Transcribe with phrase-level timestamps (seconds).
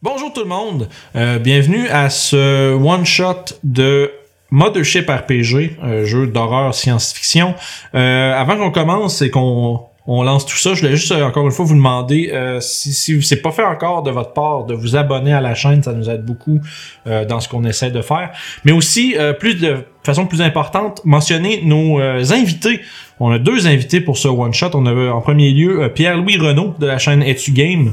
[0.00, 4.12] Bonjour tout le monde, Euh, bienvenue à ce one-shot de
[4.52, 7.56] Mothership RPG, un jeu d'horreur science-fiction.
[7.96, 11.44] Euh, avant qu'on commence et qu'on on lance tout ça, je voulais juste euh, encore
[11.44, 14.72] une fois vous demander euh, si, si c'est pas fait encore de votre part de
[14.72, 16.60] vous abonner à la chaîne, ça nous aide beaucoup
[17.06, 18.30] euh, dans ce qu'on essaie de faire.
[18.64, 22.80] Mais aussi, euh, plus de façon plus importante, mentionner nos invités.
[23.20, 24.70] On a deux invités pour ce one shot.
[24.72, 27.92] On a en premier lieu Pierre-Louis Renaud de la chaîne Etu Game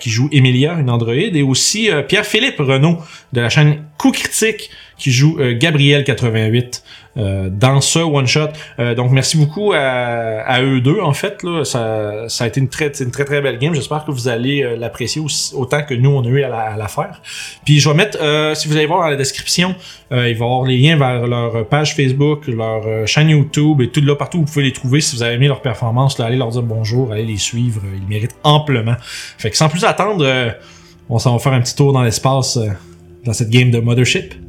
[0.00, 2.98] qui joue Emilia, une androïde, et aussi Pierre-Philippe Renaud
[3.32, 6.82] de la chaîne Coup Critique qui joue euh, Gabriel 88
[7.16, 8.48] euh, dans ce one shot.
[8.78, 11.64] Euh, donc merci beaucoup à, à eux deux en fait là.
[11.64, 13.74] Ça, ça a été une très une très très belle game.
[13.74, 15.22] J'espère que vous allez l'apprécier
[15.54, 17.20] autant que nous on a eu à la, à la faire.
[17.64, 18.18] Puis je vais mettre
[18.56, 19.74] si vous allez voir dans la description,
[20.10, 24.00] il va y avoir les liens vers leur page Facebook, leur chaîne YouTube et tout
[24.00, 26.18] là partout où vous pouvez les trouver si vous avez aimé leur performance.
[26.18, 28.96] Là, allez leur dire bonjour, allez les suivre, ils méritent amplement.
[29.38, 30.54] Fait que sans plus attendre,
[31.08, 32.58] on s'en va faire un petit tour dans l'espace
[33.24, 34.45] dans cette game de Mothership.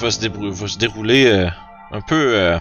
[0.00, 1.48] Va, se dérouler euh,
[1.92, 2.58] un peu euh,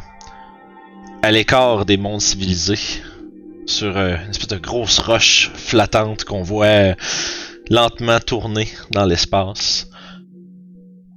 [1.22, 3.02] à l'écart des mondes civilisés,
[3.66, 6.95] sur euh, une espèce de grosse roche flottante qu'on voit
[7.70, 9.88] lentement tourner dans l'espace.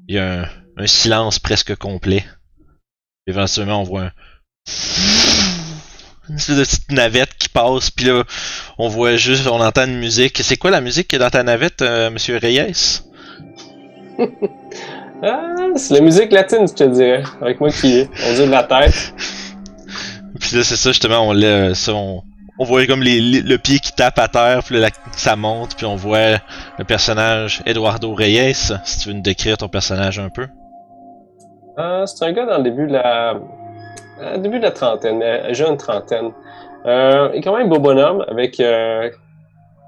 [0.08, 2.24] Il y a un, silence presque complet.
[3.26, 4.12] Éventuellement, on voit un...
[6.28, 8.24] une espèce de petite navette qui passe, puis là,
[8.78, 10.38] on voit juste, on entend une musique.
[10.42, 13.02] C'est quoi la musique qui est dans ta navette, Monsieur Reyes?
[15.22, 17.22] Ah, c'est la musique latine, je te dirais.
[17.40, 19.14] Avec moi qui on dit de la tête.
[20.40, 22.22] Puis là, c'est ça, justement, on l'a, ça, on,
[22.58, 25.36] on voit comme les, les- le pied qui tape à terre, puis là, la- ça
[25.36, 26.38] monte, puis on voit
[26.78, 28.54] le personnage Eduardo Reyes.
[28.84, 30.46] Si tu veux nous décrire ton personnage un peu.
[31.76, 33.34] Ah, c'est un gars dans le début de la.
[34.20, 36.32] euh, début de la trentaine, euh, jeune trentaine.
[36.84, 39.08] Euh, il est quand même beau bonhomme, avec euh,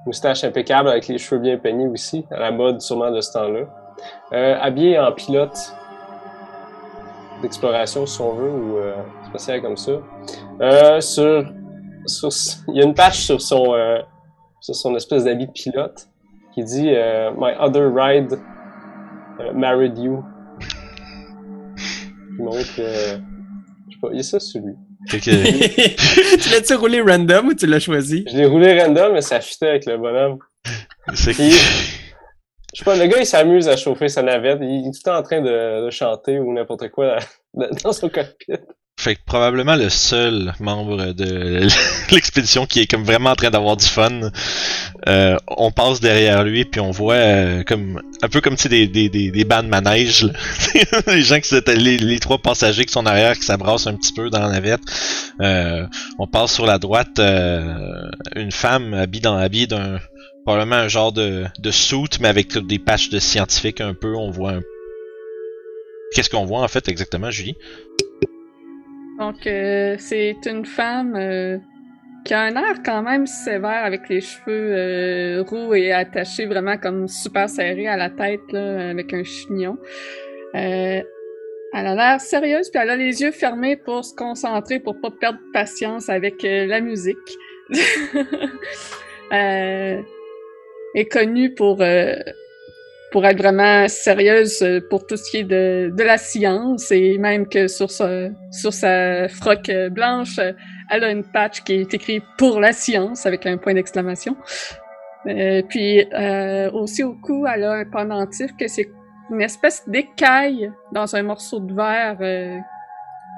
[0.07, 3.63] moustache impeccable, avec les cheveux bien peignés aussi, à la mode sûrement de ce temps-là.
[4.33, 5.57] Euh, habillé en pilote
[7.43, 8.95] d'exploration, si on veut, ou euh,
[9.29, 9.93] spatial comme ça.
[10.61, 11.45] Euh, sur,
[12.07, 12.31] sur,
[12.69, 13.99] il y a une patch sur son, euh,
[14.61, 16.09] sur son espèce d'habit de pilote
[16.55, 18.39] qui dit euh, My other ride
[19.41, 20.25] euh, married you.
[22.39, 23.19] Il montre euh,
[23.89, 24.75] je sais pas, il y a ça sur lui.
[25.11, 25.31] Tu
[26.51, 28.25] l'as-tu roulé random ou tu l'as choisi?
[28.27, 30.39] Je l'ai roulé random, mais ça fitait avec le bonhomme.
[31.13, 31.35] c'est
[32.75, 34.59] je sais pas, le gars, il s'amuse à chauffer sa navette.
[34.61, 37.19] Il est tout le temps en train de, chanter ou n'importe quoi
[37.55, 38.55] dans son cockpit.
[38.97, 41.67] Fait que probablement le seul membre de
[42.13, 44.31] l'expédition qui est comme vraiment en train d'avoir du fun.
[45.09, 48.87] Euh, on passe derrière lui puis on voit euh, comme un peu comme tu des
[48.87, 50.31] des des, des bancs de manège.
[51.09, 54.31] les gens qui les, les trois passagers qui sont derrière qui s'abrassent un petit peu
[54.31, 54.83] dans la navette.
[55.41, 55.87] Euh,
[56.21, 59.99] on passe sur la droite euh, une femme habillée dans habillée d'un
[60.45, 61.71] probablement un genre de de
[62.21, 64.15] mais avec des patchs de scientifique un peu.
[64.15, 64.63] On voit un
[66.15, 67.57] Qu'est-ce qu'on voit en fait exactement, Julie?
[69.19, 71.59] Donc, euh, c'est une femme euh,
[72.25, 76.79] qui a un air quand même sévère avec les cheveux euh, roux et attachés vraiment
[76.79, 79.77] comme super serrés à la tête, là, avec un chignon.
[80.53, 81.05] Elle
[81.73, 85.41] a l'air sérieuse, puis elle a les yeux fermés pour se concentrer, pour pas perdre
[85.53, 87.17] patience avec la musique.
[90.95, 92.15] est connue pour euh,
[93.15, 97.17] pour être vraiment sérieuse euh, pour tout ce qui est de, de la science et
[97.17, 100.53] même que sur sa, sur sa froc euh, blanche, euh,
[100.91, 104.37] elle a une patch qui est écrite pour la science avec un point d'exclamation.
[105.29, 108.91] Euh, puis euh, aussi au cou, elle a un pendentif que c'est
[109.31, 112.59] une espèce d'écaille dans un morceau de verre euh,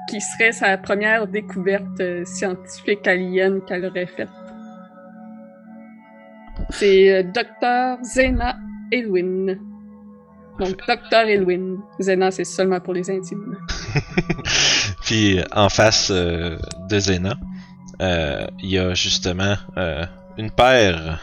[0.09, 4.46] qui serait sa première découverte scientifique alien qu'elle aurait faite.
[6.69, 8.03] C'est euh, Dr.
[8.03, 8.57] Zena
[8.91, 9.57] Elwin.
[10.59, 11.77] Donc, Docteur Elwin.
[11.99, 13.57] Zena, c'est seulement pour les intimes.
[15.03, 16.57] Puis en face euh,
[16.89, 17.35] de Zena,
[18.01, 20.05] euh, il y a justement euh,
[20.37, 21.19] une paire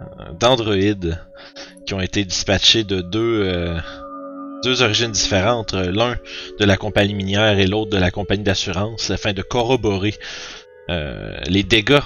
[0.00, 1.18] euh, d'androïdes
[1.86, 3.78] qui ont été dispatchés de deux, euh,
[4.64, 6.16] deux origines différentes, euh, l'un
[6.58, 10.14] de la compagnie minière et l'autre de la compagnie d'assurance, afin de corroborer
[10.90, 12.00] euh, les dégâts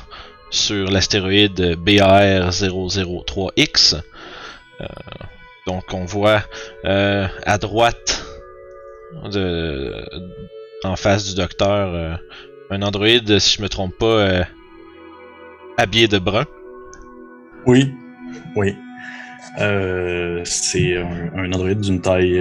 [0.50, 4.00] sur l'astéroïde BAR 003X.
[4.81, 4.87] Euh,
[5.67, 6.43] donc on voit
[6.85, 8.25] euh, à droite
[10.85, 12.14] en face du docteur euh,
[12.70, 14.47] un androïde, si je me trompe pas,
[15.76, 16.47] habillé de brun.
[17.67, 17.93] Oui,
[18.55, 18.76] oui.
[20.44, 22.41] C'est un, un androïde d'une taille,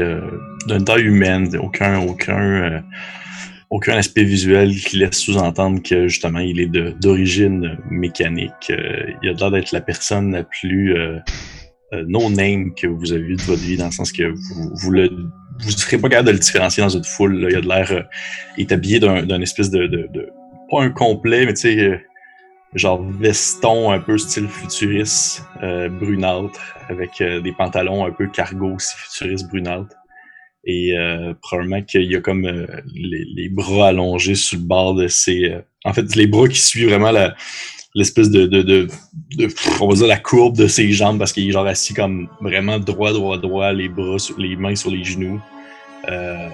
[0.68, 2.00] d'une taille humaine, aucun,
[3.70, 6.68] aucun aspect visuel qui laisse sous-entendre que justement il est
[7.02, 8.72] d'origine mécanique.
[8.72, 11.20] Euh, il a l'air d'être la personne la plus euh,
[11.94, 14.72] euh, no name que vous avez vue de votre vie, dans le sens que vous,
[14.76, 15.10] vous le
[15.62, 17.48] vous serez pas capable de le différencier dans une foule.
[17.50, 18.02] Il a de l'air, euh,
[18.58, 20.30] est habillé d'un espèce de, de, de-
[20.72, 21.80] pas un complet, mais tu sais.
[21.80, 21.98] euh,
[22.76, 28.76] genre veston un peu style futuriste, euh, brunâtre, avec euh, des pantalons un peu cargo
[28.76, 29.96] aussi futuriste brunâtre.
[30.66, 34.94] Et euh, probablement qu'il y a comme euh, les, les bras allongés sur le bord
[34.94, 35.46] de ses...
[35.46, 37.36] euh, en fait, les bras qui suivent vraiment la
[37.96, 38.88] l'espèce de, de, de,
[39.36, 39.48] de-
[39.82, 42.78] on va dire la courbe de ses jambes parce qu'il est genre assis comme vraiment
[42.78, 45.42] droit droit droit les bras sur, les mains sur les genoux.
[46.08, 46.50] Euh,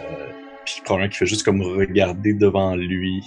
[0.66, 3.22] puis probablement qu'il fait juste comme regarder devant lui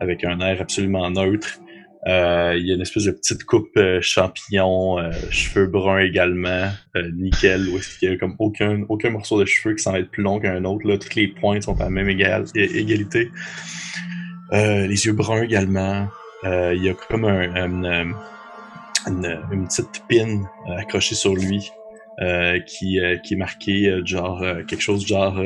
[0.00, 1.60] avec un air absolument neutre
[2.08, 7.10] il y a une espèce de petite coupe euh, champignon, euh, cheveux bruns également, euh,
[7.14, 10.10] nickel, où est-ce qu'il y a comme aucun, aucun morceau de cheveux qui semble être
[10.10, 10.86] plus long qu'un autre.
[10.86, 10.96] Là.
[10.98, 13.30] Toutes les pointes sont à la même égalité.
[14.52, 16.08] Euh, les yeux bruns également.
[16.44, 18.04] Euh, il y a comme un, un, euh,
[19.06, 21.70] une, une petite pin euh, accrochée sur lui
[22.20, 25.38] euh, qui, euh, qui est marquée euh, genre euh, quelque chose genre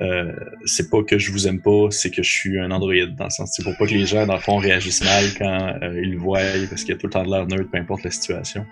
[0.00, 0.32] euh,
[0.64, 3.30] c'est pas que je vous aime pas, c'est que je suis un androïde, dans le
[3.30, 6.12] sens, c'est pour pas que les gens, dans le fond, réagissent mal quand euh, ils
[6.12, 8.10] le voient, parce qu'il y a tout le temps de l'air neutre, peu importe la
[8.10, 8.66] situation.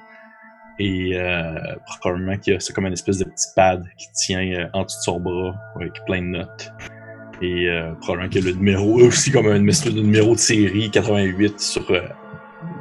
[0.78, 1.54] Et euh,
[2.00, 4.84] probablement qu'il y a, c'est comme une espèce de petit pad qui tient euh, en
[4.84, 6.72] dessous de son bras, avec plein de notes.
[7.40, 10.40] Et euh, probablement qu'il y a le numéro, aussi comme un espèce de numéro de
[10.40, 11.84] série 88 sur,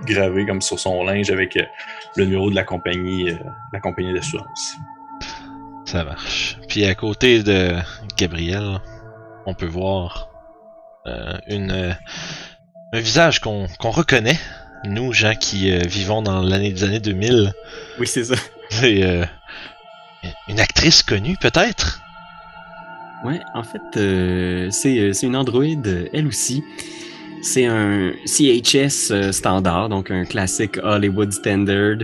[0.06, 1.58] gravé comme sur son linge avec
[2.16, 3.30] le numéro de la compagnie,
[3.72, 4.78] la compagnie d'assurance.
[5.86, 6.58] Ça marche.
[6.74, 7.76] Puis à côté de
[8.18, 8.82] Gabriel,
[9.46, 10.28] on peut voir
[11.06, 11.92] euh, une, euh,
[12.94, 14.40] un visage qu'on qu'on reconnaît,
[14.84, 17.54] nous gens qui euh, vivons dans l'année des années 2000.
[18.00, 18.34] Oui, c'est ça.
[18.72, 19.24] C'est euh,
[20.48, 22.02] une actrice connue peut-être?
[23.24, 26.64] Ouais, en fait, euh, c'est c'est une Android, euh, elle aussi.
[27.44, 31.98] C'est un CHS euh, standard, donc un classique Hollywood standard.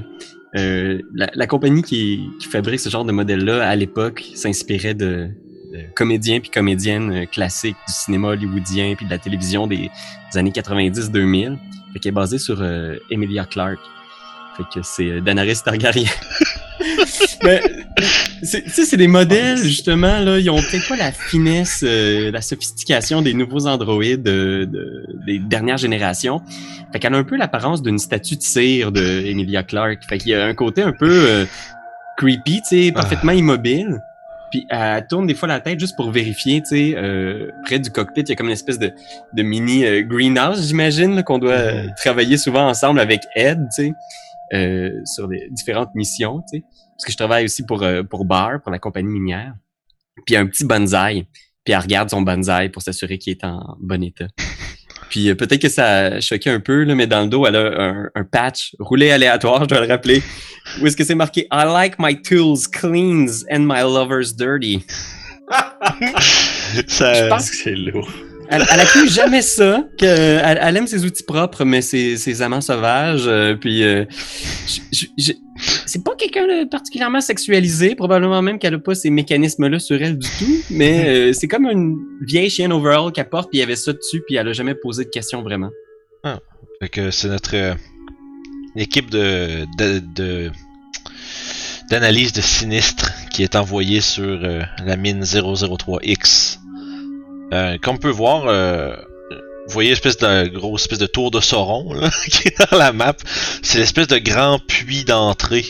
[0.56, 5.30] Euh, la, la compagnie qui, qui fabrique ce genre de modèle-là, à l'époque, s'inspirait de,
[5.72, 9.90] de comédiens puis comédiennes euh, classiques du cinéma hollywoodien puis de la télévision des,
[10.36, 11.57] années 90-2000.
[11.94, 13.80] Fait est basée sur euh, Emilia Clarke.
[14.57, 16.10] Fait que c'est euh, Daenerys Targaryen.
[17.44, 17.62] Mais,
[18.44, 22.31] c'est- tu sais, c'est des modèles, justement, là, ils ont peut-être pas la finesse, euh,
[22.31, 26.42] la sophistication des nouveaux androïdes euh, de- des dernières générations.
[26.92, 30.00] Fait qu'elle a un peu l'apparence d'une statue de cire de Emilia Clarke.
[30.08, 31.46] Fait qu'il y a un côté un peu euh,
[32.18, 34.02] creepy, tu sais, parfaitement immobile.
[34.52, 37.92] Puis elle tourne des fois la tête juste pour vérifier, tu sais, euh, près du
[37.92, 38.92] cockpit, il y a comme une espèce de,
[39.33, 43.94] de mini euh, greenhouse, j'imagine, qu'on doit euh, travailler souvent ensemble avec Ed, tu sais,
[44.54, 46.64] euh, sur des différentes missions, tu sais.
[46.64, 49.54] Parce que je travaille aussi pour, euh, pour Bar, pour la compagnie minière.
[50.18, 51.26] Puis il y a un petit bonsaï.
[51.64, 54.28] Puis elle regarde son bonsaï pour s'assurer qu'il est en bon état.
[55.10, 57.56] Puis euh, peut-être que ça a choqué un peu, là, mais dans le dos, elle
[57.56, 60.22] a un, un patch roulé aléatoire, je dois le rappeler.
[60.82, 64.86] Où est-ce que c'est marqué I like my tools clean and my lovers dirty.
[66.88, 68.10] Ça, Je pense- C'est lourd.
[68.52, 73.26] Elle, elle accuse jamais ça, elle, aime ses outils propres, mais ses, ses amants sauvages.
[73.28, 74.06] euh, puis, euh,
[75.86, 80.18] c'est pas quelqu'un de particulièrement sexualisé, probablement même qu'elle a pas ces mécanismes-là sur elle
[80.18, 80.64] du tout.
[80.72, 83.94] Mais euh, c'est comme une vieille chienne overall qu'elle porte, puis il y avait ça
[83.94, 85.70] dessus, puis elle a jamais posé de questions vraiment.
[86.82, 87.76] Fait que c'est notre
[88.76, 90.52] équipe de, de, de-
[91.90, 94.40] d'analyse de sinistre qui est envoyée sur
[94.86, 96.58] la mine 003X.
[97.54, 98.96] Euh, comme on peut voir, euh,
[99.70, 102.92] vous voyez l'espèce de grosse espèce de tour de Sauron là, qui est dans la
[102.92, 103.16] map.
[103.62, 105.66] C'est l'espèce de grand puits d'entrée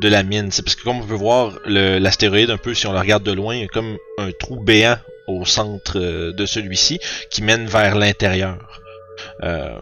[0.00, 0.50] de la mine.
[0.50, 3.32] C'est parce que comme on peut voir l'astéroïde un peu si on le regarde de
[3.32, 4.96] loin, il y a comme un trou béant
[5.28, 6.98] au centre euh, de celui-ci
[7.30, 8.80] qui mène vers l'intérieur.
[9.42, 9.78] Euh,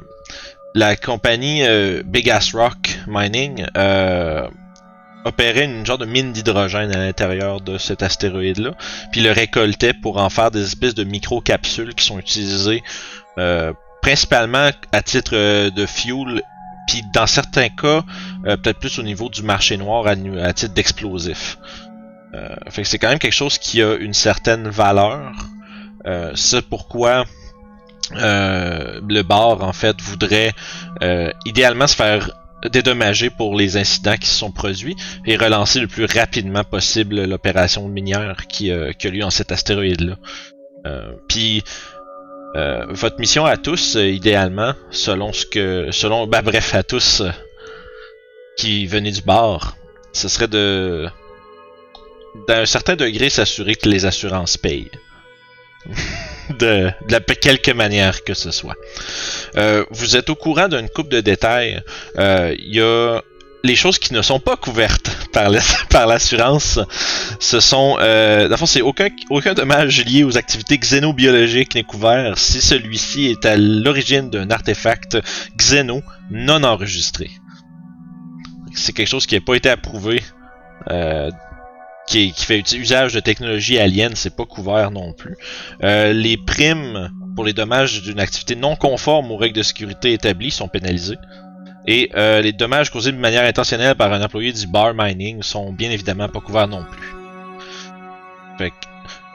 [0.74, 3.64] la compagnie euh, Big Ass Rock Mining
[5.24, 8.72] opérait une genre de mine d'hydrogène à l'intérieur de cet astéroïde-là,
[9.12, 12.82] puis le récoltait pour en faire des espèces de micro-capsules qui sont utilisées
[13.38, 16.42] euh, principalement à titre euh, de fuel,
[16.86, 18.02] puis dans certains cas,
[18.46, 21.58] euh, peut-être plus au niveau du marché noir à, titre d'explosif.
[22.34, 25.32] Euh, fait que c'est quand même quelque chose qui a une certaine valeur.
[26.06, 27.24] Euh, c'est pourquoi
[28.16, 30.52] euh, le bar en fait voudrait
[31.46, 32.30] idéalement se faire
[32.70, 37.86] dédommager pour les incidents qui se sont produits et relancer le plus rapidement possible l'opération
[37.88, 40.16] minière qui, euh, qui a lieu en cet astéroïde-là.
[40.86, 41.62] Euh, Puis
[42.56, 47.22] euh, votre mission à tous, euh, idéalement, selon ce que, selon, bah bref à tous
[48.56, 49.76] qui venaient du bar,
[50.12, 51.08] ce serait de,
[52.46, 54.90] d'un certain degré, s'assurer que les assurances payent.
[56.58, 58.76] de, la, quelque manière que ce soit.
[59.56, 61.80] Euh, vous êtes au courant d'une coupe de détails.
[62.18, 63.20] Euh, Il y a
[63.62, 66.78] les choses qui ne sont pas couvertes par la- par l'assurance.
[67.40, 72.60] Ce sont, euh, dans c'est aucun aucun dommage lié aux activités xénobiologiques n'est couvert si
[72.60, 75.18] celui-ci est à l'origine d'un artefact
[75.56, 77.30] xéno non enregistré.
[78.74, 80.22] C'est quelque chose qui n'a pas été approuvé.
[80.90, 81.30] Euh,
[82.06, 85.36] qui, qui fait usage de technologie alien, c'est pas couvert non plus.
[85.82, 90.50] Euh, les primes pour les dommages d'une activité non conforme aux règles de sécurité établies
[90.50, 91.18] sont pénalisées.
[91.86, 95.72] Et euh, les dommages causés de manière intentionnelle par un employé du bar mining sont
[95.72, 97.12] bien évidemment pas couverts non plus.
[98.58, 98.72] Fait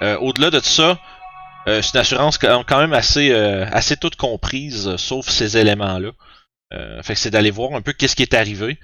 [0.02, 0.98] euh, au-delà de ça,
[1.68, 6.12] euh, c'est une assurance quand même assez, euh, assez toute comprise, sauf ces éléments-là.
[6.72, 8.78] Euh, fait que c'est d'aller voir un peu qu'est-ce qui est arrivé,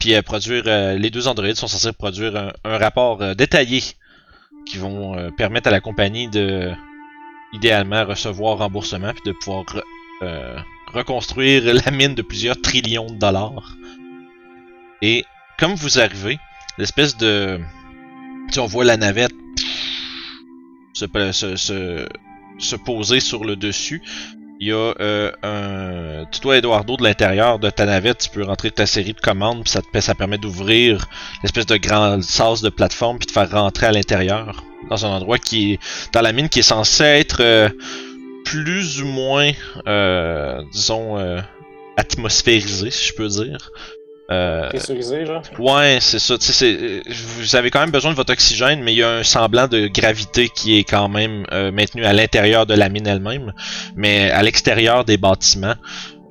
[0.00, 0.64] puis euh, produire.
[0.66, 3.82] euh, les deux androïdes sont censés produire un, rapport euh, détaillé
[4.66, 6.72] qui vont permettre à la compagnie de
[7.52, 13.76] idéalement recevoir remboursement puis de pouvoir re- reconstruire la mine de plusieurs trillions de dollars.
[15.02, 15.24] Et
[15.58, 16.38] comme vous arrivez,
[16.78, 17.58] l'espèce de
[18.50, 19.32] sais, on voit la navette
[20.94, 21.06] se,
[22.58, 24.02] se poser sur le dessus.
[24.62, 26.26] Il y a euh, un.
[26.30, 29.62] Tu dois, Eduardo, de l'intérieur de ta navette, tu peux rentrer ta série de commandes,
[29.62, 31.06] puis ça, te, ça permet d'ouvrir
[31.42, 35.38] l'espèce de grand sas de plateforme, puis de faire rentrer à l'intérieur, dans un endroit
[35.38, 35.78] qui est.
[36.12, 37.70] dans la mine qui est censé être euh,
[38.44, 39.50] plus ou moins,
[39.86, 41.40] euh, disons, euh,
[41.96, 43.70] atmosphérisé, si je peux dire.
[44.30, 45.42] Euh, Pressurisé, genre?
[45.58, 46.36] Ouais, c'est ça.
[46.38, 49.66] c'est- vous avez quand même besoin de votre oxygène, mais il y a un semblant
[49.66, 53.52] de gravité qui est quand même euh, maintenu à l'intérieur de la mine elle-même.
[53.96, 55.74] Mais à l'extérieur des bâtiments,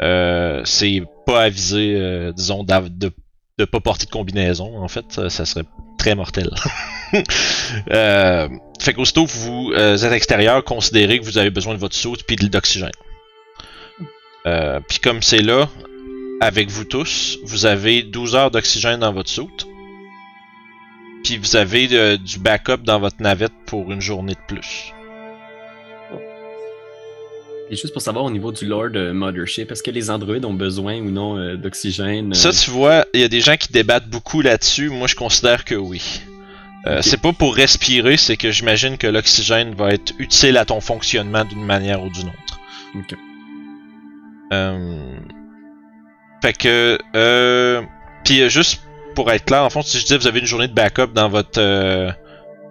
[0.02, 3.12] euh, c'est pas avisé, disons, de
[3.60, 4.82] de pas porter de combinaison.
[4.82, 5.66] En fait, ça, ça serait
[5.98, 6.50] très mortel.
[7.92, 8.48] euh,
[8.80, 12.24] fait qu'aussitôt que vous euh, êtes extérieur, considérez que vous avez besoin de votre soute
[12.24, 12.92] puis de d'oxygène.
[14.48, 15.68] Euh, puis comme c'est là,
[16.42, 19.68] avec vous tous, vous avez 12 heures d'oxygène dans votre soute.
[21.24, 24.94] Puis vous avez euh, du backup dans votre navette pour une journée de plus.
[27.72, 30.54] Et juste pour savoir au niveau du Lord euh, Mothership, est-ce que les androïdes ont
[30.54, 32.34] besoin ou non euh, d'oxygène?
[32.34, 34.90] Ça, tu vois, il y a des gens qui débattent beaucoup là-dessus.
[34.90, 36.22] Moi, je considère que oui.
[36.88, 37.04] Euh, Ok.
[37.04, 41.46] C'est pas pour respirer, c'est que j'imagine que l'oxygène va être utile à ton fonctionnement
[41.46, 42.60] d'une manière ou d'une autre.
[42.96, 43.16] Ok.
[44.52, 45.20] Euh...
[46.42, 47.82] Fait que, euh...
[48.24, 48.82] puis euh, juste
[49.16, 51.30] pour être clair, en fond, si je dis vous avez une journée de backup dans
[51.30, 52.12] votre euh,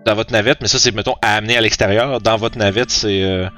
[0.07, 2.21] dans votre navette, mais ça c'est mettons à amener à l'extérieur.
[2.21, 3.49] Dans votre navette, c'est euh,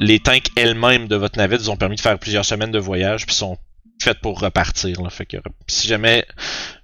[0.00, 3.26] les tanks elles-mêmes de votre navette vous ont permis de faire plusieurs semaines de voyage,
[3.26, 3.58] puis sont
[4.00, 5.02] faites pour repartir.
[5.02, 5.10] Là.
[5.10, 6.24] Fait que si jamais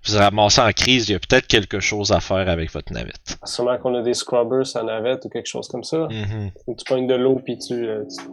[0.04, 3.38] vous ramassez en crise, il y a peut-être quelque chose à faire avec votre navette.
[3.44, 6.08] Sûrement qu'on a des scrubbers en navette ou quelque chose comme ça.
[6.10, 6.50] Mhm.
[6.66, 8.24] Tu pognes de l'eau puis tu, euh, tu...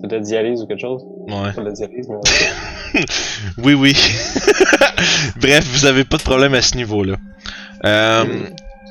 [0.00, 1.02] C'est de la dialyse ou quelque chose?
[1.28, 1.52] Ouais.
[1.52, 3.04] Pas de la dialyse, mais ouais.
[3.58, 3.96] Oui, oui.
[5.40, 7.16] Bref, vous avez pas de problème à ce niveau-là.
[7.84, 8.24] Euh,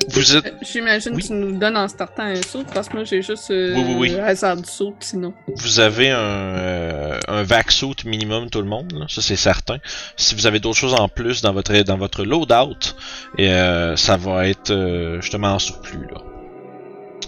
[0.08, 1.22] vous êtes Euh, J'imagine Oui?
[1.22, 3.82] que tu nous donnes en startant un saut, parce que moi j'ai juste euh, Oui,
[3.86, 4.08] oui, oui.
[4.10, 5.32] le hasard du saut sinon.
[5.56, 9.78] vous avez un, euh, un vac suit minimum tout le monde, là, ça c'est certain.
[10.16, 12.94] Si vous avez d'autres choses en plus dans votre dans votre loadout,
[13.38, 16.20] et euh, ça va être euh, justement en surplus là.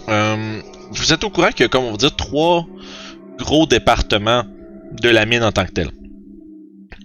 [0.07, 2.65] Euh, vous êtes au courant a comme on va dire trois
[3.39, 4.43] gros départements
[4.91, 5.91] de la mine en tant que telle.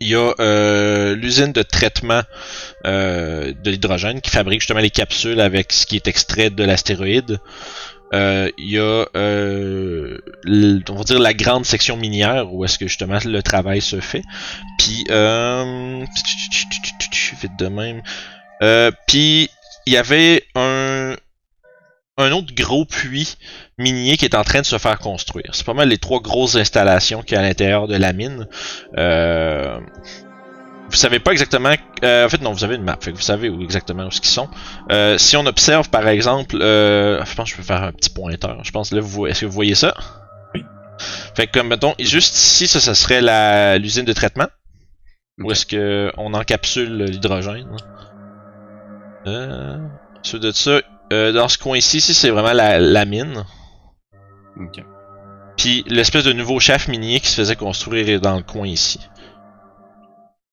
[0.01, 2.23] Il y a euh, l'usine de traitement
[2.85, 7.39] euh, de l'hydrogène qui fabrique justement les capsules avec ce qui est extrait de l'astéroïde.
[8.13, 12.87] Euh, Il y a, euh, on va dire, la grande section minière où est-ce que
[12.87, 14.23] justement le travail se fait.
[14.79, 15.05] Puis,
[17.41, 18.03] vite de même.
[19.07, 19.49] Puis,
[19.87, 21.15] il y avait un,
[22.17, 23.37] un autre gros puits
[23.79, 25.51] minier qui est en train de se faire construire.
[25.53, 28.47] C'est pas mal les trois grosses installations qu'il y a à l'intérieur de la mine.
[28.97, 29.81] Euh,
[30.89, 31.75] vous savez pas exactement.
[32.05, 32.97] euh, en fait, non, vous avez une map.
[33.01, 34.49] Fait que vous savez où exactement où ce qu'ils sont.
[34.93, 38.11] Euh, si on observe, par exemple, euh, je pense que je peux faire un petit
[38.11, 38.63] pointeur.
[38.63, 39.95] Je pense là, vous, est-ce que vous voyez ça?
[40.55, 40.65] Oui.
[41.35, 44.47] Fait que comme mettons, juste ici, ça, ça serait la l'usine de traitement.
[45.41, 47.77] Où est-ce que on encapsule l'hydrogène?
[49.27, 49.79] Euh,
[50.21, 50.81] Ensuite de ça,
[51.15, 53.45] euh, dans ce coin-ci, ici, c'est vraiment la, la mine.
[54.61, 54.83] Ok.
[55.57, 59.01] Puis l'espèce de nouveau chef minier qui se faisait construire est dans le coin ici.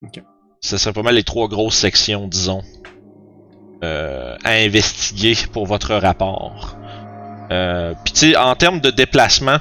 [0.03, 0.21] Ok.
[0.61, 2.61] Ça serait pas mal les trois grosses sections, disons,
[3.83, 6.77] euh, à investiguer pour votre rapport.
[7.51, 9.57] Euh, Puis tu sais, en termes de déplacement,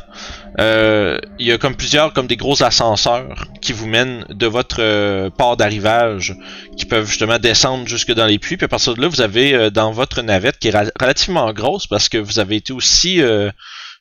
[0.59, 5.31] il y a comme plusieurs, comme des gros ascenseurs qui vous mènent de votre euh,
[5.31, 6.37] port d'arrivage,
[6.77, 8.57] qui peuvent justement descendre jusque dans les puits.
[8.57, 11.87] Puis à partir de là, vous avez euh, dans votre navette qui est relativement grosse
[11.87, 13.51] parce que vous avez été aussi euh,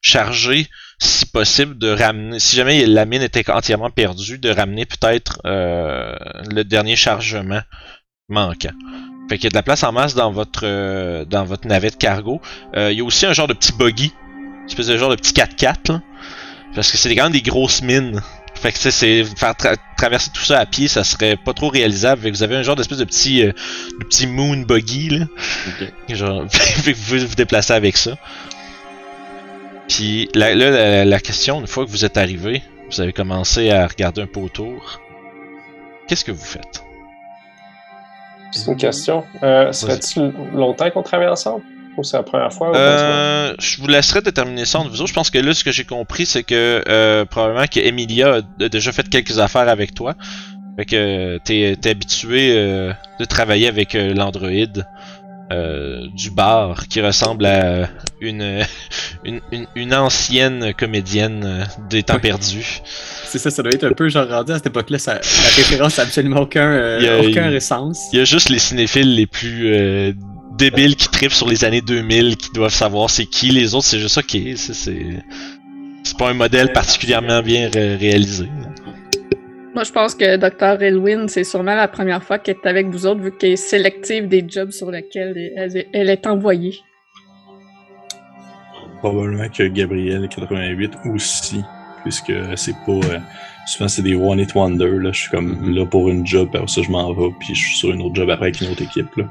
[0.02, 0.68] chargé,
[1.00, 6.16] si possible, de ramener, si jamais la mine était entièrement perdue, de ramener peut-être euh,
[6.52, 7.62] le dernier chargement
[8.28, 8.74] manquant.
[9.30, 11.98] Fait qu'il y a de la place en masse dans votre euh, dans votre navette
[11.98, 12.42] cargo.
[12.76, 14.12] Euh, il y a aussi un genre de petit buggy,
[14.64, 16.02] une espèce de genre de petit 4x4 là,
[16.76, 18.22] parce que c'est quand même des grosses mines.
[18.56, 21.54] Fait que tu sais, c'est faire tra- traverser tout ça à pied, ça serait pas
[21.54, 22.22] trop réalisable.
[22.24, 23.54] Fait que vous avez un genre d'espèce de petit euh,
[24.00, 25.26] de petit moon buggy là.
[25.68, 26.16] Ok.
[26.16, 28.18] Genre, fait que vous pouvez vous déplacer avec ça.
[29.88, 32.62] Puis là, là, la, la question, une fois que vous êtes arrivé,
[32.92, 35.00] vous avez commencé à regarder un peu autour.
[36.08, 36.84] Qu'est-ce que vous faites?
[38.52, 39.24] C'est une question.
[39.44, 41.64] Euh, Serait-il longtemps qu'on travaille ensemble?
[42.00, 42.72] Ou c'est la première fois?
[42.72, 45.10] ou Euh, je vous laisserai déterminer ça entre vous autres.
[45.10, 48.70] Je pense que là, ce que j'ai compris, c'est que euh, probablement que Emilia a
[48.70, 50.16] déjà fait quelques affaires avec toi.
[50.78, 54.86] Fait que t'es habitué euh, de travailler avec euh, l'androïde
[55.52, 57.90] euh, du bar qui ressemble à
[58.22, 58.64] une,
[59.26, 62.20] une, une, une ancienne comédienne des temps Ouais.
[62.20, 62.82] perdus.
[63.26, 66.04] C'est ça, ça doit être un peu genre rendu à cette époque-là, la référence n'a
[66.04, 68.10] absolument aucun, euh, Il y a- aucun il- sens.
[68.14, 70.14] Il y a juste les cinéphiles les plus euh,
[70.60, 73.50] débiles qui tripent sur les années 2000 qui doivent savoir c'est qui.
[73.50, 74.38] Les autres, c'est juste ok.
[74.56, 75.24] C'est c'est
[76.04, 78.48] c'est pas un modèle particulièrement bien ré- réalisé.
[79.76, 80.82] Moi, je pense que Dr.
[80.82, 84.28] Elwin, c'est sûrement la première fois qu'elle est avec vous autres, vu qu'elle est sélective
[84.28, 86.80] des jobs sur lesquels elle est, elle est envoyée.
[89.00, 91.64] Probablement que Gabriel 88 aussi,
[92.04, 92.92] puisque c'est pas.
[92.92, 93.20] euh,
[93.68, 94.90] souvent, c'est des one hit wonder.
[95.00, 95.12] Là.
[95.14, 97.78] Je suis comme là pour une job, après ça, je m'en vais, puis je suis
[97.78, 99.16] sur une autre job après avec une autre équipe.
[99.16, 99.26] Là.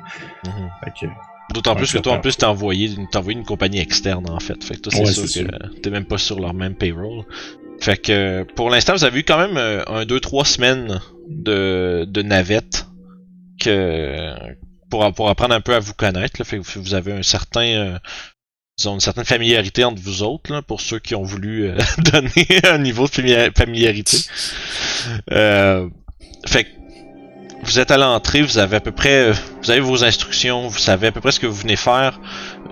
[0.46, 0.70] Mhm.
[0.84, 1.06] Fait que,
[1.54, 4.62] D'autant plus que toi, en plus, t'as envoyé, envoyé une compagnie externe, en fait.
[4.62, 7.24] Fait que toi, c'est Ouais, sûr que t'es même pas sur leur même payroll.
[7.80, 12.04] Fait que, pour l'instant, vous avez eu quand même euh, un, deux, trois semaines de,
[12.08, 12.86] de navette
[13.60, 14.32] que,
[14.90, 16.44] pour, pour apprendre un peu à vous connaître, là.
[16.44, 17.98] Fait que vous avez un certain, euh,
[18.76, 21.78] disons, une certaine familiarité entre vous autres, là, pour ceux qui ont voulu euh,
[22.12, 24.18] donner un niveau de famili- familiarité.
[25.32, 25.88] Euh,
[26.46, 26.68] fait que,
[27.62, 31.08] vous êtes à l'entrée, vous avez à peu près, vous avez vos instructions, vous savez
[31.08, 32.20] à peu près ce que vous venez faire.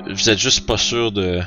[0.08, 1.40] Vous êtes juste pas sûr de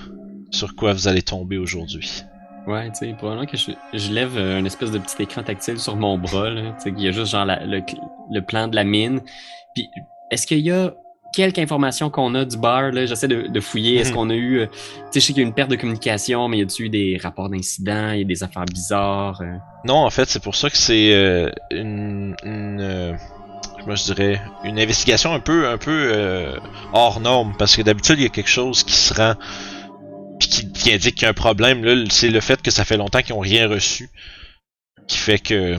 [0.52, 2.24] sur quoi vous allez tomber aujourd'hui.
[2.68, 5.80] Ouais, tu sais, probablement que je, je lève euh, une espèce de petit écran tactile
[5.80, 7.82] sur mon bras, là, tu sais, qu'il y a juste genre le,
[8.32, 9.22] le plan de la mine.
[9.74, 9.88] Puis,
[10.30, 10.94] est-ce qu'il y a
[11.34, 13.06] quelques informations qu'on a du bar, là?
[13.06, 13.98] J'essaie de, de fouiller.
[14.00, 14.16] Est-ce Mhm.
[14.16, 15.76] qu'on a eu, euh, tu sais, je sais qu'il y a eu une perte de
[15.76, 19.40] communication, mais y a-tu eu des rapports d'incidents, il y a des affaires bizarres?
[19.42, 19.56] euh?
[19.86, 23.18] Non, en fait, c'est pour ça que c'est euh, une, une
[23.84, 26.54] comment je dirais, une investigation un peu, un peu
[26.94, 29.36] hors norme, parce que d'habitude il y a quelque chose qui se rend,
[30.40, 31.84] puis qui, qui indique qu'il y a un problème.
[31.86, 34.10] Là, c'est le fait que ça fait longtemps qu'ils ont rien reçu,
[35.08, 35.78] qui fait que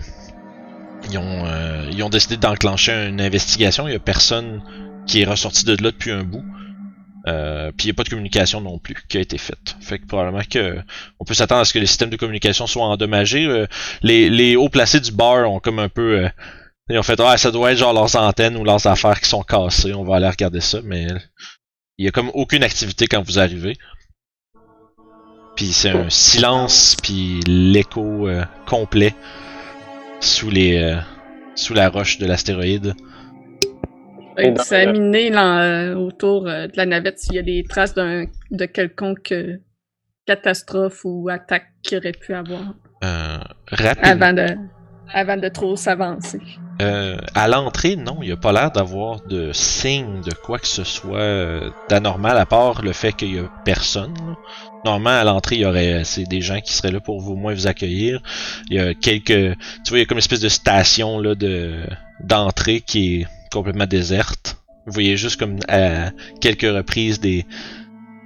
[1.10, 1.44] ils ont,
[1.92, 3.86] ils ont décidé d'enclencher une investigation.
[3.88, 4.62] Il y a personne
[5.06, 6.44] qui est ressorti de là depuis un bout.
[7.26, 9.76] Euh, puis il n'y a pas de communication non plus qui a été faite.
[9.80, 10.78] Fait que probablement que
[11.18, 13.46] on peut s'attendre à ce que les systèmes de communication soient endommagés.
[13.46, 13.66] Euh,
[14.02, 16.24] les, hauts placés du bar ont comme un peu.
[16.24, 16.28] euh,
[16.88, 19.42] ils ont fait Ah, ça doit être genre leurs antennes ou leurs affaires qui sont
[19.42, 21.06] cassées, on va aller regarder ça, mais
[21.98, 23.76] il y a comme aucune activité quand vous arrivez.
[25.56, 29.14] Puis c'est un silence, puis l'écho euh, complet
[30.20, 30.98] sous les
[31.54, 32.94] sous la roche de l'astéroïde.
[34.40, 39.32] Examiner euh, autour euh, de la navette s'il y a des traces d'un de quelconque
[39.32, 39.56] euh,
[40.26, 43.38] catastrophe ou attaque qu'il aurait pu avoir Euh,
[44.02, 44.46] avant de,
[45.12, 46.40] avant de trop s'avancer.
[46.82, 50.66] Euh, à l'entrée, non, il n'y a pas l'air d'avoir de signe de quoi que
[50.66, 54.14] ce soit d'anormal, à part le fait qu'il y a personne.
[54.84, 57.36] Normalement, à l'entrée, il y aurait c'est des gens qui seraient là pour vous au
[57.36, 58.22] moins vous accueillir.
[58.70, 59.26] Il y a quelques,
[59.84, 61.84] tu vois, il y a comme une espèce de station là de
[62.22, 64.56] d'entrée qui est complètement déserte.
[64.86, 66.10] Vous voyez juste comme à
[66.40, 67.46] quelques reprises des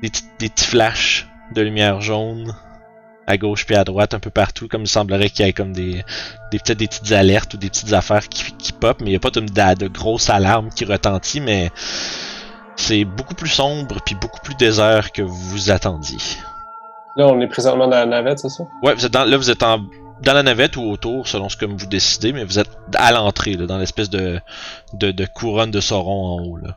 [0.03, 2.55] des, des petits flashs de lumière jaune
[3.27, 5.73] à gauche puis à droite, un peu partout, comme il semblerait qu'il y ait comme
[5.73, 6.05] des,
[6.53, 9.17] des peut-être des petites alertes ou des petites affaires qui, qui pop, mais il n'y
[9.17, 11.71] a pas de, grosses alarmes qui retentissent, mais
[12.77, 16.19] c'est beaucoup plus sombre puis beaucoup plus désert que vous vous attendiez.
[17.17, 18.65] Là, on est présentement dans la navette, c'est ça?
[18.83, 19.79] Ouais, vous êtes dans, là, vous êtes en,
[20.23, 23.57] dans la navette ou autour, selon ce que vous décidez, mais vous êtes à l'entrée,
[23.57, 24.41] dans l'espèce de,
[24.93, 26.57] de, de couronne de Sauron en haut.
[26.57, 26.77] Là.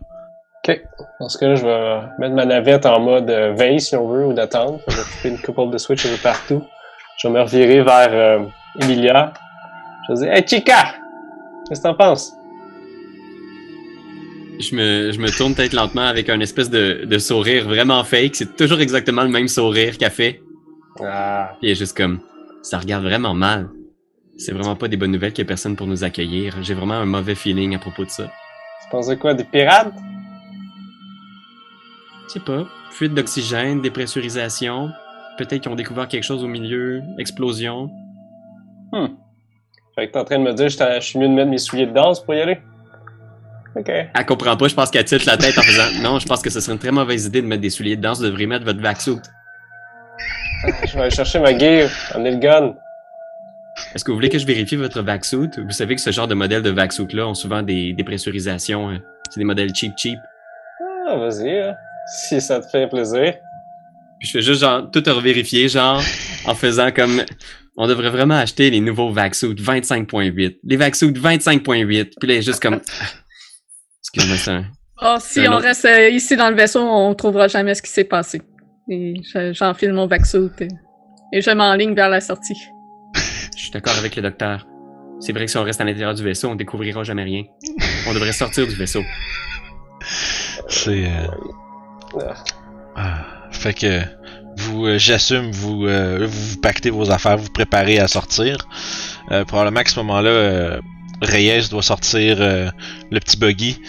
[0.67, 0.81] Ok.
[1.19, 4.25] Dans ce cas-là, je vais mettre ma navette en mode euh, veille, si on veut,
[4.25, 4.81] ou d'attente.
[4.87, 6.63] Je vais couper une couple de switch un peu partout.
[7.17, 8.45] Je vais me revirer vers euh,
[8.81, 9.33] Emilia.
[10.07, 10.95] Je vais dire Hey Chica!
[11.67, 12.33] Qu'est-ce que t'en penses?
[14.59, 18.35] Je me, je me tourne peut-être lentement avec un espèce de, de sourire vraiment fake.
[18.35, 20.41] C'est toujours exactement le même sourire qu'elle fait.
[21.03, 21.51] Ah.
[21.59, 22.19] Puis est juste comme,
[22.67, 23.69] ça regarde vraiment mal.
[24.37, 26.55] C'est vraiment pas des bonnes nouvelles qu'il y ait personne pour nous accueillir.
[26.61, 28.25] J'ai vraiment un mauvais feeling à propos de ça.
[28.83, 29.33] Tu penses de quoi?
[29.33, 29.93] Des pirates?
[32.27, 32.67] Je sais pas.
[32.91, 34.89] Fuite d'oxygène, dépressurisation.
[35.37, 37.01] Peut-être qu'ils ont découvert quelque chose au milieu.
[37.17, 37.89] Explosion.
[38.91, 39.07] Hmm.
[39.95, 41.57] Fait que t'es en train de me dire que je suis mieux de mettre mes
[41.57, 42.59] souliers de danse pour y aller?
[43.75, 43.89] Ok.
[43.89, 46.49] Elle comprend pas, je pense qu'elle titre la tête en faisant Non, je pense que
[46.49, 48.65] ce serait une très mauvaise idée de mettre des souliers de danse, vous devriez mettre
[48.65, 49.21] votre vaxout.
[50.85, 52.75] Je vais aller chercher ma gear, amener le gun.
[53.93, 55.49] Est-ce que vous voulez que je vérifie votre vaxout?
[55.57, 58.89] Vous savez que ce genre de modèle de vaxout-là ont souvent des dépressurisations.
[58.89, 58.99] hein.
[59.29, 60.17] C'est des modèles cheap cheap.
[61.07, 61.75] Ah, vas-y, hein.
[62.27, 63.35] si ça te fait plaisir.
[64.19, 66.01] Puis je fais juste genre tout revérifier, genre,
[66.45, 67.23] en faisant comme
[67.77, 70.57] on devrait vraiment acheter les nouveaux vaxout 25.8.
[70.63, 72.13] Les vaxout 25.8.
[72.19, 72.81] Puis là, juste comme.
[74.03, 74.65] Excuse-moi, un.
[74.99, 75.65] Oh, si Un on autre.
[75.65, 78.41] reste euh, ici dans le vaisseau, on trouvera jamais ce qui s'est passé.
[78.89, 80.67] Et je- j'enfile mon vaxout et,
[81.33, 82.57] et je m'enligne vers la sortie.
[83.57, 84.67] Je suis d'accord avec le docteur.
[85.19, 87.43] C'est vrai que si on reste à l'intérieur du vaisseau, on découvrira jamais rien.
[88.07, 89.01] On devrait sortir du vaisseau.
[90.69, 91.05] C'est.
[91.05, 91.27] euh,
[92.95, 93.25] Ah.
[93.51, 94.01] fait que
[94.57, 98.57] vous, euh, j'assume, vous, euh, vous vous pactez vos affaires, vous vous préparez à sortir.
[99.31, 100.81] Euh, probablement qu'à ce moment-là, euh,
[101.21, 102.69] Reyes doit sortir euh,
[103.11, 103.81] le petit buggy.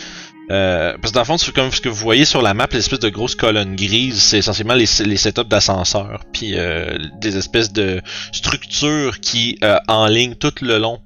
[0.51, 3.01] Euh, parce que dans le fond, comme ce que vous voyez sur la map, l'espèce
[3.01, 8.01] de grosse colonne grise, c'est essentiellement les, setups d'ascenseurs, puis euh, des espèces de
[8.33, 11.01] structures qui euh, enlignent tout le long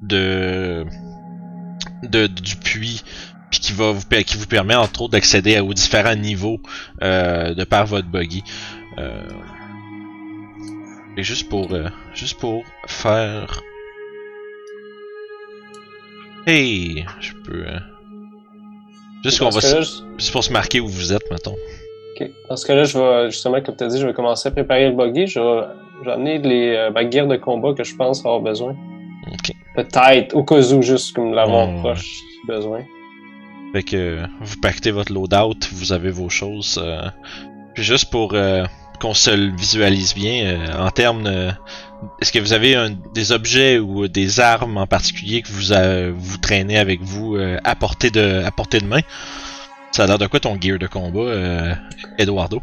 [0.00, 0.86] de,
[2.02, 3.02] du puits,
[3.50, 6.60] puis qui vous qui vous permet entre autres d'accéder aux différents niveaux
[7.02, 8.44] euh, de par votre buggy.
[11.16, 11.76] Et juste pour
[12.12, 13.60] juste pour faire
[16.46, 17.64] Hey, je peux
[19.24, 19.76] juste qu'on va je-
[20.18, 21.56] juste pour se marquer où vous êtes mettons.
[22.20, 22.30] ok.
[22.48, 24.88] Dans ce cas-là, je vais, justement, comme tu as dit, je vais commencer à préparer
[24.90, 25.26] le buggy.
[25.26, 25.66] Je vais,
[26.00, 28.76] je vais amener les, euh, ma gear de combat que je pense avoir besoin.
[29.32, 29.52] OK.
[29.76, 32.80] Peut-être, au cas où, juste comme l'avoir proche, si besoin.
[33.72, 36.78] Fait que euh, vous pactez votre loadout, vous avez vos choses.
[36.82, 37.08] euh,
[37.74, 38.64] puis juste pour euh,
[39.00, 41.48] qu'on se le visualise bien, euh, en termes de...
[42.20, 46.12] Est-ce que vous avez un- des objets ou des armes en particulier que vous euh,
[46.16, 49.00] vous traînez avec vous euh, à, portée de, à portée de main?
[49.92, 51.74] Ça a l'air de quoi ton gear de combat, euh,
[52.18, 52.60] Eduardo?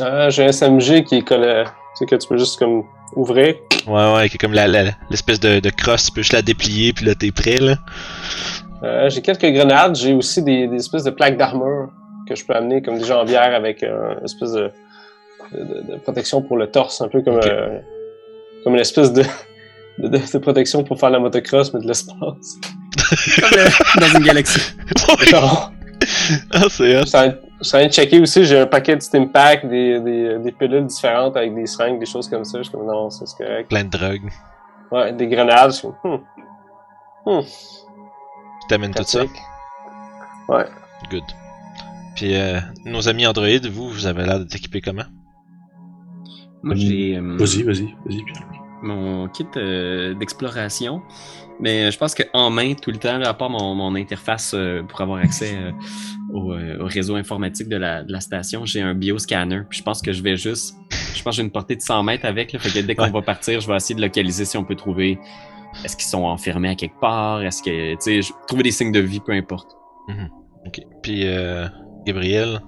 [0.00, 3.54] Ah, j'ai un SMG qui est collé, tu sais, que tu peux juste comme ouvrir.
[3.86, 6.42] Ouais, ouais, qui est comme la- la- l'espèce de, de crosse, tu peux juste la
[6.42, 7.76] déplier, puis là t'es prêt, là.
[8.82, 11.88] Euh, j'ai quelques grenades, j'ai aussi des, des espèces de plaques d'armure
[12.28, 14.70] que je peux amener comme des jambières avec euh, une espèce de,
[15.52, 17.78] de, protection pour le torse, un peu comme, euh,
[18.66, 19.22] comme une espèce de,
[19.98, 22.56] de, de- de protection pour faire la motocross, mais de l'espace.
[23.40, 24.72] Comme dans une galaxie.
[25.30, 25.70] Genre,
[26.52, 27.02] ah, c'est hot.
[27.02, 27.30] Je suis en-
[27.62, 31.36] train de checker aussi, j'ai un paquet de Steam Pack, des, des, des pilules différentes
[31.36, 32.58] avec des seringues, des choses comme ça.
[32.58, 33.68] Je suis comme, non, ça, c'est correct.
[33.68, 34.30] Plein de drogues.
[34.90, 35.70] Ouais, des grenades.
[35.70, 36.20] Je suis comme,
[37.24, 39.20] hmm, Tu t'amènes tout ça?
[40.48, 40.64] Ouais.
[41.10, 41.22] Good.
[42.16, 45.04] Puis euh, nos amis Android, vous, vous avez l'air d'être équipés comment?
[46.62, 47.16] Moi, j'ai.
[47.16, 48.22] euh, Vas-y, vas-y, vas-y.
[48.82, 51.02] Mon kit euh, d'exploration.
[51.58, 55.00] Mais je pense qu'en main, tout le temps, à part mon, mon interface euh, pour
[55.00, 55.72] avoir accès euh,
[56.34, 59.62] au, euh, au réseau informatique de la, de la station, j'ai un bioscanner.
[59.70, 60.76] Puis je pense que je vais juste.
[61.14, 62.52] Je pense que j'ai une portée de 100 mètres avec.
[62.52, 63.10] Là, fait que dès qu'on Ouais.
[63.10, 65.18] va partir, je vais essayer de localiser si on peut trouver.
[65.84, 67.42] Est-ce qu'ils sont enfermés à quelque part?
[67.42, 67.94] Est-ce que.
[68.04, 69.74] Tu sais, trouver des signes de vie, peu importe.
[70.66, 70.80] Ok.
[71.02, 71.66] Puis euh,
[72.04, 72.60] Gabriel,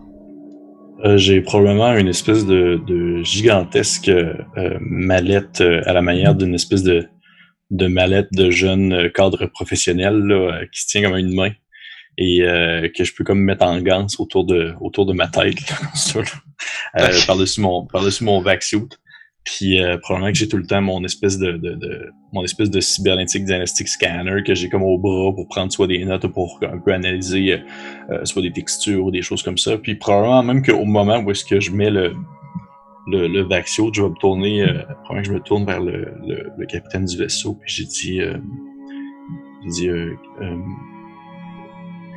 [1.05, 4.35] Euh, J'ai probablement une espèce de, de gigantesque euh,
[4.81, 7.07] mallette euh, à la manière d'une espèce de,
[7.71, 11.51] de mallette de jeune euh, cadre professionnel là, euh, qui se tient comme une main
[12.17, 15.61] et euh, que je peux comme mettre en ganse autour de autour de ma tête
[15.71, 16.27] là, comme ça, là.
[17.01, 17.27] Euh, Ok.
[17.27, 17.87] par-dessus mon
[18.23, 18.89] mon vac-suit.
[19.45, 22.71] Puis euh, probablement que j'ai tout le temps mon espèce de, de, de mon espèce
[22.71, 26.29] de cybernétique diagnostic scanner que j'ai comme au bras pour prendre soit des notes ou
[26.29, 27.59] pour un peu analyser euh,
[28.11, 29.79] euh, soit des textures ou des choses comme ça.
[29.79, 32.13] Puis probablement même qu'au moment où est-ce que je mets le
[33.11, 36.13] le, le Vaxio, je vais me tourner, euh, probablement que je me tourne vers le,
[36.27, 38.37] le, le capitaine du vaisseau, puis j'ai dit, euh,
[39.63, 40.15] j'ai dit, euh,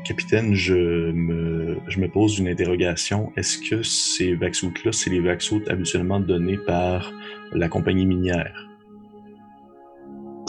[0.04, 3.32] capitaine, je me, je me pose une interrogation.
[3.36, 7.12] Est-ce que ces Vaxoutes-là, c'est les Vaxoutes habituellement donnés par
[7.54, 8.70] la compagnie minière?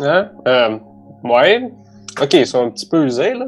[0.01, 0.31] Hein?
[0.49, 0.79] Euh,
[1.25, 1.71] ouais.
[2.21, 3.47] Ok, ils sont un petit peu usés, là.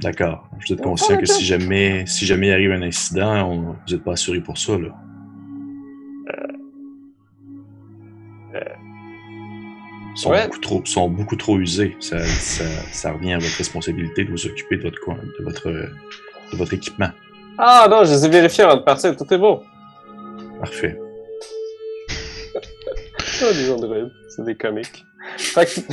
[0.00, 0.48] D'accord.
[0.52, 4.04] Vous êtes conscient que si jamais, si jamais il arrive un incident, on, vous n'êtes
[4.04, 4.94] pas assuré pour ça, là.
[10.16, 10.46] Sont, Ouais.
[10.46, 11.96] beaucoup trop, sont beaucoup trop usés.
[12.00, 15.00] Ça, ça, ça revient à votre responsabilité de vous occuper de votre,
[15.38, 17.08] de votre, de votre équipement.
[17.58, 19.62] Ah non, je les ai vérifiés avant de partir, tout est beau.
[20.60, 20.98] Parfait.
[22.54, 25.04] Ah, des androïdes, c'est des comiques.
[25.38, 25.80] Fait que...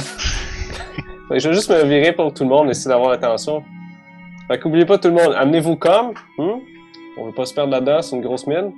[1.29, 3.63] Fait que je vais juste me virer pour tout le monde, essayer d'avoir l'attention.
[4.49, 6.59] Fait qu'oubliez pas tout le monde, amenez-vous comme, hmm?
[7.17, 8.73] On veut pas se perdre là-dedans, c'est une grosse mine.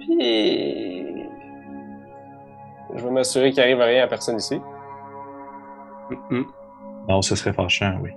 [0.00, 0.95] Puis...
[2.96, 4.60] Je vais m'assurer qu'il arrive à rien à personne ici.
[6.30, 6.42] Mm.
[7.08, 8.10] Non, ce serait fâchant, oui.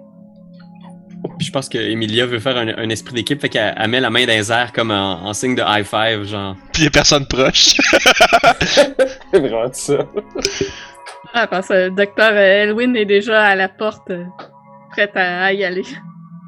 [1.37, 3.99] Puis je pense que Emilia veut faire un, un esprit d'équipe, fait qu'elle elle met
[3.99, 6.55] la main dans les airs comme en, en signe de high five, genre.
[6.73, 7.75] Puis y a personne proche.
[8.61, 9.97] C'est vraiment ça.
[11.33, 14.23] Ah, parce que le docteur Elwin est déjà à la porte, euh,
[14.91, 15.83] prête à, à y aller.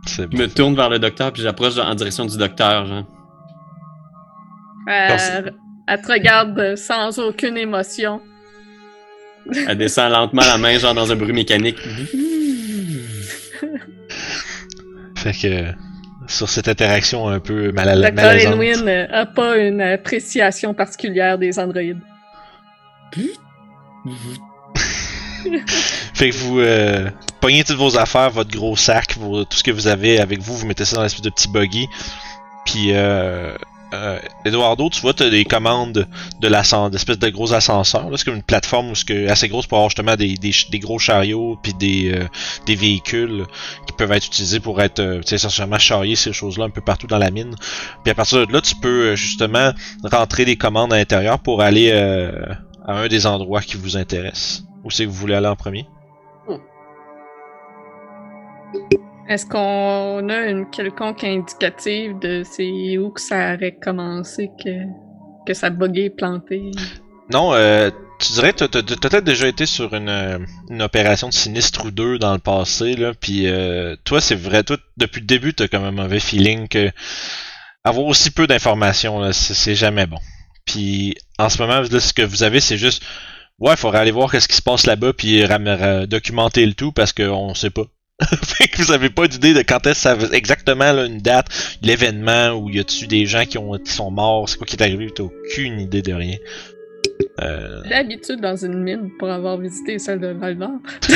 [0.08, 3.04] Je me tourne vers le docteur, puis j'approche en direction du docteur, genre.
[4.88, 5.54] Elle,
[5.88, 8.22] elle te regarde sans aucune émotion.
[9.67, 11.78] Elle descend lentement la main, genre dans un bruit mécanique.
[15.15, 15.65] Fait que
[16.28, 18.54] sur cette interaction un peu mal Docteur malaisante.
[18.54, 22.00] Elwin euh, a pas une appréciation particulière des androïdes.
[26.13, 29.72] Fait que vous euh, pognez toutes vos affaires, votre gros sac, vos- tout ce que
[29.72, 31.88] vous avez avec vous, vous mettez ça dans l'espèce de petit buggy.
[32.65, 33.56] Puis euh,
[33.93, 36.08] euh, Eduardo, tu vois, tu as des commandes
[36.41, 38.10] de d'espèce de gros ascenseurs.
[38.10, 38.17] là.
[38.17, 40.99] C'est comme une plateforme où que- assez grosse pour avoir justement des, des, des gros
[40.99, 42.27] chariots puis des, euh,
[42.65, 43.45] des véhicules
[43.88, 47.17] qui peuvent être utilisés pour être euh, essentiellement charrier ces choses-là un peu partout dans
[47.17, 47.56] la mine.
[48.04, 49.71] Puis à partir de là, tu peux euh, justement
[50.04, 52.32] rentrer des commandes à l'intérieur pour aller euh,
[52.86, 54.63] à un des endroits qui vous intéressent.
[54.84, 55.86] Où c'est que vous voulez aller en premier?
[59.32, 64.72] Est-ce qu'on a une quelconque indicative de c'est où que ça aurait commencé que,
[65.48, 66.72] que ça bugué, planté?
[67.32, 67.89] Non, euh,
[68.20, 70.46] tu dirais t'as peut-être déjà été sur une,
[70.82, 74.76] opération de sinistre ou deux dans le passé, là, puis euh, toi, c'est vrai, toi,
[74.98, 76.91] depuis le début, t'as comme un mauvais feeling que
[77.86, 80.20] avoir aussi peu d'informations, c'est jamais bon.
[80.65, 83.02] Puis en ce moment, ce que vous avez, c'est juste,
[83.60, 85.41] ouais, il faudrait aller voir qu'est-ce qui se passe là-bas, puis
[86.10, 87.86] documenter le tout, parce qu'on sait pas.
[88.44, 91.48] fait que vous avez pas d'idée de quand est-ce ça exactement une date,
[91.82, 94.82] l'événement, où y a-tu des gens qui, ont, qui sont morts, c'est quoi qui est
[94.84, 96.38] arrivé, t'as aucune idée de rien.
[97.40, 100.72] Euh, L'habitude dans une mine pour avoir visité celle de Val-d'Or.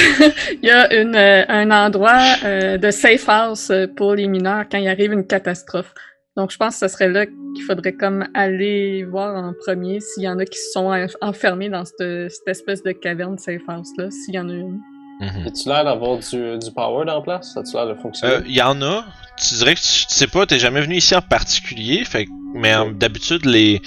[0.61, 4.87] Il y a euh, un endroit euh, de safe house pour les mineurs quand il
[4.87, 5.93] arrive une catastrophe.
[6.37, 10.23] Donc je pense que ce serait là qu'il faudrait comme aller voir en premier s'il
[10.23, 13.89] y en a qui sont en- enfermés dans cette, cette espèce de caverne safe house
[13.97, 14.79] là, s'il y en a une.
[15.19, 15.47] Mhm.
[15.47, 17.55] As-tu l'air d'avoir du, du power dans la place?
[17.57, 18.33] As-tu l'air de fonctionner?
[18.35, 19.05] Euh, y en a.
[19.37, 22.31] Tu dirais que tu, tu sais pas, t'es jamais venu ici en particulier, fait que-
[22.53, 23.81] mais en- d'habitude les,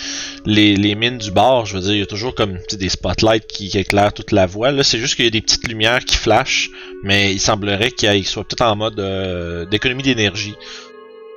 [0.44, 2.76] les les mines du bar, je veux dire, il y a toujours comme tu sais,
[2.76, 4.72] des spotlights qui, qui éclairent toute la voie.
[4.72, 6.68] Là, c'est juste qu'il y a des petites lumières qui flashent,
[7.02, 10.54] mais il semblerait qu'il soit peut-être en mode euh, d'économie d'énergie.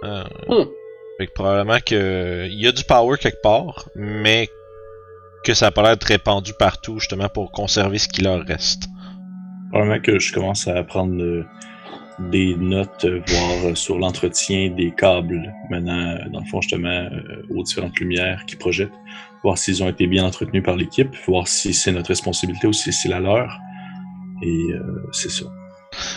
[0.04, 0.66] Euh, Hmm.
[1.18, 4.50] Fait que probablement que il y a du power quelque part, mais
[5.46, 8.84] que ça a pas l'air d'être répandu partout justement pour conserver ce qui leur reste.
[9.72, 11.46] Probablement que je commence à prendre euh,
[12.30, 17.08] des notes, euh, voir euh, sur l'entretien des câbles euh, dans le fond, justement,
[17.50, 18.94] aux différentes lumières qui projettent,
[19.44, 22.92] voir s'ils ont été bien entretenus par l'équipe, voir si c'est notre responsabilité ou si
[22.94, 23.60] c'est la leur.
[24.42, 25.46] Et euh, c'est ça.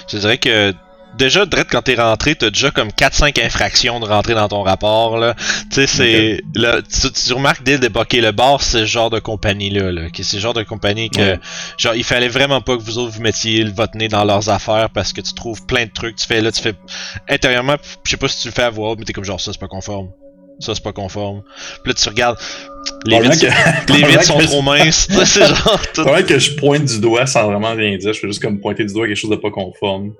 [0.08, 0.72] Je dirais que
[1.18, 5.18] déjà, direct quand t'es rentré, t'as déjà comme 4-5 infractions de rentrer dans ton rapport,
[5.18, 5.34] là.
[5.70, 6.40] Tu sais, c'est...
[6.54, 10.02] là, Tu, tu remarques dès le début, le bar, c'est ce genre de compagnie-là, là.
[10.14, 11.20] C'est le genre de compagnie que...
[11.20, 11.38] Ouais.
[11.78, 14.90] Genre, il fallait vraiment pas que vous autres vous mettiez votre nez dans leurs affaires
[14.90, 16.16] parce que tu trouves plein de trucs.
[16.16, 16.74] Tu fais, là, tu fais...
[17.28, 19.40] Intérieurement, je sais pas si tu le fais à voix haute, mais t'es comme genre,
[19.40, 20.08] ça, c'est pas conforme.
[20.60, 21.42] Ça, c'est pas conforme.
[21.82, 22.38] Puis là, tu regardes...
[23.06, 25.08] Les vides, que- les vides sont que- trop minces.
[25.24, 25.80] C'est genre...
[25.94, 28.12] tout- que je pointe du doigt sans vraiment rien dire.
[28.12, 30.12] Je fais juste comme pointer du doigt quelque chose de pas conforme.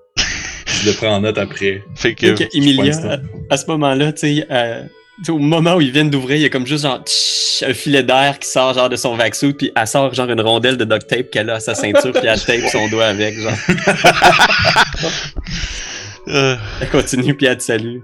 [0.85, 1.83] Je le prends en note après.
[1.95, 2.35] Fait que...
[2.37, 4.83] Fait que Emilia, à, à ce moment-là, tu sais, euh,
[5.19, 7.63] tu sais, au moment où ils viennent d'ouvrir, il y a comme juste genre tch,
[7.67, 10.77] un filet d'air qui sort genre de son vaxo, puis elle sort genre une rondelle
[10.77, 13.53] de duct tape qu'elle a à sa ceinture, puis elle tape son doigt avec, genre.
[16.29, 17.99] euh, Elle continue, puis elle te salue.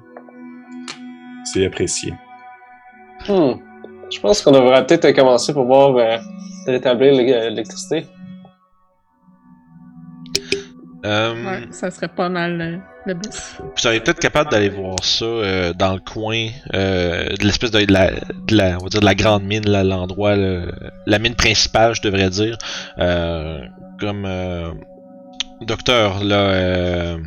[1.53, 2.13] C'est apprécié.
[3.29, 3.55] Hmm.
[4.13, 6.17] Je pense qu'on devrait peut-être commencer pour voir euh,
[6.67, 8.07] rétablir l'é- l'électricité.
[11.05, 13.33] Euh, Ouais, ça serait pas mal euh, le but.
[13.59, 17.85] Vous seriez peut-être capable d'aller voir ça euh, dans le coin euh, de l'espèce de,
[17.85, 20.71] de la, de la, on va dire de la grande mine, là, l'endroit, le-
[21.07, 22.59] la mine principale, je devrais dire.
[22.99, 23.61] Euh,
[23.99, 24.73] comme euh,
[25.63, 27.19] docteur l'a euh,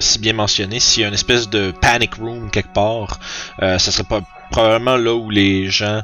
[0.00, 3.20] si bien mentionné, s'il y a une espèce de panic room quelque part,
[3.62, 6.02] euh, ça serait pas probablement là où les gens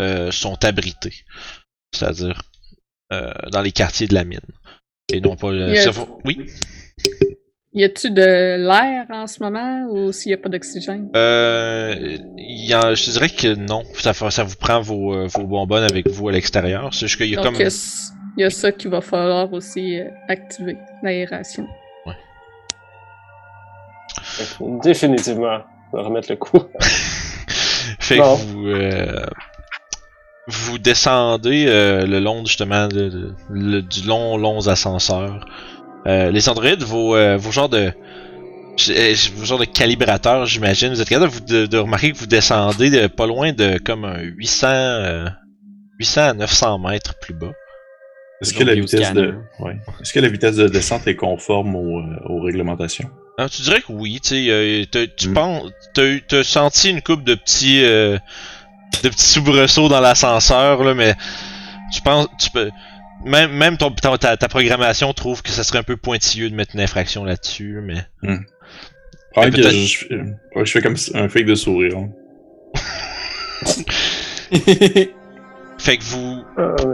[0.00, 1.14] euh, sont abrités.
[1.94, 2.42] C'est-à-dire
[3.12, 4.40] euh, dans les quartiers de la mine.
[5.12, 5.74] Et non pas le.
[5.76, 6.38] Ça faut- Oui?
[7.72, 11.10] Y a-tu de l'air en ce moment ou s'il y a pas d'oxygène?
[11.14, 11.94] Euh,
[12.36, 13.84] y je te dirais que non.
[13.94, 14.12] Ça,
[14.44, 16.92] vous prend vos, euh, vos bonbonnes avec vous à l'extérieur.
[16.92, 17.54] C'est juste qu'il y a Donc, comme.
[17.54, 21.66] il y a s- il y, a ça qu'il va falloir aussi euh, activer, l'aération.
[24.38, 25.60] Que, Définitivement,
[25.92, 26.58] on va remettre le coup.
[27.98, 28.66] fait que vous.
[28.68, 29.26] euh,
[30.48, 35.44] vous descendez euh, le long justement de, de- le- du long longs ascenseurs.
[36.06, 37.92] Euh, les androïdes, vos, euh, vos genres de.
[38.90, 40.90] euh, Vos genres de calibrateurs, j'imagine.
[40.90, 43.78] Vous êtes capable de, vous- de, de remarquer que vous descendez de, pas loin de
[43.78, 45.26] comme un 800, euh,
[45.98, 47.52] 800 à 900 mètres plus bas.
[48.40, 49.76] Est-ce que la vitesse de, ouais.
[50.00, 53.10] Est-ce que la vitesse de descente est conforme aux, euh, aux réglementations?
[53.36, 54.84] Ah, tu dirais que oui, tu sais, euh,
[55.16, 55.34] tu Mm.
[55.34, 58.16] penses, t'as eu- t'as senti une coupe de petits, euh,
[59.02, 61.14] de petits soubresauts dans l'ascenseur là, mais
[61.92, 62.70] tu penses, tu peux,
[63.24, 66.74] même, même ton, ta, ta programmation trouve que ça serait un peu pointilleux de mettre
[66.74, 68.04] une infraction là-dessus, mais
[69.50, 69.70] que peut-être-
[70.64, 71.96] je, fais comme un fake de sourire.
[71.96, 72.08] hein.
[75.78, 76.42] fait que vous,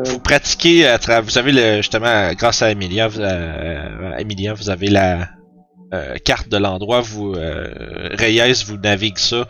[0.07, 4.55] vous pratiquez à travers, vous avez le, justement, grâce à Emilia, vous, euh, à Emilia,
[4.55, 5.29] vous avez la
[5.95, 9.47] euh, carte de l'endroit, vous, euh, Reyes vous navigue ça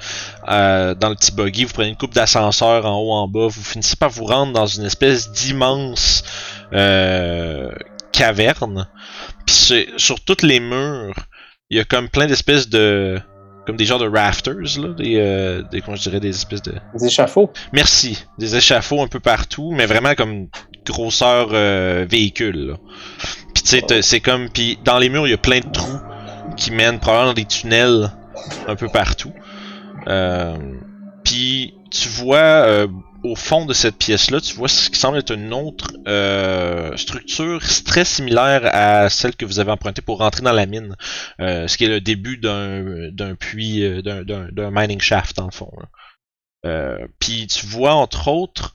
[0.48, 3.62] euh, dans le petit buggy, vous prenez une coupe d'ascenseur en haut, en bas, vous
[3.64, 6.22] finissez par vous rendre dans une espèce d'immense
[6.72, 7.70] euh,
[8.12, 8.88] caverne.
[9.46, 11.14] Puis c'est- sur toutes les murs,
[11.70, 13.20] il y a comme plein d'espèces de,
[13.66, 17.06] comme des genres de rafters là, des, des, comment je dirais, des espèces de Des
[17.06, 17.50] échafauds.
[17.72, 18.24] Merci.
[18.38, 20.48] Des échafauds un peu partout, mais vraiment comme
[20.86, 21.48] grosseur
[22.06, 22.68] véhicule.
[22.68, 22.74] là.
[23.54, 25.98] Puis tu sais, c'est comme puis dans les murs il y a plein de trous
[26.56, 28.10] qui mènent probablement dans des tunnels
[28.66, 29.32] un peu partout.
[30.06, 30.56] Euh,
[31.24, 32.86] puis tu vois euh,
[33.22, 37.60] au fond de cette pièce-là, tu vois ce qui semble être une autre euh, structure
[37.86, 40.94] très similaire à celle que vous avez empruntée pour rentrer dans la mine,
[41.40, 45.70] Euh, ce qui est le début d'un puits, euh, d'un- mining shaft dans le fond.
[46.66, 48.74] Euh, Puis tu vois entre autres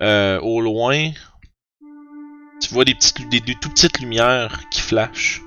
[0.00, 1.10] au loin,
[2.60, 5.40] tu vois des petites, des, des tout petites lumières qui flashent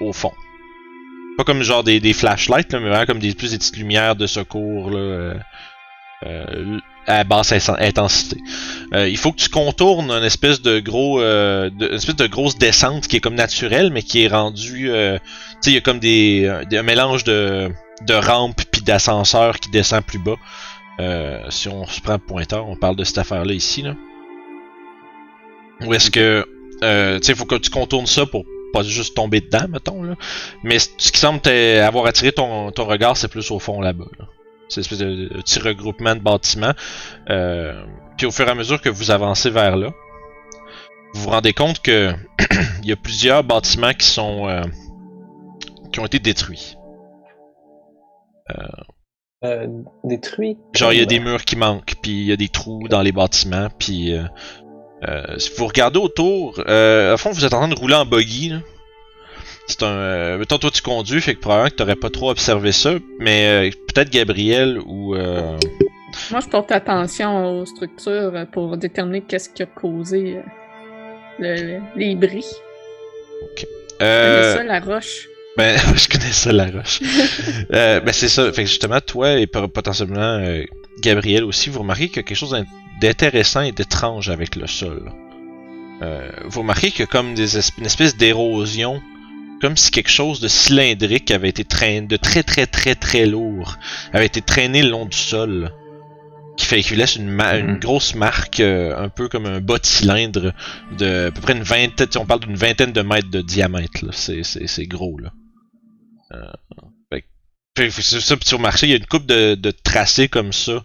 [0.00, 0.32] au fond.
[1.36, 4.90] Pas comme genre des, flashlights, mais vraiment comme des plus des petites lumières de secours
[4.90, 5.34] là, euh,
[6.26, 8.38] euh, à basse intensité.
[8.92, 12.58] Euh, il faut que tu contournes une espèce de gros, euh, une espèce de grosse
[12.58, 15.24] descente qui est comme naturelle, mais qui est rendue, euh, tu
[15.60, 17.70] sais, il y a comme des, euh, un mélange de
[18.06, 20.36] de rampe puis d'ascenseur qui descend plus bas.
[21.00, 23.82] Euh, si on se prend pointeur, on parle de cette affaire-là ici.
[23.82, 23.94] Là.
[25.84, 26.44] Ou est-ce que.
[26.82, 30.02] Euh, tu sais, faut que tu contournes ça pour pas juste tomber dedans, mettons.
[30.02, 30.14] Là.
[30.62, 34.06] Mais ce qui semble avoir attiré ton, ton regard, c'est plus au fond là-bas.
[34.18, 34.26] Là.
[34.68, 36.74] C'est une espèce de, de petit regroupement de bâtiments.
[37.30, 37.84] Euh,
[38.16, 39.92] puis au fur et à mesure que vous avancez vers là,
[41.14, 42.12] vous vous rendez compte que
[42.82, 44.62] il y a plusieurs bâtiments qui sont euh,
[45.92, 46.76] qui ont été détruits.
[49.44, 49.66] Euh,
[50.04, 50.58] détruits?
[50.74, 53.02] Genre, il y a des murs qui manquent, puis il y a des trous dans
[53.02, 54.28] les bâtiments, puis euh, euh,
[55.38, 58.50] si vous regardez autour, euh, à fond, vous êtes en train de rouler en buggy,
[58.50, 58.56] là.
[59.66, 59.86] C'est un...
[59.88, 63.68] Euh, mettons, toi, tu conduis, fait que probablement que t'aurais pas trop observé ça, mais
[63.68, 65.14] euh, peut-être Gabriel ou...
[65.14, 65.58] Euh,
[66.30, 70.42] Moi, je porte attention aux structures euh, pour déterminer qu'est-ce qui a causé euh,
[71.38, 72.46] le- les bris.
[74.00, 75.28] euh, ça, la roche.
[75.58, 77.00] Ben, je connais ça, la roche.
[77.72, 78.50] euh, ben, c'est ça.
[78.52, 80.64] Fait que justement, toi et pot- potentiellement euh,
[81.02, 82.64] Gabriel aussi, vous remarquez qu'il y a quelque chose d'in-
[83.00, 85.12] d'intéressant et d'étrange avec le sol.
[86.00, 89.02] Euh, vous remarquez qu'il y a comme des esp- une espèce d'érosion,
[89.60, 93.76] comme si quelque chose de cylindrique avait été traîné, de très très très très lourd,
[94.12, 95.72] avait été traîné le long du sol.
[96.56, 99.78] Qui fait qu'il laisse une, ma- une grosse marque, euh, un peu comme un bas
[99.78, 100.52] de cylindre,
[100.98, 104.86] de à peu près une vingtaine, on parle d'une vingtaine de mètres de diamètre, c'est
[104.86, 105.30] gros, là.
[105.30, 106.17] Fait que- fait que
[107.76, 110.84] c'est ça, tu remarques, il y a une coupe de, de tracés comme ça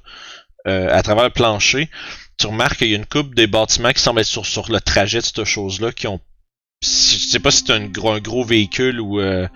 [0.67, 1.89] euh, à travers le plancher.
[2.37, 4.79] Tu remarques qu'il y a une coupe des bâtiments qui semblent être sur, sur le
[4.79, 6.19] trajet de cette chose-là, qui ont.
[6.81, 9.47] Je sais pas si c'est un gros, gros véhicule ou euh,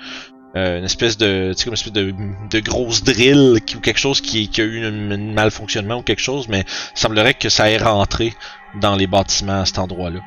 [0.55, 2.13] euh, une espèce de, tu sais, comme une espèce de,
[2.49, 6.21] de grosse drill ou quelque chose qui, qui a eu un, un malfonctionnement ou quelque
[6.21, 6.61] chose, mais
[6.95, 8.33] il semblerait que ça ait rentré
[8.79, 10.21] dans les bâtiments à cet endroit-là.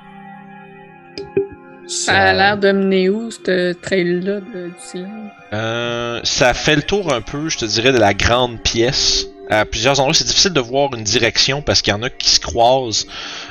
[1.90, 5.32] Ça a l'air de mener où, ce trail-là du silence?
[5.52, 9.26] Euh, ça fait le tour un peu, je te dirais, de la grande pièce.
[9.48, 12.30] À plusieurs endroits, c'est difficile de voir une direction parce qu'il y en a qui
[12.30, 13.08] se croisent.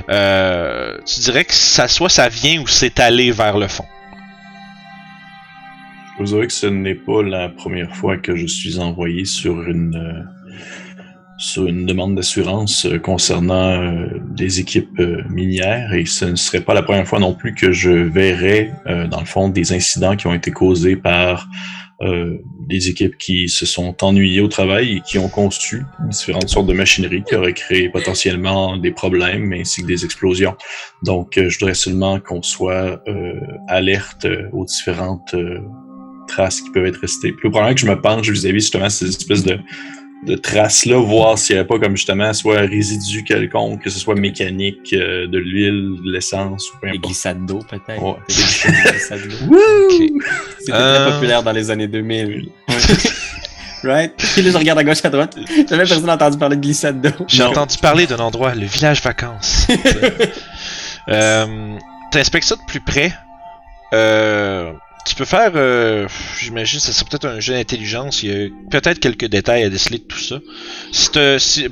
[0.10, 3.84] Euh, tu dirais que ça soit ça vient ou c'est allé vers le fond?
[6.14, 9.62] Je vous dirais que ce n'est pas la première fois que je suis envoyé sur
[9.64, 10.24] une euh,
[11.40, 16.62] sur une demande d'assurance euh, concernant euh, des équipes euh, minières et ce ne serait
[16.62, 18.74] pas la première fois non plus que je verrais
[19.10, 21.48] dans le fond des incidents qui ont été causés par
[22.68, 26.74] des équipes qui se sont ennuyées au travail et qui ont conçu différentes sortes de
[26.74, 30.56] machinerie qui auraient créé potentiellement des problèmes ainsi que des explosions.
[31.04, 33.04] Donc, je voudrais seulement qu'on soit
[33.68, 35.36] alerte aux différentes
[36.28, 37.36] traces qui peuvent être restées.
[37.44, 39.60] Le problème que je me penche vis-à-vis justement ces espèces de,
[40.24, 44.00] de traces-là, voir s'il n'y avait pas comme justement soit un résidu quelconque, que ce
[44.00, 47.06] soit mécanique, euh, de l'huile, de l'essence ou peu Des importe.
[47.06, 48.04] glissades d'eau, peut-être.
[48.04, 48.16] Ouais.
[48.28, 49.56] Des glissades d'eau.
[49.90, 50.08] Ok.
[50.60, 51.06] C'était Euh.
[51.06, 52.50] très populaire dans les années 2000.
[53.84, 54.14] right?
[54.18, 55.38] Puis là, je regarde à gauche, à droite?
[55.70, 57.26] Jamais personne n'a entendu parler de glissade d'eau.
[57.28, 59.68] J'ai entendu parler d'un endroit, le village vacances.
[61.10, 61.76] euh,
[62.12, 63.14] T'inspectes ça de plus près?
[63.94, 64.72] Euh,
[65.06, 66.08] tu peux faire, euh,
[66.40, 68.24] j'imagine, ça serait peut-être un jeu d'intelligence.
[68.24, 70.40] Il y a peut-être quelques détails à déceler de tout ça.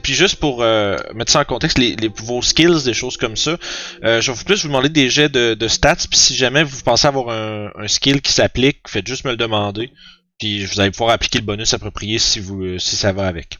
[0.02, 3.58] Puis juste pour euh, mettre ça en contexte, les, vos skills, des choses comme ça,
[4.04, 6.08] euh, je vais plus vous demander des jets de, stats.
[6.10, 9.92] Puis si jamais vous pensez avoir un, skill qui s'applique, faites juste me le demander.
[10.40, 13.58] Puis vous allez pouvoir appliquer le bonus approprié si vous si ça va avec.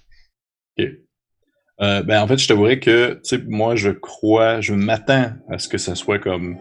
[1.80, 5.60] Euh, ben, en fait, je t'avouerais que, tu sais, moi, je crois, je m'attends à
[5.60, 6.58] ce que ça soit comme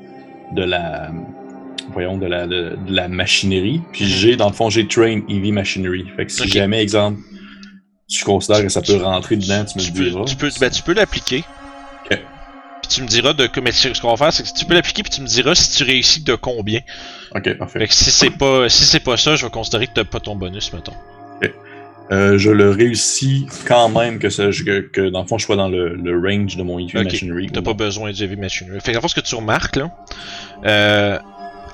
[0.53, 1.11] de la,
[1.93, 3.81] voyons, de la, de, de la machinerie.
[3.93, 6.07] Puis j'ai, dans le fond, j'ai train EV machinery.
[6.17, 7.21] Fait que si jamais, exemple,
[8.09, 10.25] tu considères que ça peut rentrer dedans, tu me tu le peux, diras.
[10.25, 11.45] tu peux, ben, tu peux l'appliquer.
[12.05, 12.19] Ok.
[12.83, 15.03] Puis tu me diras de mais ce qu'on va faire, c'est que tu peux l'appliquer
[15.03, 16.81] puis tu me diras si tu réussis de combien.
[17.35, 17.81] Ok, parfait.
[17.81, 20.21] Fait que si c'est pas si c'est pas ça, je vais considérer que t'as pas
[20.21, 20.93] ton bonus, mettons.
[22.13, 25.57] Euh, je le réussis quand même que, ça, que, que, dans le fond, je sois
[25.57, 27.51] dans le, le range de mon EV Ok, machinery.
[27.53, 28.79] T'as pas besoin du heavy machinery.
[28.81, 29.91] Fait que le fond, ce que tu remarques là,
[30.65, 31.19] euh,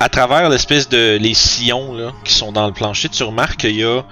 [0.02, 3.76] à travers l'espèce de les sillons là qui sont dans le plancher, tu remarques qu'il
[3.76, 4.02] y a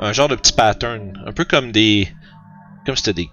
[0.00, 2.08] un genre de petit pattern, un peu comme des,
[2.86, 3.30] comme si c'était des,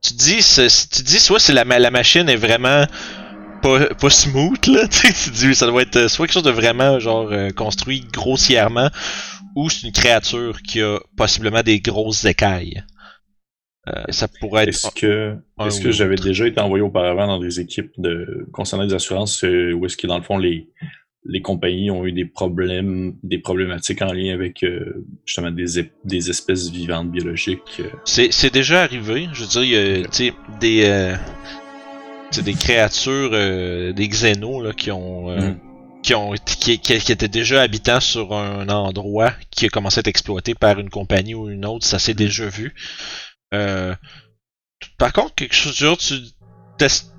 [0.00, 2.86] tu te dis, tu dis soit c'est la, la machine est vraiment
[3.62, 4.86] pas, pas smooth là,
[5.24, 8.88] tu dis ça doit être soit quelque chose de vraiment genre euh, construit grossièrement,
[9.56, 12.84] ou c'est une créature qui a possiblement des grosses écailles.
[13.88, 17.40] Euh, ça pourrait être Est-ce que, est-ce ou que j'avais déjà été envoyé auparavant dans
[17.40, 20.68] des équipes de concernant des assurances euh, où est-ce que dans le fond les
[21.24, 26.70] les compagnies ont eu des problèmes, des problématiques en lien avec euh, justement des, espèces
[26.70, 27.80] vivantes biologiques.
[27.80, 27.90] euh.
[28.04, 29.28] C'est, déjà arrivé.
[29.32, 31.16] Je veux dire, il y a des, euh,
[32.42, 35.58] des créatures, euh, des xénos là, qui ont, Mm.
[36.02, 40.00] qui ont, qui, qui, qui étaient déjà habitants sur un endroit qui a commencé à
[40.00, 41.86] être exploité par une compagnie ou une autre.
[41.86, 42.74] Ça s'est déjà vu.
[43.50, 46.14] Par contre, quelque chose genre, tu
[46.78, 47.12] testes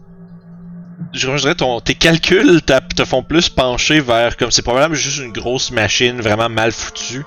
[1.14, 5.72] je ton, tes calculs te font plus pencher vers comme c'est probablement juste une grosse
[5.72, 7.24] machine vraiment mal foutue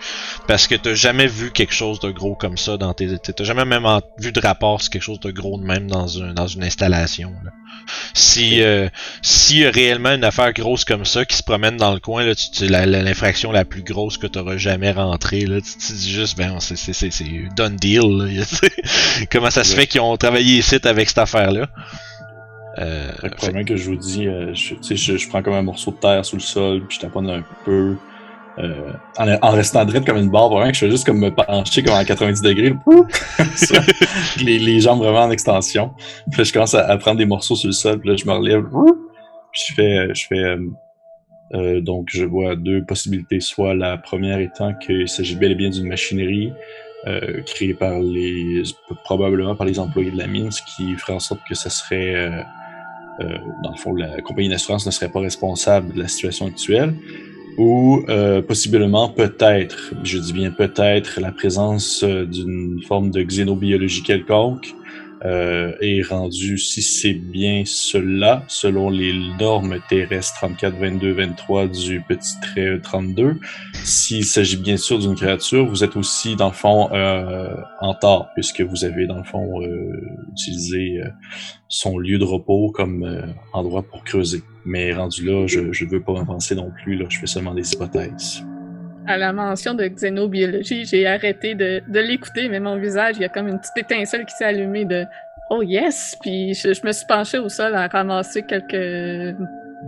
[0.46, 3.64] parce que t'as jamais vu quelque chose de gros comme ça dans tes t'as jamais
[3.64, 6.46] même en- vu de rapport sur quelque chose de gros de même dans un dans
[6.46, 7.50] une installation là.
[8.14, 8.88] si euh,
[9.50, 12.34] y a réellement une affaire grosse comme ça qui se promène dans le coin là
[12.34, 15.92] tu, tu- la- la- l'infraction la plus grosse que t'auras jamais rentrée là tu te
[15.92, 18.44] dis juste ben c'est c'est c'est c'est done deal là,
[19.30, 21.68] comment ça se fait qu'ils ont travaillé ici avec cette affaire là
[22.78, 25.96] euh, Fait que je vous dis, euh, je, je, je prends comme un morceau de
[25.96, 27.96] terre sous le sol, puis je taponne un peu.
[28.58, 31.30] euh, en, en restant droite comme une barre, vraiment que je fais juste comme me
[31.30, 32.74] pencher comme à 90 degrés,
[34.44, 35.92] les, les jambes vraiment en extension.
[36.30, 38.26] Puis là, je commence à, à prendre des morceaux sur le sol, puis là, je
[38.26, 38.64] me relève,
[39.52, 40.58] puis je fais, je fais, euh,
[41.54, 45.70] euh, donc je vois deux possibilités, soit la première étant qu'il s'agit bel et bien
[45.70, 46.52] d'une machinerie
[47.06, 48.62] euh, créée par les,
[49.04, 52.30] probablement par les employés de la mine, ce qui ferait en sorte que ça serait
[53.20, 56.94] euh, dans le fond, la compagnie d'assurance ne serait pas responsable de la situation actuelle,
[57.58, 64.02] ou euh, possiblement peut-être, je dis bien peut-être, la présence euh, d'une forme de xénobiologie
[64.02, 64.74] quelconque
[65.24, 72.00] euh, est rendue, si c'est bien cela, selon les normes terrestres 34, 22, 23 du
[72.00, 73.36] petit trait 32,
[73.84, 78.28] s'il s'agit bien sûr d'une créature, vous êtes aussi, dans le fond, euh, en tort,
[78.34, 79.92] puisque vous avez, dans le fond, euh,
[80.32, 81.08] utilisé euh,
[81.68, 84.42] son lieu de repos comme euh, endroit pour creuser.
[84.64, 87.72] Mais rendu là, je ne veux pas avancer non plus, là, je fais seulement des
[87.72, 88.44] hypothèses.
[89.06, 93.24] À la mention de xénobiologie, j'ai arrêté de, de l'écouter, mais mon visage, il y
[93.24, 95.04] a comme une petite étincelle qui s'est allumée de
[95.50, 96.16] Oh yes!
[96.22, 99.36] Puis je, je me suis penchée au sol à ramasser quelques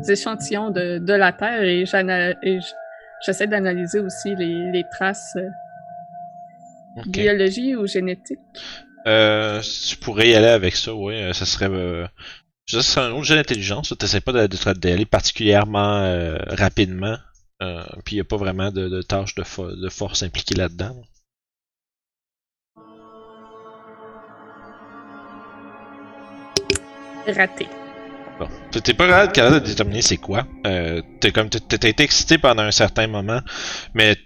[0.08, 1.84] échantillons de, de la Terre et
[3.24, 5.48] j'essaie d'analyser aussi les, les traces euh,
[6.98, 7.08] Ok.
[7.08, 8.38] biologie ou génétique.
[9.06, 11.14] Euh, tu pourrais y aller avec ça, oui.
[11.14, 11.68] euh, Ça serait.
[11.70, 12.06] Euh,
[12.66, 13.92] ce serait un autre jeu d'intelligence.
[13.98, 17.16] Tu pas de- de- d'aller particulièrement euh, rapidement.
[17.62, 20.54] Euh, puis il n'y a pas vraiment de, de tâches de, fo- de force impliquées
[20.56, 20.96] là-dedans.
[27.26, 27.66] Raté.
[28.38, 28.48] Bon.
[28.72, 30.46] T'es- pas capable de déterminer c'est quoi.
[30.66, 33.40] Euh, t'es comme t'as été excité pendant un certain moment,
[33.94, 34.16] mais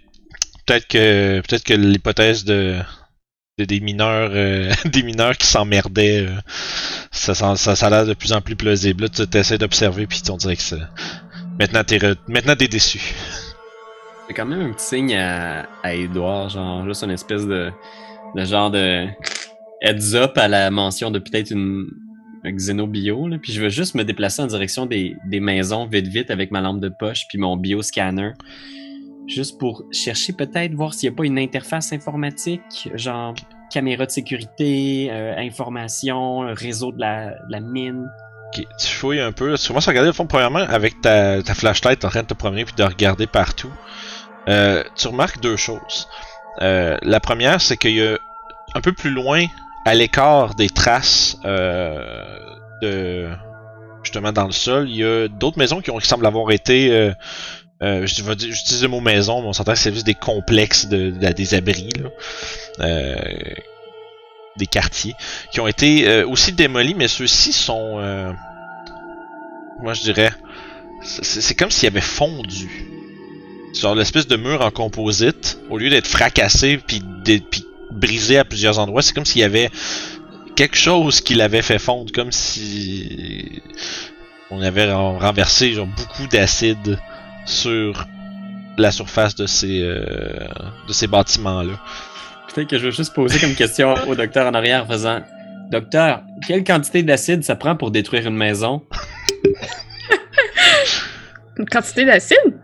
[0.65, 2.79] peut-être que peut-être que l'hypothèse de,
[3.59, 6.35] de- des mineurs euh, des mineurs qui s'emmerdaient, euh,
[7.11, 9.03] ça, ça, a l'air de plus en plus plausible.
[9.03, 10.77] Là, tu t'essaies d'observer puis on dirait que ça.
[11.59, 13.13] Maintenant t'es re- maintenant t'es déçu.
[14.27, 17.71] C'est quand même un petit signe à, à Edouard, genre juste une espèce de,
[18.35, 19.07] de genre de
[19.81, 21.89] heads up à la mention de peut-être une
[22.45, 23.37] un xénobio, là.
[23.37, 26.61] puis je veux juste me déplacer en direction des, des maisons vite vite avec ma
[26.61, 28.31] lampe de poche puis mon bioscanner.
[29.27, 33.35] Juste pour chercher peut-être voir s'il n'y a pas une interface informatique, genre
[33.71, 38.09] caméra de sécurité, euh, information, réseau de la, de la mine.
[38.53, 39.57] Ok, tu fouilles un peu.
[39.57, 42.65] Tu commences à regarder le fond, premièrement, avec ta, flashlight en train de te promener
[42.65, 43.71] puis de regarder partout.
[44.47, 46.07] Euh, tu remarques deux choses.
[46.61, 48.17] Euh, la première, c'est qu'il y a
[48.75, 49.45] un peu plus loin,
[49.85, 52.39] à l'écart des traces euh,
[52.81, 53.27] de
[54.03, 56.89] justement dans le sol, il y a d'autres maisons qui, ont, qui semblent avoir été
[56.91, 57.11] euh,
[57.83, 60.87] euh, je vais j'utilise le mot maison, mais on s'entend que c'est juste des complexes
[60.87, 62.09] de, de- des abris, là.
[64.59, 65.15] Des quartiers,
[65.51, 68.31] qui ont été euh, aussi démolis, mais ceux-ci sont, euh,
[69.81, 70.31] moi je dirais,
[71.01, 72.69] c'est comme s'il avait fondu.
[73.79, 77.01] Genre l'espèce de mur en composite, au lieu d'être fracassé puis
[77.49, 79.69] puis brisé à plusieurs endroits, c'est comme s'il y avait
[80.55, 83.61] quelque chose qui l'avait fait fondre, comme si
[84.51, 86.99] on avait ren- renversé genre beaucoup d'acide
[87.45, 88.05] sur
[88.77, 90.47] la surface de ces euh,
[90.87, 91.63] de ces bâtiments
[92.65, 95.21] que je vais juste poser comme question au docteur en arrière faisant
[95.69, 98.81] Docteur, quelle quantité d'acide ça prend pour détruire une maison?
[101.57, 102.57] Une quantité d'acide?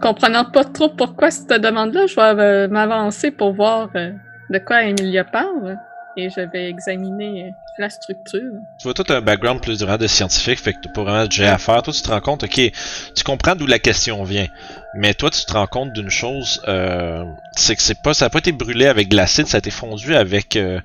[0.00, 4.10] Comprenant pas trop pourquoi cette demande-là, je vais euh, m'avancer pour voir euh,
[4.48, 5.76] de quoi Emilia parle.
[6.16, 8.52] Et je vais examiner la structure.
[8.78, 11.26] Tu vois, toi, t'as un background plus durant de scientifique, fait que t'as pas vraiment
[11.26, 11.82] de jet à faire.
[11.82, 12.72] Toi, tu te rends compte, ok,
[13.14, 14.48] tu comprends d'où la question vient.
[14.94, 17.24] Mais toi, tu te rends compte d'une chose, euh,
[17.56, 19.70] c'est que c'est pas, ça a pas été brûlé avec de l'acide, ça a été
[19.70, 20.80] fondu avec, euh,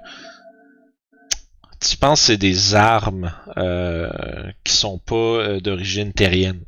[1.79, 4.09] tu penses que c'est des armes euh,
[4.63, 6.61] qui sont pas euh, d'origine terrienne.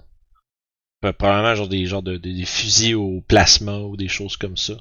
[1.02, 4.74] Probablement genre des genre de, des fusils au plasma ou des choses comme ça.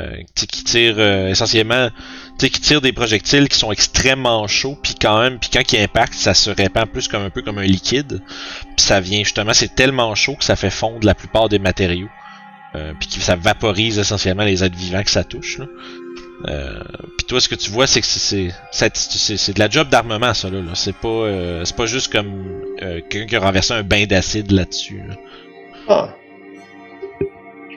[0.00, 1.90] Euh, qui tirent euh, essentiellement
[2.38, 6.14] qui tirent des projectiles qui sont extrêmement chauds, puis quand même, puis quand ils impactent,
[6.14, 8.22] ça se répand plus comme un peu comme un liquide.
[8.76, 12.08] Puis ça vient justement, c'est tellement chaud que ça fait fondre la plupart des matériaux.
[12.76, 15.58] Euh, puis que ça vaporise essentiellement les êtres vivants que ça touche.
[15.58, 15.66] Là.
[16.48, 16.82] Euh,
[17.18, 20.60] puis toi, ce que tu vois, c'est que c'est de la job d'armement, ça là.
[20.60, 20.74] là.
[20.74, 21.26] C'est pas
[21.64, 22.46] c'est pas juste comme
[22.80, 25.02] euh, quelqu'un qui a renversé un bain d'acide là-dessus.
[25.06, 25.16] là.
[25.88, 26.14] Ah.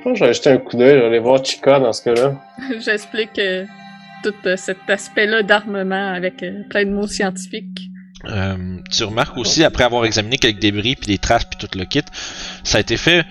[0.04, 1.94] Je pense que je vais jeter un coup d'œil, je vais aller voir Chica dans
[1.94, 2.36] ce cas-là.
[2.82, 3.64] J'explique euh,
[4.22, 7.90] tout euh, cet aspect-là d'armement avec euh, plein de mots scientifiques.
[8.26, 11.86] Euh, tu remarques aussi, après avoir examiné quelques débris, puis des traces, puis tout le
[11.86, 12.04] kit,
[12.66, 13.26] ça a été fait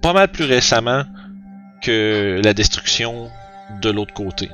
[0.00, 1.02] pas mal plus récemment
[1.82, 3.28] que la destruction
[3.82, 4.48] de l'autre côté.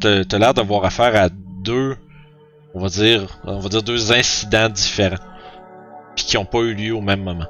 [0.00, 1.28] T'as t'as l'air d'avoir affaire à
[1.64, 1.96] deux,
[2.74, 5.24] on va dire, on va dire deux incidents différents,
[6.14, 7.48] puis qui ont pas eu lieu au même moment.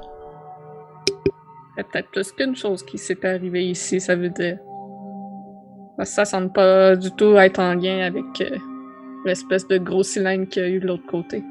[1.75, 4.57] Il y a peut-être plus qu'une chose qui s'est arrivée ici, ça veut dire.
[5.97, 8.57] Parce que ça semble pas du tout être en lien avec euh,
[9.25, 11.43] l'espèce de gros cylindre qu'il y a eu de l'autre côté.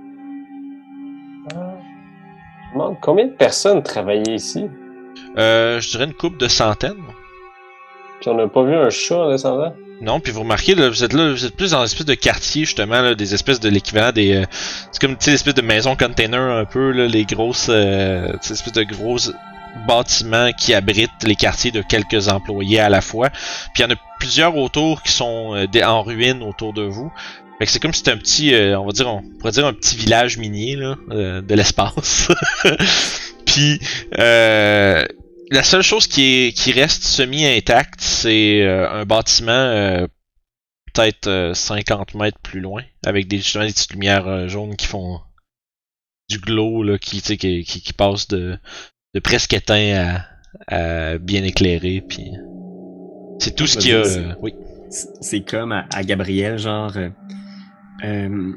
[1.51, 4.69] Je me demande combien de personnes travaillaient ici?
[5.37, 7.03] Euh, je dirais une coupe de centaines.
[8.21, 9.75] Puis on n'a pas vu un chat en descendant.
[10.01, 12.65] Non, puis vous remarquez, là, vous êtes là, vous êtes plus dans l'espèce de quartier,
[12.65, 14.35] justement, là, des espèces de l'équivalent des.
[14.35, 17.69] euh, c'est comme, tu sais, espèces de maisons container un peu, là, les grosses.
[17.71, 19.19] Euh, de gros
[19.87, 23.31] bâtiments qui abritent les quartiers de quelques employés à la fois.
[23.31, 27.11] Puis il y en a plusieurs autour qui sont euh, en ruine autour de vous.
[27.59, 29.67] Fait que c'est comme si c'était un petit, euh, on va dire, on pourrait dire
[29.67, 32.29] un petit village minier, là, euh, de l'espace.
[33.47, 33.79] puis,
[34.19, 35.05] euh,
[35.53, 40.07] la seule chose qui, est, qui reste semi-intacte, c'est euh, un bâtiment euh,
[40.93, 45.21] peut-être euh, 50 mètres plus loin, avec des, justement des petites lumières jaunes qui font
[46.31, 48.59] du glow, là, qui, qui, qui, qui passent de,
[49.15, 50.21] de presque éteint
[50.73, 52.31] euh, bien éclairé, puis
[53.39, 54.05] c'est tout ce qu'il y a.
[54.05, 54.55] c'est- euh, oui.
[55.21, 56.93] C'est- comme à, à Gabriel, genre.
[56.97, 57.09] euh,
[58.05, 58.53] euh,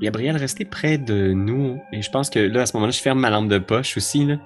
[0.00, 1.78] Gabriel, restez près de nous.
[1.92, 4.24] Et je pense que là, à ce moment-là, je ferme ma lampe de poche aussi.
[4.24, 4.36] Là.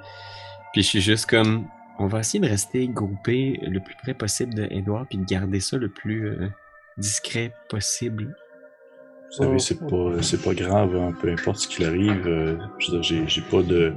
[0.72, 1.66] Puis je suis juste comme.
[2.00, 5.58] On va essayer de rester groupé le plus près possible de Edouard, puis de garder
[5.58, 6.48] ça le plus euh,
[6.96, 8.36] discret possible.
[9.30, 12.26] Vous savez, c'est pas, c'est pas grave, hein, peu importe ce qu'il arrive.
[12.26, 13.94] euh, je veux dire, j'ai, j'ai pas de.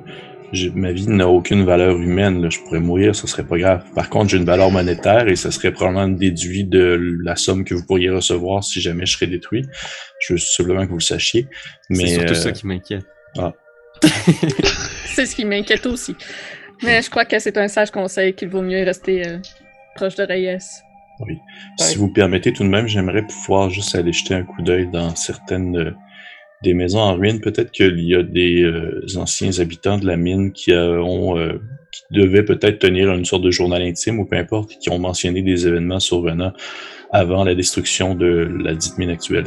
[0.76, 2.41] Ma vie n'a aucune valeur humaine.
[2.41, 2.49] là.
[2.49, 3.84] Je pourrais mourir, ça serait pas grave.
[3.95, 7.74] Par contre, j'ai une valeur monétaire et ça serait probablement déduit de la somme que
[7.74, 9.66] vous pourriez recevoir si jamais je serais détruit.
[10.20, 11.47] Je veux simplement que vous le sachiez.
[11.89, 13.06] Mais C'est surtout euh, ça qui m'inquiète.
[15.06, 16.16] C'est ce qui m'inquiète aussi.
[16.84, 19.38] Mais je crois que c'est un sage conseil qu'il vaut mieux rester euh,
[19.95, 20.58] proche de Reyes.
[21.78, 25.16] Si vous permettez tout de même, j'aimerais pouvoir juste aller jeter un coup d'œil dans
[25.16, 25.91] certaines euh,
[26.62, 27.41] des maisons en ruine.
[27.41, 31.59] Peut-être qu'il y a des euh, anciens habitants de la mine qui euh, ont euh,
[32.12, 35.68] devaient peut-être tenir une sorte de journal intime ou peu importe, qui ont mentionné des
[35.68, 36.53] événements survenant
[37.12, 39.45] avant la destruction de la dite mine actuelle.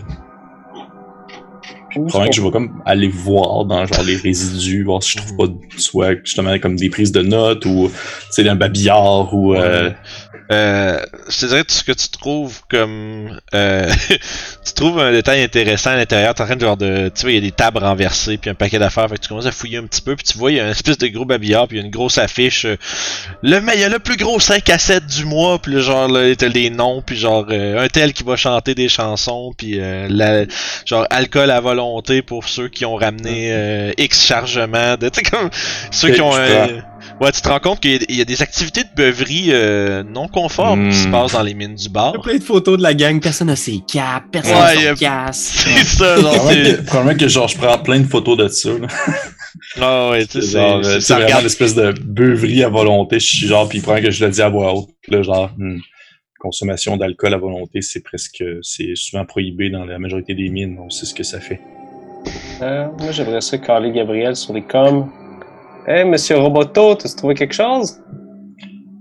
[1.95, 5.36] Probablement que je vais comme aller voir dans genre les résidus, voir si je trouve
[5.36, 5.45] pas
[5.76, 7.90] soit justement comme des prises de notes ou
[8.30, 9.90] c'est un babillard ou euh,
[10.53, 13.90] Euh, je te dirais tout ce que tu trouves comme euh,
[14.64, 17.30] tu trouves un détail intéressant à l'intérieur, t'es en train de genre de tu vois
[17.30, 19.53] il y a des tables renversées puis un paquet d'affaires, fait que tu commences à
[19.53, 21.66] fouiller un petit peu puis tu vois il y a une espèce de gros babillard
[21.66, 22.76] puis il y a une grosse affiche euh,
[23.42, 25.80] le mais il y a le plus gros 5 à 7 du mois puis le
[25.80, 29.55] genre là t'as des noms puis genre euh, un tel qui va chanter des chansons
[29.57, 30.45] puis euh, la
[30.84, 31.84] genre alcool à volonté
[32.26, 35.51] pour ceux qui ont ramené euh, X chargement de tu sais comme
[35.91, 36.66] ceux qui ont euh.
[37.20, 40.03] Ouais, tu te rends compte qu'il y a- y, a des activités de beuverie euh,
[40.03, 41.12] non conformes qui se Hmm.
[41.12, 42.12] passent dans les mines du bar.
[42.14, 44.61] Il y a plein de photos de la gang, personne n'a ses capes, personne Ouais,
[44.62, 45.55] n'a il y a- son casque.
[45.76, 47.16] C'est ça, genre, Probablement c'est...
[47.18, 48.70] que, genre je prends plein de photos de ça.
[48.70, 48.87] Là.
[49.80, 51.43] Ah ouais, tu sais, C'est genre, c'est- c'est- c'est ça vraiment regarde...
[51.45, 53.20] l'espèce de beuverie à volonté.
[53.20, 54.89] Je suis genre, puis probablement que je le dis à voix haute.
[55.09, 55.78] Là, genre, hmm,
[56.49, 60.76] consommation d'alcool à volonté, c'est presque, c'est souvent prohibé dans la majorité des mines.
[60.86, 61.61] On sait ce que ça fait.
[62.62, 65.09] Euh, moi, j'aimerais ça caler Gabriel sur les coms.
[65.86, 68.01] Hey, monsieur Roboto, t'as trouvé quelque chose?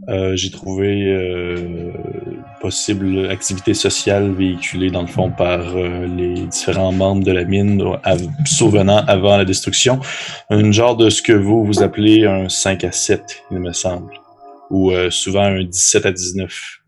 [0.09, 1.91] Euh, J'ai trouvé euh,
[2.61, 7.81] possible activité sociale véhiculée dans le fond par euh, les différents membres de la mine
[8.03, 9.99] av- survenant avant la destruction.
[10.49, 13.21] Un genre de ce que vous vous appelez un 5 à 7,
[13.51, 14.11] il me semble.
[14.69, 16.79] Ou euh, souvent un 17 à 19.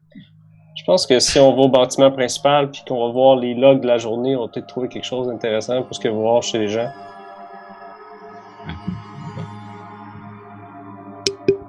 [0.85, 3.81] Je pense que si on va au bâtiment principal puis qu'on va voir les logs
[3.81, 6.59] de la journée, on va peut-être trouver quelque chose d'intéressant pour ce que voir chez
[6.59, 6.91] les gens.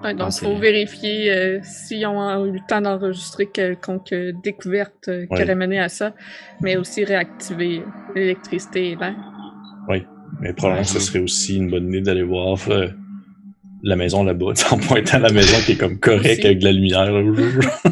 [0.05, 4.13] Ouais, donc, Ah, il faut vérifier euh, s'ils ont eu le temps d'enregistrer quelconque
[4.45, 5.45] découverte euh, qui Ouais.
[5.45, 6.13] aurait mené à ça,
[6.61, 7.83] mais aussi réactiver
[8.15, 9.15] l'électricité et l'air.
[10.43, 12.89] Mais probablement que ce serait aussi une bonne idée d'aller voir euh,
[13.89, 17.13] la maison là-bas, en pointant la maison qui est comme correcte avec de la lumière.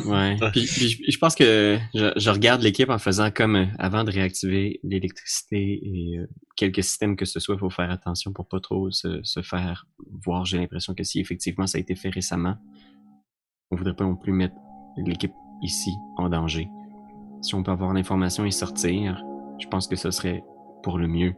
[0.07, 0.37] Ouais.
[0.53, 4.05] Puis, puis je- je pense que je, je regarde l'équipe en faisant comme euh, avant
[4.05, 6.27] de réactiver l'électricité et euh,
[6.57, 9.87] quelques systèmes que ce soit, il faut faire attention pour pas trop se, se faire
[10.25, 10.45] voir.
[10.45, 12.57] J'ai l'impression que si effectivement ça a été fait récemment,
[13.71, 14.55] on voudrait pas non plus mettre
[15.07, 15.33] l'équipe
[15.63, 16.69] ici en danger.
[17.43, 19.23] Si on peut avoir l'information et sortir,
[19.61, 20.43] je pense que ce serait
[20.83, 21.35] pour le mieux.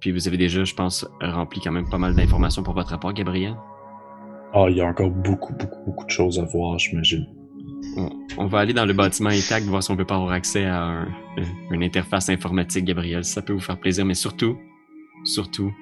[0.00, 3.12] Puis vous avez déjà, je pense, rempli quand même pas mal d'informations pour votre rapport,
[3.14, 3.54] Gabriel?
[4.56, 7.26] Ah, il y a encore beaucoup, beaucoup, beaucoup de choses à voir, j'imagine.
[7.96, 10.64] On, on va aller dans le bâtiment intact, voir si on peut pas avoir accès
[10.64, 11.08] à un-
[11.70, 13.24] une interface informatique, Gabriel.
[13.24, 14.56] Ça peut vous faire plaisir, mais surtout,
[15.24, 15.72] surtout,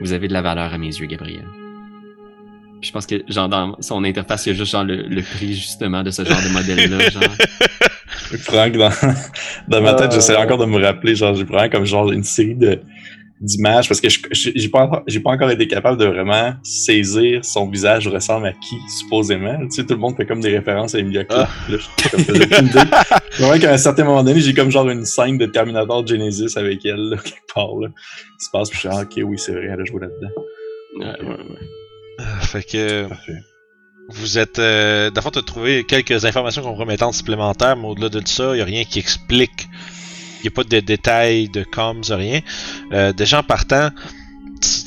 [0.00, 1.44] vous avez de la valeur à mes yeux, Gabriel.
[2.80, 5.22] Puis je pense que, genre, dans son interface, il y a juste, genre, le, le
[5.22, 7.36] prix, justement, de ce genre de modèle-là, genre.
[8.40, 8.90] Franck, dans,
[9.68, 10.14] dans ma tête, Euh.
[10.16, 12.80] j'essaie encore de me rappeler, genre, j'ai vraiment comme genre une série de
[13.40, 18.46] d'images parce que j'ai pas pas encore été capable de vraiment saisir son visage ressemble
[18.46, 21.50] à qui supposément tu sais tout le monde fait comme des références à Emilia Clarke
[21.50, 21.70] Ah.
[21.70, 22.22] là je comme,
[23.38, 26.84] vraiment qu'à un certain moment donné j'ai comme genre une scène de Terminator Genesis avec
[26.86, 27.88] elle là, quelque part là
[28.38, 30.30] qui se passe puis je suis ah, ok oui c'est vrai elle a joué là-dedans
[30.98, 31.68] Ouais, ouais, ouais.
[32.18, 33.34] Ah, Fait que parfait
[34.08, 34.58] vous êtes...
[34.60, 38.60] Euh, D'abord, tu as trouvé quelques informations compromettantes supplémentaires, mais au-delà de ça, il n'y
[38.60, 39.66] a rien qui explique.
[40.40, 42.40] Il n'y a pas de détails, de comms, rien.
[42.92, 43.90] Euh, déjà en partant,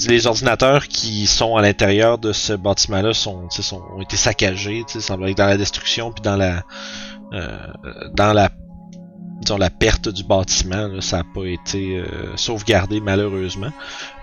[0.07, 4.83] les ordinateurs qui sont à l'intérieur de ce bâtiment-là sont, sont, ont été saccagés.
[4.87, 6.63] semble être dans la destruction puis dans la,
[7.33, 7.57] euh,
[8.13, 8.49] dans la,
[9.41, 10.87] disons la perte du bâtiment.
[10.87, 13.71] là, ça n'a pas été euh, sauvegardé malheureusement.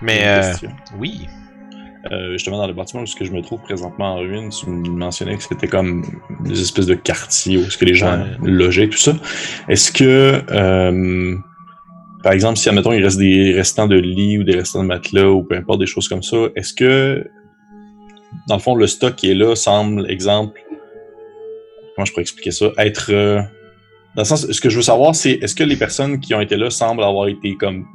[0.01, 0.53] Mais euh,
[0.97, 1.27] oui,
[2.11, 4.69] Euh, justement dans le bâtiment où ce que je me trouve présentement en ruine, tu
[4.69, 6.05] me mentionnais que c'était comme
[6.45, 8.27] des espèces de quartiers où est-ce que les gens Ouais.
[8.43, 9.13] logeaient, tout ça.
[9.67, 11.35] Est-ce que, euh,
[12.23, 15.27] par exemple, si admettons il reste des restants de lits ou des restants de matelas
[15.27, 17.25] ou peu importe des choses comme ça, est-ce que
[18.47, 20.61] dans le fond, le stock qui est là semble, exemple,
[21.95, 23.07] comment je pourrais expliquer ça, être.
[23.11, 23.41] euh,
[24.15, 26.41] dans le sens, ce que je veux savoir, c'est est-ce que les personnes qui ont
[26.41, 27.85] été là semblent avoir été comme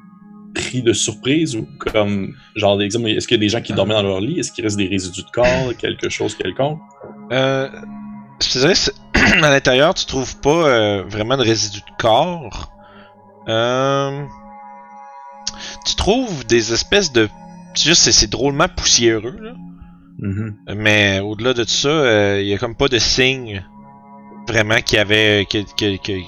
[0.54, 3.94] pris de surprise ou comme, genre, exemple, est-ce qu'il y a des gens qui dormaient
[3.94, 4.38] dans leur lit?
[4.38, 6.78] Est-ce qu'il reste des résidus de corps, quelque chose quelconque?
[7.30, 7.68] Euh,
[8.40, 8.74] je te dirais,
[9.42, 12.70] à l'intérieur, tu trouves pas euh, vraiment de résidus de corps.
[13.48, 14.24] Euh,
[15.86, 17.28] tu trouves des espèces de.
[17.74, 19.52] Juste, c'est- drôlement poussiéreux, là.
[20.18, 20.56] Mhm.
[20.76, 23.64] Mais au-delà de tout ça, euh, il y a comme pas de signe
[24.46, 25.46] vraiment qu'il y avait.
[25.50, 26.20] Que, que, que-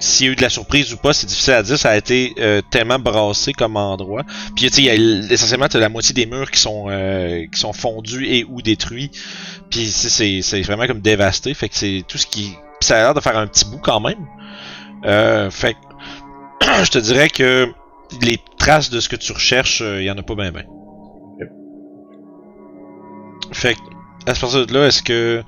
[0.00, 1.78] s'il y a eu de la surprise ou pas, c'est difficile à dire.
[1.78, 4.24] Ça a été euh, tellement brassé comme endroit.
[4.56, 6.86] Puis tu sais, il y a l- essentiellement t'as la moitié des murs qui sont
[6.88, 9.10] euh, qui sont fondus et ou détruits.
[9.70, 11.54] Puis c'est- c'est c'est vraiment comme dévasté.
[11.54, 12.54] Fait que c'est tout ce qui.
[12.80, 14.26] ça a l'air de faire un petit bout quand même.
[15.04, 15.78] Euh, fait que
[16.84, 17.68] je te dirais que
[18.22, 20.64] les traces de ce que tu recherches, euh, il y en a pas bien ben.
[23.52, 23.80] Fait que
[24.26, 25.42] à ce partir de là, est-ce que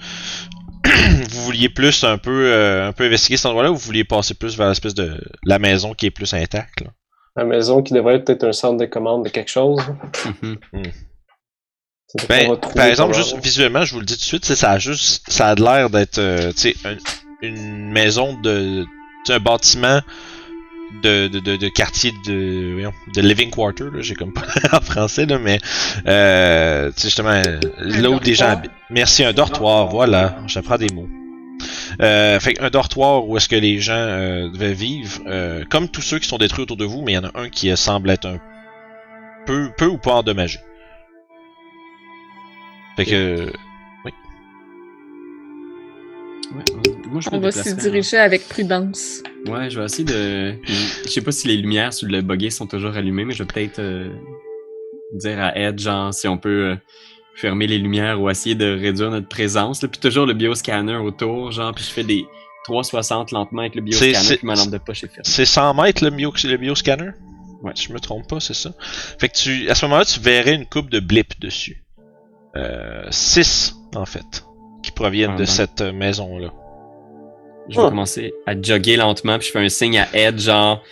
[1.31, 4.35] vous vouliez plus un peu euh, un peu investiguer cet endroit-là ou vous vouliez passer
[4.35, 6.89] plus vers l'espèce de la maison qui est plus intacte là?
[7.37, 9.81] La maison qui devrait être peut-être un centre de commande de quelque chose.
[10.43, 10.59] Mhm.
[12.21, 14.79] Ce Ben, par exemple, juste visuellement, je vous le dis tout de suite, ça a
[14.79, 16.53] juste, ça a l'air d'être, euh,
[16.85, 16.97] un-
[17.41, 18.85] une maison de,
[19.31, 20.01] un bâtiment
[21.03, 22.77] de, de, de, de quartier de,
[23.15, 25.59] de living quarter, là, j'ai comme pas en français là, mais,
[26.07, 27.43] euh, tu sais justement,
[27.79, 28.71] là où des gens habitent.
[28.91, 31.09] Merci, un dortoir, voilà, j'apprends des mots.
[32.01, 36.03] Euh, fait un dortoir où est-ce que les gens euh, devaient vivre, euh, comme tous
[36.03, 37.77] ceux qui sont détruits autour de vous, mais il y en a un qui euh,
[37.77, 38.39] semble être un
[39.47, 40.59] peu, peu ou pas endommagé.
[42.97, 43.53] Fait que
[46.55, 46.65] Ouais,
[47.11, 49.23] moi, je me On va déplacerai, diriger avec prudence.
[49.47, 50.55] Ouais, je vais essayer de.
[50.67, 53.47] Je sais pas si les lumières sur le buggy sont toujours allumées, mais je vais
[53.53, 54.11] peut-être euh,
[55.15, 56.77] dire à Ed, genre, si on peut euh,
[57.37, 59.83] fermer les lumières ou essayer de réduire notre présence.
[59.83, 59.89] Là.
[59.89, 62.25] Puis toujours le bioscanner autour, genre, puis je fais des
[62.65, 65.23] 360 lentement avec le C'est- bioscanner, c'est- puis ma lampe de poche est fermée.
[65.25, 67.11] C'est 100 mètres le, bio, le bioscanner?
[67.63, 67.73] Ouais.
[67.75, 68.73] Si je me trompe pas, c'est ça.
[69.19, 71.83] Fait que tu, à ce moment-là, tu verrais une coupe de blips dessus.
[72.57, 74.45] Euh, 6, en fait,
[75.03, 75.47] proviennent Ah, de ben.
[75.47, 76.53] cette euh, maison-là.
[77.69, 77.89] Je vais Oh.
[77.89, 80.83] commencer à jogger lentement, puis je fais un signe à Ed, genre.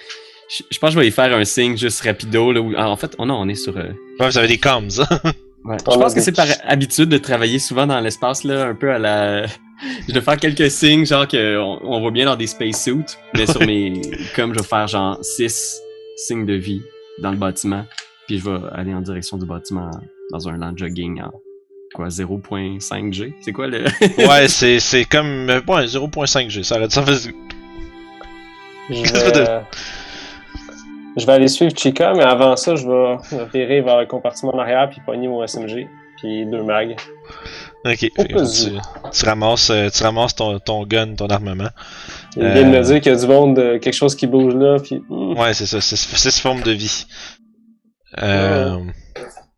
[0.49, 2.61] Je, je pense que je vais lui faire un signe juste rapido, là.
[2.61, 3.77] Où, ah, en fait, oh non, on est sur.
[3.77, 3.89] euh,
[4.19, 5.19] Ouais, vous avez des comms, hein?
[5.63, 5.77] Ouais.
[5.79, 8.99] Je pense que c'est par habitude de travailler souvent dans l'espace, là, un peu à
[8.99, 9.45] la.
[10.09, 13.05] Je vais faire quelques signes, genre qu'on on voit bien dans des spacesuits,
[13.37, 14.01] mais sur mes.
[14.37, 15.81] Comme je vais faire genre 6
[16.17, 16.81] signes de vie
[17.19, 17.85] dans le bâtiment,
[18.27, 19.91] puis je vais aller en direction du bâtiment
[20.33, 21.31] dans un land jogging en
[22.01, 23.34] quoi 0.5 G?
[23.40, 23.84] C'est quoi le.
[24.28, 27.30] ouais, c'est, c'est comme, euh, ouais, 0.5G, ça arrête ça fait...
[28.90, 29.61] Je vais, euh,
[31.16, 34.59] je vais aller suivre Chica, mais avant ça, je vais virer vers le compartiment en
[34.59, 35.86] arrière puis pogner mon SMG
[36.16, 36.96] puis deux mags.
[37.86, 38.11] Ok, tu,
[39.12, 41.68] tu ramasses, euh, tu ramasses ton, ton gun, ton armement.
[42.36, 42.78] Il vient de Euh.
[42.78, 45.38] me dire qu'il y a du monde, euh, quelque chose qui bouge là, puis hmm,
[45.38, 47.07] Ouais, c'est ça, c'est c'est ce forme de vie.
[48.22, 48.76] Euh,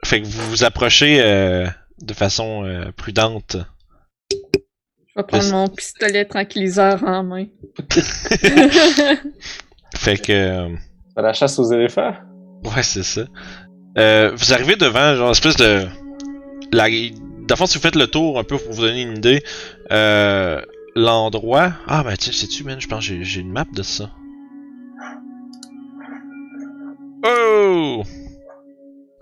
[0.05, 1.67] Fait que vous vous approchez euh,
[2.03, 3.57] de façon euh, prudente.
[4.31, 4.37] Je
[5.21, 7.47] vais prendre mon pistolet tranquilliseur en main.
[9.97, 10.33] Fait que...
[10.33, 10.69] euh,
[11.17, 12.15] à la chasse aux éléphants?
[12.65, 13.23] Ouais, c'est ça.
[13.99, 15.87] Euh, vous arrivez devant, genre, espèce de.
[16.73, 16.89] La...
[16.89, 19.43] Dans le fond, si vous faites le tour un peu pour vous donner une idée,
[19.91, 20.63] euh,
[20.97, 21.73] l'endroit.
[21.87, 24.11] Ah, ben, tiens, sais-tu, man, je pense que j'ai- j'ai une map de ça.
[27.27, 28.03] Oh!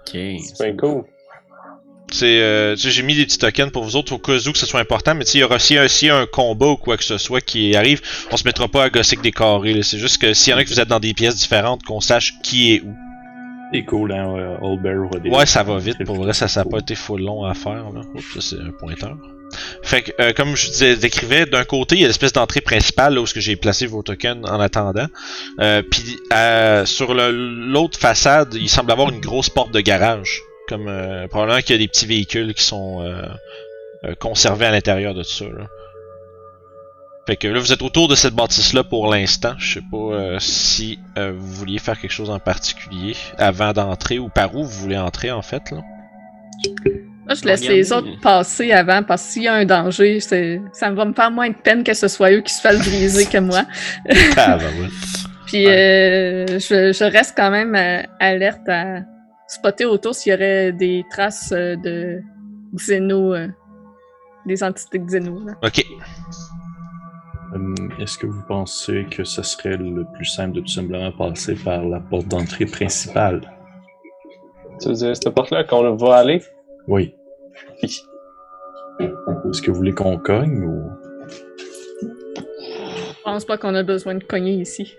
[0.01, 0.11] Ok.
[0.13, 1.05] C'est bien cool.
[2.13, 4.67] C'est, euh, j'ai mis des petits tokens pour vous autres au cas où que ce
[4.67, 6.77] soit important, mais il y aura s'il y a- s'il y a un combat ou
[6.77, 8.01] quoi que ce soit qui arrive,
[8.31, 9.83] on se mettra pas à gosser que des carrés, là.
[9.83, 12.01] C'est juste que s'il y en a que vous êtes dans des pièces différentes, qu'on
[12.01, 12.95] sache qui est où.
[13.73, 14.97] C'est cool, hein, euh, Old Bear
[15.27, 16.03] Ouais, ça va vite.
[16.05, 17.91] Pour vrai, ça n'a pas été full long à faire.
[17.95, 18.01] Là.
[18.15, 19.17] Oups, ça, c'est un pointeur.
[19.83, 22.61] Fait que, euh, comme je vous disais- décrivais, d'un côté, il y a l'espèce d'entrée
[22.61, 25.07] principale là, où j'ai placé vos tokens en attendant.
[25.61, 30.41] Euh, Puis euh, sur l'autre façade, il semble avoir une grosse porte de garage.
[30.71, 33.23] Comme euh, probablement qu'il y a des petits véhicules qui sont euh,
[34.05, 35.45] euh, conservés à l'intérieur de tout ça.
[35.47, 35.67] Là.
[37.27, 39.55] Fait que là, vous êtes autour de cette bâtisse-là pour l'instant.
[39.59, 44.19] Je sais pas euh, si euh, vous vouliez faire quelque chose en particulier avant d'entrer
[44.19, 45.71] ou par où vous voulez entrer en fait.
[45.73, 45.79] Là.
[47.27, 50.61] Moi, je laisse les autres passer avant parce que s'il y a un danger, c'est-
[50.73, 53.27] ça va me faire moins de peine que ce soit eux qui se fassent briser
[53.27, 53.65] que moi.
[54.37, 54.89] Ah, bah ouais.
[55.47, 59.01] Puis euh, je, je reste quand même euh, alerte à
[59.51, 62.21] spotter autour s'il y aurait des traces euh, de
[62.75, 63.49] xéno, euh,
[64.47, 65.39] des entités xéno.
[65.45, 65.55] là.
[65.63, 65.85] Ok.
[67.53, 71.57] Hum, Est-ce que vous pensez que ce serait le plus simple de tout simplement passer
[71.57, 73.41] par la porte d'entrée principale?
[74.81, 76.43] Tu veux dire cette porte-là qu'on va aller?
[76.87, 77.15] Oui.
[79.01, 80.91] Est-ce que vous voulez qu'on cogne ou?
[82.01, 84.95] Je pense pas qu'on a besoin de cogner ici.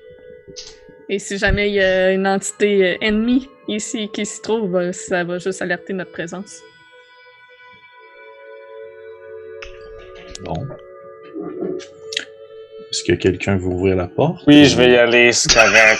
[1.10, 4.92] Et si jamais il y a une entité euh, ennemie ici qui s'y trouve, euh,
[4.92, 6.62] ça va juste alerter notre présence.
[10.44, 10.66] Bon.
[12.92, 14.44] Est-ce que quelqu'un veut ouvrir la porte?
[14.48, 16.00] Oui, je vais y aller, c'est correct.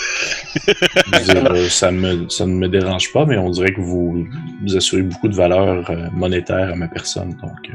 [0.54, 3.80] Je veux dire, euh, ça, me, ça ne me dérange pas, mais on dirait que
[3.80, 4.26] vous,
[4.62, 7.30] vous assurez beaucoup de valeur euh, monétaire à ma personne.
[7.42, 7.74] Donc, euh,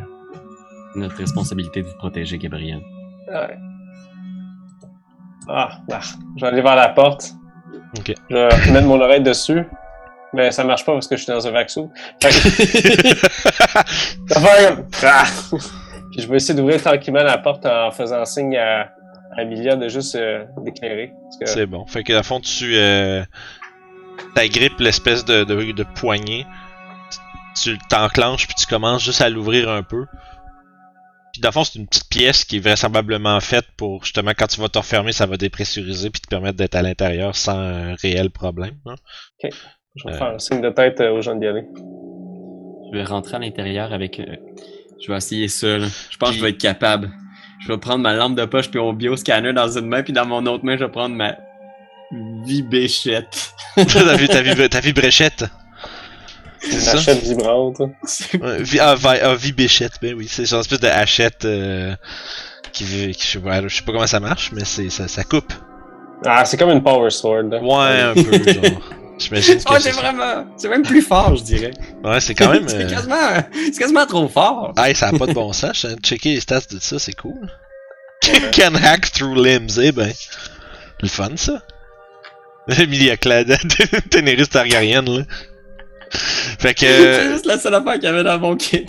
[0.96, 2.80] Notre responsabilité de vous protéger, Gabriel.
[3.28, 3.58] Ouais.
[5.50, 6.00] Ah, ah,
[6.36, 7.32] je vais aller vers la porte.
[7.98, 8.14] Ok.
[8.30, 9.64] Je vais mettre mon oreille dessus.
[10.34, 11.90] Mais ça marche pas parce que je suis dans un vaxo.
[12.22, 15.24] Fait que- comme- Ah!
[16.12, 18.90] Puis je vais essayer d'ouvrir tranquillement la porte en faisant signe à,
[19.38, 21.14] à Emilia de juste euh, d'éclairer.
[21.24, 21.86] Parce que- C'est bon.
[21.88, 23.24] Fait que, à fond, tu euh,
[24.36, 26.46] t'agrippes l'espèce de, de, de poignée,
[27.62, 30.06] tu t'enclenches, puis tu commences juste à l'ouvrir un peu.
[31.38, 34.48] Puis, dans le fond, c'est une petite pièce qui est vraisemblablement faite pour, justement, quand
[34.48, 37.94] tu vas te refermer, ça va dépressuriser, puis te permettre d'être à l'intérieur sans un
[37.94, 38.74] réel problème.
[38.88, 38.96] hein.
[39.96, 41.62] Je vais faire un signe de tête euh, aux gens d'y aller.
[42.92, 44.20] Je vais rentrer à l'intérieur avec.
[44.20, 44.26] euh,
[45.00, 45.78] je vais essayer ça.
[45.78, 45.86] là.
[46.10, 47.12] Je pense que je vais être capable.
[47.62, 50.26] Je vais prendre ma lampe de poche puis mon bioscanner dans une main, puis dans
[50.26, 51.38] mon autre main, je vais prendre ma
[52.46, 53.54] vibéchette.
[53.76, 54.94] t'as vu, t'as vu,
[56.64, 56.94] Une ça?
[56.94, 57.80] hachette vibrante.
[57.80, 61.96] Ouais, vi- ah, vi- ah, vibéchette, ben oui, c'est genre une espèce de hachette euh,
[62.74, 65.54] qui, je, sais pas, je sais pas comment ça marche, mais c'est ça, ça coupe.
[66.26, 67.44] Ah, c'est comme une power sword.
[67.52, 67.60] là.
[67.62, 68.82] Ouais, un peu, genre.
[69.20, 70.46] J'imagine que Oh, c'est vraiment.
[70.58, 71.72] C'est même plus fort, je dirais.
[72.04, 72.68] Ouais, c'est quand même.
[72.68, 73.16] c'est euh, quasiment,
[73.54, 74.74] c'est quasiment trop fort.
[74.78, 75.86] Hey, ça a pas de bon sens.
[75.86, 75.96] hein.
[76.04, 77.50] Checker les stats de ça, c'est cool.
[78.52, 80.12] Can hack through limbs, eh ben.
[81.02, 81.62] Le fun, ça.
[82.80, 83.58] Emilia Clad,
[84.10, 85.22] Ténéris Targaryen, là.
[86.12, 86.86] Fait que.
[86.86, 88.86] C'est juste la seule affaire qu'il y avait dans mon kit.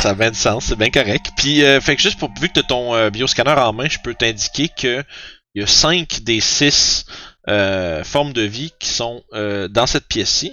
[0.00, 1.32] Ça a bien du sens, c'est bien correct.
[1.36, 3.98] Puis, euh, fait que juste pour vu que t'as ton euh, bioscanner en main, je
[3.98, 5.02] peux t'indiquer que
[5.56, 7.06] il y a 5 des 6
[7.48, 10.52] euh, formes de vie qui sont euh, dans cette pièce-ci.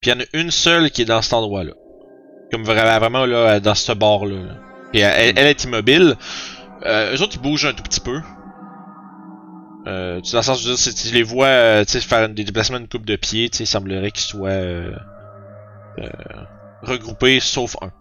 [0.00, 1.72] Puis il y en a une seule qui est dans cet endroit-là.
[2.50, 4.36] Comme vraiment, là, dans ce bord-là.
[4.36, 4.54] là.
[4.92, 6.16] Puis elle, elle est immobile.
[6.84, 8.20] Euh, eux autres, ils bougent un tout petit peu.
[9.86, 12.44] Euh, tu- dans le sens, je veux dire, si tu les vois euh, faire des
[12.44, 14.92] déplacements d'une coupe de pied, il semblerait qu'ils soient euh,
[15.98, 16.08] euh,
[16.82, 17.92] regroupés, sauf un.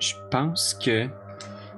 [0.00, 1.08] Je pense que.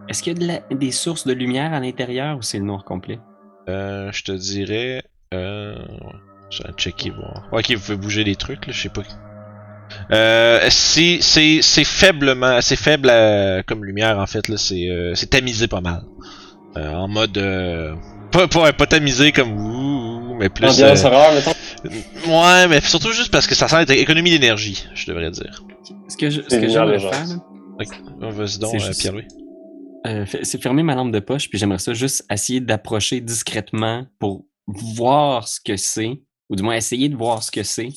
[0.09, 2.64] Est-ce qu'il y a de la- des sources de lumière à l'intérieur ou c'est le
[2.64, 3.20] noir complet?
[3.68, 5.03] Euh, je te dirais.
[5.34, 5.76] Euh,
[6.51, 7.47] je vais checker voir.
[7.53, 9.03] Ok, vous pouvez bouger les trucs, là, je sais pas.
[10.11, 13.11] Euh, c'est c'est c'est faiblement, c'est faible
[13.66, 16.03] comme lumière en fait là, c'est euh, c'est tamisé pas mal.
[16.79, 17.95] Euh, en mode euh,
[18.31, 20.66] pas pas pas tamisé comme ouh, mais plus.
[20.68, 21.53] Ambiance euh, horreur, mettons.
[22.31, 25.64] ouais, mais surtout juste parce que ça sent être économie d'énergie, je devrais dire.
[26.09, 27.45] Ce que je, ce que j'aimerais faire, genre.
[27.79, 29.26] là, Ok, oh, Vas-y donc, euh, juste- Pierre-Louis.
[30.07, 34.45] euh, c'est fermer ma lampe de poche, puis j'aimerais ça juste essayer d'approcher discrètement pour
[34.66, 37.89] voir ce que c'est, ou du moins essayer de voir ce que c'est,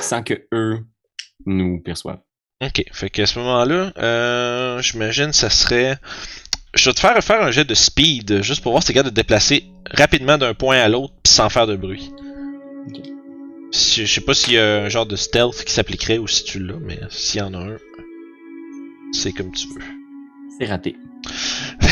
[0.00, 0.80] sans que eux
[1.46, 2.20] nous perçoivent.
[2.64, 5.98] Ok, fait qu'à ce moment-là, euh, j'imagine ça serait.
[6.76, 9.10] Je vais te faire faire un jet de speed, juste pour voir si t'es capable
[9.10, 12.10] de te déplacer rapidement d'un point à l'autre pis sans faire de bruit.
[12.88, 13.00] Ok.
[13.72, 16.44] Si- je sais pas s'il y a un genre de stealth qui s'appliquerait ou si
[16.44, 17.76] tu l'as, mais s'il y en a un,
[19.12, 19.82] c'est comme tu veux.
[20.58, 20.96] C'est raté.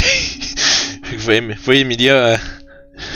[1.13, 2.37] Vous voyez, vous voyez Emilia euh,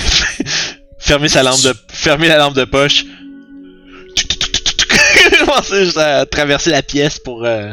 [0.98, 3.04] fermer sa lampe de fermer la lampe de poche.
[5.40, 7.72] Commencer juste à traverser la pièce pour euh,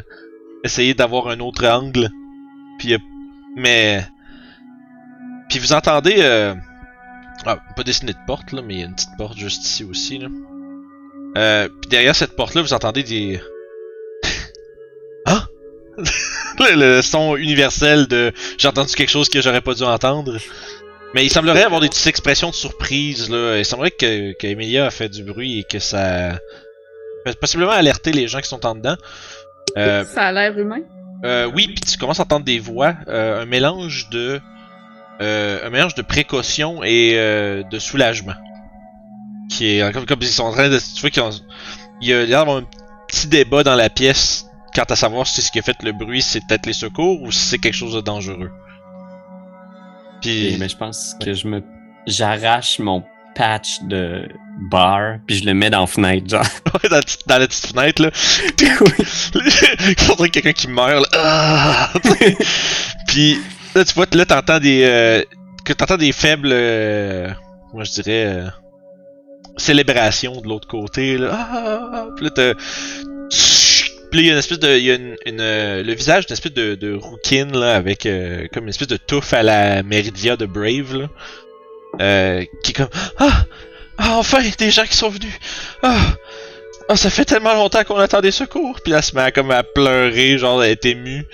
[0.63, 2.09] essayer d'avoir un autre angle.
[2.79, 2.97] Puis euh,
[3.55, 4.05] mais
[5.49, 6.53] puis vous entendez euh,
[7.45, 9.83] ah, pas dessiné de porte là, mais il y a une petite porte juste ici
[9.83, 10.27] aussi là.
[11.37, 13.39] Euh, puis derrière cette porte là, vous entendez des
[15.25, 15.45] ah
[16.59, 20.37] le, son universel de j'ai entendu quelque chose que j'aurais pas dû entendre.
[21.13, 23.57] Mais il semblerait avoir des petites expressions de surprise là.
[23.57, 26.37] Il semblerait que, que Emilia a fait du bruit et que ça
[27.33, 28.95] possiblement alerter les gens qui sont en dedans.
[29.77, 30.81] Euh, Ça a l'air humain.
[31.23, 34.41] Euh, oui, puis tu commences à entendre des voix, euh, un mélange de
[35.21, 38.35] euh, un mélange de précaution et de soulagement.
[39.49, 41.31] Qui est comme, ils sont en train de tu vois
[42.01, 42.63] il y a un
[43.07, 46.21] petit débat dans la pièce quant à savoir si ce qui a fait le bruit
[46.21, 48.51] c'est peut-être les secours ou si c'est quelque chose de dangereux.
[50.21, 51.63] Puis mais je pense que je me,
[52.07, 53.03] j'arrache mon
[53.35, 54.27] patch de
[54.71, 56.43] bar, puis je le mets dans la fenêtre, genre.
[56.83, 58.11] Ouais, dans, la petite- dans la petite fenêtre, là.
[59.89, 61.19] Il faudrait quelqu'un qui meurt, là.
[61.23, 61.93] Ah!
[63.07, 63.37] Puis,
[63.75, 64.81] là, tu vois, là, t'entends des.
[64.83, 65.23] Euh,
[65.63, 66.49] que t'entends des faibles.
[66.51, 67.29] euh,
[67.73, 68.25] moi, je dirais.
[68.27, 68.47] euh,
[69.57, 71.29] célébrations de l'autre côté, là.
[71.31, 72.05] Ah!
[72.15, 72.53] Puis là, t'as.
[74.11, 74.77] Puis il y a une espèce de.
[74.77, 75.37] Il y a une, une,
[75.81, 79.33] le visage d'une espèce de, de rouquine, là, avec euh, comme une espèce de touffe
[79.33, 81.07] à la Meridia de Brave, là.
[82.01, 82.89] Euh, qui est comme.
[83.17, 83.45] Ah!
[83.97, 85.33] Ah, enfin, des gens qui sont venus!
[85.81, 86.15] Ah!
[86.89, 88.79] Ah, ça fait tellement longtemps qu'on attend des secours!
[88.83, 91.25] Puis elle se met comme à pleurer, genre, elle est émue.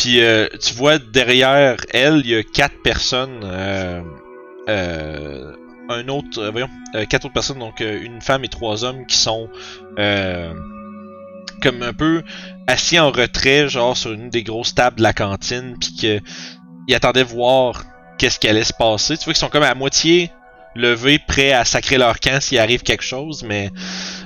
[0.00, 3.42] Puis euh, tu vois derrière elle, il y a quatre personnes.
[3.44, 4.00] Euh,
[4.70, 5.52] euh,
[5.90, 6.70] un autre, voyons,
[7.10, 9.50] quatre autres personnes, donc une femme et trois hommes qui sont
[9.96, 12.22] comme un peu
[12.66, 16.20] assis en retrait, genre sur une des grosses tables de la cantine, puis que
[16.86, 17.82] ils attendaient voir
[18.20, 19.16] qu'est-ce qui allait se passer.
[19.16, 20.30] Tu vois qu'ils sont comme à moitié
[20.76, 23.70] levés, prêts à sacrer leur camp s'il arrive quelque chose, mais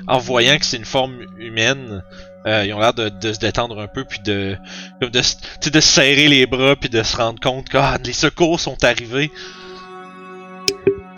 [0.09, 2.03] en voyant que c'est une forme humaine,
[2.45, 4.57] euh, ils ont l'air de, de se détendre un peu puis de
[5.01, 8.59] comme de, se serrer les bras puis de se rendre compte que ah, les secours
[8.59, 9.31] sont arrivés.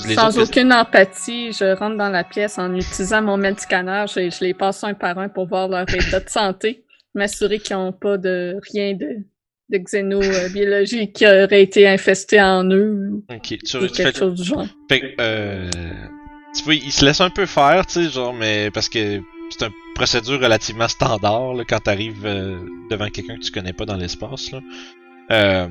[0.07, 4.07] Les Sans aucune empathie, je rentre dans la pièce en utilisant mon médicament.
[4.07, 7.93] Je les passe un par un pour voir leur état de santé, m'assurer qu'ils n'ont
[7.93, 9.24] pas de rien de,
[9.71, 14.67] de xénobiologie qui aurait été infesté en eux Ok, tu, ou quelque chose du genre.
[14.89, 15.71] Fait euh,
[16.57, 19.67] tu vois, il se laisse un peu faire, tu sais, genre, mais parce que c'est
[19.67, 22.59] une procédure relativement standard là, quand t'arrives euh,
[22.91, 24.51] devant quelqu'un que tu connais pas dans l'espace.
[24.53, 24.61] Là.
[25.33, 25.69] Euh,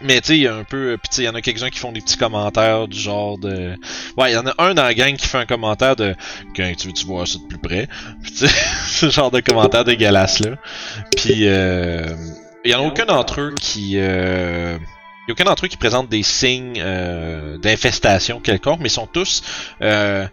[0.00, 1.40] mais tu sais, il y a un peu, puis tu sais, il y en a
[1.40, 3.74] quelques-uns qui font des petits commentaires du genre de,
[4.16, 6.14] ouais, il y en a un dans la gang qui fait un commentaire de,
[6.56, 7.88] quand tu veux tu voir ça de plus près,
[8.22, 8.54] puis tu sais,
[8.86, 10.56] ce genre de commentaire dégueulasse là.
[11.16, 12.06] Puis euh,
[12.64, 15.68] il y en a aucun d'entre eux qui euh, il y a aucun d'entre eux
[15.68, 19.42] qui présente des signes euh, d'infestation quelconque, mais ils sont tous
[19.82, 20.26] euh,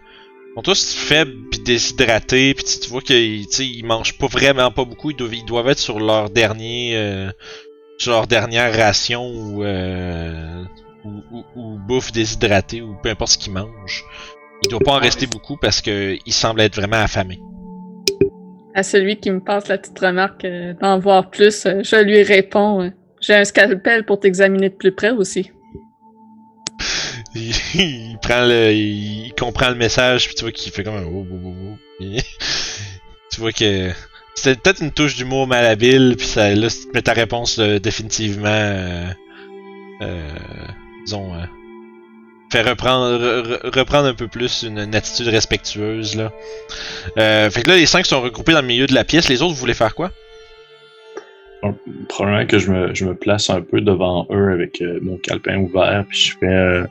[0.50, 4.84] ils sont tous faibles puis déshydratés, puis tu vois qu'ils ils mangent pas vraiment pas
[4.84, 7.30] beaucoup, ils doivent, ils doivent être sur leur dernier euh,
[7.98, 10.64] sur leur dernière ration ou, euh,
[11.04, 14.04] ou, ou, ou bouffe déshydratée ou peu importe ce qu'ils mangent.
[14.64, 17.40] Il doit pas en rester beaucoup parce que ils semblent être vraiment affamés.
[18.74, 22.22] À celui qui me passe la petite remarque euh, d'en voir plus, euh, je lui
[22.22, 25.50] réponds euh, J'ai un scalpel pour t'examiner de plus près aussi.
[27.34, 31.26] il, prend le, il comprend le message puis tu vois qu'il fait comme un oh,
[31.30, 32.04] oh, oh, oh.
[33.32, 33.90] Tu vois que
[34.34, 39.06] c'était peut-être une touche d'humour malhabile puis ça là tu mets ta réponse euh, définitivement
[41.06, 41.32] disons
[42.60, 46.30] reprendre re- re- reprendre un peu plus une, attitude respectueuse là.
[47.16, 49.28] Euh, fait que là les cinq sont regroupés dans le milieu de la pièce.
[49.28, 50.10] Les autres vous voulez faire quoi?
[52.08, 56.18] Probablement que je me, place un peu devant eux avec euh, mon calepin ouvert, puis
[56.18, 56.84] je fais, euh,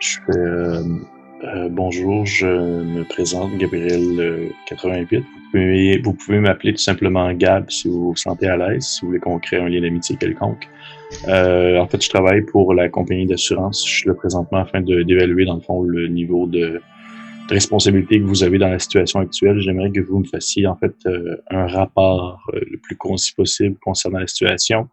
[0.00, 5.18] je fais bonjour, je me présente Gabriel euh, 88.
[5.18, 9.00] Vous pouvez, vous pouvez m'appeler tout simplement Gab si vous vous sentez à l'aise, si
[9.00, 10.68] vous voulez qu'on crée un lien d'amitié quelconque.
[11.26, 13.86] Euh, en fait, je travaille pour la compagnie d'assurance.
[13.86, 16.80] Je suis là présentement afin d'évaluer dans le fond le niveau de,
[17.50, 19.58] responsabilité que vous avez dans la situation actuelle.
[19.60, 23.76] J'aimerais que vous me fassiez en fait euh, un rapport euh, le plus concis possible
[23.82, 24.88] concernant la situation,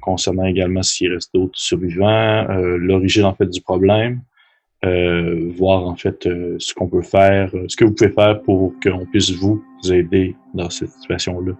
[0.00, 2.46] concernant également s'il reste d'autres survivants,
[2.78, 4.22] l'origine en fait du problème,
[4.82, 9.30] voir en fait ce qu'on peut faire, ce que vous pouvez faire pour qu'on puisse
[9.32, 11.52] vous aider dans cette situation-là.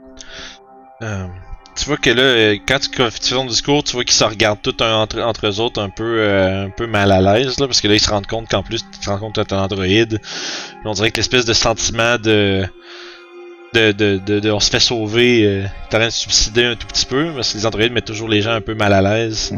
[1.76, 4.60] Tu vois que là, euh, quand tu fais ton discours, tu vois qu'ils se regardent
[4.62, 7.66] tous un entre, entre eux autres un peu, euh, un peu mal à l'aise, là,
[7.66, 9.54] parce que là, ils se rendent compte qu'en plus, tu te rends compte que t'es
[9.54, 10.20] un androïde.
[10.84, 12.66] On dirait que l'espèce de sentiment de
[13.72, 16.76] de, de, de, de on se fait sauver, euh, t'es en train de subsider un
[16.76, 19.00] tout petit peu, parce que les androïdes mettent toujours les gens un peu mal à
[19.00, 19.54] l'aise.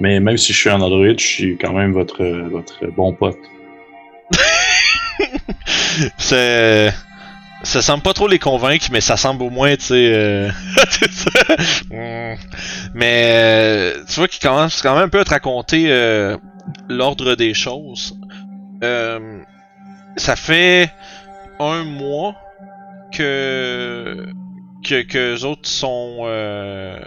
[0.00, 3.36] Mais même si je suis un androïde, je suis quand même votre, votre bon pote.
[6.16, 6.92] C'est.
[7.64, 10.12] Ça semble pas trop les convaincre, mais ça semble au moins, tu sais.
[10.14, 10.50] euh.
[11.90, 12.34] Mm.
[12.94, 16.36] Mais euh, tu vois qu'il commence quand même un peu à te raconter euh,
[16.88, 18.16] l'ordre des choses.
[18.82, 19.38] Euh,
[20.16, 20.90] ça fait
[21.60, 22.34] un mois
[23.12, 24.26] que
[24.84, 26.98] que que les autres sont euh,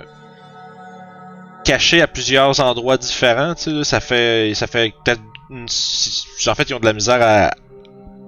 [1.64, 3.56] cachés à plusieurs endroits différents.
[3.56, 5.68] Tu sais, ça fait ça fait peut-être une-
[6.48, 7.52] en fait ils ont de la misère à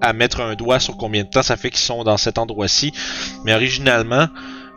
[0.01, 2.93] à mettre un doigt sur combien de temps ça fait qu'ils sont dans cet endroit-ci.
[3.45, 4.27] Mais originalement,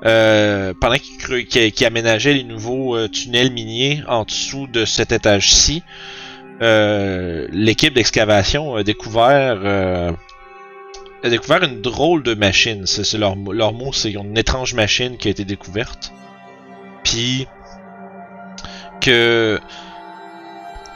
[0.06, 5.12] euh, pendant qu'ils qu'ils qu'ils aménageaient les nouveaux euh, tunnels miniers en dessous de cet
[5.12, 5.82] étage-ci,
[6.62, 10.12] euh, l'équipe d'excavation a découvert euh,
[11.22, 12.86] a découvert une drôle de machine.
[12.86, 16.12] C'est leur, leur mot, c'est une étrange machine qui a été découverte.
[17.04, 17.46] Puis
[19.00, 19.60] que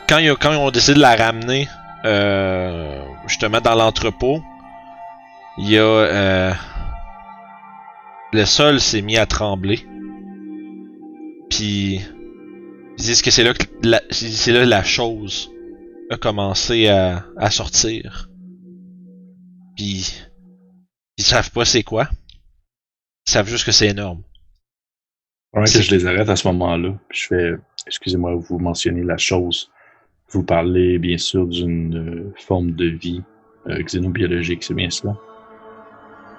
[0.09, 1.69] quand ils, ont- quand ils ont décidé de la ramener
[2.05, 4.43] euh, justement dans l'entrepôt,
[5.59, 6.53] il y a euh,
[8.33, 9.87] le sol s'est mis à trembler.
[11.51, 12.01] Puis
[12.99, 15.51] ils disent que c'est là que la, c'est là la chose
[16.11, 18.29] a commencé à, à sortir.
[19.77, 20.15] Puis
[21.17, 22.09] ils savent pas c'est quoi.
[23.27, 24.23] Ils savent juste que c'est énorme.
[25.55, 27.53] Que je les arrête à ce moment-là, puis je fais
[27.87, 29.71] Excusez-moi, vous mentionnez la chose.
[30.35, 33.23] Vous parlez bien sûr d'une euh, forme de vie
[33.69, 35.15] euh, xénobiologique, c'est bien cela?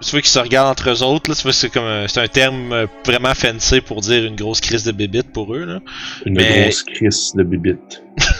[0.01, 2.73] Tu vois qu'ils se regardent entre eux autres, là, c'est comme un, c'est un terme
[2.73, 5.79] euh, vraiment fancy pour dire une grosse crise de bébite pour eux, là.
[6.25, 8.03] Une Mais- grosse crise de bibite.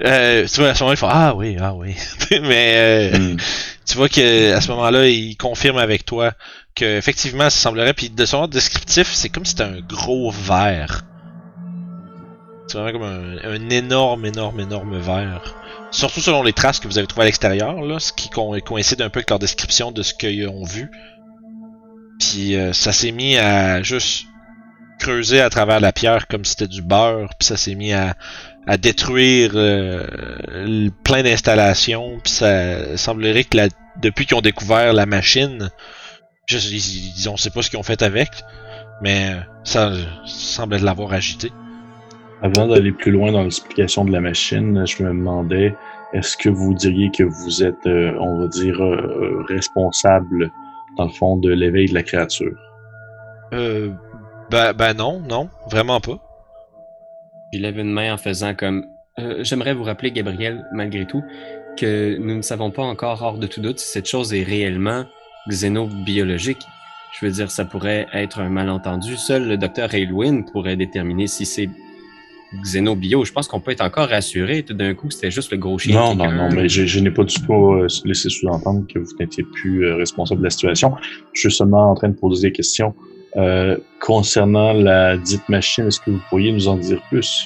[0.00, 1.96] Euh, tu vois, à ce moment-là, ils font Ah oui, ah oui.
[2.30, 3.36] Mais euh, Hmm.
[3.84, 6.34] tu vois que à ce moment-là, ils confirment avec toi
[6.76, 7.94] que effectivement, ça semblerait.
[7.94, 11.02] Puis de son ordre descriptif, c'est comme si c'était un gros verre.
[12.68, 15.54] C'est vraiment comme un, un énorme, énorme, énorme verre.
[15.90, 19.00] Surtout selon les traces que vous avez trouvées à l'extérieur, là, ce qui co- coïncide
[19.00, 20.90] un peu avec leur description de ce qu'ils ont vu.
[22.20, 24.26] Puis euh, ça s'est mis à juste
[24.98, 28.16] creuser à travers la pierre comme si c'était du beurre, puis ça s'est mis à,
[28.66, 30.06] à détruire euh,
[30.50, 33.68] le- plein d'installations, puis ça semblerait que la,
[34.02, 35.70] depuis qu'ils ont découvert la machine,
[36.46, 38.28] je, ils, ils- on sait pas ce qu'ils ont fait avec,
[39.00, 39.92] mais ça
[40.26, 41.50] semble l'avoir agité.
[42.42, 45.74] Avant d'aller plus loin dans l'explication de la machine, je me demandais
[46.12, 50.50] est-ce que vous diriez que vous êtes, euh, on va dire, euh, responsable,
[50.96, 52.56] dans le fond, de l'éveil de la créature?
[53.52, 53.90] Euh,
[54.50, 56.18] ben, ben non, non, vraiment pas.
[57.52, 58.84] Il lève une main en faisant comme
[59.18, 61.24] Euh, J'aimerais vous rappeler, Gabriel, malgré tout,
[61.76, 65.04] que nous ne savons pas encore hors de tout doute si cette chose est réellement
[65.48, 66.64] xénobiologique.
[67.18, 69.16] Je veux dire, ça pourrait être un malentendu.
[69.16, 71.68] Seul le docteur Aylwin pourrait déterminer si c'est
[72.62, 73.24] xénobio.
[73.24, 74.62] Je pense qu'on peut être encore rassuré.
[74.62, 75.94] Tout d'un coup, c'était juste le gros chien.
[75.94, 79.10] Non, non, non, mais je, je n'ai pas du tout euh, laissé sous-entendre que vous
[79.20, 80.94] n'étiez plus euh, responsable de la situation.
[81.32, 82.94] Je suis seulement en train de poser des questions.
[83.36, 87.44] Euh, concernant la dite machine, est-ce que vous pourriez nous en dire plus?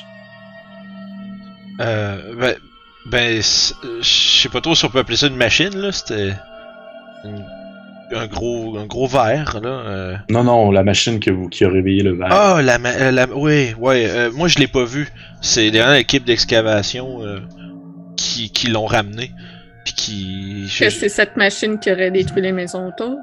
[1.81, 2.55] Euh, ben,
[3.07, 6.35] ben, je sais pas trop si on peut appeler ça une machine, là, c'était
[7.25, 7.45] une-
[8.15, 9.69] un gros, un gros verre, là.
[9.69, 10.17] euh.
[10.31, 12.29] Non, non, la machine que vous, qui a réveillé le verre.
[12.31, 15.09] Ah, la, ma- euh, la, oui, ouais, euh, moi je l'ai pas vu.
[15.41, 17.41] C'est de l'équipe d'excavation euh,
[18.17, 19.33] qui, qui l'ont ramené.
[19.85, 20.69] Puis qui.
[20.69, 23.17] je- c'est cette machine qui aurait détruit les maisons autour?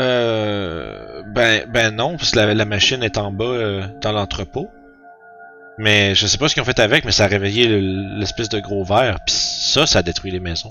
[0.00, 4.68] Euh, ben, ben non, parce que la, la machine est en bas euh, dans l'entrepôt.
[5.78, 8.48] Mais je sais pas ce qu'ils ont fait avec, mais ça a réveillé le- l'espèce
[8.48, 9.18] de gros verre.
[9.26, 10.70] Puis ça, ça a détruit les maisons.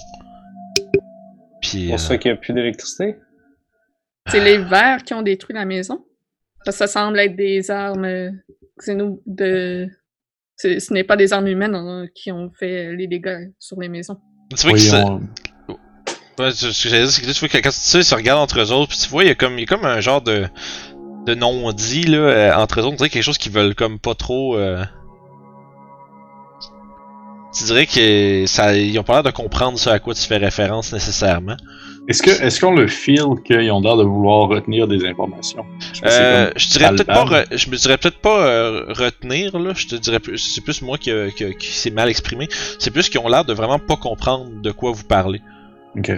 [1.63, 1.85] Puis.
[1.87, 3.15] Pour euh, ça qu'il n'y a plus d'électricité?
[4.27, 6.05] C'est les vers qui ont détruit la maison.
[6.63, 8.29] Parce que ça semble être des armes euh,
[8.79, 9.87] xéno de.
[10.55, 13.89] c'est- Ce n'est pas des armes humaines hein, qui ont fait les dégâts sur les
[13.89, 14.17] maisons.
[14.55, 15.23] tu vois que
[16.39, 18.03] Ouais, ce que j'allais dire, c'est que là, tu vois que quand tu sais, ils
[18.03, 19.67] se regardent entre eux autres, puis tu vois, il y a comme, il y a
[19.67, 20.47] comme un genre de,
[21.27, 24.15] de non-dit, là, euh, entre eux autres, on dirait quelque chose qu'ils veulent comme pas
[24.15, 24.83] trop, euh...
[27.55, 30.37] Tu dirais que ça, ils ont pas l'air de comprendre ce à quoi tu fais
[30.37, 31.55] référence nécessairement.
[32.07, 35.63] Est-ce que est-ce qu'on le feel qu'ils ont l'air de vouloir retenir des informations?
[35.93, 39.71] Je Euh, je dirais peut-être pas, re- je me dirais peut-être pas euh, retenir là.
[39.75, 42.47] Je te dirais plus, c'est plus moi qui, qui, qui s'est mal exprimé.
[42.79, 45.41] C'est plus qu'ils ont l'air de vraiment pas comprendre de quoi vous parlez.
[45.95, 46.11] Ok.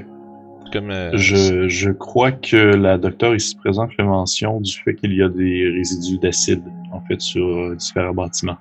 [0.73, 5.13] Comme euh, Je, je crois que la docteure ici présente fait mention du fait qu'il
[5.13, 8.57] y a des résidus d'acide, en fait, sur différents bâtiments.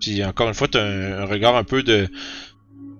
[0.00, 2.08] Puis encore une fois, t'as un, un regard un peu de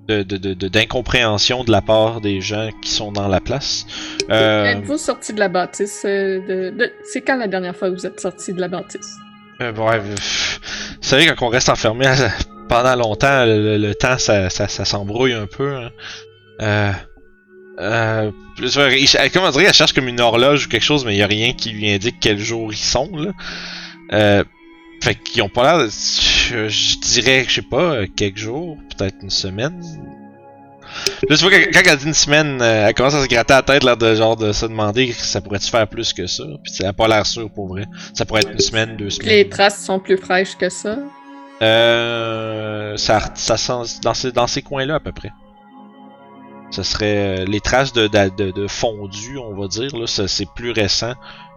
[0.09, 3.85] de- de- de- de- d'incompréhension de, la part des gens qui sont dans la place.
[4.31, 6.03] Euh, Êtes-vous sorti de la bâtisse?
[6.07, 6.71] euh,
[7.05, 9.17] C'est quand la dernière fois que vous êtes sorti de la bâtisse?
[9.61, 10.61] euh, bon, ouais, pff,
[10.93, 12.29] vous savez, quand on reste enfermé euh,
[12.71, 15.77] pendant longtemps, le, le temps, ça, ça, ça s'embrouille un peu.
[15.77, 15.91] hein.
[16.63, 16.93] Euh,
[17.81, 18.31] euh,
[19.35, 21.53] comment dire, elle cherche comme une horloge ou quelque chose, mais il y a rien
[21.53, 23.11] qui lui indique quel jour ils sont.
[23.15, 23.33] Là.
[24.15, 24.45] Euh,
[25.09, 25.89] fait qu'ils ont pas l'air de...
[25.89, 29.81] Je, je dirais, je sais pas, euh, quelques jours, peut-être une semaine.
[31.29, 33.55] Là, tu vois, quand, quand elle dit une semaine, euh, elle commence à se gratter
[33.55, 36.45] la tête, l'air de genre de se demander ça pourrait-tu faire plus que ça?
[36.63, 37.85] Puis elle a pas l'air sûre pour vrai.
[38.15, 39.29] Ça pourrait être une semaine, deux semaines.
[39.29, 40.99] les traces sont plus fraîches que ça?
[41.63, 45.33] Euh, ça, ça sent dans ces, dans ces coins-là à peu près.
[46.71, 49.95] Ce serait euh, les traces de, de, de, de fondu, on va dire.
[49.97, 51.15] Là, c'est plus récent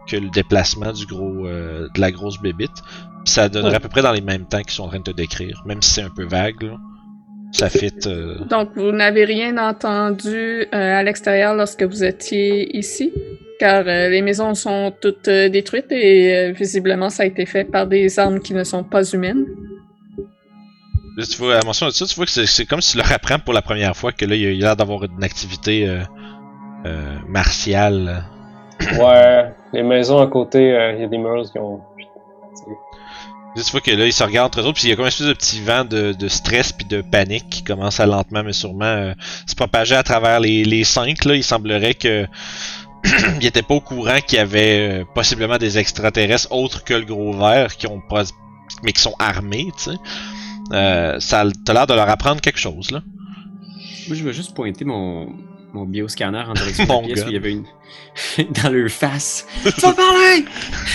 [0.07, 2.72] que le déplacement du gros, euh, de la grosse bébite.
[3.26, 3.76] Ça donnerait Ouais.
[3.78, 5.82] à peu près dans les mêmes temps qu'ils sont en train de te décrire, même
[5.82, 6.61] si c'est un peu vague.
[6.64, 6.78] Là.
[7.52, 7.91] Ça fit.
[8.07, 13.11] euh, Donc, vous n'avez rien entendu euh, à l'extérieur lorsque vous étiez ici?
[13.60, 17.64] Car euh, les maisons sont toutes euh, détruites et euh, visiblement ça a été fait
[17.65, 19.45] par des armes qui ne sont pas humaines.
[21.18, 23.11] Là, tu vois, à mention de ça, tu vois que c'est, comme si tu leur
[23.11, 25.99] apprends pour la première fois que là, il y a- l'air d'avoir une activité euh,
[26.86, 28.23] euh, martiale.
[28.98, 31.81] Ouais, les maisons à côté, euh, il y a des murs qui ont.
[33.56, 35.03] Tu vois que là, ils se regardent entre eux autres, puis il y a comme
[35.03, 38.43] une espèce de petit vent de, de stress puis de panique qui commence à lentement
[38.43, 39.14] mais sûrement euh,
[39.45, 41.26] se propager à travers les, les cinq.
[41.26, 42.27] Là, il semblerait que
[43.41, 47.03] il était pas au courant qu'il y avait euh, possiblement des extraterrestres autres que le
[47.03, 48.23] gros vert qui ont pas
[48.84, 49.98] mais qui sont armés, tu sais.
[50.72, 53.02] Euh, ça t'as l'air de leur apprendre quelque chose là.
[54.07, 55.27] Moi, je veux juste pointer mon,
[55.73, 57.65] mon bioscanner en direction de la pièce où il y avait une.
[58.64, 59.45] dans leur face.
[59.64, 60.45] tu vas parler!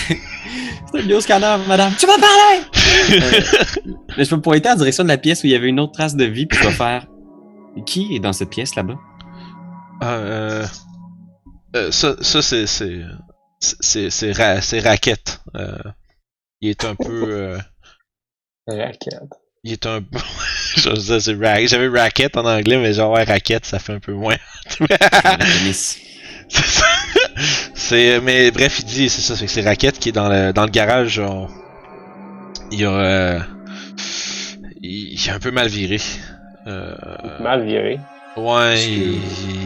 [0.07, 1.93] C'est un bioscanner, madame.
[1.99, 2.63] Tu vas parler!
[3.11, 5.79] Euh, mais je peux pointer en direction de la pièce où il y avait une
[5.79, 7.07] autre trace de vie, puis je vais faire.
[7.85, 8.97] Qui est dans cette pièce là-bas?
[10.03, 10.65] Euh,
[11.75, 13.01] euh, ça, ça c'est c'est
[13.59, 15.41] c'est c'est Ra- c'est Racket.
[15.55, 15.77] Euh,
[16.61, 17.57] il est un peu euh,
[18.67, 19.13] Racket.
[19.67, 20.19] Il est un peu
[21.67, 24.35] j'avais Racket en anglais mais genre ouais, Racket ça fait un peu moins.
[27.73, 30.53] C'est mais bref il dit c'est ça c'est que c'est Racket qui est dans le
[30.53, 31.49] dans le garage genre,
[32.71, 33.39] il a euh,
[34.81, 35.99] il, il a un peu mal viré.
[36.67, 36.95] Euh,
[37.41, 37.99] Mal viré.
[38.35, 39.19] Ouais, il,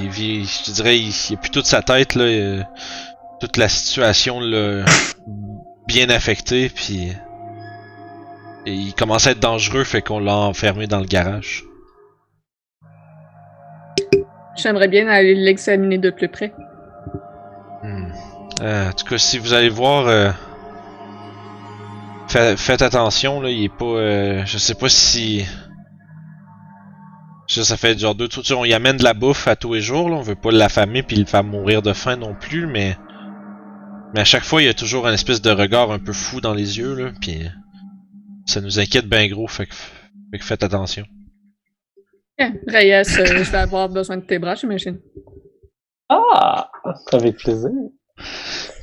[0.03, 2.23] il vit- je te dirais, il, il a plus toute sa tête, là.
[2.23, 2.63] euh,
[3.41, 4.85] toute la situation, là,
[5.87, 7.11] bien affectée, puis.
[8.65, 11.65] Et il commence à être dangereux, fait qu'on l'a enfermé dans le garage.
[14.55, 16.53] J'aimerais bien aller l'examiner de plus près.
[17.83, 18.11] Hmm.
[18.61, 20.29] Euh, en tout cas, si vous allez voir, euh,
[22.27, 23.85] fa- faites attention, là, il est pas.
[23.85, 25.45] euh, je sais pas si.
[27.47, 28.45] Ça, ça fait genre deux trucs.
[28.51, 30.17] On y amène de la bouffe à tous les jours, là.
[30.17, 32.97] On veut pas l'affamer puis le faire mourir de faim non plus, mais.
[34.13, 36.41] Mais à chaque fois, il y a toujours un espèce de regard un peu fou
[36.41, 37.11] dans les yeux, là.
[37.19, 37.49] Puis.
[38.51, 41.05] Ça nous inquiète bien gros, fait que, fait que faites attention.
[42.37, 44.99] Eh, Reyes, euh, je vais avoir besoin de tes bras, j'imagine.
[46.09, 46.69] Ah!
[47.13, 47.69] Avec plaisir.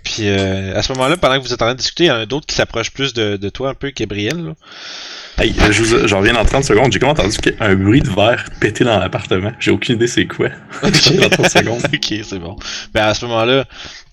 [0.04, 2.10] Puis euh, à ce moment-là, pendant que vous êtes en train de discuter, il y
[2.10, 4.42] en a un autre qui s'approche plus de, de toi un peu, Gabriel.
[4.42, 4.54] Là.
[5.36, 6.90] Hey, euh, je, vous, je reviens dans 30 secondes.
[6.90, 9.52] J'ai comme entendu qu'il y a un bruit de verre pété dans l'appartement.
[9.60, 10.48] J'ai aucune idée c'est quoi.
[10.82, 11.82] Dans 30 secondes.
[11.92, 12.56] ok, c'est bon.
[12.94, 13.66] Ben à ce moment-là,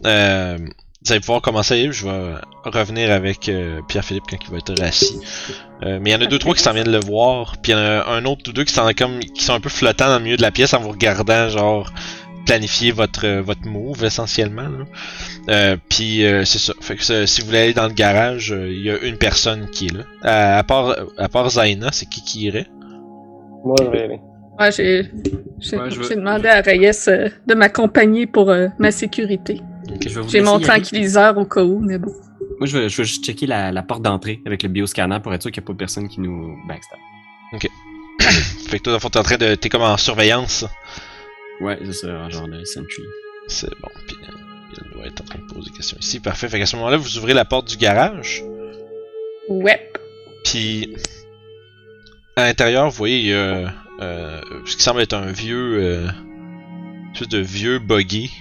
[0.06, 0.58] euh,
[1.06, 1.90] vous allez pouvoir commencer.
[1.92, 5.20] Je vais revenir avec euh, Pierre-Philippe quand il va être assis.
[5.84, 7.58] Euh, mais il y en a deux, trois qui s'en viennent le voir.
[7.62, 9.60] Puis il y en a un autre ou deux qui sont comme qui sont un
[9.60, 11.92] peu flottants dans le milieu de la pièce en vous regardant, genre
[12.48, 14.64] planifier votre euh, votre move essentiellement.
[14.68, 14.86] Là.
[15.50, 16.74] Euh, puis euh, c'est ça.
[16.82, 19.70] Fait que si vous voulez aller dans le garage, euh, il y a une personne
[19.70, 20.04] qui est là.
[20.24, 22.68] À, à part à part Zaina, c'est qui qui irait?
[23.64, 24.20] Moi, je vais aller.
[24.60, 25.12] Ouais, j'ai
[25.60, 29.62] j'ai Ouais, demandé à Reyes euh, de m'accompagner pour euh, ma sécurité.
[29.88, 32.14] Je vais vous J'ai mon tranquilliseur au cas où, mais bon.
[32.60, 35.34] Moi, je veux, je veux juste checker la, la porte d'entrée avec le bioscanner pour
[35.34, 37.00] être sûr qu'il n'y a pas personne qui nous backstab.
[38.70, 39.56] Fait que toi, dans le fond, t'es en train de.
[39.56, 40.66] T'es comme en surveillance.
[41.62, 43.04] Ouais, c'est ça, un genre de sentry.
[43.48, 43.90] C'est bon.
[44.08, 44.32] Puis euh,
[44.74, 46.20] il doit être en train de poser des questions ici.
[46.20, 46.48] Parfait.
[46.50, 48.44] Fait qu'à ce moment-là, vous ouvrez la porte du garage.
[49.50, 49.92] Ouais.
[50.44, 50.96] Puis
[52.36, 56.08] à l'intérieur, vous voyez, il y a euh, ce qui semble être un vieux, euh,
[56.08, 58.32] une espèce de vieux buggy,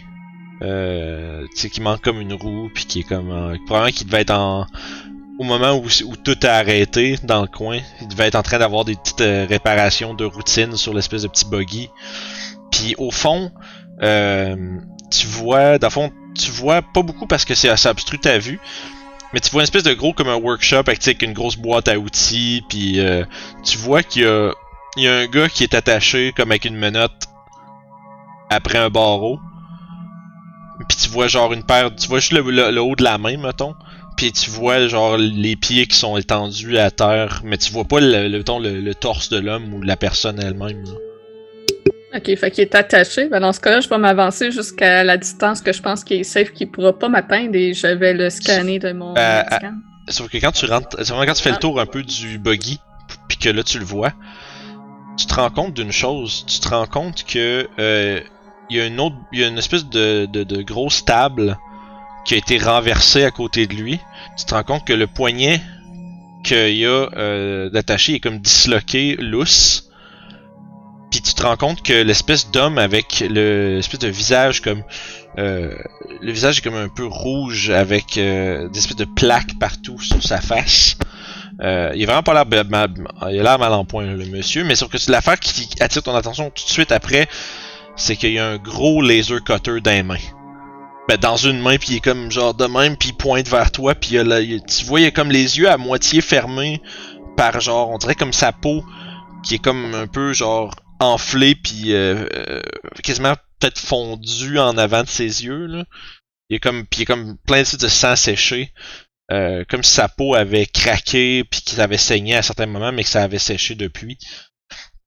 [0.62, 4.05] euh, tu sais, qui manque comme une roue, puis qui est comme, euh, probablement qui
[4.05, 4.66] devait être en,
[5.39, 8.85] au moment où, tout a arrêté dans le coin, il devait être en train d'avoir
[8.85, 11.90] des petites euh, réparations de routine sur l'espèce de petit buggy.
[12.70, 13.51] Puis au fond,
[14.02, 14.78] euh,
[15.10, 18.39] tu vois, dans le fond, tu vois pas beaucoup parce que c'est assez obstru ta
[18.39, 18.60] vue,
[19.32, 21.98] mais tu vois une espèce de gros comme un workshop avec une grosse boîte à
[21.98, 23.24] outils, puis euh,
[23.64, 24.52] tu vois qu'il y a,
[24.97, 27.26] il y a un gars qui est attaché comme avec une menotte
[28.51, 29.39] après un barreau.
[30.88, 33.18] Puis tu vois genre une paire, tu vois juste le, le- le haut de la
[33.18, 33.74] main, mettons.
[34.16, 38.01] Puis tu vois genre les pieds qui sont étendus à terre, mais tu vois pas
[38.01, 40.84] le, le, torse de l'homme ou la personne elle-même.
[42.16, 43.28] Ok, fait qu'il est attaché.
[43.28, 46.24] Ben, dans ce cas-là, je vais m'avancer jusqu'à la distance que je pense qu'il est
[46.24, 49.72] safe, qu'il pourra pas m'atteindre et je vais le scanner de mon Euh, scan.
[50.09, 52.38] Sauf que quand tu rentres, c'est vraiment quand tu fais le tour un peu du
[52.38, 52.78] buggy,
[53.28, 54.12] puis que là tu le vois,
[55.16, 56.44] tu te rends compte d'une chose.
[56.46, 58.20] Tu te rends compte que euh,
[58.70, 61.59] il y a une autre, il y a une espèce de, de, grosse table
[62.24, 64.01] qui a été renversée à côté de lui.
[64.39, 65.61] Tu te rends compte que le poignet
[66.43, 69.91] qu'il y a euh, d'attaché est comme disloqué, lousse.
[71.11, 74.82] Puis tu te rends compte que l'espèce d'homme avec le l'espèce de visage comme
[75.39, 75.74] euh,
[76.20, 80.23] le visage est comme un peu rouge avec euh, des espèces de plaques partout sur
[80.23, 80.97] sa face.
[81.61, 84.27] Euh, il a vraiment pas l'air mal, mal- il a l'air mal en point le
[84.27, 87.28] monsieur, mais sauf que c'est l'affaire qui attire ton attention tout de suite après,
[87.97, 90.19] c'est qu'il y a un gros laser cutter dans les mains.
[91.09, 93.71] Ben, dans une main, puis il est comme genre de même, puis il pointe vers
[93.71, 94.16] toi, puis
[94.66, 96.81] tu vois, il a comme les yeux à moitié fermés
[97.37, 98.83] par genre, on dirait comme sa peau
[99.45, 102.62] qui est comme un peu genre enflée, puis euh, euh,
[103.03, 105.85] quasiment peut-être fondu en avant de ses yeux là.
[106.49, 108.73] Il est comme, puis il est comme plein de, de sang séché,
[109.31, 113.03] euh, comme si sa peau avait craqué, puis qu'il avait saigné à certains moments, mais
[113.03, 114.19] que ça avait séché depuis.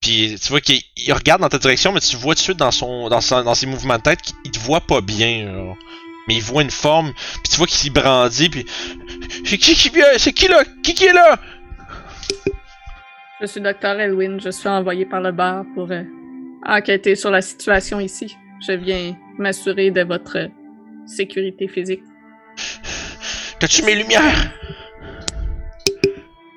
[0.02, 2.58] Puis tu vois qu'il il regarde dans ta direction, mais tu vois tout de suite
[2.58, 5.52] dans son dans, son- dans ses mouvements de tête qu'il te voit pas bien.
[5.52, 5.78] genre.
[6.28, 8.66] Mais il voit une forme, puis tu vois qu'il s'y brandit, puis
[9.46, 10.06] c'est qui qui vient?
[10.18, 10.64] C'est qui là?
[10.84, 11.40] Qui qui est là
[13.42, 14.00] Je suis Dr.
[14.00, 14.38] Elwin.
[14.40, 16.04] Je suis envoyé par le bar pour euh,
[16.66, 18.36] enquêter sur la situation ici.
[18.68, 20.48] Je viens m'assurer de votre euh,
[21.06, 22.02] sécurité physique.
[23.60, 24.52] T'as-tu mes lumières?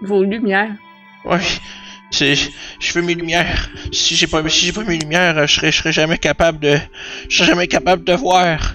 [0.02, 0.72] Vos lumières?
[1.24, 1.38] Ouais.
[2.10, 3.70] C'est, je veux mes lumières.
[3.92, 6.76] Si j'ai pas, si j'ai pas mes lumières, je serais, je serais jamais capable de,
[7.28, 8.74] je serais jamais capable de voir.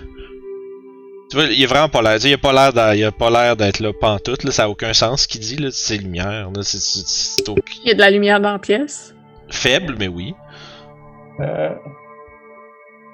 [1.30, 3.30] Tu vois, il est vraiment pas l'air, il a pas l'air, d'a- il a pas
[3.30, 5.98] l'air d'être là pantoute, là, ça a aucun sens ce qu'il dit, là, c'est,
[6.64, 9.14] c'est, c'est au- Il y a de la lumière dans la pièce?
[9.50, 10.34] faible, mais oui.
[11.40, 11.70] Euh,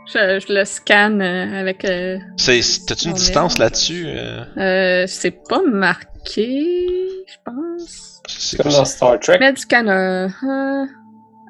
[0.08, 1.86] Je, je le scanne euh, avec.
[1.86, 3.66] euh, C'est, c'est- t'as-tu une On est distance là.
[3.66, 4.04] là-dessus?
[4.08, 4.44] euh?
[4.58, 6.78] euh, c'est pas marqué,
[7.28, 8.11] je pense.
[8.28, 8.86] C'est comme dans?
[8.86, 9.40] Star Trek.
[9.40, 10.28] Med scanner.
[10.44, 10.86] Uh,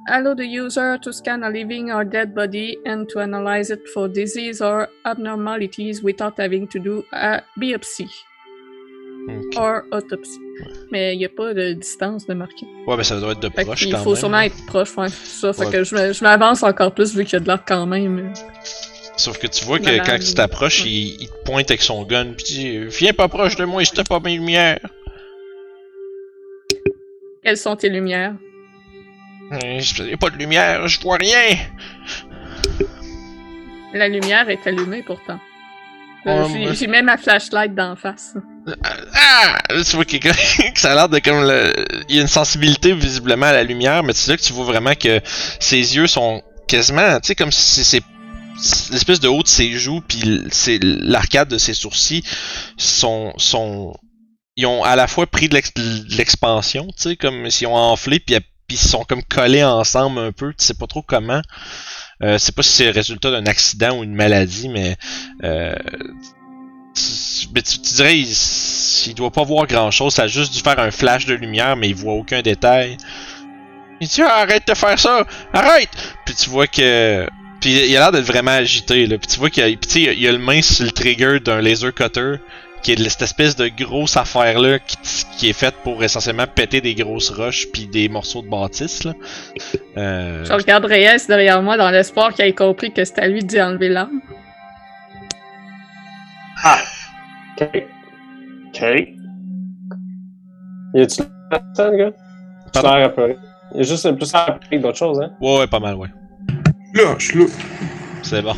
[0.07, 4.07] allow the user to scan a living or dead body and to analyze it for
[4.07, 8.07] disease or abnormalities without having to do a biopsy
[9.29, 9.57] Ok.
[9.57, 10.39] or autopsy.
[10.91, 12.65] Mais il n'y a pas de distance de marqué.
[12.87, 14.19] Ouais, mais ça doit être de Fait proche qu'il quand faut même.
[14.19, 15.53] sûrement être proche, ouais, ça.
[15.53, 15.71] Fait Ouais.
[15.71, 18.33] que je, je m'avance encore plus vu qu'il y a de l'air quand même.
[19.17, 20.01] Sauf que tu vois que Malade.
[20.07, 20.89] quand tu t'approches, Ouais.
[20.89, 23.91] il, il te pointe avec son gun, pis dit, viens pas proche de moi, si
[23.93, 24.79] t'as pas mes lumières.
[27.43, 28.33] Quelles sont tes lumières?
[29.51, 31.57] Euh, y a pas de lumière, je vois rien.
[33.93, 35.39] La lumière est allumée pourtant.
[36.27, 38.35] Euh, moi- J'ai même ma flashlight d'en face.
[39.13, 39.57] Ah!
[39.69, 40.17] Là, tu vois que,
[40.73, 41.73] que ça a l'air de comme le...
[42.07, 44.65] Il y a une sensibilité visiblement à la lumière, mais c'est là que tu vois
[44.65, 45.19] vraiment que
[45.59, 48.03] ses yeux sont quasiment, tu sais, comme si c'est
[48.91, 52.23] l'espèce de haut de ses joues puis c'est l'arcade de ses sourcils
[52.77, 53.95] sont sont
[54.55, 57.75] ils ont à la fois pris de l'ex- de l'expansion, tu sais, comme s'ils ont
[57.75, 58.35] enflé puis
[58.69, 61.41] ils sont comme collés ensemble un peu, tu sais pas trop comment.
[62.23, 64.95] Euh, c'est pas si c'est le résultat d'un accident ou une maladie, mais
[65.43, 65.73] euh,
[66.93, 70.13] tu, tu, dirais, il, doit pas voir grand chose.
[70.13, 72.97] Ça a juste dû faire un flash de lumière, mais il voit aucun détail.
[73.99, 75.89] Il dit ah, arrête de faire ça, arrête!
[76.25, 77.27] Puis tu vois que.
[77.59, 79.17] Puis il a l'air d'être vraiment agité, là.
[79.17, 82.35] Puis tu vois qu'il a, il a le main sur le trigger d'un laser cutter,
[82.81, 84.97] qui est de cette espèce de grosse affaire-là, qui,
[85.37, 89.13] qui est faite pour essentiellement péter des grosses roches puis des morceaux de bâtisse, là.
[89.97, 93.43] Euh, Je regarde Reyes derrière moi dans l'espoir qu'il ait compris que c'était à lui
[93.43, 94.21] d'y enlever l'arme.
[97.59, 97.83] Ok.
[98.73, 98.81] Ok.
[100.93, 102.11] Y a-tu personne, gars?
[102.11, 102.95] Tu Pardon?
[102.95, 103.37] l'air apeuré.
[103.73, 105.31] Il y a juste plus apeuré que d'autres choses, hein?
[105.41, 106.09] Ouais, ouais, pas mal, ouais.
[106.93, 107.45] Là, je suis là.
[108.23, 108.55] C'est bon.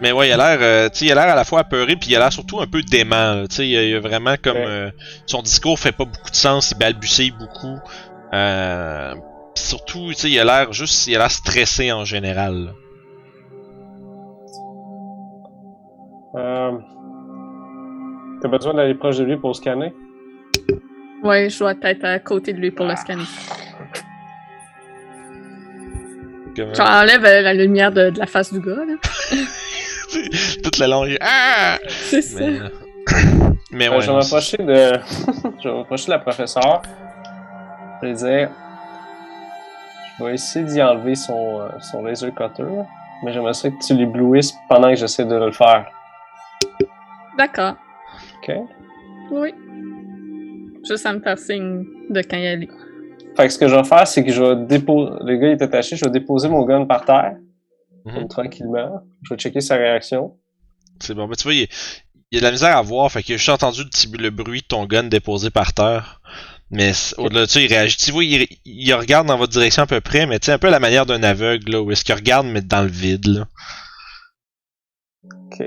[0.00, 1.94] Mais ouais, il a l'air, euh, tu sais, il a l'air à la fois apeuré,
[1.96, 3.44] puis il a l'air surtout un peu dément.
[3.48, 4.64] Tu sais, il, a- il a vraiment comme Ouais.
[4.66, 4.90] euh,
[5.26, 7.78] son discours fait pas beaucoup de sens, il balbutie beaucoup.
[8.32, 9.14] Euh,
[9.54, 12.72] pis surtout, tu sais, il a l'air juste, il a l'air stressé en général.
[16.36, 16.70] Euh...
[18.40, 19.92] T'as besoin d'aller proche de lui pour scanner?
[21.22, 23.24] Ouais, je dois être à côté de lui pour le scanner.
[26.56, 28.94] Comme, J'enlève la lumière de, de la face du gars, là.
[30.62, 31.16] toute la longue.
[31.20, 31.78] Ah!
[31.88, 32.40] C'est ça.
[32.40, 32.60] Mais,
[33.72, 34.00] mais Euh, ouais.
[34.00, 34.64] je vais m'approcher de...
[35.62, 36.82] je vais m'approcher de la professeure.
[38.02, 38.50] Je vais dire...
[40.18, 42.64] Je vais essayer d'y enlever son, euh, son laser cutter.
[43.24, 45.86] Mais j'aimerais ça que tu l'éblouisses pendant que j'essaie de le faire.
[47.38, 47.74] D'accord.
[48.42, 48.54] Ok?
[49.30, 49.54] Oui.
[50.88, 52.68] Juste à me faire signe de quand y aller.
[53.36, 55.10] Fait que ce que je vais faire, c'est que je vais déposer...
[55.24, 57.36] Le gars il est attaché, je vais déposer mon gun par terre.
[58.04, 58.14] Mhm.
[58.14, 59.02] Comme tranquillement.
[59.22, 60.36] Je vais checker sa réaction.
[61.00, 61.26] C'est bon.
[61.26, 61.68] Mais tu vois, il,
[62.30, 64.08] il y a de la misère à voir, fait que j'ai juste entendu le, petit,
[64.08, 66.20] le bruit de ton gun déposé par terre.
[66.70, 67.96] Mais au-delà de ça, il réagit.
[67.96, 70.58] Tu vois, il, il regarde dans votre direction à peu près, mais tu sais, un
[70.58, 73.26] peu à la manière d'un aveugle, là, où est-ce qu'il regarde, mais dans le vide,
[73.26, 73.48] là.
[75.24, 75.66] Ok.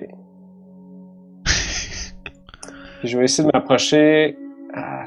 [3.03, 4.37] Je vais essayer de m'approcher.
[4.73, 5.05] Ah,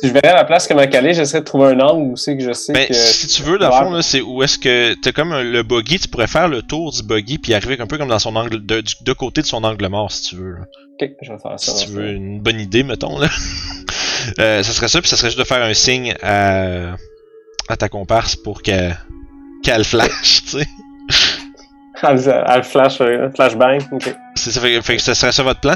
[0.00, 2.36] si- je verrais la place comme un calé, j'essaierais de trouver un angle où c'est
[2.36, 2.94] que je sais Ben, que.
[2.94, 6.08] si tu veux, dans le fond, c'est où est-ce que t'as comme le buggy, tu
[6.08, 8.80] pourrais faire le tour du buggy puis arriver un peu comme dans son angle, de,
[8.80, 10.52] du- de côté de son angle mort, si tu veux.
[10.52, 10.60] là.
[11.00, 11.74] Ok, je vais faire ça.
[11.76, 13.28] Si tu veux une bonne idée, mettons, là.
[14.40, 16.94] euh, ça serait ça, puis ça serait juste de faire un signe à,
[17.68, 18.96] à ta comparse pour qu'elle
[19.84, 20.66] flash, tu sais.
[22.02, 23.78] Elle, flash, euh, flashbang.
[23.90, 24.14] Ok.
[24.36, 25.74] Ça, fait, fait que ça serait ça votre plan?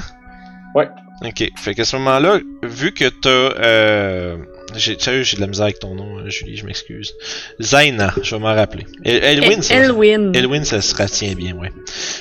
[0.75, 0.89] Ouais.
[1.25, 3.29] Ok, fait qu'à ce moment-là, vu que t'as...
[3.29, 4.37] Euh,
[4.75, 7.15] j'ai, j'ai de la misère avec ton nom, euh, Julie, je m'excuse.
[7.61, 8.87] Zaina, je vais m'en rappeler.
[9.05, 10.33] El- Elwin, El- ça, Elwin.
[10.35, 11.71] Elwin, ça se retient bien, ouais.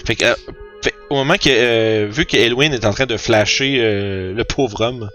[0.05, 0.33] Fait que, euh,
[0.83, 4.43] fait- au moment que, euh, vu que Elwin est en train de flasher euh, le
[4.43, 5.09] pauvre homme,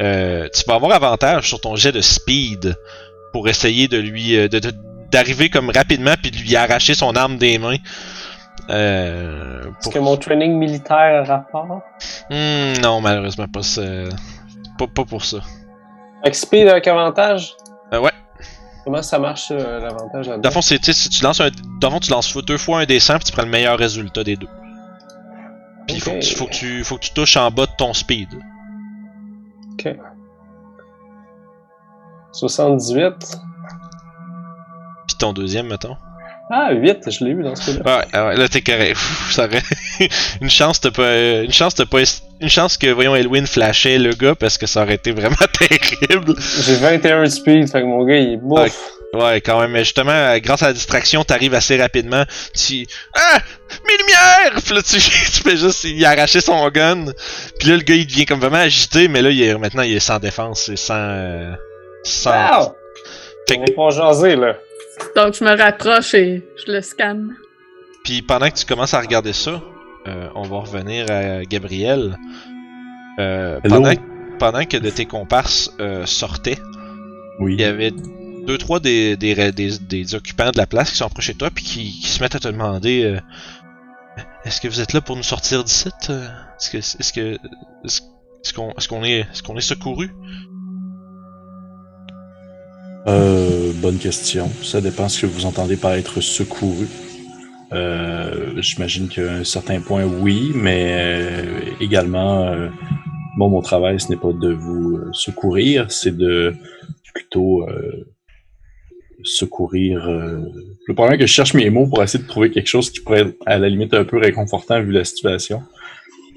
[0.00, 2.76] euh, tu vas avoir avantage sur ton jet de speed
[3.32, 4.72] pour essayer de lui euh, de- de-
[5.10, 7.76] d'arriver comme rapidement puis de lui arracher son arme des mains.
[8.70, 11.82] Euh, Est-ce que mon training militaire a rapport?
[12.30, 13.60] Hmm, non, malheureusement pas.
[14.78, 15.38] Pas, pas pour ça.
[16.24, 17.54] Que speed avec avantage?
[17.92, 18.10] Euh, ouais.
[18.84, 20.48] Comment ça marche, euh, l'avantage Dans là-dedans?
[20.48, 21.48] le fond, c'est, tu sais, si tu lances un,
[21.80, 23.78] dans le fond, tu lances deux fois un des 100 puis tu prends le meilleur
[23.78, 24.48] résultat des deux.
[25.86, 27.72] Puis il faut, que tu- faut, que tu, faut que tu touches en bas de
[27.78, 28.28] ton speed.
[32.32, 33.38] 78.
[35.06, 35.96] Puis ton deuxième, mettons.
[36.50, 37.98] Ah, 8, je l'ai eu dans ce cas-là.
[37.98, 38.92] Ouais, ah ouais, là t'es.
[38.92, 39.62] Ouf, ça aurait...
[40.40, 41.98] une chance t'as pas, une chance t'as pas,
[42.40, 45.36] une chance que voyons Elwin flashait le gars parce que ça aurait été vraiment
[45.68, 46.34] terrible.
[46.64, 48.98] J'ai 21 de speed, fait que mon gars, il est bouffe.
[49.14, 49.70] Ouais, quand même.
[49.70, 52.24] Mais justement, euh, grâce à la distraction, t'arrives assez rapidement.
[52.54, 53.38] Tu, ah,
[53.86, 54.62] mes lumières.
[54.62, 54.96] Puis là, tu,
[55.32, 57.06] tu fais juste, il a arraché son gun.
[57.58, 59.96] Puis là, le gars, il devient comme vraiment agité, mais là, il est maintenant, il
[59.96, 61.52] est sans défense, et sans, euh,
[62.04, 62.30] sans.
[62.30, 62.74] Wow!
[63.48, 64.56] Fait On va pas jaser, là.
[65.16, 67.34] Donc, je me rapproche et je le scanne.
[68.04, 69.60] Puis pendant que tu commences à regarder ça,
[70.06, 72.16] euh, on va revenir à Gabriel.
[73.18, 73.92] Euh, pendant,
[74.38, 76.58] pendant que de tes comparses euh, sortaient,
[77.40, 77.54] Oui.
[77.54, 77.90] il y avait
[78.46, 81.50] deux, trois des, des, des, des occupants de la place qui sont approchés de toi
[81.50, 83.20] puis qui, qui se mettent à te demander euh,
[84.44, 85.88] Est-ce que vous êtes là pour nous sortir d'ici?
[85.88, 87.38] Est-ce que est-ce que
[87.84, 90.10] est-ce qu'on est-ce qu'on est est-ce qu'on est secouru
[93.06, 94.50] Euh, bonne question.
[94.62, 96.86] Ça dépend ce que vous entendez par être secouru.
[97.72, 102.68] Euh, J'imagine qu'à un certain point, oui, mais euh, également, euh,
[103.38, 106.54] bon, mon travail, ce n'est pas de vous euh, secourir, c'est de
[107.14, 107.66] plutôt
[109.24, 110.08] secourir.
[110.08, 113.00] Le problème est que je cherche mes mots pour essayer de trouver quelque chose qui
[113.00, 115.62] pourrait être à la limite un peu réconfortant vu la situation.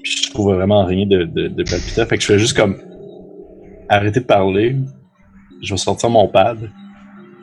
[0.02, 2.04] Puis je trouve vraiment rien de, de, de palpitant.
[2.06, 2.76] Fait que je fais juste comme
[3.88, 4.74] arrêter de parler,
[5.62, 6.70] je vais sortir mon pad,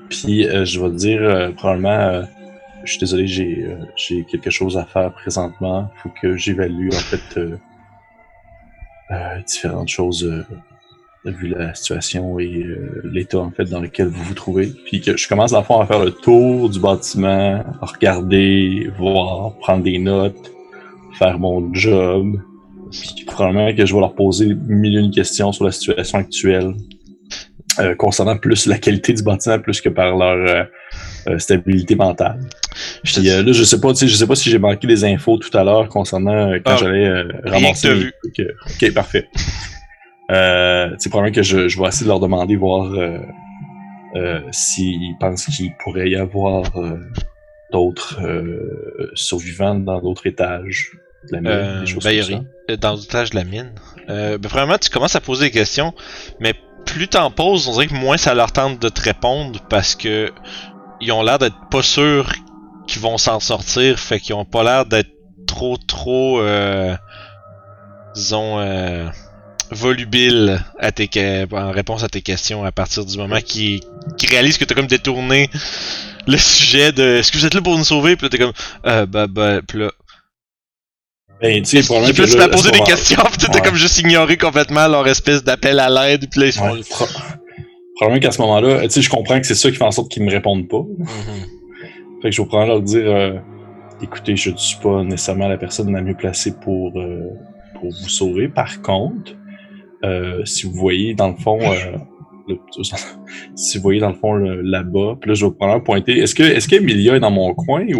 [0.10, 2.24] puis euh, je vais dire euh, probablement, euh,
[2.84, 5.90] je suis désolé, j'ai euh, j'ai quelque chose à faire présentement.
[6.04, 7.58] faut que j'évalue en fait euh,
[9.12, 10.46] euh, différentes choses
[11.26, 12.66] vu la situation et
[13.04, 14.72] l'état en fait dans lequel vous vous trouvez.
[14.86, 19.54] Puis que je commence à fond à faire le tour du bâtiment, à regarder, voir,
[19.60, 20.52] prendre des notes,
[21.18, 22.42] faire mon job.
[22.92, 26.74] Puis probablement que je vais leur poser mille une questions sur la situation actuelle
[27.78, 30.64] euh, concernant plus la qualité du bâtiment plus que par leur euh,
[31.28, 32.40] euh, stabilité mentale.
[33.04, 35.56] Puis euh, là, je sais pas, je sais pas si j'ai manqué des infos tout
[35.58, 37.94] à l'heure concernant quand Ah, j'allais euh, ramasser.
[37.94, 38.14] les vu.
[38.82, 39.28] ok, parfait.
[40.32, 42.92] Euh, c'est probablement que je, je vais essayer de leur demander voir
[44.52, 46.98] s'ils pensent qu'il pourrait y avoir euh,
[47.72, 50.92] d'autres euh, survivants dans d'autres étages
[51.30, 53.72] de la mine, Euh, des ben, Dans l'étage de la mine.
[54.10, 55.94] Euh, ben, premièrement, tu commences à poser des questions,
[56.40, 56.54] mais
[56.94, 60.32] plus t'en poses, on dirait que moins ça leur tente de te répondre parce que
[61.02, 62.32] ils ont l'air d'être pas sûrs
[62.88, 65.12] qu'ils vont s'en sortir, fait qu'ils ont pas l'air d'être
[65.48, 66.96] trop trop euh,
[68.16, 69.08] disons euh,
[69.72, 71.10] volubiles à tes
[71.52, 73.82] en réponse à tes questions à partir du moment qu'ils
[74.30, 75.50] réalisent que t'as comme détourné
[76.28, 78.16] le sujet de est-ce que vous êtes là pour nous sauver?
[78.16, 78.54] Puis là t'es comme
[78.86, 79.92] euh, bah bah puis là
[81.42, 83.62] Ben, tu sais, probablement puis tu t'as posé des questions, puis t'as Ouais.
[83.66, 86.70] comme juste ignoré complètement leur espèce d'appel à l'aide, puis là, ils sont...
[86.72, 87.06] Ouais, pro-
[87.96, 90.10] Probablement qu'à ce moment-là, tu sais, je comprends que c'est ça qui fait en sorte
[90.12, 90.80] qu'ils me répondent pas.
[90.98, 91.08] Mhm.
[92.22, 93.34] Fait que je vais probablement leur dire, euh,
[94.02, 97.20] écoutez, je ne suis pas nécessairement la personne la mieux placée pour, euh,
[97.76, 98.48] pour vous sauver.
[98.48, 99.34] Par contre,
[100.06, 101.98] euh, si vous voyez dans le fond, euh,
[102.48, 102.58] le-
[103.56, 106.18] si vous voyez dans le fond là-bas, puis là je vais probablement pointer.
[106.20, 108.00] Est-ce que est-ce qu'Emilia est dans mon coin ou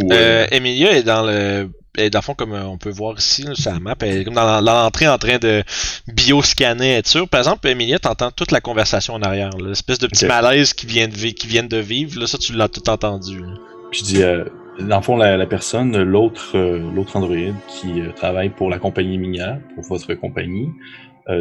[0.52, 1.70] Emilia est dans le...
[1.98, 4.18] Elle est dans le fond, comme euh, on peut voir ici, sur la map, elle
[4.18, 5.64] est comme dans l'entrée en train de
[6.08, 7.28] bio-scanner, être sûr.
[7.28, 11.08] Par exemple, Emilia, t'entends toute la conversation en arrière, l'espèce de petit malaise qui vient
[11.08, 13.40] de, qui viennent de vivre, là, ça, tu l'as tout entendu.
[13.40, 13.54] là.
[13.92, 14.46] Puis je dis, euh,
[14.80, 18.78] dans le fond, la, la personne, l'autre euh, l'autre androïde qui euh, travaille pour la
[18.78, 20.70] compagnie minière, pour votre compagnie,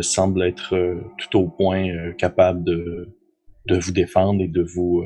[0.03, 0.75] semble être
[1.17, 3.09] tout au point capable de,
[3.67, 5.03] de vous défendre et de vous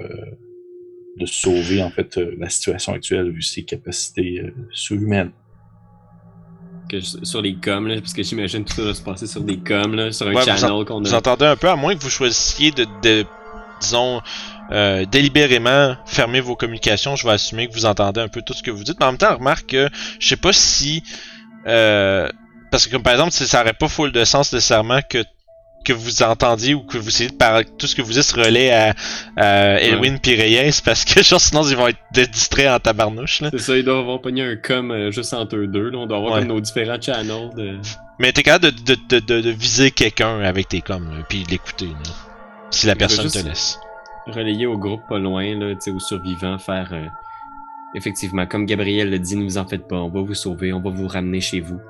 [1.18, 5.32] de sauver en fait euh, la situation actuelle vu ses capacités euh, surhumaines.
[6.88, 9.40] Que je- sur les coms, là, parce que j'imagine tout ça va se passer sur
[9.42, 11.18] des coms, là, sur un Ouais, vous channel qu'on Vous a.
[11.18, 13.24] entendez un peu, à moins que vous choisissiez de, de
[13.80, 14.20] disons,
[14.70, 18.62] euh, délibérément fermer vos communications, je vais assumer que vous entendez un peu tout ce
[18.62, 18.98] que vous dites.
[19.00, 21.02] Mais en même temps, remarque que je sais pas si...
[21.66, 22.28] euh,
[22.70, 25.22] parce que comme par exemple, ça aurait pas full de sens nécessairement que
[25.84, 28.34] que vous entendiez ou que vous essayez de parler, tout ce que vous dites se
[28.34, 28.94] relaie à,
[29.36, 31.98] à Elwin pis Reyes parce que genre sinon ils vont être
[32.30, 33.48] distraits en tabarnouche là.
[33.52, 35.90] C'est ça, ils doivent avoir pogné un com euh, juste entre eux deux.
[35.90, 35.98] Là.
[35.98, 36.38] On doit avoir Ouais.
[36.40, 37.50] comme nos différents channels.
[37.56, 37.78] De...
[38.18, 41.44] Mais t'es capable de, de, de, de, de viser quelqu'un avec tes coms là, puis
[41.50, 42.10] l'écouter là,
[42.70, 43.78] si la personne te laisse.
[44.26, 47.06] relayer au groupe pas loin, là, aux survivants, faire euh,
[47.94, 50.80] effectivement, comme Gabriel le dit, ne vous en faites pas, on va vous sauver, on
[50.80, 51.80] va vous ramener chez vous.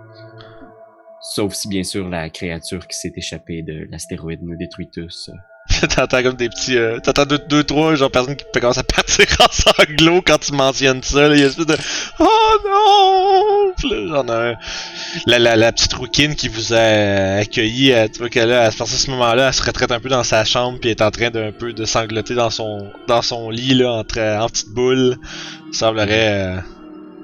[1.22, 5.30] Sauf si bien sûr la créature qui s'est échappée de l'astéroïde nous détruit tous.
[5.94, 6.76] T'entends comme des petits.
[6.76, 10.52] Euh, T'entends deux, deux, trois genre personnes qui commencent à partir en sanglots quand tu
[10.52, 11.28] mentionnes ça.
[11.28, 11.34] Là.
[11.34, 11.76] Il y a une espèce de
[12.18, 12.24] Oh
[12.64, 13.88] non!
[13.90, 14.56] Là, j'en ai un.
[15.26, 18.70] La, la, la petite rouquine qui vous a accueilli, elle, tu vois qu'elle a, à
[18.72, 21.10] partir de ce moment-là, elle se retraite un peu dans sa chambre puis est en
[21.12, 25.16] train d'un peu de sangloter dans son dans son lit là, entre, en petite boule.
[25.72, 26.56] Semblerait.
[26.56, 26.60] Euh,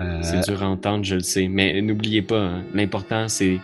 [0.01, 1.49] euh, C'est dur à entendre, je le sais.
[1.49, 3.59] Mais n'oubliez pas, hein, l'important c'est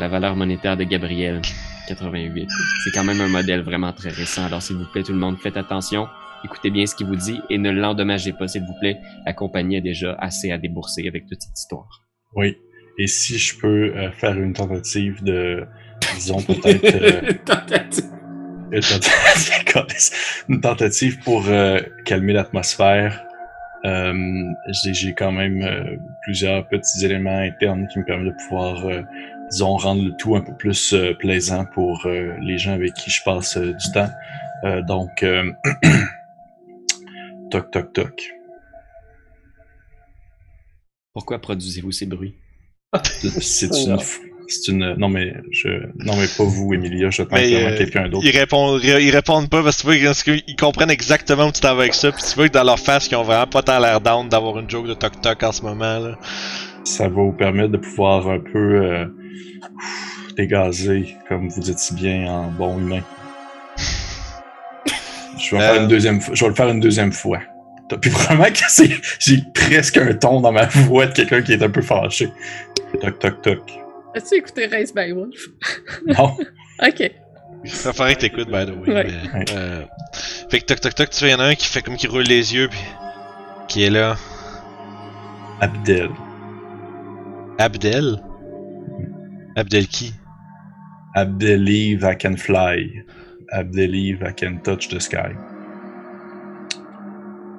[0.00, 1.40] la valeur monétaire de Gabriel.
[1.88, 2.48] 88.
[2.84, 4.44] C'est quand même un modèle vraiment très récent.
[4.46, 6.06] Alors s'il vous plaît tout le monde, faites attention,
[6.44, 8.98] écoutez bien ce qu'il vous dit et ne l'endommagez pas s'il vous plaît.
[9.26, 11.88] La compagnie a déjà assez à débourser avec toute cette histoire.
[12.34, 12.56] Oui.
[12.98, 15.64] Et si je peux euh, faire une tentative de,
[16.14, 18.04] disons peut-être, euh, Tentative.
[18.72, 20.16] une, tentative,
[20.48, 23.24] une tentative pour euh, calmer l'atmosphère.
[23.86, 24.12] Euh,
[24.84, 29.00] j'ai- J'ai quand même euh, plusieurs petits éléments internes qui me permettent de pouvoir, euh,
[29.50, 33.10] disons, rendre le tout un peu plus euh, plaisant pour euh, les gens avec qui
[33.10, 34.10] je passe euh, du temps.
[34.64, 35.50] Euh, donc, euh,
[37.50, 38.32] toc toc toc.
[41.12, 42.34] Pourquoi produisez-vous ces bruits?
[43.04, 43.98] C'est une,
[44.48, 45.68] c'est une, non mais je,
[46.04, 48.24] non mais pas vous, Emilia, je Mais, vraiment quelqu'un d'autre.
[48.24, 51.60] Ils répondent, ils répondent pas parce que tu vois parce qu'ils comprennent exactement où tu
[51.60, 52.12] t'en vas avec ça.
[52.12, 54.58] Puis tu vois que dans leur face, ils ont vraiment pas tant l'air down d'avoir
[54.58, 55.98] une joke de toc toc en ce moment.
[55.98, 56.18] Là.
[56.84, 59.10] Ça va vous permettre de pouvoir un peu
[60.36, 63.02] dégazer, comme vous dites si bien, en bon humain.
[65.38, 65.72] Je vais, Euh.
[65.72, 67.40] faire une deuxième fois, je vais le faire une deuxième fois.
[68.00, 71.62] Puis vraiment que c'est, j'ai presque un ton dans ma voix de quelqu'un qui est
[71.62, 72.30] un peu fâché.
[73.00, 73.72] Toc toc toc.
[74.14, 75.46] As-tu écouté Race by Wolf?
[76.06, 76.36] Non.
[76.82, 77.10] Ok.
[77.62, 78.94] Il faudrait que t'écoutes, by the way.
[78.94, 79.04] Ouais.
[79.04, 79.44] mais, Ouais.
[79.54, 79.84] euh,
[80.50, 81.96] fait que toc toc toc, tu vois, il y en a un qui fait comme
[81.96, 82.80] qui roule les yeux, puis
[83.68, 84.16] qui est là.
[85.60, 86.08] Abdel.
[87.58, 88.22] Abdel?
[89.60, 90.14] Abdel qui
[91.14, 93.04] Abdelieve I can fly.
[93.52, 95.36] Abdelieve I can touch the sky.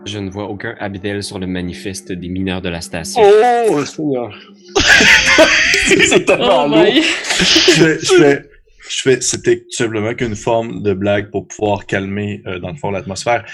[0.07, 3.21] Je ne vois aucun Abdel sur le manifeste des mineurs de la station.
[3.23, 4.35] Oh, Seigneur.
[5.85, 6.85] c'est tellement Oh lourd.
[6.87, 8.49] je fais, je fais,
[8.89, 12.77] je fais, c'était tout simplement qu'une forme de blague pour pouvoir calmer, euh, dans le
[12.77, 13.45] fond, l'atmosphère.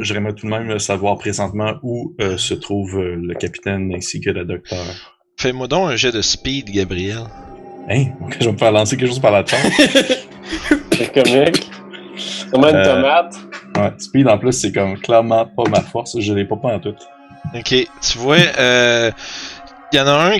[0.00, 4.30] J'aimerais tout de même savoir présentement où euh, se trouve euh, le capitaine ainsi que
[4.30, 4.84] le docteur.
[5.38, 7.26] Fais-moi donc un jet de speed, Gabriel.
[7.90, 8.04] Hein?
[8.40, 9.58] Je vais me faire lancer quelque chose par la tête.
[10.92, 11.70] C'est comique.
[12.50, 13.34] Comment une Euh, tomate?
[13.76, 16.18] Ouais, speed en plus, c'est comme clairement pas ma force.
[16.20, 16.94] Je l'ai pas pas en tout.
[17.54, 19.10] Ok, tu vois, euh,
[19.92, 20.38] il y en a un.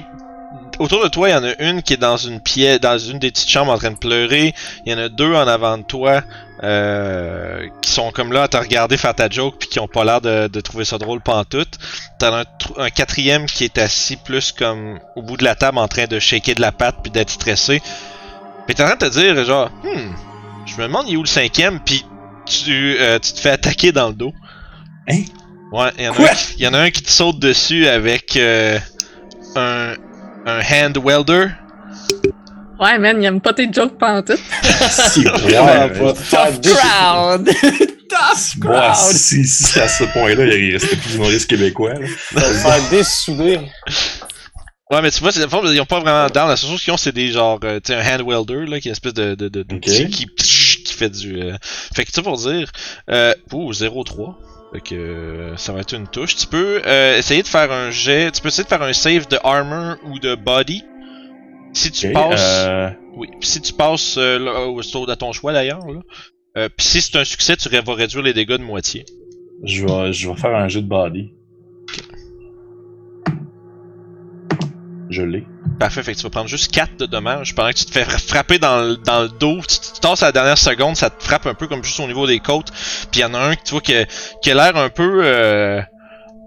[0.82, 3.20] Autour de toi, il y en a une qui est dans une pièce, dans une
[3.20, 4.52] des petites chambres en train de pleurer.
[4.84, 6.22] Il y en a deux en avant de toi
[6.64, 10.02] euh, qui sont comme là à te regarder faire ta joke puis qui ont pas
[10.04, 11.78] l'air de, de trouver ça drôle pantoute.
[12.18, 12.44] T'en as un,
[12.84, 16.18] un quatrième qui est assis plus comme au bout de la table en train de
[16.18, 17.80] shaker de la patte puis d'être stressé.
[18.66, 20.14] Puis t'es en train de te dire genre, hmm,
[20.66, 22.04] je me demande il est où le cinquième puis
[22.44, 24.32] tu, euh, tu te fais attaquer dans le dos.
[25.08, 25.22] Hein?
[25.70, 26.28] Ouais, il y, en a Quoi?
[26.30, 28.80] un qui- il y en a un qui te saute dessus avec euh,
[29.54, 29.94] un,
[30.46, 31.46] un hand welder?
[32.78, 34.40] Ouais, man, il aime pas tes jokes pantoute.
[34.90, 36.50] Si, Vraiment ouais, pas.
[36.52, 37.44] Des- crowd!
[38.12, 41.94] Tough si, moi, si, si c'est à ce point-là, il restait plus humoriste québécois.
[41.94, 42.06] Là.
[42.06, 43.60] Faire dessouder.
[44.90, 46.48] Ouais, mais tu vois, c'est ils ont pas vraiment down.
[46.48, 48.80] La seule chose qu'ils ont, c'est des genre, euh, tu sais, un hand welder, là,
[48.80, 49.80] qui est une espèce de, de, de, de Ok.
[49.82, 50.26] petit qui,
[50.84, 51.40] qui fait du.
[51.40, 51.56] euh,
[51.94, 52.70] Fait que ça pour dire,
[53.08, 54.34] euh, ouh, 0-3.
[54.72, 56.36] Fait que euh, ça va être une touche.
[56.36, 58.30] Tu peux euh, essayer de faire un jet.
[58.32, 60.82] Tu peux essayer de faire un save de armor ou de body.
[61.74, 62.64] Si tu passes.
[62.66, 63.28] euh, Oui.
[63.40, 66.00] Si tu passes euh, là, au à ton choix d'ailleurs, là.
[66.58, 69.04] Euh, puis si c'est un succès, tu vas réduire les dégâts de moitié.
[69.64, 71.32] je, vais, je vais faire un jeu de body.
[75.12, 75.46] Je l'ai.
[75.78, 78.04] Parfait, fait que tu vas prendre juste 4 de dommages pendant que tu te fais
[78.04, 79.58] frapper dans le, dans le dos.
[79.60, 82.06] Tu, tu tasses à la dernière seconde, ça te frappe un peu comme juste au
[82.06, 82.70] niveau des côtes.
[83.10, 84.04] Puis il y en a un que tu vois qui a,
[84.42, 85.22] qui a l'air un peu.
[85.24, 85.80] Euh,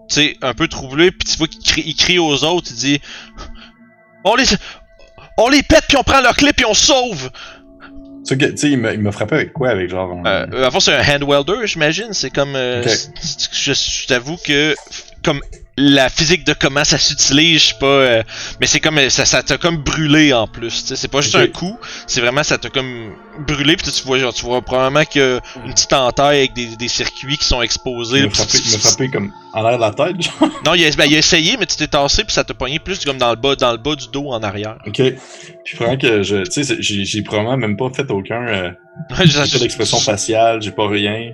[0.10, 1.12] tu sais, un peu troublé.
[1.12, 3.02] Puis tu vois qu'il crie, il crie aux autres, il dit
[4.24, 4.46] On les.
[5.38, 7.30] On les pète, puis on prend leur clé, puis on sauve!
[8.28, 10.12] Tu sais, il m'a frappé avec quoi Avec genre.
[10.14, 12.14] un- Euh, avant, c'est un hand welder, j'imagine.
[12.14, 12.56] C'est comme.
[12.56, 12.82] euh,
[13.52, 14.74] je je t'avoue que.
[15.24, 15.42] Comme
[15.78, 17.86] la physique de comment ça s'utilise, je sais pas.
[17.86, 18.24] euh,
[18.62, 18.98] mais c'est comme.
[19.10, 20.84] Ça ça t'a comme brûlé en plus.
[20.96, 21.78] C'est pas juste un coup.
[22.08, 22.44] C'est vraiment.
[22.44, 23.14] Ça t'a comme
[23.46, 23.76] brûlé.
[23.76, 27.38] Puis tu vois, genre, tu vois probablement a une petite entaille avec des, des circuits
[27.38, 28.20] qui sont exposés.
[28.20, 30.50] il puis frappé, comme en l'air de la tête, genre.
[30.66, 32.24] Non, il a, ben, il a essayé, mais tu t'es tassé.
[32.24, 34.42] Puis ça t'a pogné plus comme dans le bas, dans le bas du dos en
[34.44, 34.78] arrière.
[34.88, 35.02] Ok.
[35.64, 36.44] Puis vraiment que je.
[36.44, 38.48] Tu sais, j'ai probablement même pas fait aucun.
[38.48, 38.72] Euh,
[39.26, 41.32] J'ai j'ai pas d'expression faciale, j'ai pas rien.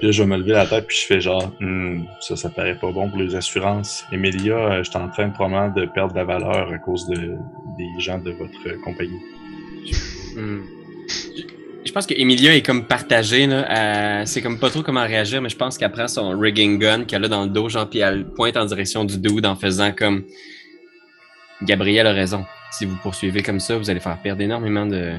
[0.00, 2.74] Puis je vais me lever la tête, puis je fais genre, Hmm, ça, ça paraît
[2.74, 4.04] pas bon pour les assurances.
[4.12, 7.16] Emilia, euh, je suis en train probablement de perdre de la valeur à cause de,
[7.76, 9.20] des gens de votre euh, compagnie.
[10.36, 10.60] Hmm.
[11.84, 14.20] Je- pense que Emilia est comme partagée, là.
[14.20, 17.04] Elle sait comme pas trop comment réagir, mais je pense qu'elle prend son rigging gun
[17.04, 19.90] qu'elle a dans le dos, genre, puis elle pointe en direction du dude en faisant
[19.92, 20.24] comme.
[21.62, 22.46] Gabriel a raison.
[22.72, 25.12] Si vous poursuivez comme ça, vous allez faire perdre énormément de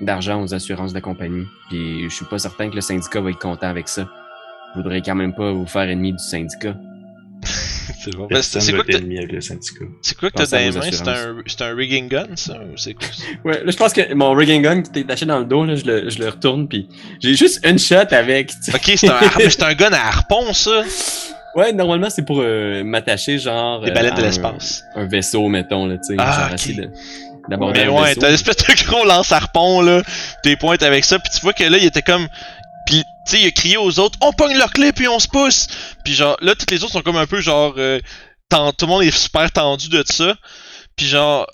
[0.00, 1.44] d'argent aux assurances de compagnie.
[1.70, 4.02] Puis je suis pas certain que le syndicat va être content avec ça.
[4.74, 6.74] Vous voudrez quand même pas vous faire ennemi du syndicat.
[7.44, 8.26] c'est bon.
[8.30, 9.84] Ben, c'est quoi que être t'as- ennemi avec le syndicat.
[10.02, 10.80] c'est quoi que t'as dans les mains?
[10.90, 12.54] C'est un, c'est un rigging gun, ça?
[12.60, 13.06] ou C'est quoi?
[13.10, 13.22] ça?
[13.44, 15.74] Ouais, là, je pense que mon rigging gun qui était attaché dans le dos, là,
[15.76, 16.88] je le, je le retourne, puis
[17.20, 18.48] j'ai juste une shot avec.
[18.48, 18.74] tu sais.
[18.74, 19.20] Ok, c'est un,
[19.50, 20.82] c'est un gun à harpon, ça?
[21.56, 23.82] Ouais, normalement, c'est pour euh, m'attacher, genre.
[23.82, 24.84] Les euh, baleines de l'espace.
[24.94, 26.14] Un, vaisseau, mettons, là, tu sais.
[26.18, 26.54] Ah, genre, ok.
[26.54, 26.90] essayer de-
[27.48, 28.20] d'aborder Mais un ouais, vaisseau.
[28.20, 30.02] t'as l'espèce de gros lance-harpon, là.
[30.42, 32.28] T'es pointes avec ça, puis tu vois que là, il était comme.
[32.86, 35.28] Puis, tu sais, il a crié aux autres, on pogne leur clé, puis on se
[35.28, 35.66] pousse.
[36.04, 37.74] Puis, genre, là, toutes les autres sont comme un peu, genre.
[37.76, 38.00] euh,
[38.50, 40.34] tout le monde est super tendu de ça.
[40.96, 41.46] Puis, genre.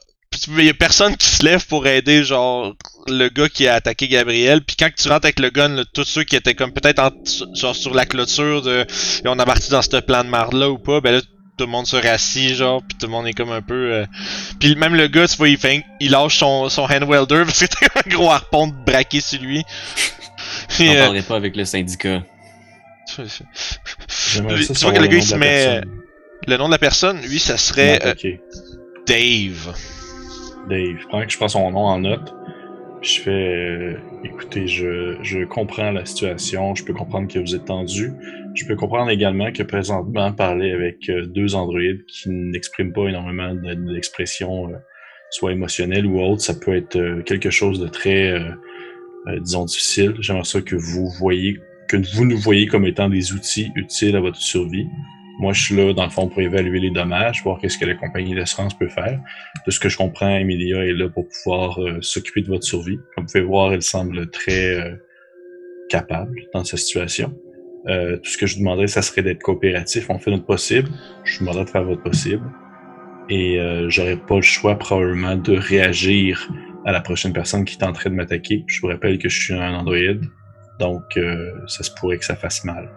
[0.49, 2.73] Il y a personne qui se lève pour aider, genre,
[3.07, 4.63] le gars qui a attaqué Gabriel.
[4.65, 7.13] Puis, quand tu rentres avec le gun, là, tous ceux qui étaient comme peut-être en-
[7.55, 8.85] genre sur la clôture de.
[9.25, 11.21] Et on a parti dans ce plan de marde-là ou pas, ben là,
[11.57, 13.93] tout le monde se rassit, genre, puis tout le monde est comme un peu.
[13.93, 14.07] euh,
[14.59, 17.61] puis même le gars, tu vois, il, fait, il lâche son, son hand welder parce
[17.61, 19.63] que t'as un gros harpon de braqué sur lui.
[20.69, 22.23] Puis, J'en euh, parlerai pas avec le syndicat.
[23.07, 25.81] Tu vois que le gars, il se met-
[26.47, 28.15] le nom de la personne, lui, ça serait euh.
[29.07, 29.75] Dave.
[30.69, 31.07] Dave.
[31.11, 32.35] Pendant que je prends son nom en note,
[33.03, 37.67] je fais euh, écoutez, je, je comprends la situation, je peux comprendre que vous êtes
[37.67, 38.13] tendu.
[38.55, 43.55] Je peux comprendre également que présentement, parler avec euh, deux androïdes qui n'expriment pas énormément
[43.55, 44.77] de- d'expression, euh,
[45.31, 48.41] soit émotionnelle ou autre, ça peut être euh, quelque chose de très,
[49.41, 50.15] disons, difficile.
[50.21, 54.21] J'aimerais ça que vous voyez, que vous nous voyez comme étant des outils utiles à
[54.21, 54.87] votre survie.
[55.39, 57.95] Moi, je suis là, dans le fond, pour évaluer les dommages, voir qu'est-ce que la
[57.95, 59.21] compagnie d'assurance peut faire
[59.67, 62.99] de ce que je comprends, Emilia est là pour pouvoir euh, s'occuper de votre survie.
[63.15, 64.95] Comme vous pouvez voir, elle semble très euh,
[65.89, 67.35] capable dans cette situation.
[67.87, 70.09] Euh, tout ce que je vous demanderais, ça serait d'être coopératif.
[70.09, 70.89] On fait notre possible.
[71.25, 72.45] Je vous demanderais de faire votre possible.
[73.29, 76.49] Et euh, j'aurais pas le choix probablement de réagir
[76.85, 78.65] à la prochaine personne qui tenterait de m'attaquer.
[78.67, 80.23] Je vous rappelle que je suis un androïde,
[80.79, 82.91] donc euh, ça se pourrait que ça fasse mal.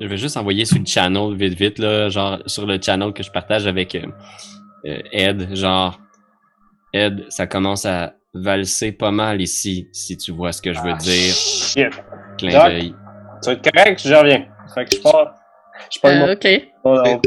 [0.00, 3.22] Je vais, juste envoyer sur le channel vite vite là, genre sur le channel que
[3.22, 4.06] je partage avec euh,
[4.86, 5.98] euh, Ed, genre
[6.92, 10.92] Ed, ça commence à valser pas mal ici, si tu vois ce que je veux
[10.92, 11.34] Ah, dire.
[11.34, 11.88] shit.
[12.38, 12.94] Clin d'œil.
[13.42, 14.46] Tu vas être correct, je reviens.
[14.74, 15.34] Fait que je pars.
[15.92, 16.46] Je pars Euh, ok.
[16.84, 17.20] mon,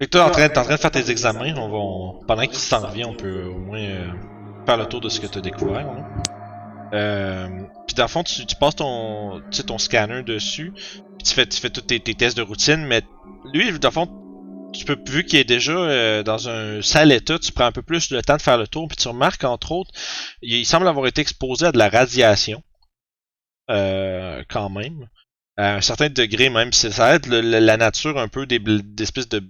[0.00, 2.42] Et- toi, en train, t'es en train de faire tes examens, on va, on- pendant
[2.46, 4.08] qu'il s'en revient, on peut au moins euh,
[4.66, 5.86] faire le tour de ce que t'as découvert.
[5.86, 6.04] là.
[6.92, 7.48] Euh,
[7.86, 10.72] puis dans le fond, tu, tu passes ton, tu ton scanner dessus,
[11.24, 13.02] tu fais, tu fais tous tes, tes tests de routine, mais
[13.52, 17.38] lui, dans le fond, tu peux, vu qu'il est déjà euh, dans un sale état,
[17.38, 19.72] tu prends un peu plus le temps de faire le tour, puis tu remarques entre
[19.72, 19.90] autres,
[20.42, 22.62] il, semble avoir été exposé à de la radiation,
[23.70, 25.08] euh, quand même,
[25.56, 26.72] à un certain degré même.
[26.72, 29.42] C'est- Ça le- la nature un peu des, bl- d'espèces de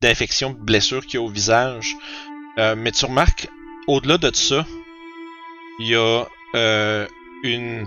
[0.00, 1.96] d'infections, de blessures qu'il y a au visage.
[2.58, 3.48] Euh, mais tu remarques,
[3.88, 4.64] au-delà de ça,
[5.80, 6.24] il y a
[6.54, 7.06] euh,
[7.42, 7.84] une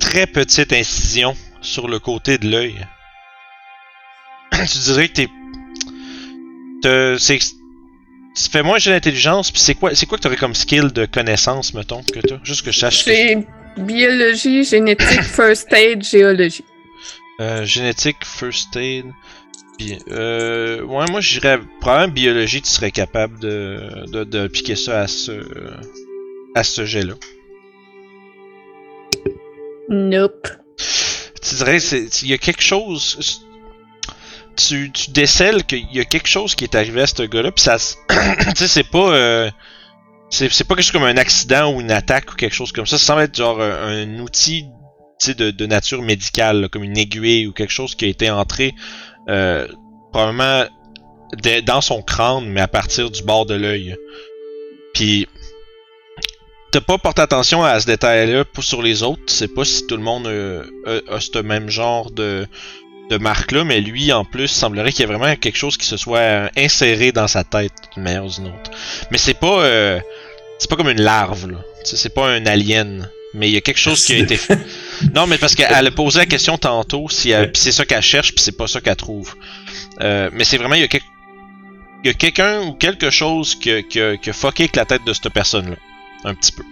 [0.00, 2.86] très petite incision sur le côté de l'œil.
[4.52, 5.28] tu dirais que t'es.
[6.82, 7.38] t'as- c'est.
[7.38, 11.06] Tu fais moins jeu d'intelligence, puis c'est quoi, c'est quoi que t'aurais comme skill de
[11.06, 12.38] connaissance, mettons, que t'as?
[12.44, 13.04] Juste que je sache.
[13.04, 16.64] que- J'ai biologie, génétique, first aid, géologie.
[17.40, 19.06] Euh, génétique, first aid.
[19.78, 25.00] Bi- euh, ouais, moi j'irais probablement biologie, tu serais capable de, de, de piquer ça
[25.02, 25.32] à ce
[26.56, 27.14] à ce jet-là.
[29.88, 30.48] Nope.
[31.48, 33.44] Tu dirais il y a quelque chose
[34.58, 37.62] tu, tu décèles qu'il y a quelque chose qui est arrivé à ce gars-là, puis
[37.62, 37.76] ça
[38.08, 39.50] tu sais c'est pas euh,
[40.30, 42.98] c'est pas quelque chose comme un accident ou une attaque ou quelque chose comme ça,
[42.98, 44.66] ça semble être genre un, outil
[45.26, 48.74] de, nature médicale, comme une aiguille ou quelque chose qui a été entré
[49.28, 49.66] euh,
[50.12, 50.64] probablement
[51.64, 53.96] dans son crâne, mais à partir du bord de l'œil.
[54.94, 55.26] Puis
[56.70, 59.22] t'as pas porté attention à ce détail-là pour sur les autres.
[59.26, 60.64] Tu sais pas si tout le monde euh,
[61.10, 62.46] a, a ce même genre de,
[63.10, 65.96] de marque-là, mais lui, en plus, semblerait qu'il y ait vraiment quelque chose qui se
[65.96, 68.70] soit euh, inséré dans sa tête d'une manière ou d'une autre.
[69.10, 70.00] Mais c'est pas euh,
[70.58, 71.58] c'est pas comme une larve, là.
[71.84, 73.08] C'est pas un alien.
[73.34, 74.58] Mais il y a quelque chose qui a été fait.
[75.14, 78.42] Non, mais parce qu'elle a posé la question tantôt, si c'est ça qu'elle cherche, puis
[78.42, 79.34] c'est pas ça qu'elle trouve.
[80.00, 81.02] Euh, mais c'est vraiment, il y a, quel-
[82.06, 85.04] a quelqu'un ou quelque chose qui a, qui, a, qui a fucké avec la tête
[85.04, 85.76] de cette personne-là.
[86.24, 86.62] Un petit peu.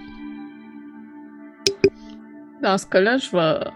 [2.62, 3.70] Dans ce cas-là, je vais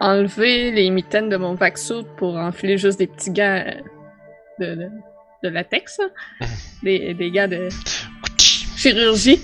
[0.00, 3.64] enlever les mitaines de mon vaxout pour enfiler juste des petits gants
[4.60, 4.88] de, de,
[5.42, 6.00] de latex,
[6.82, 7.68] des, des gants de
[8.38, 9.40] chirurgie.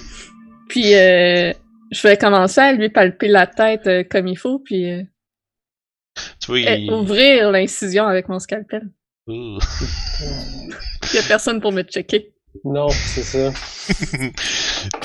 [0.68, 1.52] Puis euh,
[1.90, 5.02] je vais commencer à lui palper la tête euh, comme il faut, puis euh,
[6.40, 6.92] Tu vois, eh, il...
[6.92, 8.88] ouvrir l'incision avec mon scalpel.
[9.26, 9.58] Il
[11.14, 12.32] y a personne pour me checker.
[12.64, 13.52] Non, c'est ça.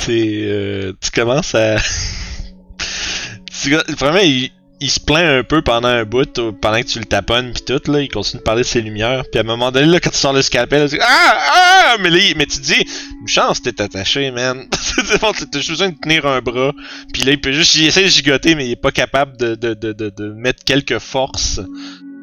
[0.08, 1.76] Euh, tu commences à.
[3.62, 4.52] tu, vraiment, il,
[4.90, 6.32] se plaint un peu pendant un bout,
[6.62, 8.02] pendant que tu le taponnes pis tout, là.
[8.02, 9.24] Il continue de parler de ses lumières.
[9.32, 11.40] Puis à un moment donné, là, quand tu sors le scalpel, là, tu dis, Ah!
[11.50, 11.98] Ah!
[12.00, 12.86] Mais là, mais tu te dis,
[13.20, 14.68] une chance t'es attaché, man.
[14.72, 16.74] T'as juste besoin de tenir un bras.
[17.12, 19.56] Puis là, il peut juste, il essaie de gigoter, mais il est pas capable de,
[19.56, 21.60] de, de, de, mettre quelques forces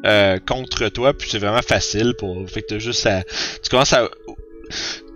[0.05, 1.13] euh, contre toi.
[1.13, 2.49] Puis c'est vraiment facile pour.
[2.49, 3.23] Fait que t'as juste à.
[3.23, 4.09] Tu commences à.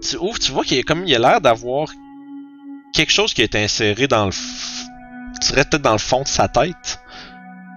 [0.02, 1.90] Tu tu vois qu'il comme il a l'air d'avoir
[2.94, 4.32] quelque chose qui a été inséré dans le.
[4.32, 7.00] Tu peut-être dans le fond de sa tête.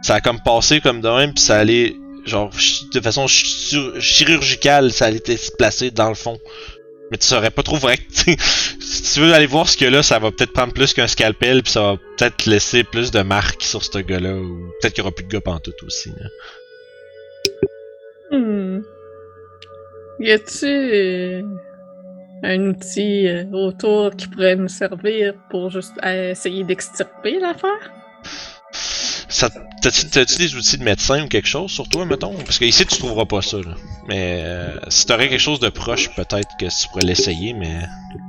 [0.02, 1.94] Ça a comme passé comme de même, puis ça allait.
[2.26, 2.50] Genre,
[2.92, 6.38] de façon ch- chirurgicale, ça allait été placé dans le fond.
[7.10, 7.98] Mais tu saurais pas trop vrai.
[8.10, 8.36] si
[9.14, 11.72] tu veux aller voir ce que là, ça va peut-être prendre plus qu'un scalpel, puis
[11.72, 15.14] ça va peut-être laisser plus de marques sur ce gars-là, ou peut-être qu'il y aura
[15.14, 16.10] plus de gars pantoute aussi.
[18.30, 18.80] Hmm.
[20.20, 21.42] Y a-tu euh,
[22.42, 27.90] un outil euh, autour qui pourrait nous servir pour juste euh, essayer d'extirper l'affaire?
[29.80, 32.34] T'as-tu, des outils de médecin ou quelque chose sur toi, mettons?
[32.34, 33.74] Parce que ici, tu trouveras pas ça, là.
[34.08, 37.78] Mais euh, si t'aurais quelque chose de proche, peut-être que tu pourrais l'essayer, mais...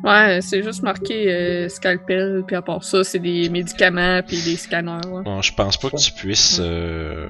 [0.06, 4.56] Ouais, c'est juste marqué euh, scalpel, puis à part ça, c'est des médicaments puis des
[4.56, 5.02] scanners.
[5.12, 5.24] là.
[5.26, 6.60] Bon, je pense pas que tu puisses...
[6.62, 7.28] euh,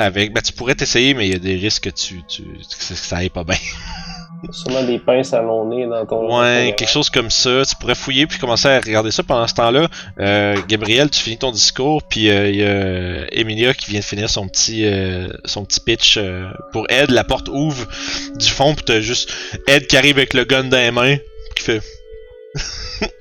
[0.00, 0.32] avec...
[0.32, 2.22] Ben, tu pourrais t'essayer, mais il y a des risques que tu...
[2.28, 3.56] tu que ça- aille pas bien.
[4.52, 6.40] Sûrement des pinces à mon nez dans ton.
[6.40, 7.62] Ouais, quelque chose comme ça.
[7.68, 9.86] Tu pourrais fouiller puis commencer à regarder ça pendant ce temps-là.
[10.18, 14.04] Euh, Gabriel, tu finis ton discours puis euh, il y a Emilia qui vient de
[14.04, 16.18] finir son petit euh, son petit pitch
[16.72, 17.10] pour Ed.
[17.10, 17.86] La porte ouvre
[18.34, 19.30] du fond puis t'as juste
[19.68, 21.16] Ed qui arrive avec le gun dans les mains
[21.54, 21.82] qui fait.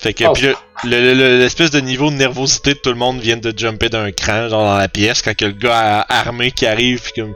[0.00, 0.32] fait que Oh.
[0.32, 0.46] puis
[0.84, 3.88] le- le- le- l'espèce de niveau de nervosité de tout le monde vient de jumper
[3.88, 7.34] d'un cran genre dans la pièce quand que le gars armé qui arrive puis comme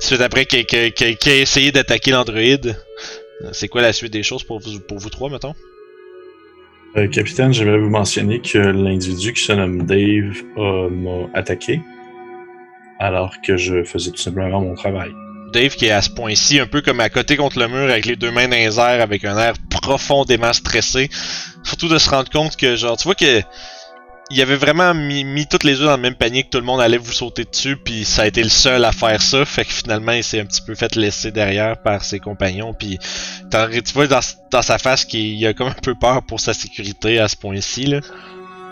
[0.00, 2.76] suite après qu'il- qu'il a essayé d'attaquer l'androïde.
[3.52, 5.54] C'est quoi la suite des choses pour vous, pour vous trois, mettons?
[6.96, 11.80] Euh, capitaine, j'aimerais vous mentionner que l'individu qui se nomme Dave euh, m'a attaqué
[12.98, 15.10] alors que je faisais tout simplement mon travail.
[15.52, 18.04] Dave qui est à ce point-ci, un peu comme à côté contre le mur, avec
[18.06, 19.54] les deux mains dans les airs, avec un air
[19.88, 21.08] profondément stressé.
[21.64, 23.42] Surtout de se rendre compte que, genre, tu vois que
[24.30, 26.64] il avait vraiment mis, mis toutes les œufs dans le même panier que tout le
[26.64, 29.64] monde allait vous sauter dessus, puis ça a été le seul à faire ça, fait
[29.64, 32.98] que finalement il s'est un petit peu fait laisser derrière par ses compagnons, puis
[33.50, 34.20] tu vois dans,
[34.50, 37.86] dans sa face qu'il a comme un peu peur pour sa sécurité à ce point-ci
[37.86, 38.00] là.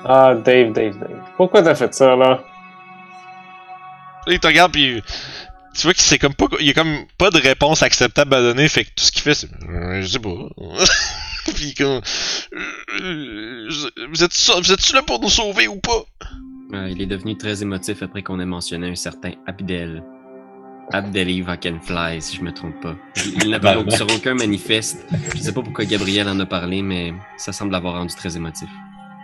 [0.04, 1.22] Ah, Dave, Dave, Dave.
[1.38, 2.42] Pourquoi t'as fait ça, là?
[4.26, 5.02] Là, il te regarde puis
[5.76, 8.40] tu vois qu'il c'est comme pas il y a comme pas de réponse acceptable à
[8.40, 10.30] donner fait que tout ce qu'il fait c'est Euh, je sais pas
[11.54, 13.68] puis Euh,
[14.10, 16.04] vous êtes vous êtes là pour nous sauver ou pas?
[16.74, 20.02] Euh, il est devenu très émotif après qu'on ait mentionné un certain Abdel.
[20.92, 22.94] Abdeli Vakenfly, si je me trompe pas.
[23.42, 25.04] Il n'a parlé sur aucun manifeste.
[25.34, 28.68] Je sais pas pourquoi Gabriel en a parlé, mais ça semble l'avoir rendu très émotif.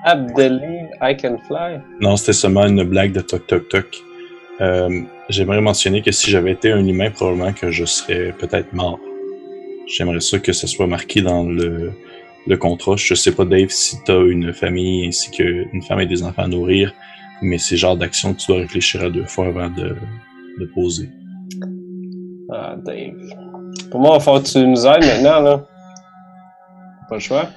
[0.05, 1.81] Abdeli, I can fly.
[2.01, 4.03] Non, c'était seulement une blague de toc toc toc.
[4.61, 5.03] Euh,
[5.33, 9.01] J'aimerais mentionner que si j'avais été un humain, probablement que je serais peut-être mort.
[9.87, 11.93] J'aimerais ça que ce soit marqué dans le,
[12.47, 12.97] le contrat.
[12.97, 16.49] Je sais pas, Dave, si t'as une famille ainsi qu'une femme et des enfants à
[16.49, 16.93] nourrir,
[17.41, 19.97] mais c'est le genre d'action que tu dois réfléchir à deux fois avant de,
[20.61, 21.09] de poser.
[22.53, 23.17] Ah, Dave.
[23.91, 25.67] Pour moi, il va falloir que tu nous aides maintenant, là.
[27.09, 27.49] Pas le choix.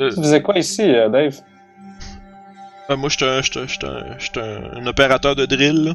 [0.00, 0.10] Euh.
[0.10, 1.40] Tu faisais quoi ici, euh, Dave?
[2.88, 5.94] Ben, moi j'étais un, un, un opérateur de drill là.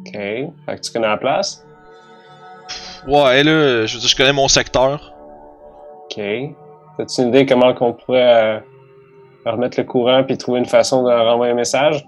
[0.00, 0.12] Ok.
[0.12, 1.64] Fait que tu connais la place?
[3.08, 5.14] ouais là je veux dire je connais mon secteur
[6.04, 6.20] Ok.
[6.96, 8.60] T'as-tu une idée comment qu'on pourrait euh,
[9.46, 12.04] remettre le courant puis trouver une façon de renvoyer un message?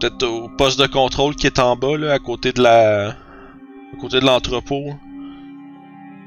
[0.00, 4.00] Peut-être au poste de contrôle qui est en bas là à côté de la à
[4.00, 4.84] côté de l'entrepôt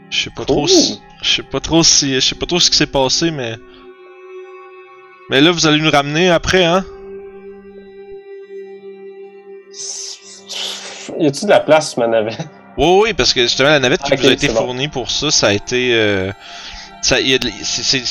[0.10, 2.70] je sais pas trop si je sais pas trop si je sais pas trop ce
[2.70, 3.56] qui s'est passé mais
[5.30, 6.84] mais là vous allez nous ramener après hein?
[11.19, 12.40] Y a-tu de la place sur ma navette?
[12.77, 14.56] Oui, oui, parce que justement, la navette qui Ok, vous a été bon.
[14.56, 15.91] fournie pour ça, ça a été.
[15.94, 16.30] Euh,
[17.02, 18.03] ça, y a de- c'est,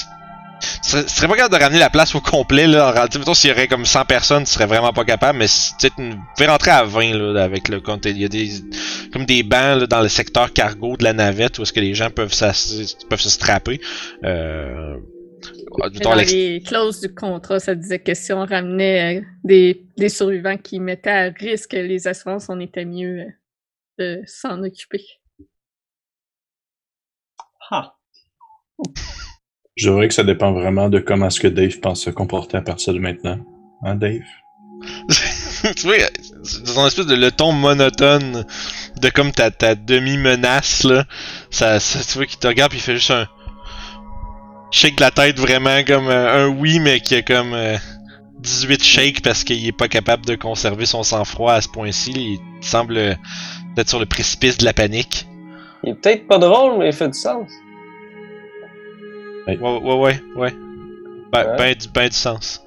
[0.81, 2.89] c'est, pas capable de ramener la place au complet, là.
[2.89, 5.47] En réalité, mettons, s'il y aurait comme 100 personnes, tu serais vraiment pas capable, mais
[5.79, 8.07] tu pouvez rentrer à 20, là, avec le compte.
[8.07, 8.49] Il y a des,
[9.13, 11.95] comme des bancs, là, dans le secteur cargo de la navette, où est-ce que les
[11.95, 12.33] gens peuvent,
[13.11, 13.83] peuvent se strapper.
[14.25, 14.97] Euh,
[15.83, 20.09] Ah, Dans les clauses du contrat, ça disait que si on ramenait euh, des, des
[20.09, 23.31] survivants qui mettaient à risque les assurances, on était mieux euh,
[23.99, 25.05] de s'en occuper.
[27.71, 27.95] Ah.
[29.77, 32.63] Je dirais que ça dépend vraiment de comment est-ce que Dave pense se comporter à
[32.63, 33.39] partir de maintenant.
[33.83, 34.23] Hein, Dave?
[35.77, 35.95] tu vois,
[36.43, 38.45] c'est dans espèce de le ton monotone
[39.01, 41.05] de comme ta, ta demi-menace, là.
[41.51, 43.27] Ça, ça- tu vois qu'il te regarde puis il fait juste un.
[44.75, 47.77] Shake la tête vraiment comme euh, un oui, mais qui a comme euh,
[48.41, 52.11] 18 shakes parce qu'il est pas capable de conserver son sang-froid à ce point-ci.
[52.13, 53.15] Il semble euh,
[53.77, 55.29] être sur le précipice de la panique.
[55.85, 57.49] Il est peut-être pas drôle, mais il fait du sens.
[59.47, 60.55] Ouais, ouais, ouais, ouais.
[61.33, 61.57] Ben, Ouais.
[61.57, 62.61] ben du, ben du sens.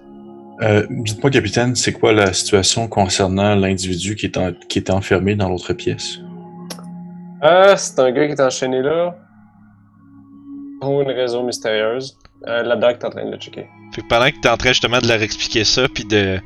[0.61, 5.35] Euh, Dites-moi, capitaine, c'est quoi la situation concernant l'individu qui, est en- qui était enfermé
[5.35, 6.19] dans l'autre pièce?
[7.43, 9.15] Euh, c'est un gars qui est enchaîné là.
[10.79, 12.17] Pour une raison mystérieuse.
[12.47, 13.65] Euh, la doc est en train de le checker.
[13.93, 16.39] Fait que pendant que t'es en train justement de leur expliquer ça, puis de,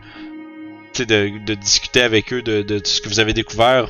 [0.94, 3.90] tu de, de discuter avec eux de, de, ce que vous avez découvert,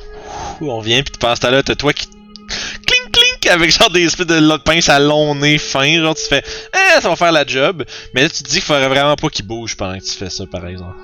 [0.60, 4.26] on vient, puis pendant ce temps-là, t'as toi qui clink clink avec genre des espèces
[4.26, 6.42] de pince à long nez fin, genre tu fais,
[6.74, 9.28] eh, ça va faire la job, mais là tu te dis qu'il faudrait vraiment pas
[9.28, 10.96] qu'il bouge pendant que tu fais ça, par exemple.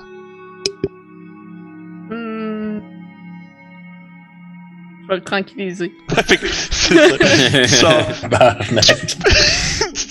[5.09, 5.91] Vais le tranquilliser.
[6.27, 8.07] Fait que c'est ça.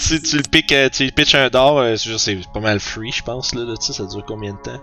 [0.08, 3.12] Tu, tu le piques, euh, tu lui pitches un d'or, euh, c'est pas mal free,
[3.12, 4.80] je pense, là, là tu sais, ça dure combien de temps?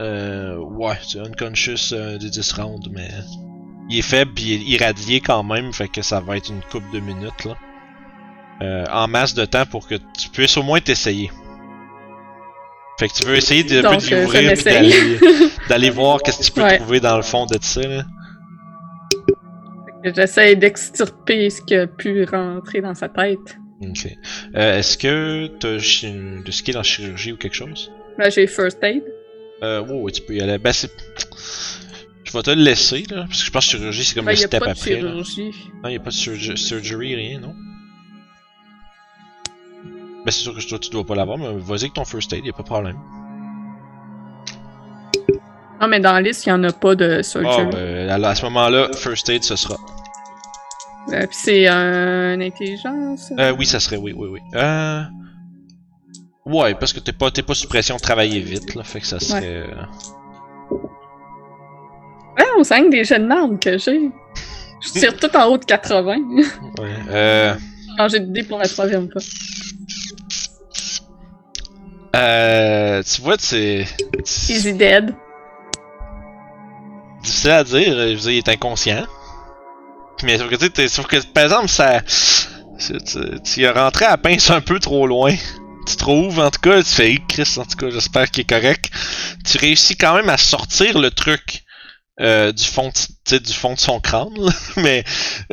[0.00, 3.08] Euh, ouais, c'est unconscious euh, des 10 rounds, mais
[3.88, 6.60] il est faible pis il est irradié quand même, fait que ça va être une
[6.70, 7.54] coupe de minutes, là.
[8.62, 11.30] Euh, en masse de temps pour que tu puisses au moins t'essayer.
[12.98, 14.64] Fait que tu veux essayer de, un peu Donc, d'y euh, m'essaye.
[14.90, 15.18] d'aller,
[15.68, 16.78] d'aller voir qu'est-ce que tu peux Ouais.
[16.78, 18.02] trouver dans le fond de ça, là.
[20.14, 23.58] J'essaie d'extirper ce qui a pu rentrer dans sa tête.
[23.80, 24.08] Ok.
[24.54, 26.12] Euh, est-ce que t'as chi-
[26.44, 27.90] de skill en chirurgie ou quelque chose?
[28.18, 29.02] Là, j'ai first aid.
[29.62, 30.58] Euh, ouais, ouais, tu peux y aller.
[30.58, 30.90] Ben, c'est.
[32.24, 34.32] Je vais te le laisser, là, parce que je pense que chirurgie, c'est comme Ben,
[34.32, 34.90] le il n'y a step pas de après.
[34.92, 34.98] là.
[35.10, 35.50] chirurgie.
[35.82, 37.54] Non, y a pas de surg- surgery, rien, non?
[40.24, 42.44] Ben, c'est sûr que toi, tu dois pas l'avoir, mais vas-y avec ton first aid,
[42.44, 42.96] y a pas de problème.
[45.80, 47.66] Non, mais dans la liste, il n'y en a pas de Ah, surgery.
[47.70, 49.76] ben, à, à ce moment-là, first aid, ce sera.
[51.12, 53.30] Euh, Puis c'est un intelligence?
[53.38, 54.40] Euh, oui, ça serait, oui, oui, oui.
[54.54, 55.02] Euh.
[56.46, 59.06] Ouais, parce que t'es pas, t'es pas sous pression de travailler vite, là, fait que
[59.06, 59.42] ça serait.
[59.44, 59.66] euh,
[62.38, 64.10] Ouais, on sent des jeunes mardes que j'ai.
[64.80, 66.16] Je tire tout en haut de 80.
[66.78, 66.88] Ouais.
[67.10, 67.54] Euh.
[67.98, 69.22] Changer de dé pour la troisième fois.
[72.14, 73.02] Euh.
[73.02, 73.84] Tu vois, c'est.
[74.48, 75.14] Easy dead.
[77.26, 79.06] Difficile à dire, euh, je veux dire, il est inconscient.
[80.22, 82.00] Mais sauf que, tu sais, que, par exemple, ça.
[83.44, 85.34] Tu, as rentré à la pince un peu trop loin.
[85.86, 88.90] Tu trouves, en tout cas, tu fais, Chris, en tout cas, j'espère qu'il est correct.
[89.44, 91.64] Tu réussis quand même à sortir le truc
[92.20, 92.92] euh, du fond,
[93.30, 94.34] de, du fond de son crâne.
[94.76, 95.04] Mais,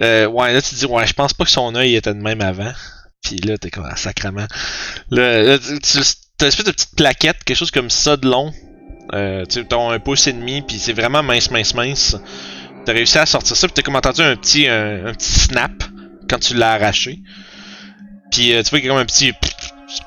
[0.01, 2.19] euh, ouais, là, tu te dis, ouais, je pense pas que son œil était de
[2.19, 2.73] même avant.
[3.23, 4.47] Puis là, t'es comme, ah, sacrement.
[5.11, 8.51] Tu, t'as une espèce de petite plaquette, quelque chose comme ça de long.
[9.13, 12.17] Euh, tu sais, t'as un pouce et demi, puis c'est vraiment mince, mince, mince.
[12.85, 15.71] T'as réussi à sortir ça, puis t'as comme entendu un petit, un, un petit snap
[16.29, 17.19] quand tu l'as arraché.
[18.31, 19.33] Puis euh, tu vois qu'il y a comme un petit.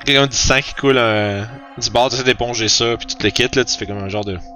[0.07, 1.45] Comme du sang qui coule euh,
[1.79, 4.09] du bord, tu d'éponger ça, puis tu te le quittes, là, tu fais comme un
[4.09, 4.37] genre de.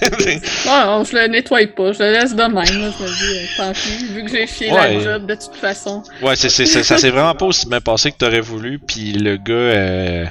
[0.00, 0.40] Ouais,
[0.88, 2.54] on, je le nettoie pas, je le laisse de même.
[2.56, 4.94] Là, je me dis, euh, tant pis, vu que j'ai fié Ouais.
[4.96, 6.02] la job de toute façon.
[6.22, 9.12] ouais, c'est, c'est, c'est- ça s'est vraiment pas aussi bien passé que t'aurais voulu, puis
[9.12, 10.26] le gars, euh,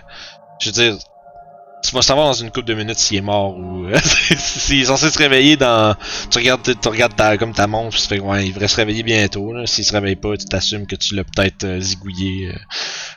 [0.60, 0.98] je veux dire,
[1.86, 3.98] tu vas savoir dans une couple de minutes s'il est mort ou euh,
[4.38, 5.96] s'il est censé se réveiller dans.
[6.32, 8.76] Tu regardes, tu regardes ta, comme ta montre, puis tu fais ouais, il devrait se
[8.78, 9.54] réveiller bientôt.
[9.54, 9.66] Là.
[9.66, 12.50] S'il se réveille pas, tu t'assumes que tu l'as peut-être euh, zigouillé.
[12.50, 12.58] euh,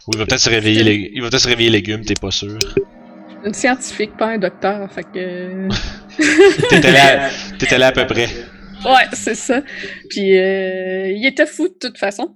[0.07, 2.31] ou il va peut-être se réveiller, lég- il va peut-être se réveiller légumes, t'es pas
[2.31, 2.59] sûr.
[3.45, 5.69] Une scientifique, pas un docteur, fait que.
[6.70, 8.28] T'étais là, t'étais là à peu près.
[8.85, 9.61] Ouais, c'est ça.
[10.11, 12.35] Puis euh, il était fou de toute façon.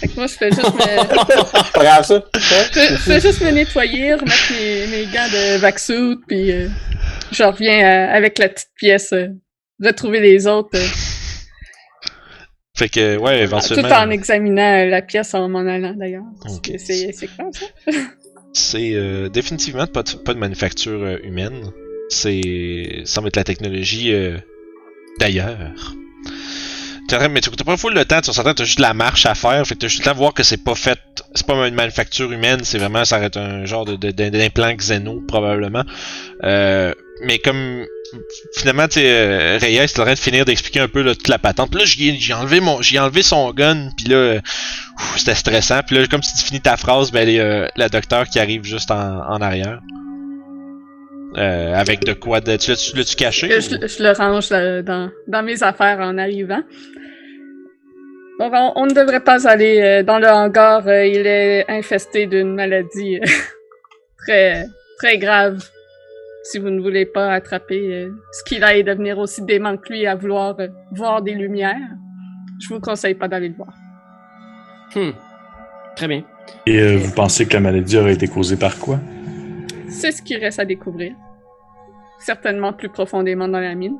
[0.00, 2.22] Fait que moi, je fais juste me, Pas grave ça.
[2.34, 6.68] je, je fais juste me nettoyer, remettre mes, mes gants de vaxout, puis euh,
[7.32, 9.28] je reviens à- avec la petite pièce, euh,
[9.82, 10.86] retrouver les autres, euh,
[12.76, 13.88] Fait que ouais, tout éventuellement.
[13.96, 16.24] en examinant la pièce en m'en allant d'ailleurs.
[16.78, 17.66] C'est quoi ça?
[18.52, 21.70] C'est euh, définitivement pas de, pas de manufacture euh, humaine.
[22.08, 24.36] C'est ça semble être la technologie euh,
[25.18, 25.94] d'ailleurs.
[27.30, 29.64] Mais tu t'as pas full le temps, tu s'entends, t'as juste la marche à faire,
[29.66, 30.98] fait que t'as juste le temps de voir que c'est pas fait,
[31.34, 34.72] c'est pas une manufacture humaine, c'est vraiment, ça être un genre de, de- de- d'implant
[34.74, 35.84] xéno, probablement.
[36.42, 37.84] Euh, mais comme,
[38.56, 41.38] finalement, tu sais, euh, Reyes est en train de finir d'expliquer un peu toute la
[41.38, 41.74] patente.
[41.74, 44.40] Là, j'ai enlevé mon, j'ai enlevé son gun, puis là, euh,
[45.16, 45.80] c'était stressant.
[45.86, 48.64] Puis là, comme si tu finis ta phrase, ben, y a la docteur qui arrive
[48.64, 49.80] juste en, arrière.
[51.36, 53.60] Euh, avec de quoi de, tu l'as-tu caché?
[53.60, 56.60] Je le range euh, dans, dans mes affaires en arrivant.
[58.38, 60.86] Donc, on, on ne devrait pas aller euh, dans le hangar.
[60.88, 63.26] euh, il est infesté d'une maladie euh,
[64.18, 64.66] très,
[64.98, 65.62] très grave.
[66.42, 70.06] Si vous ne voulez pas attraper ce qu'il a et devenir aussi dément que lui
[70.06, 70.54] à vouloir
[70.92, 71.88] voir des lumières,
[72.60, 73.72] je vous conseille pas d'aller le voir.
[74.94, 75.12] Hmm.
[75.96, 76.22] Très bien.
[76.66, 78.98] Et euh, vous pensez que la maladie aurait été causée par quoi?
[79.88, 81.14] C'est ce qui reste à découvrir.
[82.18, 83.96] Certainement plus profondément dans la mine.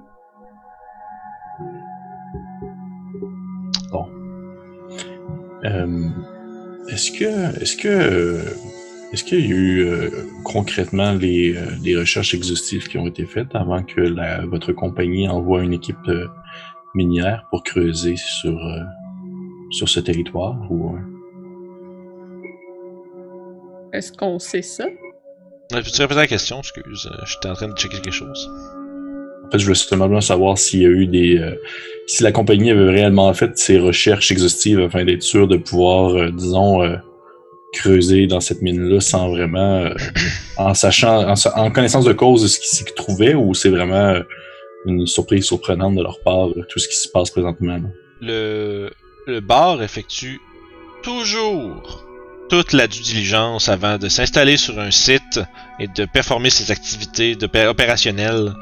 [6.89, 8.43] Est-ce que, est-ce que, euh,
[9.13, 10.11] est-ce qu'il y a eu euh,
[10.45, 15.29] concrètement les, euh, les recherches exhaustives qui ont été faites avant que la, votre compagnie
[15.29, 16.27] envoie une équipe euh,
[16.95, 18.81] minière pour creuser sur, euh,
[19.71, 20.99] sur ce territoire ou euh,
[23.93, 24.85] Est-ce qu'on sait ça?
[24.85, 24.89] Euh,
[25.83, 26.59] Peux-tu répéter la question?
[26.59, 28.51] Excuse, euh, j'étais en train de checker quelque chose.
[29.47, 31.39] En fait, je veux simplement savoir s'il y a eu des.
[31.39, 31.55] euh,
[32.07, 36.31] si la compagnie avait réellement fait ses recherches exhaustives afin d'être sûr de pouvoir, euh,
[36.31, 36.97] disons, euh,
[37.73, 39.89] creuser dans cette mine-là sans vraiment.
[40.57, 41.29] en sachant.
[41.29, 44.15] En, sa- en connaissance de cause de ce qui s'y trouvait ou c'est vraiment
[44.87, 47.79] une surprise surprenante de leur part, tout ce qui se passe présentement.
[48.21, 48.91] le,
[49.27, 50.39] le bar effectue
[51.03, 52.05] toujours
[52.51, 55.41] toute la due diligence avant de s'installer sur un site
[55.81, 57.35] et de performer ses activités
[57.67, 58.53] opérationnelles.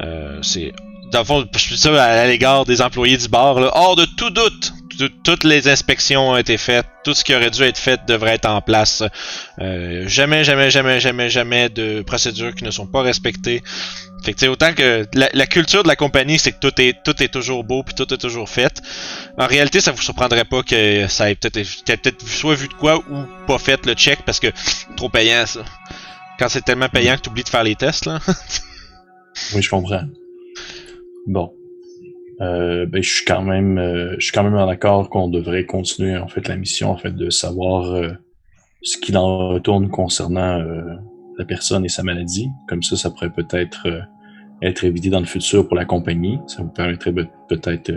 [0.00, 0.72] Euh, c'est
[1.12, 3.60] dans le fond, je dis ça à, l'égard des employés du bar.
[3.60, 7.34] Là, hors de tout doute, tout- toutes les inspections ont été faites, tout ce qui
[7.34, 9.02] aurait dû être fait devrait être en place.
[9.60, 13.62] Euh, jamais, jamais, jamais, jamais, jamais de procédures qui ne sont pas respectées.
[14.24, 17.28] Fait que autant que la, culture de la compagnie, c'est que tout est tout est
[17.28, 18.82] toujours beau puis tout est toujours fait.
[19.38, 22.98] En réalité, ça vous surprendrait pas que ça ait peut-être peut-être soit vu de quoi
[22.98, 24.48] ou pas fait le check parce que
[24.96, 25.60] trop payant ça.
[26.38, 28.18] Quand c'est tellement payant que tu oublies de faire les tests là.
[29.54, 30.02] Oui, je comprends.
[31.26, 31.52] Bon.
[32.40, 35.64] Euh, ben, je suis quand même, euh, je suis quand même en accord qu'on devrait
[35.64, 38.10] continuer en fait la mission en fait de savoir euh,
[38.82, 40.62] ce qu'il en retourne concernant
[41.38, 42.48] la personne et sa maladie.
[42.68, 43.86] Comme ça, ça pourrait peut-être
[44.62, 46.38] être évité dans le futur pour la compagnie.
[46.46, 47.90] Ça vous permettrait peut- peut-être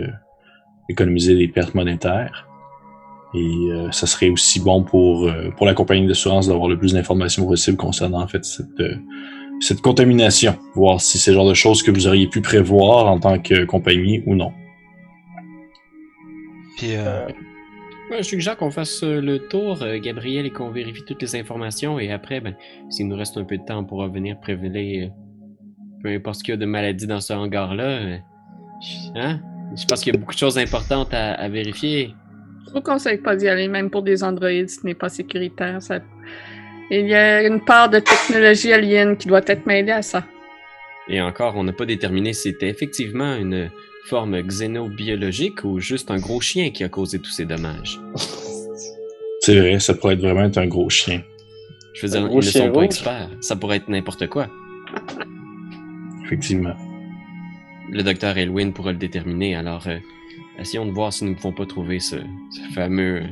[0.88, 2.48] d'économiser des pertes monétaires.
[3.34, 7.76] Et ça serait aussi bon pour pour la compagnie d'assurance d'avoir le plus d'informations possible
[7.76, 8.82] concernant en fait cette
[9.60, 13.18] cette contamination, voir si c'est le genre de choses que vous auriez pu prévoir en
[13.20, 14.52] tant que compagnie ou non.
[16.76, 17.26] Puis euh,
[18.10, 21.36] Ouais, je suggère qu'on fasse euh, le tour, euh, Gabriel, et qu'on vérifie toutes les
[21.36, 22.00] informations.
[22.00, 22.56] Et après, ben,
[22.88, 25.10] s'il nous reste un peu de temps, on pourra venir prévenir euh,
[26.02, 27.84] peu importe ce qu'il y a de maladie dans ce hangar-là.
[27.84, 28.16] euh,
[28.82, 29.40] je- hein?
[29.76, 32.12] Je pense qu'il y a beaucoup de choses importantes à, à vérifier.
[32.66, 35.80] Je vous conseille pas d'y aller, même pour des androïdes, ce n'est pas sécuritaire.
[35.80, 36.00] Ça...
[36.90, 40.24] Il y a une part de technologie alien qui doit être mêlée à ça.
[41.08, 43.70] Et encore, on n'a pas déterminé si c'était effectivement une
[44.06, 48.00] forme xénobiologique ou juste un gros chien qui a causé tous ces dommages.
[49.40, 51.22] C'est vrai, ça pourrait être vraiment être un gros chien.
[51.94, 52.84] Je veux Un dire, ils ne sont pas rouge?
[52.84, 53.30] experts.
[53.40, 54.48] Ça pourrait être n'importe quoi.
[56.24, 56.74] Effectivement.
[57.90, 59.96] Le docteur Elwin pourra le déterminer, alors euh,
[60.58, 63.22] essayons de voir si nous ne pouvons pas trouver ce, ce fameux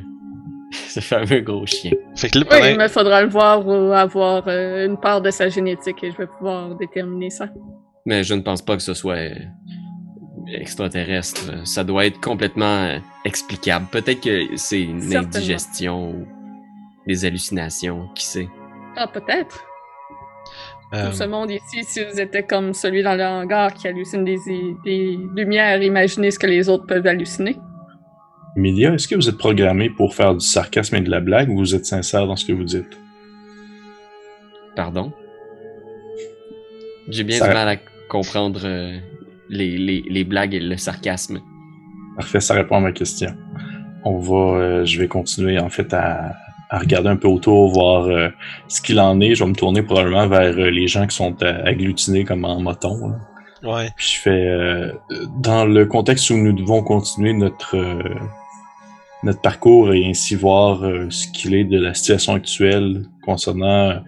[0.89, 1.91] ce fameux gros chien.
[2.15, 5.21] fait que là, Oui, pendant- il me faudra le voir ou avoir euh, une part
[5.21, 7.47] de sa génétique et je vais pouvoir déterminer ça.
[8.05, 9.33] Mais je ne pense pas que ce soit euh,
[10.47, 11.65] extraterrestre.
[11.67, 13.85] Ça doit être complètement euh, explicable.
[13.91, 16.27] Peut-être que c'est une indigestion ou
[17.07, 18.47] des hallucinations, qui sait.
[18.95, 19.63] Ah, peut-être.
[20.93, 24.23] euh, Tout ce monde ici, si vous étiez comme celui dans le hangar qui hallucine
[24.23, 24.37] des,
[24.83, 27.57] des lumières, imaginez ce que les autres peuvent halluciner.
[28.55, 31.57] Emilia, est-ce que vous êtes programmé pour faire du sarcasme et de la blague ou
[31.57, 32.97] vous êtes sincère dans ce que vous dites?
[34.75, 35.11] Pardon?
[37.09, 37.75] J'ai bien Ça- du mal à
[38.09, 38.97] comprendre euh,
[39.49, 41.39] les, les, les blagues et le sarcasme.
[42.17, 43.31] Parfait, ça répond à ma question.
[44.03, 46.33] On va, euh, je vais continuer en fait à,
[46.69, 48.29] à regarder un peu autour, voir euh,
[48.67, 49.35] ce qu'il en est.
[49.35, 52.59] Je vais me tourner probablement vers euh, les gens qui sont euh, agglutinés comme en
[52.61, 53.09] moton.
[53.09, 53.73] là.
[53.73, 53.89] ouais.
[53.95, 54.91] Puis je fais euh,
[55.37, 58.15] dans le contexte où nous devons continuer notre euh,
[59.23, 64.01] notre parcours et ainsi voir euh, ce qu'il est de la situation actuelle concernant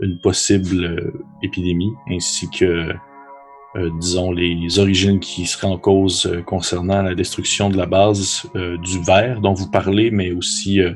[0.00, 2.92] une possible euh, épidémie ainsi que
[3.76, 8.42] euh, disons les origines qui seraient en cause euh, concernant la destruction de la base
[8.56, 10.92] euh, du verre dont vous parlez mais aussi euh,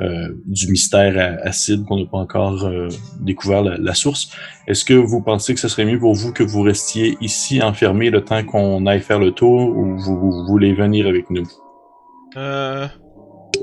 [0.00, 2.88] euh, du mystère acide qu'on n'a pas encore euh,
[3.20, 4.30] découvert la, source.
[4.66, 8.08] Est-ce que vous pensez que ce serait mieux pour vous que vous restiez ici enfermé
[8.08, 11.46] le temps qu'on aille faire le tour ou vous voulez venir avec nous?
[12.36, 12.86] Euh,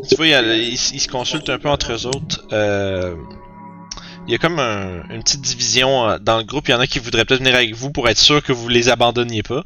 [0.09, 2.45] tu vois, ils, se consultent un peu entre eux autres.
[2.51, 3.15] Euh,
[4.27, 6.67] il y a comme un- une petite division euh, dans le groupe.
[6.67, 8.67] Il y en a qui voudraient peut-être venir avec vous pour être sûr que vous
[8.67, 9.63] les abandonniez pas.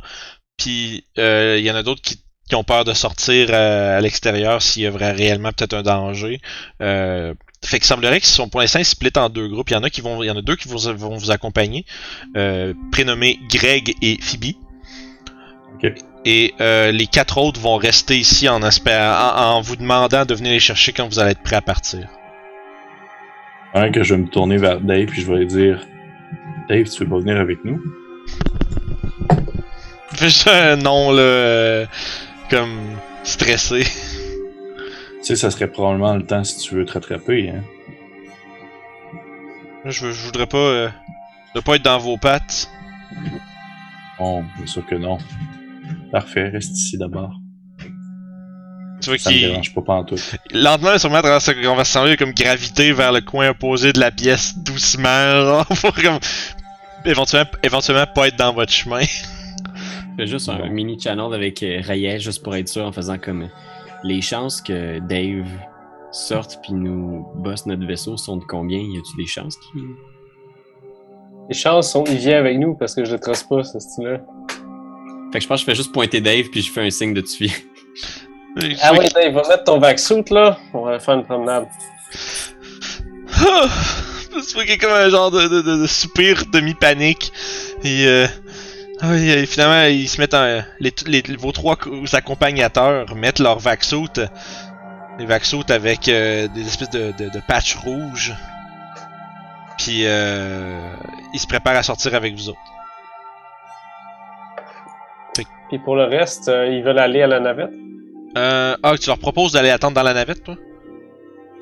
[0.58, 2.18] Puis euh, il y en a d'autres qui,
[2.54, 6.42] ont peur de sortir euh, à l'extérieur s'il y a vra- réellement peut-être un danger.
[6.82, 7.34] Euh,
[7.64, 9.70] fait qu'il semblerait qu'ils sont pour l'instant split en deux groupes.
[9.70, 11.86] Il y en a qui vont, il y en a deux qui vont vous accompagner,
[12.92, 14.56] prénommés Greg et Phoebe.
[15.76, 15.94] Ok.
[16.26, 20.34] Et euh, les quatre autres vont rester ici en, espérant, en, en vous demandant de
[20.36, 22.08] venir les chercher quand vous allez être prêt à partir.
[23.74, 25.80] Un que je vais me tourner vers Dave puis je vais lui dire
[26.70, 27.82] Dave, tu veux pas venir avec nous?
[30.20, 31.86] Juste un nom là, euh,
[32.50, 32.78] comme
[33.24, 33.84] stressé.
[33.84, 33.90] Tu
[35.24, 37.64] sais, ça serait probablement le temps si tu veux te rattraper, hein.
[39.86, 40.90] Je, veux- je voudrais pas, euh,
[41.56, 42.70] de pas être dans vos pattes.
[44.20, 45.18] Bon, bien sûr que non.
[46.12, 47.32] Parfait, reste ici d'abord.
[49.02, 50.36] Tu vois Ça me qu'il dérange pas pantoute.
[50.54, 53.94] lentement, sûrement à travers cette conversation, il y a comme gravité vers le coin opposé
[53.94, 56.20] de la pièce doucement, pour comme
[57.06, 59.02] éventuellement, éventuellement pas être dans votre chemin.
[60.18, 60.70] Fais juste un Bon.
[60.70, 63.50] mini channel avec euh, Rayel, juste pour être sûr, en faisant comme
[64.04, 65.48] les chances que Dave
[66.12, 68.78] sorte puis nous bosse notre vaisseau sont de combien?
[68.80, 69.82] Y a-tu des chances qu'il.
[71.50, 74.20] Les chances sont, il vient avec nous parce que je le trace pas, ce style-là.
[75.32, 77.14] Fait que je pense que je fais juste pointer Dave puis je fais un signe
[77.14, 77.52] de tuer.
[78.60, 80.58] Tu Ah oui, Dave, va mettre ton vac-suit, là.
[80.74, 81.68] On va faire une promenade.
[83.34, 83.68] Ah!
[84.34, 87.32] Tu vois qu'il y a comme un genre de, de, de, de soupir demi-panique.
[87.84, 88.28] Et, euh,
[89.02, 90.62] ah et finalement, ils se mettent en.
[90.80, 94.20] Les, les, vos trois co- accompagnateurs mettent leur vaxout.
[95.20, 98.34] Les vaxout avec euh, des espèces de, de, de patchs rouges.
[99.78, 100.80] Puis, euh,
[101.34, 102.60] ils se préparent à sortir avec vous autres.
[105.72, 107.72] Puis pour le reste, euh, ils veulent aller à la navette?
[108.38, 110.56] Euh, ah, tu leur proposes d'aller attendre dans la navette, toi?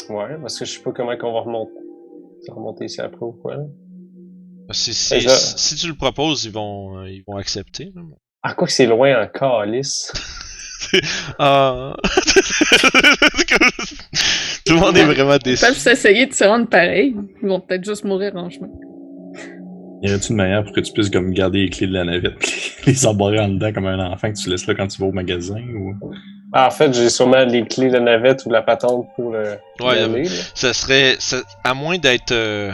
[0.09, 1.71] Ouais, parce que je sais pas comment qu'on va remonter.
[2.47, 3.63] Remonter ici après ou quoi, là.
[4.71, 7.91] Si, si, Et je- si tu le proposes, ils vont, euh, ils vont accepter.
[7.95, 8.01] là.
[8.43, 10.11] Ah, quoi que c'est loin en calice.
[11.37, 11.93] Ah.
[14.65, 15.65] Tout le monde est vraiment Ils déçu.
[15.65, 17.15] peuvent s'essayer de se rendre pareil.
[17.43, 18.69] Ils vont peut-être juste mourir en chemin.
[20.01, 22.35] Y aurait-il une manière pour que tu puisses comme garder les clés de la navette
[22.85, 25.11] les embarrer en dedans comme un enfant que tu laisses là quand tu vas au
[25.11, 25.93] magasin ou?
[26.53, 29.57] Ah, en fait, j'ai sûrement les clés de la navette ou la patente pour le.
[29.81, 30.29] Ouais, y aller, là.
[30.55, 31.15] Ça serait.
[31.19, 32.31] ça- à moins d'être.
[32.31, 32.71] euh,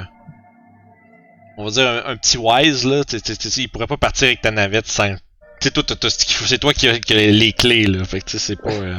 [1.58, 3.04] on va dire un, un petit wise, là.
[3.04, 5.16] tu- tu- il pourrait pas partir avec ta navette sans.
[5.62, 5.84] Tu sais, toi.
[6.10, 8.04] C'est toi qui as, qui as les clés, là.
[8.06, 8.72] Fait que, tu sais, c'est pas.
[8.72, 8.96] euh,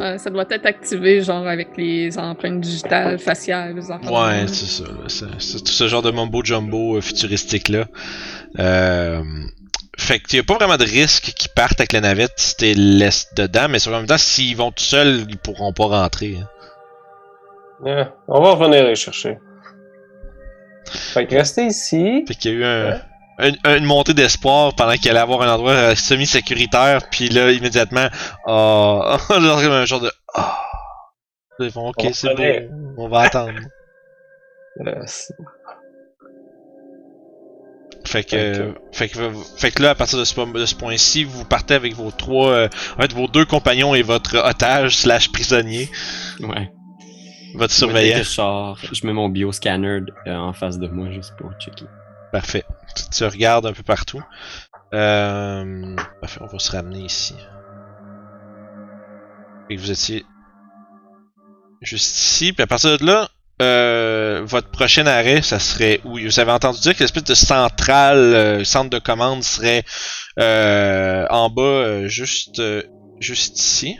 [0.00, 4.10] Euh, ça doit être activé, genre avec les empreintes digitales, faciales, les.
[4.10, 4.84] Ouais, c'est ça.
[4.84, 5.28] là.
[5.38, 7.84] C'est tout ce genre de mumbo jumbo euh, futuristique là.
[8.58, 9.22] Euh,
[9.98, 12.74] fait que y a pas vraiment de risque qu'ils partent avec la navette si t'es
[12.74, 16.36] laisses dedans, mais sur en même temps, s'ils vont tout seuls, ils pourront pas rentrer.
[16.40, 16.48] hein.
[17.80, 19.38] Ouais, on va revenir les chercher.
[20.86, 22.24] Fait que restez ici.
[22.26, 23.00] Fait qu'il y a eu un, Ouais.
[23.38, 27.50] Un- un- une montée d'espoir pendant qu'il allait avoir un endroit euh, semi-sécuritaire, puis là,
[27.50, 28.08] immédiatement,
[28.46, 30.60] ah, genre comme un genre de ah.
[31.58, 33.52] Là, Ils font ok, On va c'est beau, on va attendre.
[34.84, 35.32] Euh, c'est-
[38.06, 39.18] Fait que, fait que,
[39.56, 42.50] fait que là, à partir de ce, de ce point-ci, vous partez avec vos trois,
[42.50, 45.88] euh, en fait, vos deux compagnons et votre otage slash prisonnier,
[46.40, 46.70] Ouais.
[47.54, 48.18] votre surveillant.
[48.18, 51.86] je sors, je mets mon bioscanner euh, en face de moi juste pour checker.
[52.34, 52.64] Parfait.
[53.12, 54.20] Tu, regardes un peu partout.
[54.92, 57.36] Euh, parfait, on va se ramener ici.
[59.70, 60.26] Et vous étiez
[61.80, 63.28] juste ici, puis à partir de là,
[63.62, 66.18] euh, votre prochain arrêt, ça serait où?
[66.18, 69.84] Vous avez entendu dire que l'espèce de centrale, euh, centre de commande serait
[70.40, 72.82] euh, en bas, euh, juste, euh,
[73.20, 73.96] juste ici.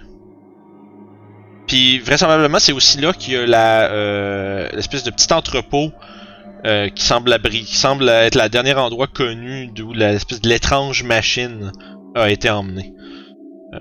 [1.69, 5.93] Puis vraisemblablement, c'est aussi là qu'il y a l'espèce de petit entrepôt
[6.67, 11.03] euh, qui semble abri, qui semble être le dernier endroit connu d'où l'espèce de l'étrange
[11.03, 11.73] machine
[12.15, 12.93] a été emmenée.
[13.75, 13.79] Euh,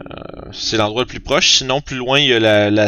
[0.52, 1.58] c'est l'endroit le plus proche.
[1.58, 2.88] Sinon, plus loin, il y a la, la,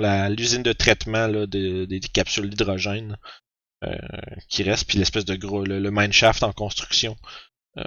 [0.00, 3.16] la- l'usine de traitement là, de- des, des capsules d'hydrogène
[3.84, 3.96] euh,
[4.48, 7.16] qui reste, puis l'espèce de gros, le, le mineshaft en construction
[7.76, 7.82] euh,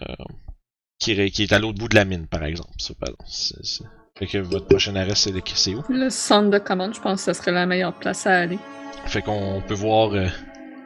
[1.00, 2.70] qui, est- qui est à l'autre bout de la mine, par exemple.
[2.78, 3.16] Ça, pardon.
[3.28, 3.84] C'est, c'est-
[4.20, 5.84] Fait que votre prochain arrêt, c'est, c'est où?
[5.90, 8.60] Le centre de commande, je pense que ce serait la meilleure place à aller.
[9.06, 10.28] Fait qu'on peut voir euh,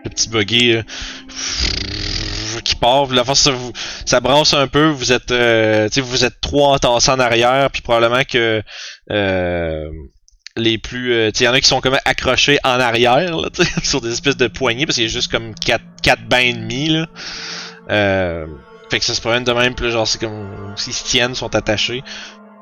[0.06, 0.84] le petit buggy euh,
[2.64, 3.08] qui part.
[3.08, 3.72] La force, ça, vous,
[4.06, 4.88] ça brasse un peu.
[4.88, 8.62] Vous êtes, euh, vous êtes trois entassés en arrière, puis probablement que
[9.12, 9.90] euh,
[10.56, 11.14] les plus.
[11.14, 13.50] euh, il y en a qui sont comme accrochés en arrière, là,
[13.84, 16.54] sur des espèces de poignées, parce qu'il y a juste comme 4, quatre bains et
[16.54, 17.08] demi, là.
[17.90, 18.46] Euh,
[18.90, 20.74] fait que ça se promène de même, genre, c'est comme.
[20.76, 22.04] S'ils se tiennent, sont attachés.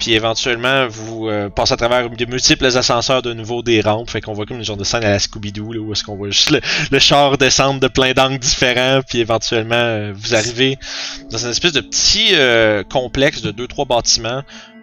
[0.03, 4.09] Puis éventuellement, vous euh, passez à travers de multiples ascenseurs de nouveau des rampes.
[4.09, 6.29] Fait qu'on voit comme une genre de scène à la Scooby-Doo, où est-ce qu'on voit
[6.29, 6.59] juste le,
[6.91, 8.99] le char descendre de plein d'angles différents.
[9.07, 10.77] Puis éventuellement, euh, vous arrivez
[11.31, 14.41] dans une espèce de petit euh, complexe de deux trois bâtiments.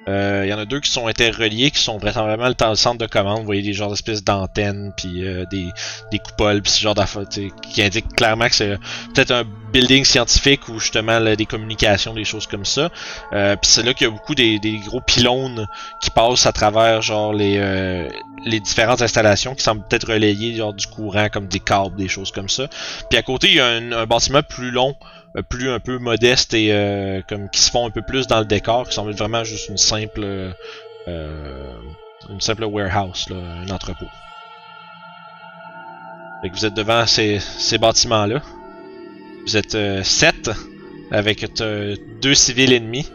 [0.08, 2.98] Euh, Il y en a deux qui sont interreliés, qui sont vraisemblablement dans le centre
[2.98, 3.40] de commande.
[3.40, 5.66] Vous voyez des genres d'espèces d'antennes, puis euh, des,
[6.10, 8.78] des coupoles, puis ce genre d'affaires, qui indiquent clairement que c'est
[9.14, 12.90] peut-être un building scientifique ou justement là, des communications, des choses comme ça.
[13.32, 15.66] Euh, puis c'est là qu'il y a beaucoup des, des gros pylônes
[16.00, 18.08] qui passent à travers genre les euh,
[18.46, 22.32] les différentes installations qui semblent peut-être relayer genre du courant comme des câbles, des choses
[22.32, 22.68] comme ça.
[23.10, 25.98] Puis à côté il y a un, un bâtiment plus long, euh, plus un peu
[25.98, 29.12] modeste et euh, comme qui se font un peu plus dans le décor, qui semble
[29.12, 30.52] être vraiment juste une simple euh,
[31.08, 31.72] euh,
[32.28, 34.06] une simple warehouse, là, un entrepôt.
[36.42, 38.42] Fait que vous êtes devant ces, ces bâtiments-là.
[39.46, 40.50] Vous êtes euh, sept
[41.10, 43.10] avec euh, deux civils ennemis.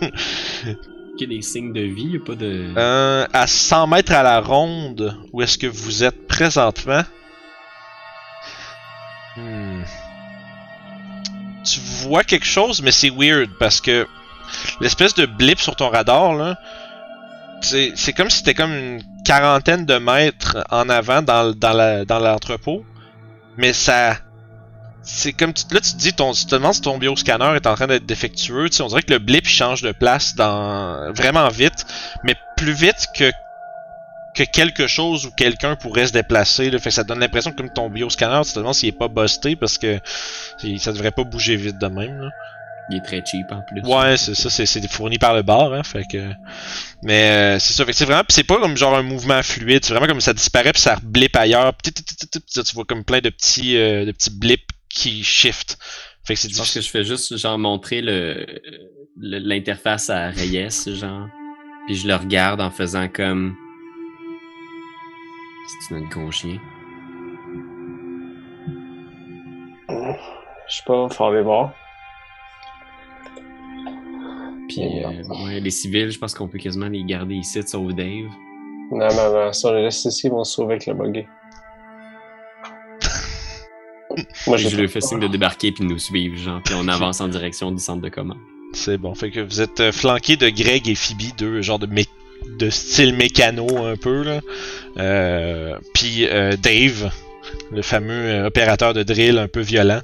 [0.00, 2.72] Il y a des signes de vie, il a pas de.
[2.76, 7.02] Euh, à 100 mètres à la ronde, où est-ce que vous êtes présentement?
[9.36, 9.82] Hmm.
[11.68, 14.06] Tu vois quelque chose, mais c'est weird parce que
[14.80, 16.58] l'espèce de blip sur ton radar, là,
[17.60, 21.54] c'est comme si c'était comme une quarantaine de mètres en avant dans,
[22.20, 22.84] l'entrepôt,
[23.56, 24.16] mais ça.
[25.02, 27.74] C'est comme là tu te dis ton tu te demandes si ton bioscanner est en
[27.74, 31.86] train d'être défectueux, tu on dirait que le blip change de place dans vraiment vite,
[32.24, 33.32] mais plus vite que
[34.34, 36.70] que quelque chose ou quelqu'un pourrait se déplacer.
[36.70, 36.78] Là.
[36.78, 39.08] Fait que ça donne l'impression que comme ton bioscanner, tu te demandes s'il est pas
[39.08, 39.98] busté parce que
[40.78, 42.20] ça devrait pas bouger vite de même.
[42.20, 42.30] Là.
[42.90, 43.82] Il est très cheap en plus.
[43.82, 46.30] Ouais, c'est ça, c'est, fourni par le bar, hein, fait que...
[47.02, 49.42] Mais euh, c'est ça, fait que c'est vraiment, pis c'est pas comme genre un mouvement
[49.42, 53.20] fluide, c'est vraiment comme ça disparaît puis ça blip ailleurs, pis tu vois comme plein
[53.20, 55.76] de petits, euh, de petits blips qui shift.
[56.24, 58.46] Fait que c'est Je pense que je fais juste genre montrer le
[59.20, 61.28] le- l'interface à Reyes, genre.
[61.86, 63.56] Puis je le regarde en faisant comme.
[65.68, 66.58] C'est notre gros chien.
[69.88, 71.72] Je sais pas, faut aller voir.
[74.68, 78.26] Puis, euh, ouais, les civils, je pense qu'on peut quasiment les garder ici, sauf Dave.
[78.90, 81.24] non, non, non, si on les laisse ici, ils vont se sauver avec le buggy.
[84.46, 86.60] Moi, je lui fais signe de débarquer puis de nous suivre, genre.
[86.64, 88.38] Puis on avance en direction du centre de commande.
[88.72, 91.86] C'est bon, fait que vous êtes euh, flanqué de Greg et Phoebe, deux genres de
[91.86, 92.08] mé-
[92.58, 94.40] de style mécano un peu là.
[94.98, 97.10] Euh, puis euh, Dave,
[97.70, 98.12] le fameux
[98.42, 100.00] euh, opérateur de drill un peu violent.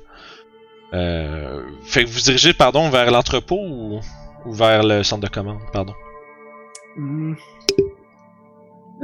[0.93, 4.01] Euh, fait que vous dirigez pardon vers l'entrepôt ou,
[4.47, 5.95] ou vers le centre de commande, pardon?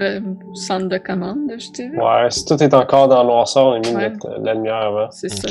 [0.00, 0.20] Euh,
[0.54, 1.96] centre de commande, je dirais.
[1.96, 4.10] Ouais, si tout est encore dans le noirceur, on a mis Ouais.
[4.10, 5.10] de la lumière avant.
[5.10, 5.48] C'est ça.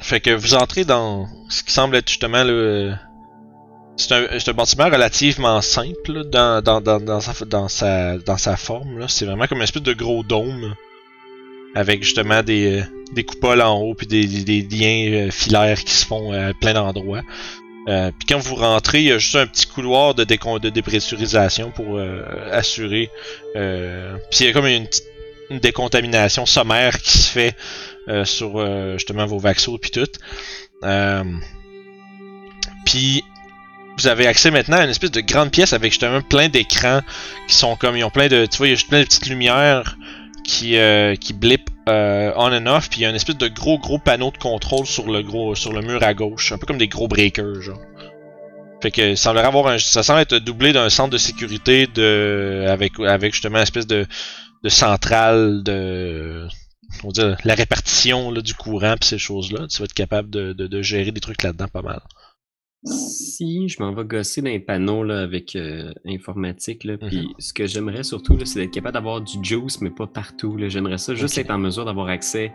[0.00, 2.92] Fait que vous entrez dans ce qui semble être justement le.
[3.96, 8.56] C'est un, un bâtiment relativement simple là, dans, dans, dans, sa, dans, sa, dans sa
[8.56, 9.06] forme.
[9.08, 10.74] C'est vraiment comme une espèce de gros dôme
[11.74, 15.92] avec justement des, euh, des coupoles en haut puis des, des, liens euh, filaires qui
[15.92, 17.22] se font à plein d'endroits.
[17.88, 21.70] Euh, puis quand vous rentrez, il y a juste un petit couloir de, de dépressurisation
[21.70, 23.10] pour euh, assurer.
[23.56, 24.88] Euh, puis il y a comme une,
[25.50, 27.56] une décontamination sommaire qui se fait
[28.08, 30.10] euh, sur euh, justement vos vaxos puis tout.
[30.82, 31.24] Euh,
[32.86, 33.22] puis
[33.96, 37.00] vous avez accès maintenant à une espèce de grande pièce avec justement plein d'écrans
[37.48, 39.04] qui sont comme ils ont plein de tu vois il y a juste plein de
[39.04, 39.96] petites lumières
[40.44, 43.48] qui euh, qui blip euh, on and off puis il y a une espèce de
[43.48, 46.66] gros gros panneau de contrôle sur le gros sur le mur à gauche un peu
[46.66, 47.80] comme des gros breakers genre.
[48.82, 52.66] Fait que ça semblerait avoir un ça semble être doublé d'un centre de sécurité de
[52.68, 54.06] avec avec justement une espèce de
[54.62, 56.48] de centrale de
[57.02, 60.52] on dire, la répartition là, du courant pis ces choses-là, tu vas être capable de,
[60.52, 62.00] de, de gérer des trucs là-dedans pas mal.
[62.84, 67.34] Si je m'en vais gosser dans les panneaux là, avec euh, informatique, là, puis Mhm.
[67.38, 70.56] ce que j'aimerais surtout, là, c'est d'être capable d'avoir du juice, mais pas partout.
[70.56, 70.68] là.
[70.68, 72.52] J'aimerais ça juste être en mesure d'avoir accès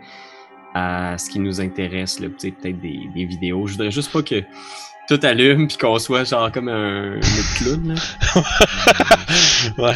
[0.74, 3.66] à ce qui nous intéresse, peut-être des, des vidéos.
[3.66, 4.42] Je voudrais juste pas que
[5.08, 7.20] tout allume puis qu'on soit genre comme un, un
[7.58, 7.94] clown.
[7.94, 8.42] Là.
[9.78, 9.94] ouais.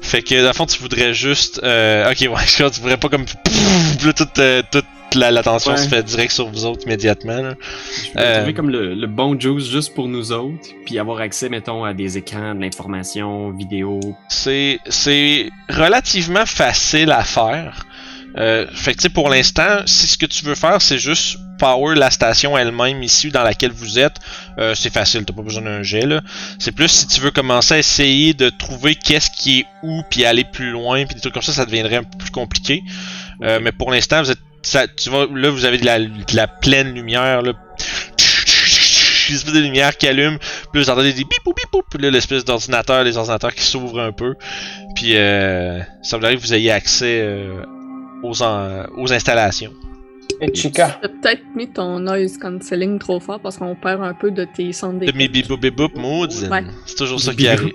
[0.00, 1.60] Fait que, dans le fond, tu voudrais juste.
[1.64, 3.24] Euh, ok, ouais, tu voudrais pas comme.
[3.24, 5.76] Pff, là, toute, euh, toute la- l'attention Ouais.
[5.78, 7.40] se fait direct sur vous autres immédiatement.
[7.42, 7.54] Là.
[8.14, 8.36] Je Euh.
[8.38, 11.94] trouver comme le, le bon juice juste pour nous autres, puis avoir accès, mettons, à
[11.94, 14.00] des écrans, de l'information, vidéo.
[14.28, 17.86] C'est, c'est relativement facile à faire.
[18.38, 22.10] Euh, fait que, pour l'instant, si ce que tu veux faire, c'est juste power la
[22.10, 24.16] station elle-même ici dans laquelle vous êtes,
[24.58, 26.22] euh, c'est facile, t'as pas besoin d'un jet là.
[26.58, 30.24] C'est plus si tu veux commencer à essayer de trouver qu'est-ce qui est où puis
[30.24, 32.82] aller plus loin puis des trucs comme ça, ça deviendrait un peu plus compliqué.
[33.42, 36.36] Euh, mais pour l'instant, vous êtes, ça, tu vois, là vous avez de la, de
[36.36, 37.52] la pleine lumière là.
[39.28, 40.38] Des espèces de lumière qui allume,
[40.72, 44.00] puis vous entendez des bip bip bip puis là l'espèce d'ordinateur, les ordinateurs qui s'ouvrent
[44.00, 44.34] un peu,
[44.94, 47.62] puis euh, ça veut dire que vous ayez accès euh,
[48.22, 49.72] aux, en- aux installations.
[50.40, 50.98] Et Chica.
[51.00, 54.72] T'as peut-être mis ton noise cancelling trop fort parce qu'on perd un peu de tes
[54.72, 56.64] sons De mes bip bip moods, Ouais.
[56.84, 57.72] c'est toujours ça qui arrive.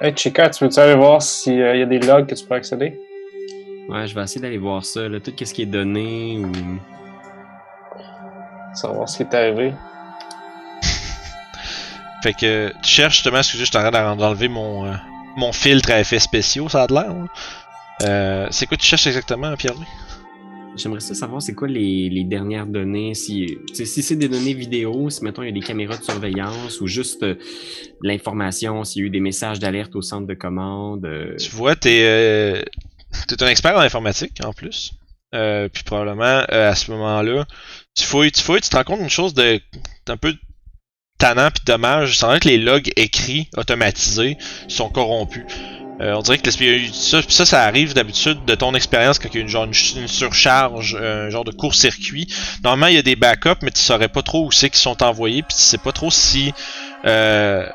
[0.00, 3.00] Hey Chica, tu veux-tu aller voir s'il y a des logs que tu peux accéder?
[3.88, 6.52] Ouais, je vais essayer d'aller voir ça, là, tout ce qui est donné ou.
[8.74, 9.72] Savoir ce qui est arrivé.
[12.22, 14.92] Fait que tu cherches justement, excusez, je t'arrête d'enlever mon, euh,
[15.36, 17.10] mon filtre à effets spéciaux, ça a de l'air.
[17.10, 17.26] hein.
[18.02, 19.86] Euh, c'est quoi tu cherches exactement, Pierre-Louis?
[20.76, 25.24] J'aimerais ça savoir c'est quoi les, les dernières données, si, c'est des données vidéo, si
[25.24, 27.34] mettons il y a des caméras de surveillance ou juste euh,
[28.00, 31.04] l'information, s'il y a eu des messages d'alerte au centre de commande.
[31.04, 32.62] euh, Tu vois, t'es euh,
[33.26, 34.92] t'es un expert en informatique en plus.
[35.34, 37.44] Euh, puis probablement euh, à ce moment-là,
[37.94, 39.60] tu fouilles, tu fouilles, tu te rends compte d'une chose de
[40.06, 40.34] d'un peu
[41.18, 42.18] tannant puis dommage.
[42.18, 45.44] C'est que les logs écrits, automatisés, sont corrompus.
[46.00, 49.38] Euh, on dirait que ça, ça, ça arrive d'habitude de ton expérience quand il y
[49.38, 52.28] a une, genre, une, surcharge, un genre de court-circuit.
[52.62, 55.02] Normalement, il y a des backups, mais tu saurais pas trop où c'est qu'ils sont
[55.02, 56.52] envoyés, puis tu sais pas trop si
[57.04, 57.66] euh,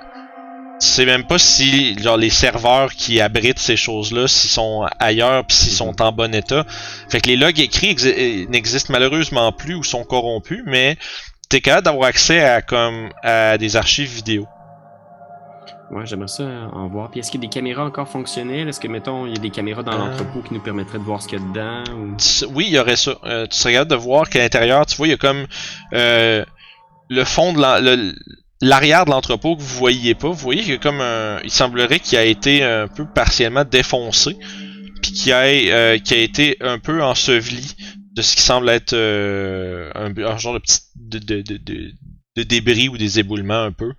[0.79, 5.55] sais même pas si genre les serveurs qui abritent ces choses-là, s'ils sont ailleurs puis
[5.55, 6.65] s'ils sont en bon état.
[7.09, 10.97] Fait que les logs écrits euh, n'existent malheureusement plus ou sont corrompus, mais
[11.49, 14.47] t'es capable d'avoir accès à comme à des archives vidéo.
[15.91, 16.43] Ouais, j'aimerais ça
[16.73, 17.11] en voir.
[17.11, 18.67] Puis est-ce qu'il y a des caméras encore fonctionnelles?
[18.67, 19.97] Est-ce que, mettons, il y a des caméras dans Euh.
[20.09, 21.83] l'entrepôt qui nous permettraient de voir ce qu'il y a dedans?
[21.93, 22.15] Ou...
[22.55, 23.13] Oui, il y aurait ça.
[23.25, 25.45] Euh, tu serais capable de voir qu'à l'intérieur, tu vois, il y a comme
[25.93, 26.43] euh,
[27.09, 28.15] le fond de l'en- le-
[28.63, 30.29] l'arrière de l'entrepôt que vous voyez pas.
[30.29, 34.35] Vous voyez qu'il comme un, il semblerait qu'il a été un peu partiellement défoncé,
[35.01, 37.75] puis qu'il a, euh, a été un peu enseveli
[38.13, 41.91] de ce qui semble être euh, un, genre de petit de, de, de, de-
[42.35, 43.91] de débris ou des éboulements un peu.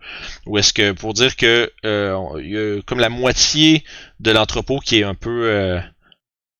[0.46, 3.84] Ou est-ce que pour dire que euh, il y a comme la moitié
[4.18, 5.78] de l'entrepôt qui est un peu euh,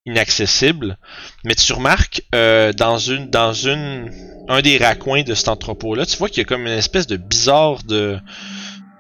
[0.07, 0.99] inaccessible.
[1.45, 4.11] Mais tu remarques euh, dans une dans une
[4.49, 7.07] un des raccoins de cet entrepôt là, tu vois qu'il y a comme une espèce
[7.07, 8.19] de bizarre de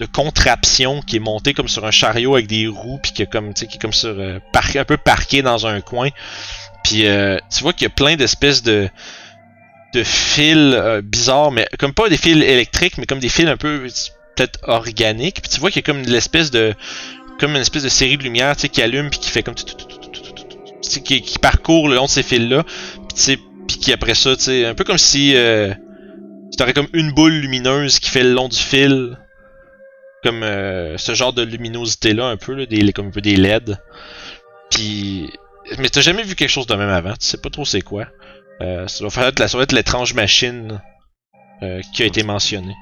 [0.00, 3.30] de contraption qui est montée comme sur un chariot avec des roues puis qui est
[3.30, 4.38] comme tu sais qui est comme sur euh,
[4.74, 6.08] un peu parqué dans un coin.
[6.82, 8.88] Puis euh, tu vois qu'il y a plein d'espèces de
[9.92, 13.56] de fils euh, bizarres mais comme pas des fils électriques mais comme des fils un
[13.56, 13.86] peu
[14.36, 15.42] peut-être organiques.
[15.42, 16.74] Puis tu vois qu'il y a comme l'espèce de
[17.38, 19.54] comme une espèce de série de lumière tu sais qui allume puis qui fait comme
[19.54, 19.76] tu sais,
[20.88, 22.64] qui, qui parcourt le long de ces fils-là,
[23.14, 25.72] puis qui après ça, tu sais, un peu comme si euh,
[26.56, 29.18] tu aurais comme une boule lumineuse qui fait le long du fil,
[30.22, 33.78] comme euh, ce genre de luminosité-là, un peu, là, des, comme un peu des LED.
[34.70, 35.30] Puis,
[35.78, 38.06] mais t'as jamais vu quelque chose de même avant, tu sais pas trop c'est quoi.
[38.60, 40.80] Euh, ça doit faire être ça être l'étrange machine
[41.62, 42.76] euh, qui a été mentionnée.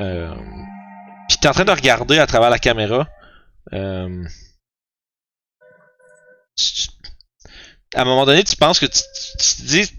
[0.00, 0.34] Euh,
[1.28, 3.08] puis t'es en train de regarder à travers la caméra.
[3.72, 4.24] Euh,
[7.94, 9.00] à un moment donné, tu penses que tu,
[9.38, 9.90] tu- te dis,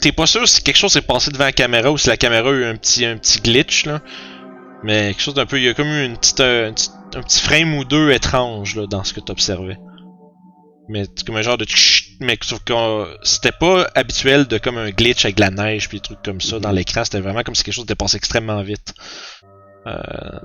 [0.00, 2.48] t'es pas sûr si quelque chose s'est passé devant la caméra ou si la caméra
[2.48, 4.00] a eu un petit, un petit glitch, là.
[4.84, 6.90] Mais quelque chose d'un peu, il y a comme eu une petite, euh, un, petit,
[7.14, 9.78] un petit frame ou deux étrange, là, dans ce que t'observais.
[10.88, 11.64] Mais c'est comme un genre de
[12.20, 12.74] mais sauf que
[13.22, 16.40] c'était pas habituel de comme un glitch avec de la neige puis des trucs comme
[16.40, 16.74] ça dans Mhm.
[16.76, 18.92] l'écran, c'était vraiment comme si quelque chose était passé extrêmement vite
[19.86, 20.00] euh,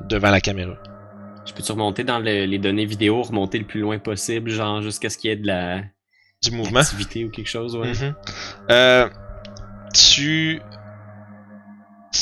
[0.08, 0.74] devant la caméra.
[1.48, 5.10] Je peux-tu remonter dans le- les données vidéo, remonter le plus loin possible, genre jusqu'à
[5.10, 5.82] ce qu'il y ait de la
[6.44, 6.82] Du mouvement?
[6.82, 7.88] activité ou quelque chose, ouais.
[7.88, 8.14] Mhm.
[8.70, 9.10] Euh,
[9.94, 10.62] tu.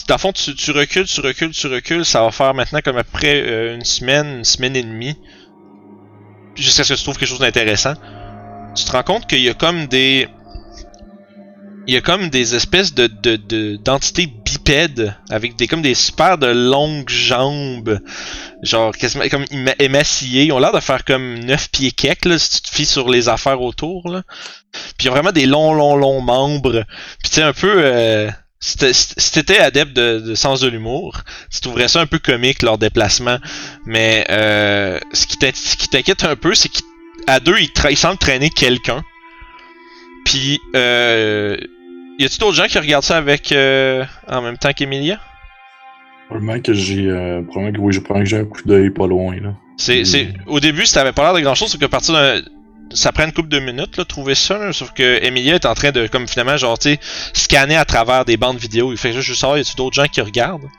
[0.08, 2.06] Dans le fond, tu, tu recules, tu recules, tu recules.
[2.06, 5.16] Ça va faire maintenant comme après euh, une semaine, une semaine et demie.
[6.56, 7.94] Jusqu'à ce que tu trouves quelque chose d'intéressant.
[8.76, 10.28] Tu te rends compte qu'il y a comme des.
[11.88, 15.94] Il y a comme des espèces de, de, de- d'entités bipèdes avec des comme des
[15.94, 18.00] super de longues jambes
[18.66, 22.38] genre quasiment comme éma- émaciées ils ont l'air de faire comme 9 pieds quelques là
[22.40, 24.24] si tu te fies sur les affaires autour là
[24.98, 26.84] puis ils ont vraiment des longs, longs, longs membres.
[27.22, 27.74] Puis tu sais, un peu...
[27.78, 28.30] Euh,
[28.60, 31.22] si t'é- si t'étais adepte de, sens de l'humour,
[31.52, 33.38] tu trouverais ça un peu comique, leur déplacement.
[33.86, 39.04] Mais euh, ce qui t'inquiète un peu, c'est qu'à deux, ils, ils semblent traîner quelqu'un.
[40.26, 41.56] Puis, euh,
[42.18, 45.20] y a-tu d'autres gens qui regardent ça avec euh, en même temps qu'Emilia?
[46.28, 47.10] Probablement que j'ai.
[47.10, 49.54] Euh, probablement que oui, je prends que j'ai un coup d'œil pas loin, là.
[49.78, 52.42] C'est, c'est, au début, ça avait pas l'air de grand chose, c'est qu'à partir d'un,
[52.92, 55.74] ça prend une couple de minutes, là, trouver ça, là, sauf que Emilia est en
[55.74, 57.00] train de, comme finalement, genre, tu sais,
[57.34, 58.92] scanner à travers des bandes vidéo.
[58.94, 60.70] Il fait juste, je savoir, y a-tu d'autres gens qui regardent?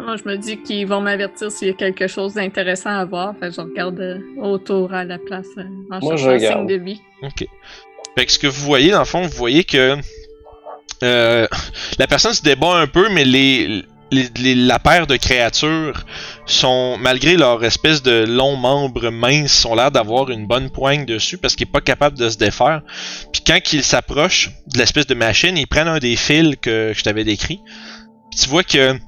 [0.00, 3.34] Moi, je me dis qu'ils vont m'avertir s'il y a quelque chose d'intéressant à voir.
[3.38, 6.32] Fait que je regarde euh, autour à la place euh, en Moi, je cherchant un
[6.34, 6.58] regarde.
[6.68, 7.02] signe de vie.
[7.22, 7.46] Ok.
[8.16, 9.96] Fait que ce que vous voyez, dans le fond, vous voyez que
[11.02, 11.46] euh,
[11.98, 16.04] la personne se débat un peu, mais les, la paire de créatures
[16.46, 21.38] sont, malgré leur espèce de longs membres minces, ont l'air d'avoir une bonne poigne dessus
[21.38, 22.82] parce qu'il est pas capable de se défaire.
[23.32, 27.02] Puis quand ils s'approchent de l'espèce de machine, ils prennent un des fils que je
[27.02, 27.60] t'avais décrit.
[28.36, 28.98] Tu vois que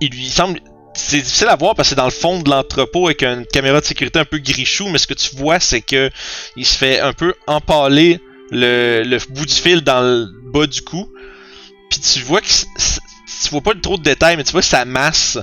[0.00, 0.60] il lui semble
[0.96, 3.80] c'est difficile à voir parce que c'est dans le fond de l'entrepôt avec une caméra
[3.80, 6.10] de sécurité un peu grichou, mais ce que tu vois, c'est que
[6.56, 8.18] il se fait un peu empaler
[8.50, 11.12] le, le bout du fil dans bas du cou.
[11.90, 14.84] Puis tu vois que tu vois pas trop de détails, mais tu vois que sa
[14.84, 15.38] masse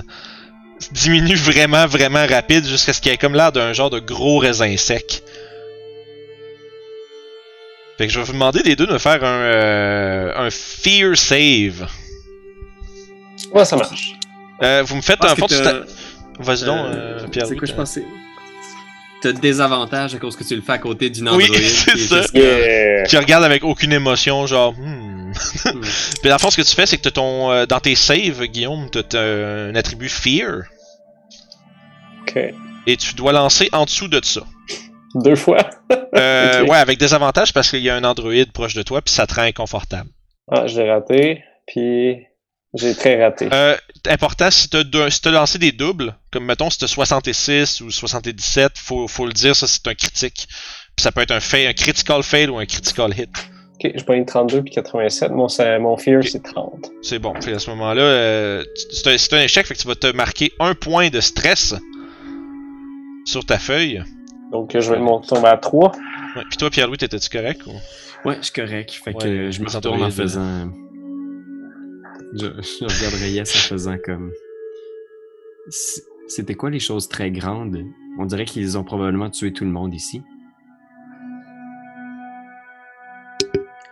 [0.92, 4.76] diminue vraiment, vraiment rapide jusqu'à ce qu'il ait comme l'air d'un genre de gros raisin
[4.76, 5.22] sec.
[7.96, 11.16] Fait que je vais vous demander des deux de me faire un, euh, un fear
[11.16, 11.86] save.
[13.52, 14.14] Ouais, ça marche.
[14.62, 15.86] Euh, vous me faites un fond de
[16.40, 17.46] Vas-y donc, euh, Pierre.
[17.46, 18.04] C'est quoi, je pensais?
[19.60, 21.54] Avantages à cause que tu le fais à côté d'une Oui, androïde.
[21.64, 22.16] c'est qui est ça.
[22.22, 23.06] juste comme- Yeah!
[23.06, 24.74] Tu regardes avec aucune émotion, genre.
[24.76, 25.32] Hmm.
[26.20, 28.44] Puis dans le fond, ce que tu fais, c'est que ton, euh, dans tes saves,
[28.46, 30.62] Guillaume, t'as un attribut Fear,
[32.22, 32.38] Ok.
[32.86, 34.42] et tu dois lancer en dessous de ça.
[35.14, 35.58] Deux fois?
[36.16, 36.64] Euh.
[36.68, 39.26] Ouais, avec des avantages parce qu'il y a un androïde proche de toi, puis ça
[39.26, 40.08] te rend inconfortable.
[40.50, 42.18] Ah, je l'ai raté, puis
[42.74, 43.48] j'ai très raté.
[43.52, 43.76] Euh,
[44.08, 47.90] important, si t'as deux- si t'as lancé des doubles, comme mettons si t'as 66 ou
[47.90, 50.46] 77, faut, faut le dire, ça c'est un critique.
[50.96, 53.30] Puis ça peut être un, fail, un critical fail ou un critical hit.
[53.74, 55.32] Ok, j'ai pas eu 32 puis 87.
[55.32, 56.90] Mon, ça- mon fear, c'est 30.
[57.02, 57.34] C'est bon.
[57.40, 59.96] Fait à ce moment-là, euh, tu- c'est un, c'est un échec, fait que tu vas
[59.96, 61.74] te marquer un point de stress
[63.24, 64.02] sur ta feuille.
[64.52, 65.92] Donc, je vais mon- tomber à 3.
[66.36, 66.42] Ouais.
[66.48, 67.72] Puis toi, Pierre-Louis, t'étais-tu correct ou?
[68.28, 68.92] Ouais, je suis correct.
[69.04, 70.68] Fait que je me retourne en faisant.
[72.34, 74.32] Je, je regarde Reyes en faisant comme.
[76.26, 77.84] C'était quoi les choses très grandes?
[78.18, 80.20] On dirait qu'ils ont probablement tué tout le monde ici.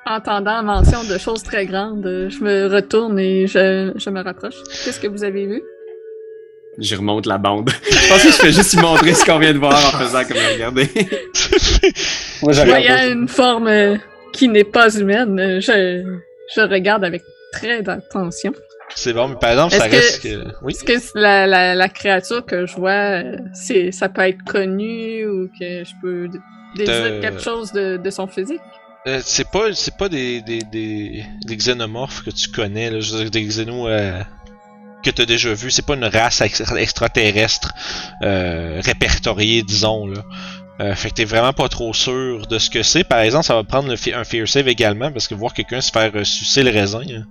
[0.05, 4.57] Entendant la mention de choses très grandes, je me retourne et je, je me rapproche.
[4.85, 5.63] Qu'est-ce que vous avez vu?
[6.79, 7.71] Je remonte la bande.
[7.91, 10.25] je pense que je fais juste lui montrer ce qu'on vient de voir en faisant
[10.25, 10.89] comme regarder.
[12.43, 13.99] Moi, Je j'arrive voyais une forme
[14.33, 15.61] qui n'est pas humaine.
[15.61, 16.19] Je,
[16.55, 17.23] je regarde avec
[17.53, 18.53] très d'attention.
[18.95, 20.45] C'est bon, mais par exemple, ça que- reste que.
[20.63, 20.73] Oui.
[20.73, 22.91] Est-ce que la, la, la créature que je vois,
[23.23, 26.29] euh, c'est, ça peut être connu ou que je peux
[26.77, 28.61] déduire quelque chose de, de son physique?
[29.07, 33.13] Euh, c'est pas, c'est pas des, des, des, des xénomorphes que tu connais, là, je
[33.15, 34.21] veux dire, des xénos euh,
[35.03, 35.71] que t'as déjà vu.
[35.71, 37.73] C'est pas une race ex- extraterrestre
[38.23, 40.23] euh, répertoriée, disons là.
[40.81, 43.05] Euh, fait que t'es vraiment pas trop sûr de ce que c'est.
[43.05, 45.81] Par exemple, ça va prendre le fi- un fear save également parce que voir quelqu'un
[45.81, 47.25] se faire euh, sucer le raisin, hein,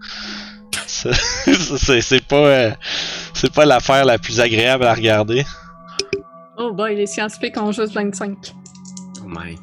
[0.85, 2.71] c'est pas, euh,
[3.33, 5.43] c'est pas l'affaire la plus agréable à regarder.
[6.57, 8.37] Oh boy, les scientifiques ont juste 25.
[9.19, 9.57] Oh my.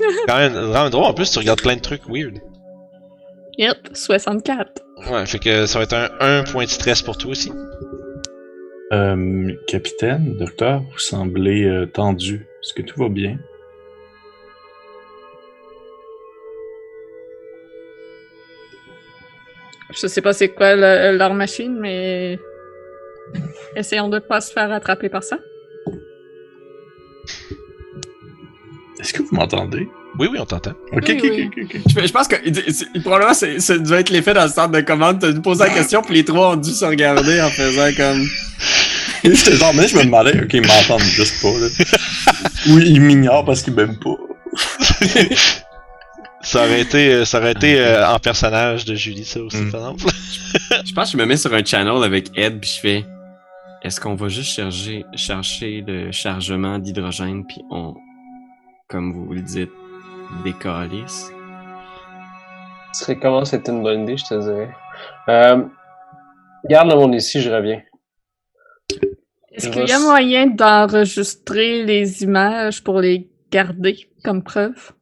[0.28, 1.04] Quand même, vraiment drôle.
[1.04, 2.38] En plus, tu regardes plein de trucs weird.
[3.58, 4.80] Yep, 64.
[5.10, 7.52] Ouais, fait que ça va être un, un point de stress pour toi aussi.
[8.92, 12.46] Euh, capitaine, docteur, vous semblez euh, tendu.
[12.62, 13.38] Est-ce que tout va bien?
[19.94, 22.38] Je sais pas c'est quoi le- leur machine, mais
[23.76, 25.38] essayons de pas se faire attraper par ça.
[28.98, 29.88] Est-ce que vous m'entendez?
[30.18, 30.72] Oui, oui, on t'entend.
[30.92, 31.50] Ok, Oui, ok, oui.
[31.50, 31.82] ok, ok, ok.
[32.02, 35.20] Je, je pense que probablement c'est- ça doit être l'effet dans le centre de commande.
[35.20, 38.22] T'as posé la question, puis les trois ont dû se regarder en faisant comme.
[39.24, 41.68] J'étais genre, mais je me demandais, ok, ils m'entendent juste pas, là.
[42.68, 44.16] Oui, ils m'ignorent parce qu'ils m'aiment pas.
[46.44, 49.70] Ça aurait été, euh, ça aurait été euh, en personnage de Julie, ça aussi, Mm.
[49.70, 50.12] par exemple.
[50.84, 53.04] Je pense que je me mets sur un channel avec Ed, puis je fais.
[53.84, 57.94] Est-ce qu'on va juste chercher, chercher le chargement d'hydrogène, puis on,
[58.88, 59.70] comme vous le dites,
[60.44, 61.30] décalisse?
[62.92, 64.70] Ce serait comment c'est une bonne idée, je te dirais.
[65.28, 65.64] Euh,
[66.68, 67.82] garde le monde ici, je reviens.
[69.52, 74.92] Est-ce qu'il y a moyen d'enregistrer les images pour les garder comme preuve?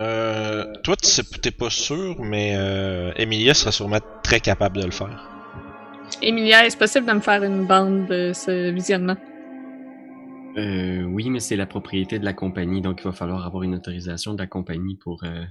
[0.00, 4.84] Euh, toi, tu sais- t'es pas sûr, mais euh, Emilia sera sûrement très capable de
[4.84, 5.28] le faire.
[6.22, 9.16] Emilia, est-ce possible de me faire une bande de ce visionnement?
[10.58, 13.74] Euh, oui, mais c'est la propriété de la compagnie, donc il va falloir avoir une
[13.76, 15.44] autorisation de la compagnie pour euh,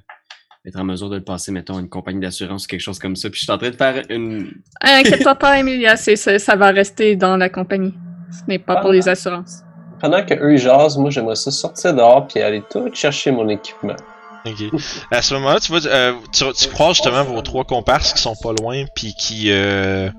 [0.66, 3.16] être en mesure de le passer, mettons, à une compagnie d'assurance ou quelque chose comme
[3.16, 3.30] ça.
[3.30, 4.52] Puis je suis en train de faire une.
[4.82, 7.94] Inquiète-toi pas, Emilia, c'est, c'est- ça va rester dans la compagnie.
[8.32, 9.62] Ce n'est pas pour les assurances.
[10.02, 13.96] pendant que eux jasent, moi j'aimerais ça sortir dehors puis aller tout chercher mon équipement.
[14.46, 14.82] Ok.
[15.12, 18.36] À ce moment-là, tu vois, euh, tu, tu croises justement vos trois comparses qui sont
[18.42, 20.10] pas loin, puis qui, euh,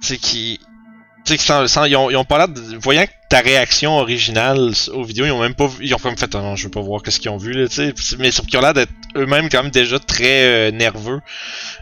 [0.00, 0.60] tu sais, qui,
[1.24, 1.56] tu sais,
[1.88, 5.40] ils, ont, ils ont pas l'air de, voyant ta réaction originale aux vidéos, ils ont
[5.40, 7.36] même pas, vu- ils ont comme fait, non, je veux pas voir qu'est-ce qu'ils ont
[7.36, 10.44] vu là, tu sais, mais sauf qu'ils ont l'air d'être eux-mêmes quand même déjà très
[10.44, 11.20] euh, nerveux,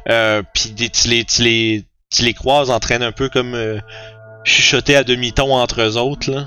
[0.08, 3.80] euh, puis tu les, tu les, tu les croises en train d'un peu comme euh,
[4.44, 6.46] chuchoter à demi-ton entre eux autres là.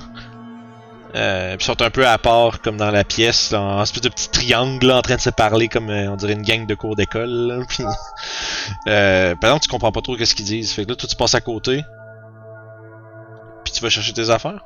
[1.16, 4.28] Euh, puis sont un peu à part comme dans la pièce, en espèce de petit
[4.30, 6.98] triangle là, en train de se parler comme euh, on dirait une gang de cours
[6.98, 7.64] d'école.
[7.70, 7.86] Puis,
[8.88, 10.74] euh, par exemple, tu comprends pas trop qu'est-ce qu'ils disent.
[10.74, 11.84] Fait que là, toi, tu passes à côté.
[13.76, 14.64] Tu vas chercher tes affaires?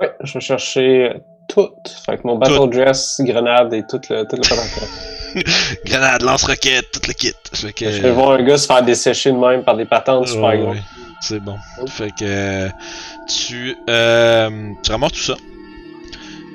[0.00, 1.12] Ouais, je vais chercher
[1.48, 1.68] tout.
[2.04, 2.66] Fait que mon battle Tout.
[2.66, 4.42] dress, grenade et tout le, tout le.
[5.84, 7.32] Grenade, lance-roquette, tout le kit.
[7.52, 10.26] Fait que, Je vais voir un gars se faire dessécher de même par des patentes
[10.26, 10.74] super gros.
[11.20, 11.56] c'est bon.
[11.86, 12.68] Fait que
[13.28, 14.50] tu, euh,
[14.82, 15.36] tu ramasses tout ça.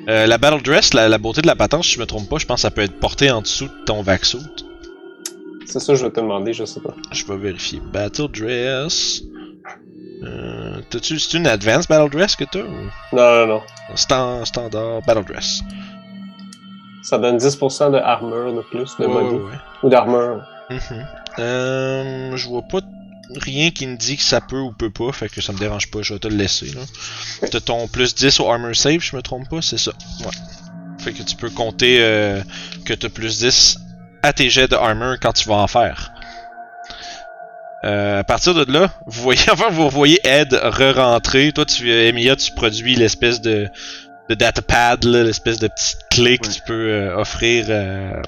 [0.08, 2.36] Euh, la battle dress, la, la beauté de la patente, si je me trompe pas,
[2.36, 5.98] je pense que ça peut être porté en dessous de ton vac C'est ça que
[5.98, 6.94] je vais te demander, je sais pas.
[7.10, 7.80] Je vais vérifier.
[7.92, 9.22] Battle dress.
[10.22, 12.90] Euh, T'as-tu c'est une advanced battle dress que t'as ou?
[13.12, 13.62] Non, non, non.
[13.94, 15.62] Stan- standard battle dress?
[17.02, 19.34] Ça donne 10% de armure de plus, de Ouais, body.
[19.36, 19.58] ouais, ouais.
[19.82, 20.42] Ou d'armure.
[20.70, 21.06] Mhm.
[21.38, 22.80] Euh, je vois pas
[23.36, 25.90] rien qui me dit que ça peut ou peut pas, fait que ça me dérange
[25.90, 26.80] pas, je vais te le laisser là.
[27.50, 29.92] T'as ton plus 10 au armor save, je me trompe pas, c'est ça.
[30.20, 30.30] Ouais.
[30.98, 32.40] Fait que tu peux compter euh,
[32.84, 33.78] que t'as plus 10
[34.22, 36.12] à tes jets de armor quand tu vas en faire.
[37.86, 41.52] Euh, à partir de là, vous voyez, enfin vous voyez Ed re-rentrer.
[41.52, 43.68] Toi, tu, euh, Emilia, tu produis l'espèce de,
[44.28, 47.66] de datapad, là, l'espèce de petite clé que tu peux euh, offrir.
[47.68, 48.20] euh,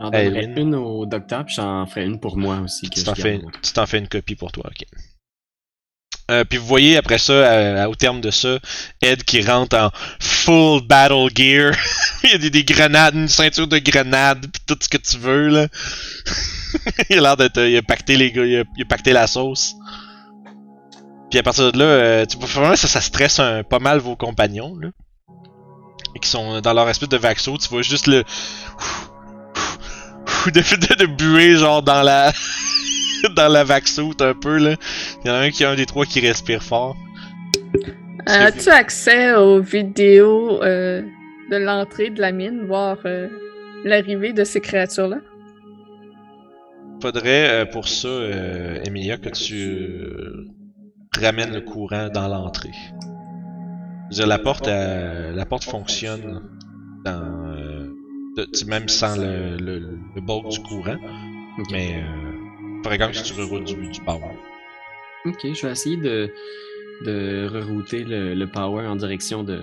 [0.00, 2.90] J'en donnerais une au docteur, puis j'en ferai une pour moi aussi.
[2.90, 3.50] Que tu t'en fais, moi.
[3.62, 4.84] tu t'en fais une copie pour toi, ok.
[6.30, 8.58] Euh, puis vous voyez après ça, à- à- au terme de ça,
[9.02, 9.90] Ed qui rentre en
[10.20, 11.74] full battle gear.
[12.24, 15.18] il y a des, des grenades, une ceinture de grenades, puis tout ce que tu
[15.18, 15.68] veux là.
[17.10, 19.74] il a l'air d'être, il a pacté les gars, il a, il la sauce.
[21.30, 24.76] Puis à partir de là, euh, tu vois vraiment ça, stresse pas mal vos compagnons
[24.80, 24.88] là.
[26.16, 28.24] Et qui sont dans leur espèce de vaxo, tu vois juste le
[30.46, 32.32] de, de, de buer genre dans la
[33.36, 34.74] dans la vaxoute un peu là.
[35.24, 36.96] Il y en a un qui a un des trois qui respire fort.
[37.76, 41.02] Euh, As-tu accès aux vidéos euh,
[41.50, 43.28] de l'entrée de la mine, voir euh,
[43.84, 45.18] l'arrivée de ces créatures-là?
[47.02, 50.46] Faudrait euh, pour ça, euh, Emilia, que tu euh,
[51.20, 52.72] ramènes le courant dans l'entrée.
[54.16, 56.40] La porte, euh, la porte fonctionne
[57.04, 57.88] dans, euh,
[58.36, 60.96] de- même sans le, le, le bulk du courant,
[61.72, 62.30] mais euh,
[62.84, 64.20] faudrait quand même que tu reroutes du, du power.
[65.26, 66.32] Ok, je vais essayer de,
[67.04, 69.60] de rerouter le, le power en direction de,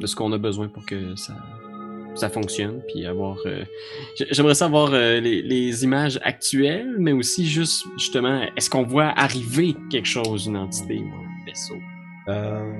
[0.00, 1.34] de ce qu'on a besoin pour que ça,
[2.14, 2.82] ça fonctionne.
[2.88, 3.38] Puis avoir.
[3.46, 3.64] euh,
[4.30, 10.06] J'aimerais savoir les, les images actuelles, mais aussi juste, justement, est-ce qu'on voit arriver quelque
[10.08, 11.78] chose, une entité ou un vaisseau?
[12.28, 12.70] Euh,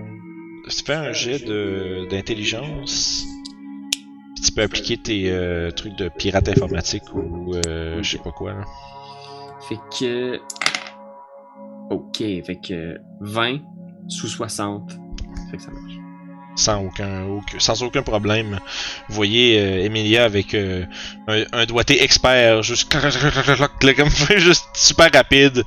[0.69, 3.25] tu fais un jet de d'intelligence.
[4.35, 8.31] Puis tu peux appliquer tes euh, trucs de pirate informatique ou euh, je sais pas
[8.33, 8.53] quoi.
[8.53, 8.65] Là.
[9.69, 10.41] Fait que.
[11.91, 13.59] Ok, fait que 20
[14.09, 14.93] sous 60.
[15.51, 15.95] Fait que ça marche.
[16.57, 18.59] Sans aucun, aucun- sans aucun problème.
[19.09, 20.85] Vous voyez euh, Emilia avec euh,
[21.29, 22.93] un, doigté expert, juste
[24.75, 25.65] super rapide.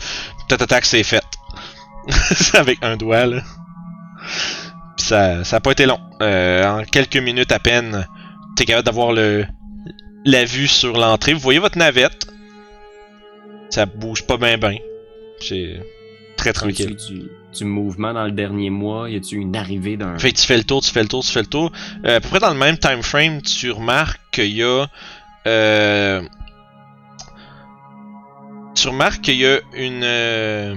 [0.50, 1.24] Ta tac, c'est fait.
[2.56, 3.42] avec un doigt là.
[4.98, 6.00] Puis ça, ça a pas été long.
[6.22, 8.06] Euh, en quelques minutes à peine,
[8.56, 9.46] t'es capable d'avoir le
[10.26, 11.34] la vue sur l'entrée.
[11.34, 12.28] Vous voyez votre navette.
[13.72, 14.78] Ça bouge pas bien bien.
[15.40, 15.80] C'est
[16.38, 16.96] très Y tranquille.
[16.96, 19.10] du, du mouvement dans le dernier mois?
[19.10, 20.20] Y a-tu une arrivée d'un.
[20.20, 21.72] Fait que tu fais le tour, tu fais le tour, tu fais le tour.
[22.06, 24.86] Euh, à peu près dans le même time frame, tu remarques qu'il y a.
[25.48, 26.22] Euh,
[28.76, 30.76] tu remarques qu'il y a une, euh,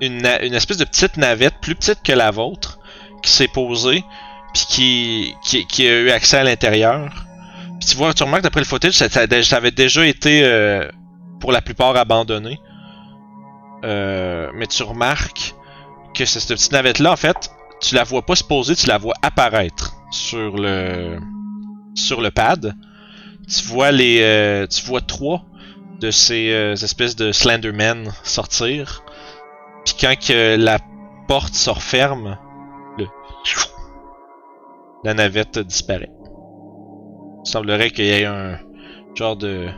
[0.00, 0.26] une.
[0.42, 2.78] Une espèce de petite navette, plus petite que la vôtre,
[3.22, 4.04] qui s'est posée,
[4.52, 7.10] puis qui, qui, qui a eu accès à l'intérieur.
[7.80, 10.88] Puis tu vois, tu remarques d'après le footage, ça, ça, ça avait déjà été euh,
[11.40, 12.58] pour la plupart abandonné.
[13.84, 15.54] Euh, mais tu remarques
[16.14, 17.50] que cette petite navette là en fait
[17.80, 21.18] tu la vois pas se poser tu la vois apparaître sur le
[21.94, 22.74] sur le pad.
[23.48, 25.44] Tu vois les euh, tu vois trois
[26.00, 29.04] de ces euh, espèces de Slendermen sortir.
[29.84, 30.78] Puis quand que la
[31.28, 32.38] porte se referme
[32.98, 33.06] le
[35.04, 36.10] la navette disparaît.
[37.44, 38.58] Il semblerait qu'il y ait un
[39.14, 39.68] genre de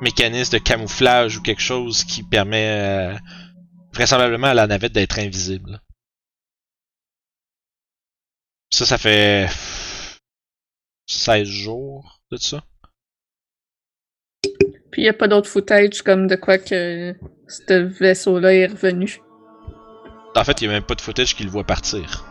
[0.00, 3.16] mécanisme de camouflage ou quelque chose qui permet euh,
[3.92, 5.80] vraisemblablement à la navette d'être invisible.
[8.70, 9.48] Ça, ça fait
[11.06, 12.62] 16 jours de ça.
[14.90, 17.14] Puis il n'y a pas d'autre footage comme de quoi que
[17.48, 19.20] ce vaisseau-là est revenu.
[20.34, 22.26] En fait, il n'y a même pas de footage qui le voit partir.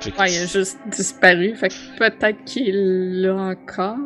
[0.00, 1.56] Fait que- Ouais, il a juste disparu.
[1.56, 2.72] Fait que peut-être qu'il est
[3.22, 3.98] là encore.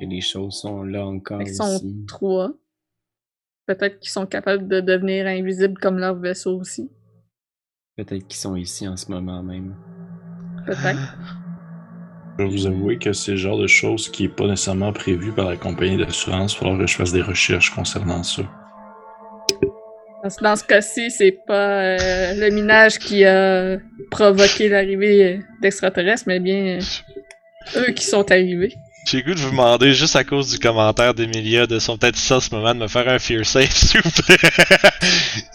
[0.00, 2.04] Que les choses sont là encore qu'ils sont ici.
[2.08, 2.52] trois.
[3.66, 6.90] Peut-être qu'ils sont capables de devenir invisibles comme leur vaisseau aussi.
[7.96, 9.76] Peut-être qu'ils sont ici en ce moment même.
[10.66, 11.16] Peut-être.
[12.38, 15.32] Je vais vous avouer que c'est le genre de choses qui est pas nécessairement prévu
[15.32, 16.54] par la compagnie d'assurance.
[16.54, 18.42] Il falloir que je fasse des recherches concernant ça.
[20.42, 23.78] Dans ce- cas-ci, c'est pas euh, le minage qui a
[24.10, 26.78] provoqué l'arrivée d'extraterrestres, mais bien
[27.76, 28.74] euh, eux qui sont arrivés.
[29.06, 32.38] J'ai goût de vous demander, juste à cause du commentaire d'Emilia de son peut-être en
[32.40, 34.36] ce moment, de me faire un fear safe, s'il vous plaît.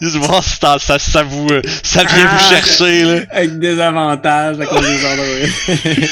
[0.00, 2.50] juste voir si ça, ça, ça vous, euh, ça vient vous Ah!
[2.50, 3.20] chercher, là.
[3.30, 6.08] Avec des avantages à cause des androïdes.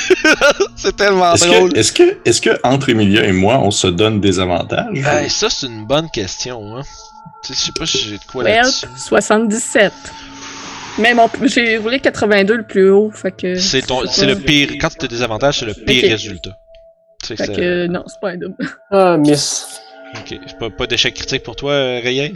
[0.77, 1.73] C'est tellement Est-ce drôle.
[1.73, 4.97] que, est-ce que, est-ce que entre Emilia et moi, on se donne des avantages?
[4.97, 6.83] Hey, ça, c'est une bonne question, hein.
[7.45, 8.87] Tu sais, je sais pas si j'ai de quoi Well, là-dessus.
[9.09, 9.93] 77.
[10.99, 13.57] Mais mon, j'ai roulé 82 le plus haut, fait que...
[13.57, 14.71] C'est ton, c'est le pire.
[14.81, 16.57] Quand tu as des avantages, c'est le pire résultat.
[17.27, 18.57] Fait c'est- que non, c'est pas un double.
[18.91, 19.81] Ah, miss.
[20.17, 22.33] Ok, pas, pas d'échec critique pour toi, euh, Reyes?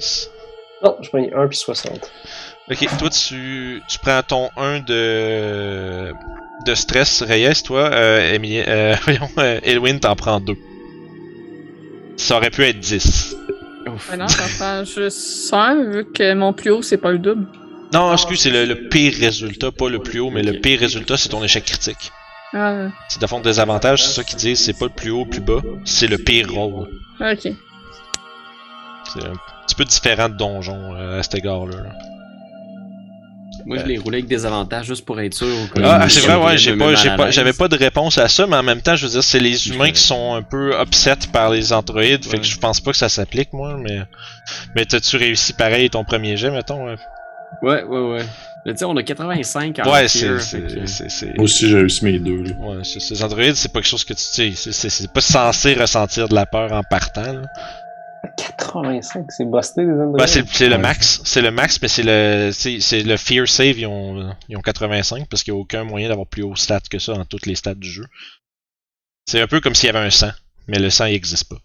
[0.83, 2.11] Non, je prends 1 puis 60.
[2.71, 6.13] Ok, toi tu, tu prends ton 1 de,
[6.67, 10.55] de stress, Reyes, toi, euh, Emilie, euh, voyons, euh, Elwin t'en prends 2.
[12.17, 13.37] Ça aurait pu être 10.
[13.95, 14.09] Ouf.
[14.13, 17.47] Ah non, j'en prends juste un, vu que mon plus haut, c'est pas le double.
[17.95, 20.61] Non, excuse, c'est le, le pire résultat, pas le plus haut, mais le Ok.
[20.61, 22.11] pire résultat, c'est ton échec critique.
[22.55, 25.25] Ah, C'est de fond des avantages, c'est ça qu'ils disent, c'est pas le plus haut,
[25.25, 26.89] le plus bas, c'est le pire rôle.
[27.21, 27.53] ok.
[29.13, 29.33] C'est un
[29.67, 31.77] petit peu différent de donjon euh, à cet égard-là.
[31.77, 31.91] là.
[33.67, 35.47] Moi, je l'ai roulé avec des avantages juste pour être sûr.
[35.83, 38.47] Ah, je c'est vrai, ouais, j'ai pas, j'ai pas, j'avais pas de réponse à ça,
[38.47, 41.17] mais en même temps, je veux dire, c'est les humains qui sont un peu upset
[41.33, 42.39] par les androïdes, fait Ouais.
[42.39, 44.01] que je pense pas que ça s'applique, moi, mais.
[44.75, 46.87] Mais t'as-tu réussi pareil ton premier jet, mettons?
[47.63, 48.25] Ouais, ouais, ouais.
[48.67, 50.19] Mais tu sais, on a 85 en Ouais, c'est.
[50.19, 52.43] fait c'est- que- c'est- c'est- Moi aussi, j'ai réussi mes deux.
[52.43, 52.51] là.
[52.59, 55.21] Ouais, c'est- ces androïdes, c'est pas quelque chose que tu sais, c'est- c'est c'est pas
[55.21, 57.33] censé ressentir de la peur en partant.
[57.33, 57.43] Là.
[58.37, 60.17] 85, c'est busté les androïdes.
[60.19, 63.49] Ben, c'est c'est le max, c'est le max, mais c'est le c'est c'est le fear
[63.49, 66.57] save, ils ont, ils ont 85 parce qu'il n'y a aucun moyen d'avoir plus haut
[66.57, 68.05] stat que ça dans toutes les stats du jeu.
[69.27, 70.31] C'est un peu comme s'il y avait un sang,
[70.67, 71.57] mais le sang il existe pas.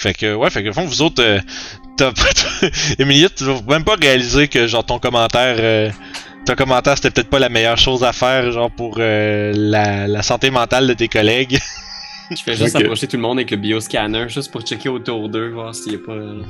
[0.00, 1.38] Fait que ouais, fait que au fond vous autres, euh,
[1.96, 5.90] t'as pas, Emilia, tu vas même pas réaliser que genre ton commentaire, euh,
[6.46, 10.22] ton commentaire c'était peut-être pas la meilleure chose à faire genre pour euh, la, la
[10.22, 11.58] santé mentale de tes collègues.
[12.30, 15.50] Je fais juste approcher tout le monde avec le bioscanner, juste pour checker autour d'eux,
[15.50, 16.12] voir s'il y a pas.
[16.12, 16.40] euh,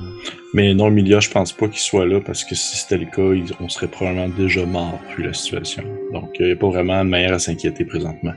[0.54, 3.54] Mais non, Emilia, je pense pas qu'il soit là parce que si c'était le cas,
[3.58, 5.82] on serait probablement déjà mort vu la situation.
[6.12, 8.34] Donc, il n'y a pas vraiment de manière à s'inquiéter présentement.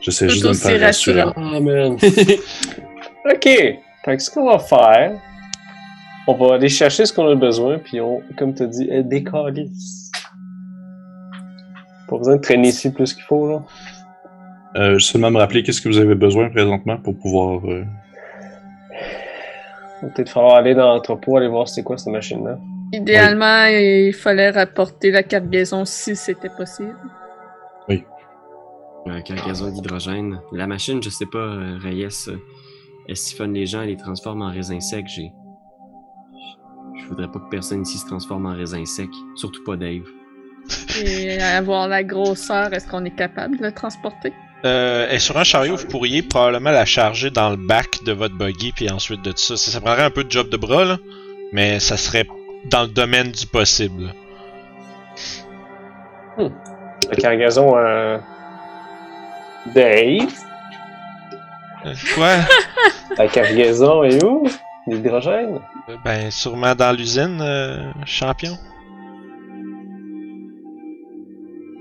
[0.00, 1.22] J'essaie juste de me faire rassurer.
[1.22, 1.52] rassurant.
[1.54, 1.96] Ah, man.
[3.32, 3.78] ok.
[4.08, 5.20] Fait que ce qu'on va faire,
[6.26, 9.68] on va aller chercher ce qu'on a besoin, puis on, comme tu dit, euh, décaler.
[12.08, 13.62] Pas besoin de traîner ici plus qu'il faut, là.
[14.76, 17.60] Euh, seulement me rappeler qu'est-ce que vous avez besoin présentement pour pouvoir.
[17.66, 17.84] euh,
[20.00, 22.56] va peut-être falloir aller dans l'entrepôt, aller voir c'est quoi cette machine-là.
[22.94, 26.96] Idéalement, il fallait rapporter la cargaison si c'était possible.
[27.90, 30.40] euh, cargaison d'hydrogène.
[30.52, 32.38] La machine, je sais pas, euh, Reyes, euh,
[33.08, 35.06] elle siphonne les gens, elle les transforme en raisin sec.
[35.08, 35.32] J'ai.
[37.00, 39.08] Je voudrais pas que personne ici se transforme en raisin sec.
[39.34, 40.02] Surtout pas Dave.
[41.04, 44.32] Et avoir la grosseur, est-ce qu'on est capable de le transporter?
[44.64, 48.36] Euh, et sur un chariot, vous pourriez probablement la charger dans le bac de votre
[48.36, 49.56] buggy, puis ensuite de ça.
[49.56, 50.98] Ça, ça prendrait un peu de job de bras, là,
[51.52, 52.26] mais ça serait
[52.68, 54.12] dans le domaine du possible.
[56.36, 58.18] La cargaison, euh...
[59.74, 60.34] Dave,
[62.14, 62.36] Quoi?
[63.16, 64.44] la cargaison est où?
[64.86, 65.60] L'hydrogène?
[66.04, 68.56] Ben, sûrement dans l'usine, euh, champion.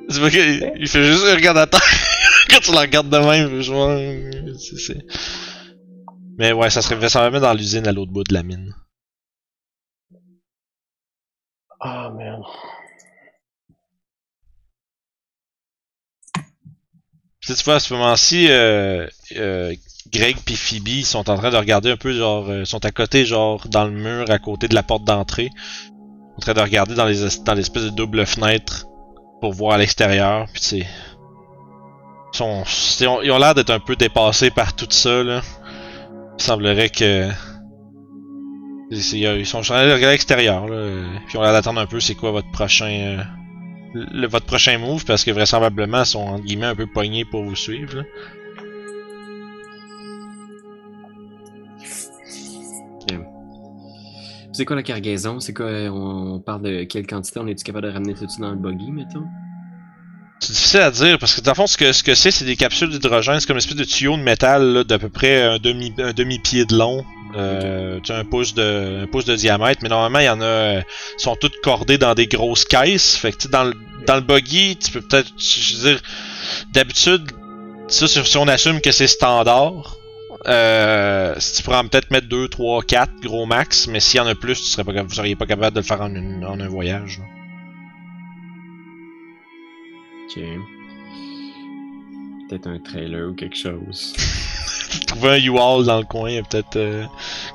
[0.09, 1.81] C'est pas que- il fait juste regarder à terre.
[2.49, 3.97] Quand tu la regardes de même, je vois.
[4.57, 5.05] c'est-
[6.37, 8.73] Mais ouais, ça serait vraisemblablement dans l'usine à l'autre bout de la mine.
[11.79, 12.43] Ah, merde.
[17.39, 19.73] Puis tu vois, à ce moment-ci, euh, euh,
[20.13, 23.25] Greg puis Phoebe sont en train de regarder un peu, genre, euh, sont à côté,
[23.25, 25.49] genre, dans le mur, à côté de la porte d'entrée.
[26.37, 28.85] En train de regarder dans les es- dans l'espèce de double fenêtre
[29.41, 30.45] pour voir à l'extérieur.
[30.53, 30.85] Puis c'est,
[32.39, 35.41] ils ont, l'air d'être un peu dépassés par tout ça là.
[36.39, 37.29] Il semblerait que
[38.91, 41.03] Ils sont en train de regarder l'extérieur, là.
[41.27, 43.17] Puis on va d'attendre un peu c'est quoi votre prochain.
[43.95, 47.43] euh, votre prochain move, parce que vraisemblablement ils sont entre guillemets un peu pognés pour
[47.43, 48.03] vous suivre.
[54.57, 55.39] C'est quoi la cargaison?
[55.39, 57.39] C'est quoi, on, on parle de quelle quantité?
[57.39, 59.25] On est-tu capable de ramener tout ça dans le buggy, mettons?
[60.39, 62.43] C'est difficile à dire parce que dans le fond, ce que ce que c'est, c'est
[62.43, 63.39] des capsules d'hydrogène.
[63.39, 66.11] C'est comme une espèce de tuyau de métal là, d'à peu près un demi un
[66.11, 67.05] demi pied de long,
[67.35, 69.81] euh, tu sais, un pouce de un pouce de diamètre.
[69.83, 70.81] Mais normalement, il y en a, euh,
[71.19, 73.15] sont toutes cordées dans des grosses caisses.
[73.15, 73.75] Fait que dans le
[74.07, 76.01] dans le buggy, tu peux peut-être, je veux dire,
[76.73, 77.31] d'habitude,
[77.89, 79.96] ça si on assume que c'est standard.
[80.47, 84.27] Euh, si tu pourrais peut-être mettre 2, 3, 4 gros max, mais s'il y en
[84.27, 86.59] a plus, tu serais pas, vous seriez pas capable de le faire en, une- en
[86.59, 87.19] un voyage.
[87.19, 87.25] là.
[90.25, 90.43] Ok.
[92.49, 94.13] Peut-être un trailer ou quelque chose.
[95.07, 97.03] Trouver un U-Haul dans le coin, il y a peut-être euh,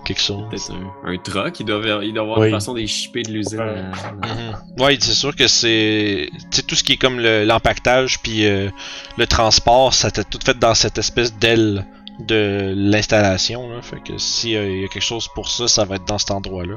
[0.04, 0.44] quelque chose.
[0.50, 1.60] Peut-être un, un truck.
[1.60, 2.48] Il doit avoir, il doit avoir Oui.
[2.48, 3.58] une façon de les shipper de l'usine.
[3.58, 3.68] Ouais.
[3.80, 4.82] à- Mhm.
[4.82, 8.44] Ouais, c'est sûr que c'est tu sais tout ce qui est comme le- l'empactage puis
[8.46, 8.68] euh,
[9.16, 11.86] le transport, ça était tout fait dans cette espèce d'aile
[12.20, 16.04] de l'installation là, fait que s'il y a quelque chose pour ça, ça va être
[16.06, 16.74] dans cet endroit-là.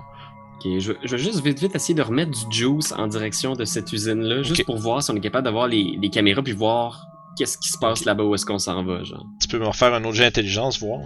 [0.56, 3.54] Ok, je, vais- je vais juste vite vite essayer de remettre du juice en direction
[3.54, 6.54] de cette usine-là, juste pour voir si on est capable d'avoir les, les caméras puis
[6.54, 7.06] voir
[7.38, 9.26] qu'est-ce qui se passe là-bas, où est-ce qu'on s'en va, genre.
[9.42, 11.02] Tu peux me refaire un autre jet d'intelligence voir?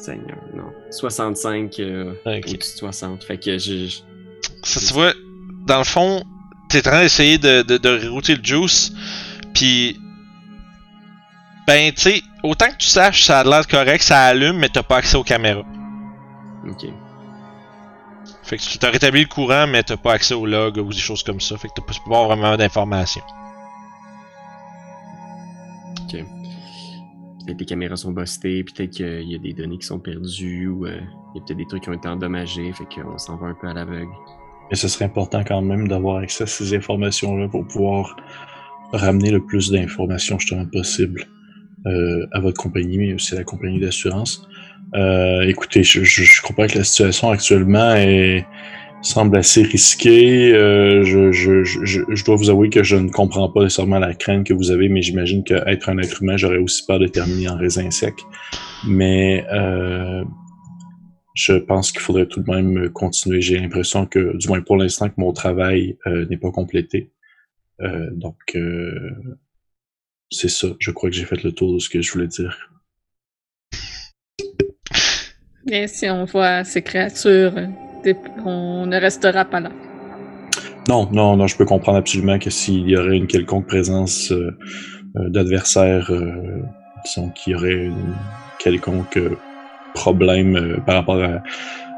[0.00, 0.70] Seigneur, non.
[0.92, 2.44] 65 euh, Ok.
[2.48, 3.24] au-dessus de 60.
[3.24, 3.88] Fait que je.
[4.62, 5.12] Ça tu vois
[5.66, 6.22] dans le fond,
[6.68, 8.92] t'es en train d'essayer de, de, de rerouter le juice
[9.52, 9.98] puis
[11.66, 14.82] ben tu sais, autant que tu saches ça a l'air correct, ça allume mais t'as
[14.82, 15.64] pas accès aux caméras.
[16.68, 16.86] Ok.
[18.42, 20.98] Fait que tu t'as rétabli le courant, mais t'as pas accès au log ou des
[20.98, 21.56] choses comme ça.
[21.56, 23.22] Fait que t'as pas, pas avoir vraiment d'informations.
[26.04, 26.24] Ok.
[27.44, 30.86] Peut-être les caméras sont bustées, peut-être qu'il y a des données qui sont perdues, ou
[30.86, 31.00] euh,
[31.34, 33.54] il y a peut-être des trucs qui ont été endommagés, fait qu'on s'en va un
[33.54, 34.10] peu à l'aveugle.
[34.70, 38.16] Mais ce serait important quand même d'avoir accès à ces informations-là pour pouvoir
[38.92, 41.26] ramener le plus d'informations justement possible
[42.32, 44.46] à votre compagnie, mais aussi à la compagnie d'assurance.
[44.94, 48.46] Euh, écoutez, je, je, je comprends que la situation actuellement est,
[49.02, 50.52] semble assez risquée.
[50.54, 54.54] Euh, je, je, dois vous avouer que je ne comprends pas nécessairement la crainte que
[54.54, 57.90] vous avez, mais j'imagine qu'être un être humain, j'aurais aussi peur de terminer en raisin
[57.90, 58.14] sec.
[58.86, 60.24] Mais euh,
[61.34, 63.40] je pense qu'il faudrait tout de même continuer.
[63.40, 67.10] J'ai l'impression que, du moins pour l'instant, que mon travail euh, n'est pas complété.
[67.82, 69.38] Euh, donc, euh,
[70.30, 70.68] c'est ça.
[70.78, 72.70] Je crois que j'ai fait le tour de ce que je voulais dire.
[75.68, 77.54] Et si on voit ces créatures,
[78.44, 79.70] on ne restera pas là.
[80.88, 84.56] Non, non, non, je peux comprendre absolument que s'il y aurait une quelconque présence euh,
[85.16, 86.62] euh, d'adversaires, euh,
[87.04, 88.14] disons qu'il y aurait une
[88.60, 89.36] quelconque euh,
[89.94, 91.42] problème euh, par rapport à,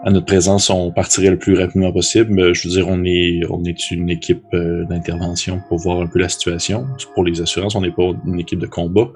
[0.04, 2.54] à notre présence, on partirait le plus rapidement possible.
[2.54, 6.18] Je veux dire, on est, on est une équipe euh, d'intervention pour voir un peu
[6.20, 6.86] la situation.
[7.14, 9.08] Pour les assurances, on n'est pas une équipe de combat,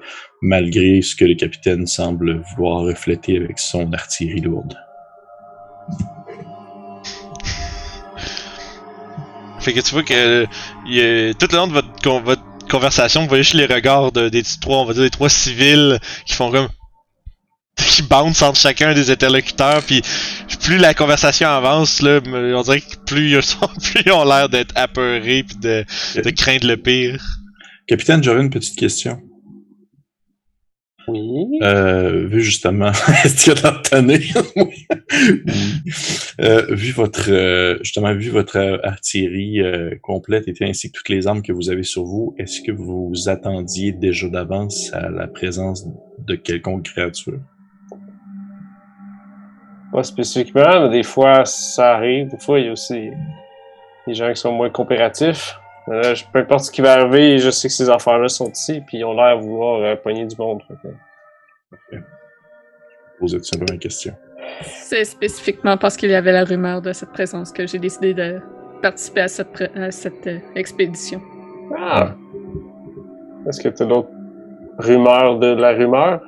[0.43, 4.75] malgré ce que le capitaine semble vouloir refléter avec son artillerie lourde.
[9.61, 13.29] Fait que tu vois que euh, tout le long de votre, con- votre conversation, vous
[13.29, 16.51] voyez juste les regards de- des trois, on va dire des trois civils qui font
[16.51, 16.69] comme
[17.77, 20.03] qui bounce entre chacun des interlocuteurs, puis
[20.63, 24.49] plus la conversation avance, là, on dirait que plus ils, sont, plus ils ont l'air
[24.49, 25.85] d'être apeurés puis de,
[26.23, 27.23] de craindre le pire.
[27.87, 29.21] Capitaine, j'aurais une petite question.
[31.09, 31.59] Oui.
[31.63, 32.91] Euh, vu justement,
[33.25, 34.21] est-ce qu'il y a de l'entonné?
[34.57, 34.87] Oui.
[36.41, 41.27] Euh, vu votre, euh, justement, vu votre artillerie euh, complète et ainsi que toutes les
[41.27, 45.27] armes que vous avez sur vous, est-ce que vous vous attendiez déjà d'avance à la
[45.27, 45.87] présence
[46.27, 47.41] de quelconque créature?
[49.93, 52.31] Pas spécifiquement, mais des fois ça arrive.
[52.31, 53.11] Des fois, il y a aussi
[54.07, 55.55] des gens qui sont moins coopératifs.
[55.87, 58.49] Mais là, je- peu importe ce qui va arriver, je sais que ces affaires-là sont
[58.51, 60.63] ici, puis ils ont l'air de vouloir euh, pogner du monde.
[60.67, 60.75] fait
[61.91, 61.97] que-
[63.73, 64.15] une question?
[64.63, 68.41] C'est spécifiquement parce qu'il y avait la rumeur de cette présence que j'ai décidé de
[68.81, 71.21] participer à cette, pré- à cette euh, expédition.
[71.79, 72.15] Ah!
[73.49, 74.09] Est-ce que tu as d'autres
[74.79, 76.21] rumeurs de la rumeur?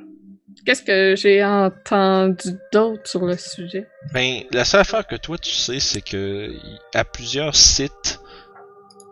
[0.65, 3.87] Qu'est-ce que j'ai entendu d'autre sur le sujet?
[4.13, 6.53] Ben, la seule affaire que toi tu sais, c'est que
[6.93, 8.19] à plusieurs sites,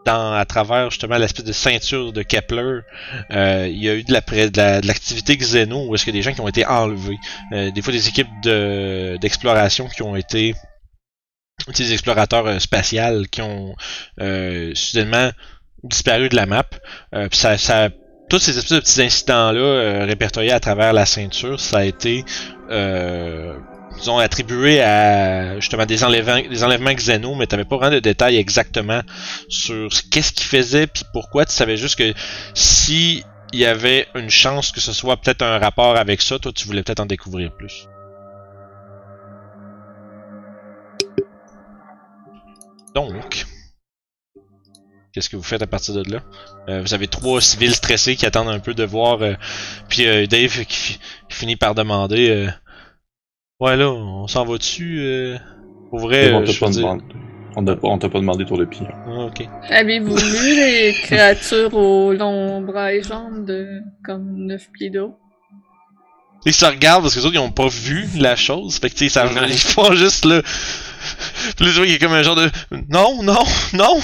[0.06, 2.80] dans, à travers justement l'espèce de ceinture de Kepler,
[3.32, 6.12] euh, il y a eu de la de la- de l'activité Xeno où est-ce a
[6.12, 7.18] des gens qui ont été enlevés.
[7.54, 10.56] Euh, des fois des équipes de d'exploration qui ont été
[11.78, 13.76] des explorateurs euh, spatials qui ont
[14.20, 15.30] euh, soudainement
[15.84, 16.66] disparu de la map.
[17.14, 17.90] Euh, puis ça, ça
[18.34, 22.26] tous ces espèces de petits incidents-là euh, répertoriés à travers la ceinture, ça a été
[22.72, 23.54] euh,
[24.20, 29.02] attribué à justement des enlèvements, des enlèvements xéno, mais t'avais pas vraiment de détails exactement
[29.50, 31.46] sur ce- qu'est-ce qu'il faisait puis pourquoi.
[31.46, 32.12] Tu savais juste que
[32.56, 36.52] si il y avait une chance que ce soit peut-être un rapport avec ça, toi
[36.52, 37.88] tu voulais peut-être en découvrir plus.
[42.96, 43.46] Donc,
[45.14, 46.20] qu'est-ce que vous faites à partir de là?
[46.70, 49.22] Euh, vous avez trois civils stressés qui attendent un peu de voir.
[49.22, 49.34] euh,
[49.90, 52.48] puis euh, Dave qui, fi- qui finit par demander euh,
[53.60, 55.38] Ouais, là, on s'en va dessus euh,
[55.90, 57.04] Pour vrai, on euh, t'a je pas, veux dire- demandé-
[57.56, 58.86] on t'a pas- on t'a pas demandé tour de pied.
[58.90, 59.48] Ah, ok.
[59.70, 65.14] Avez-vous vu les créatures aux longs bras et jambes de comme 9 pieds d'eau?
[66.46, 68.78] Ils se regardent parce que les autres ils ont pas vu la chose.
[68.80, 70.42] Fait que tu sais, ça- ils font juste là.
[71.56, 72.50] Puis là, tu vois, il y a comme un genre de
[72.90, 73.44] Non, non,
[73.74, 73.98] non!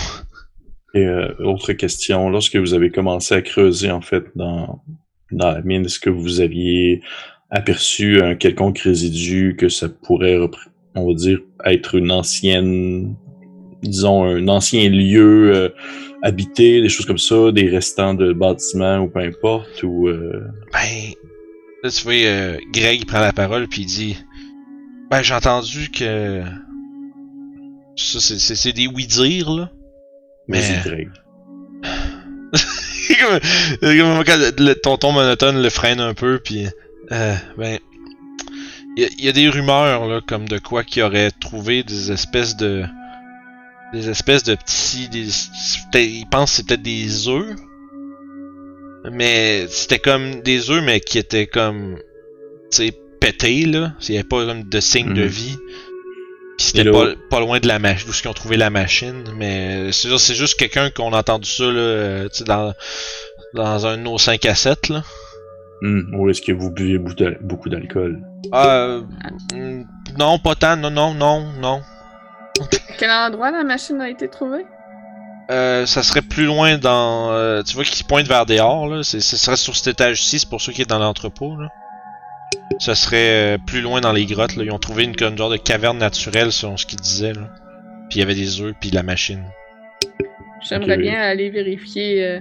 [0.93, 4.81] Et euh, autre question, lorsque vous avez commencé à creuser en fait dans,
[5.31, 7.01] dans la mine, est-ce que vous aviez
[7.51, 10.39] aperçu un quelconque résidu que ça pourrait,
[10.95, 13.15] on va dire, être une ancienne,
[13.81, 15.69] disons, un ancien lieu euh,
[16.21, 20.43] habité, des choses comme ça, des restants de bâtiments ou peu importe, ou euh,
[20.73, 21.13] Ben,
[21.83, 24.17] là, tu vois, euh, Greg prend la parole puis il dit
[25.09, 26.43] Ben, j'ai entendu que.
[27.95, 29.71] Ça, c'est des oui-dire, là.
[30.49, 30.81] Mais.
[30.83, 31.09] Greg.
[33.21, 33.39] comme,
[33.97, 36.67] comme quand le, le tonton monotone le freine un peu, puis
[37.11, 37.79] euh, ben,
[38.97, 41.83] il y, a- il y a des rumeurs là, comme de quoi qui aurait trouvé
[41.83, 42.83] des espèces de,
[43.93, 45.27] des espèces de petits, des,
[45.99, 47.55] ils pensent que c'est peut-être des œufs,
[49.11, 51.97] mais c'était comme des œufs mais qui étaient comme,
[52.71, 55.27] tu sais, pétés là, il y avait pas comme de signe de Mhm.
[55.27, 55.57] vie.
[56.59, 59.23] Puis Et c'était pas, pas loin de la machine, d'où ils ont trouvé la machine,
[59.37, 62.73] mais c'est juste, quelqu'un qu'on a entendu ça là, euh, tu sais, dans,
[63.53, 65.03] dans un de nos 5 à 7 là.
[65.81, 68.19] Hmm, Ou est-ce que vous buvez beaucoup d'al- beaucoup d'alcool?
[68.53, 69.01] Euh,
[69.53, 69.83] mm,
[70.17, 71.81] non, pas tant, non, non, non, non.
[72.97, 74.65] Quel endroit la machine a été trouvée?
[75.51, 79.21] Euh, ça serait plus loin dans, euh, tu vois qu'il pointe vers dehors là, ce
[79.21, 81.69] serait sur cet étage-ci, c'est pour ceux qui est dans l'entrepôt là.
[82.77, 85.49] Ça serait euh, plus loin dans les grottes là, ils ont trouvé une, une genre
[85.49, 87.49] de caverne naturelle selon ce qu'ils disaient là.
[88.09, 89.43] Puis il y avait des œufs puis la machine.
[90.61, 92.39] J'aimerais bien aller vérifier euh,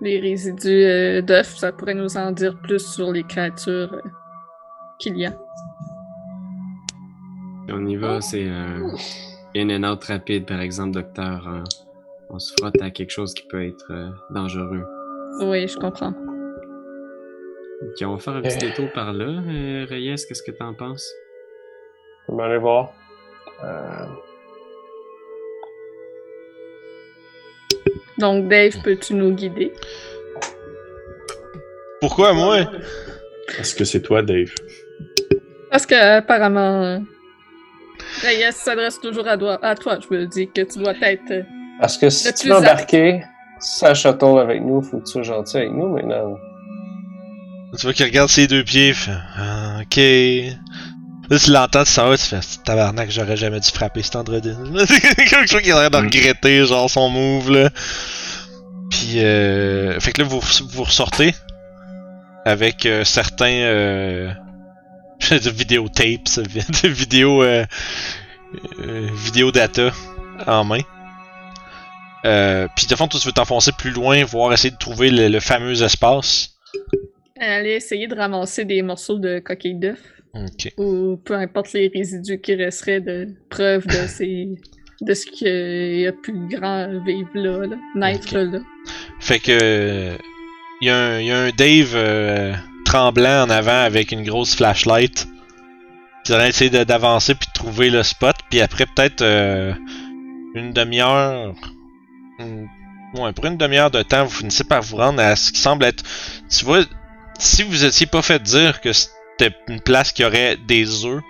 [0.00, 1.56] les résidus euh, d'œufs.
[1.56, 4.00] Ça pourrait nous en dire plus sur les créatures euh,
[4.98, 5.32] qu'il y a.
[7.68, 8.90] On y va, c'est un
[9.56, 11.48] in and out rapide, par exemple, docteur.
[11.48, 11.62] euh,
[12.30, 14.84] on se frotte à quelque chose qui peut être euh, dangereux.
[15.40, 16.12] Oui, je comprends.
[17.84, 19.24] Ok, on va faire un petit détour par là.
[19.26, 21.12] Euh, Reyes, qu'est-ce que t'en penses?
[22.28, 22.92] Je vais aller voir.
[23.62, 24.06] Euh,
[28.18, 29.72] Donc, Dave, peux-tu nous guider?
[32.00, 32.58] Pourquoi moi?
[33.58, 34.50] Est-ce que c'est toi, Dave?
[35.70, 37.02] Parce que, apparemment,
[38.22, 39.98] Reyes s'adresse toujours à, doi- à toi.
[40.00, 41.30] Je me dis que tu dois être.
[41.32, 41.42] euh,
[41.80, 43.22] Parce que si Le tu veux embarquer,
[43.58, 46.38] ça shuttle avec nous, faut que tu sois gentil avec nous maintenant.
[47.78, 49.96] Tu vois qu'il regarde ses deux pieds, il fait ah, ok.
[51.30, 54.56] Là, tu l'entends, tu s'en vas, tu fais tabarnak, j'aurais jamais dû frapper cet Androdine.
[55.30, 56.04] Comme je vois qu'il a l'air de Mm.
[56.04, 57.70] regretter, genre, son move, là.
[58.90, 59.98] Puis, euh.
[60.00, 61.34] Fait que là, vous, vous ressortez
[62.44, 63.46] avec euh, certains.
[63.46, 64.30] Euh,
[65.30, 66.28] de vidéotapes,
[66.82, 67.42] de vidéo.
[67.42, 67.64] Euh,
[68.80, 69.90] euh, vidéo data
[70.46, 70.80] en main.
[72.24, 75.28] Euh, puis de fond, toi, tu veux t'enfoncer plus loin, voir essayer de trouver le,
[75.28, 76.50] le fameux espace.
[77.40, 80.00] Aller essayer de ramasser des morceaux de coquille d'œuf.
[80.78, 84.48] Ou peu importe les résidus qui resteraient de preuves de ces
[85.00, 88.60] de ce qu'il y a plus grand vivre là, là naître là.
[89.20, 90.16] Fait que
[90.80, 92.52] il y, a un- y a un Dave euh,
[92.84, 95.26] tremblant en avant avec une grosse flashlight.
[96.24, 98.34] Qui essayé de- d'avancer puis de trouver le spot.
[98.50, 99.72] Puis après peut-être euh,
[100.54, 101.54] une demi-heure.
[102.40, 102.66] une-
[103.16, 105.84] Ouais, pour une demi-heure de temps, vous finissez par vous rendre à ce qui semble
[105.84, 106.02] être.
[106.50, 106.80] Tu vois,
[107.38, 111.22] si vous étiez pas fait dire que c'était une place qui aurait des œufs,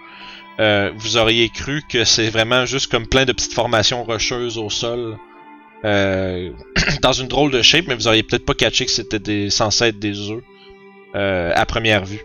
[0.61, 4.71] euh, vous auriez cru que c'est vraiment juste comme plein de petites formations rocheuses au
[4.71, 5.19] sol.
[5.85, 6.51] Euh,
[7.03, 9.87] dans une drôle de shape, mais vous auriez peut-être pas catché que c'était des, censé
[9.87, 10.43] être des œufs
[11.15, 12.23] euh, à première vue.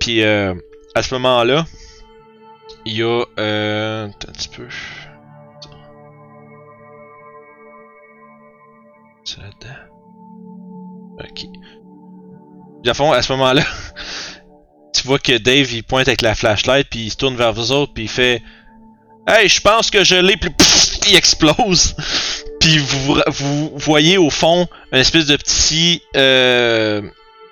[0.00, 0.54] Puis euh,
[0.94, 1.66] à ce moment-là,
[2.86, 4.66] il y a euh, un petit peu.
[9.24, 9.80] C'est là-dedans.
[11.20, 11.46] Ok.
[12.86, 13.64] À fond, à ce moment-là,
[14.94, 17.72] tu vois que Dave il pointe avec la flashlight puis il se tourne vers vous
[17.72, 18.42] autres puis il fait
[19.26, 20.50] Hey, je pense que je l'ai puis
[21.08, 21.94] il explose.
[22.60, 27.02] Puis vous, vous voyez au fond une espèce de petit euh,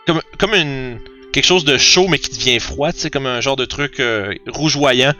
[0.07, 1.01] comme comme une
[1.35, 4.01] quelque chose de chaud mais qui devient froid, tu sais, comme un genre de truc
[4.01, 5.13] euh, rougeoyant,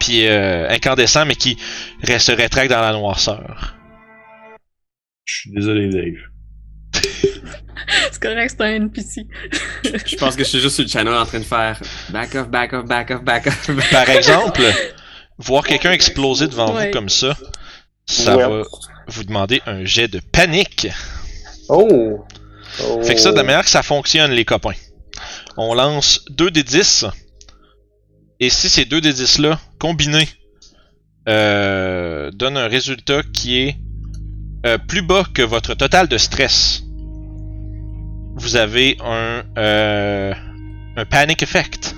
[0.00, 1.56] puis euh, incandescent, mais qui
[2.02, 3.76] reste, se rétracte dans la noirceur.
[5.24, 6.35] Je suis désolé, Dave.
[8.10, 9.26] C'est correct, c'est un NPC.
[9.84, 12.48] Je pense que je suis juste sur le channel en train de faire back off,
[12.48, 13.70] back off, back off, back off.
[13.92, 14.62] Par exemple,
[15.38, 16.86] voir quelqu'un exploser devant Ouais.
[16.86, 17.36] vous comme ça,
[18.06, 18.42] ça Ouais.
[18.48, 18.62] va
[19.06, 20.88] vous demander un jet de panique.
[21.68, 22.24] Oh!
[22.82, 23.02] oh.
[23.04, 24.74] Fait que ça, de la manière que ça fonctionne, les copains.
[25.56, 27.04] On lance 2 des 10.
[28.40, 30.28] Et si ces 2 des 10 là, combinés,
[31.28, 33.76] euh, donnent un résultat qui est
[34.66, 36.82] euh, plus bas que votre total de stress,
[38.36, 40.32] vous avez un, euh,
[40.96, 41.94] un panic effect.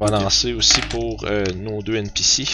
[0.00, 2.44] On va lancer aussi pour euh, nos deux NPC.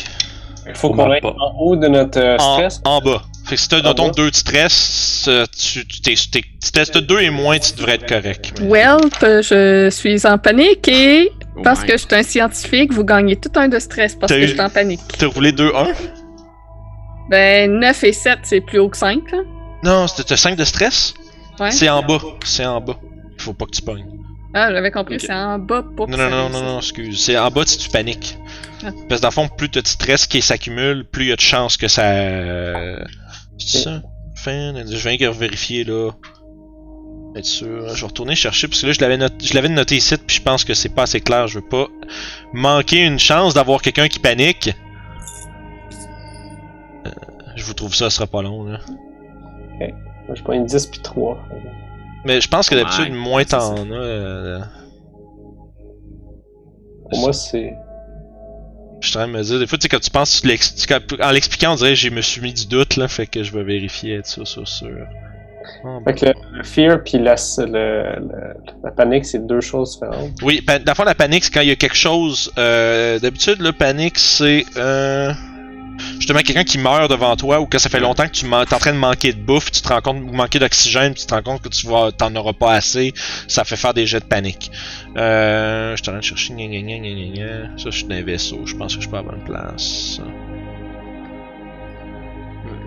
[0.68, 2.80] Il faut On qu'on aille en haut de notre euh, stress.
[2.84, 3.22] en bas.
[3.44, 3.94] Fait que si t'as, bas.
[3.94, 8.08] 2 de stress, tu, tu, t'es, t'es, si t'as 2 et moins, tu devrais être
[8.08, 8.55] correct.
[8.60, 13.05] Mais- Welp, je suis en panique et Oh parce que je suis un scientifique, vous
[13.05, 15.00] gagnez tout un de stress parce T'as que eu- je suis en panique.
[15.16, 15.86] T'as roulé 2-1?
[17.30, 19.38] Ben, 9 et 7, c'est plus haut que 5, là.
[19.86, 21.15] Non, c'était t'as 5 de stress?
[21.60, 21.70] Ouais.
[21.70, 22.18] C'est en bas.
[22.44, 22.98] C'est en bas.
[23.39, 24.05] Faut pas que tu pognes.
[24.55, 27.23] Ah, j'avais compris, c'est en bas pour Non, que non, ça non, non, non, excuse.
[27.23, 28.39] C'est en bas si tu paniques.
[28.84, 28.90] Ah.
[29.08, 31.36] Parce que dans le fond, plus t'as de stress qui s'accumule, plus il y a
[31.36, 32.02] de chances que ça.
[32.02, 32.98] euh,
[33.58, 34.02] C'est ça?
[34.34, 36.10] Fin, je viens de vérifier là.
[37.36, 37.89] Être sûr.
[37.94, 40.36] Je vais retourner chercher parce que là je l'avais noté, je l'avais noté ici puis
[40.36, 41.48] je pense que c'est pas assez clair.
[41.48, 41.86] Je veux pas
[42.55, 44.70] manquer une chance d'avoir quelqu'un qui panique.
[47.06, 47.10] Euh,
[47.56, 48.78] je vous trouve ça, ce sera pas long là.
[49.80, 51.38] Moi, je prends une 10 puis 3.
[52.24, 53.92] Mais je pense que d'habitude, Ouais, moins t'en as.
[53.94, 54.58] euh,
[57.10, 57.72] Pour moi, c'est.
[59.00, 60.48] Je suis en train de me dire, des fois, tu sais, quand tu penses, tu
[61.22, 63.52] en l'expliquant, on dirait que je me suis mis du doute, là, fait que je
[63.52, 65.06] vais vérifier, être sûr, sûr, sûr.
[65.84, 69.92] Ah, Fait que le, le fear puis la, le- le- la panique, c'est deux choses
[69.92, 70.30] différentes.
[70.42, 72.50] Oui, pa- dans le fond, la panique, c'est quand il y a quelque chose.
[72.58, 75.32] Euh, D'habitude, le panique, c'est euh,
[76.26, 78.78] justement quelqu'un qui meurt devant toi ou que ça fait longtemps que tu t'es en
[78.80, 81.42] train de manquer de bouffe, tu te rends compte, ou manquer d'oxygène, tu te rends
[81.42, 83.14] compte que tu vas, t'en auras pas assez,
[83.46, 84.72] ça fait faire des jets de panique.
[85.16, 86.52] Euh, je suis en train de chercher.
[87.76, 89.44] Ça, je suis dans un vaisseau, je pense que je suis pas à la bonne
[89.44, 90.20] place.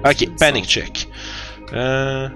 [0.04, 1.08] Ok, panic check.
[1.72, 2.28] Euh...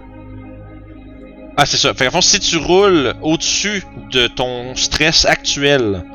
[1.57, 1.93] Ah, c'est ça.
[1.93, 6.06] Fait fond, si tu roules au-dessus de ton stress actuel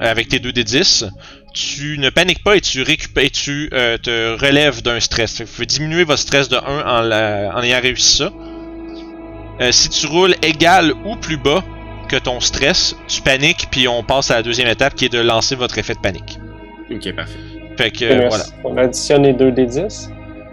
[0.00, 1.04] euh, avec tes 2 d 10,
[1.54, 5.32] tu ne paniques pas et tu récupères, et tu euh, te relèves d'un stress.
[5.36, 8.30] Fait que vous pouvez diminuer votre stress de 1 en, la- en ayant réussi ça.
[9.60, 11.62] Euh, si tu roules égal ou plus bas
[12.08, 15.20] que ton stress, tu paniques puis on passe à la deuxième étape qui est de
[15.20, 16.38] lancer votre effet de panique.
[16.90, 17.38] Ok, parfait.
[17.78, 18.44] Fait que Fait euh, que voilà.
[18.64, 20.10] On additionne les 2 des 10.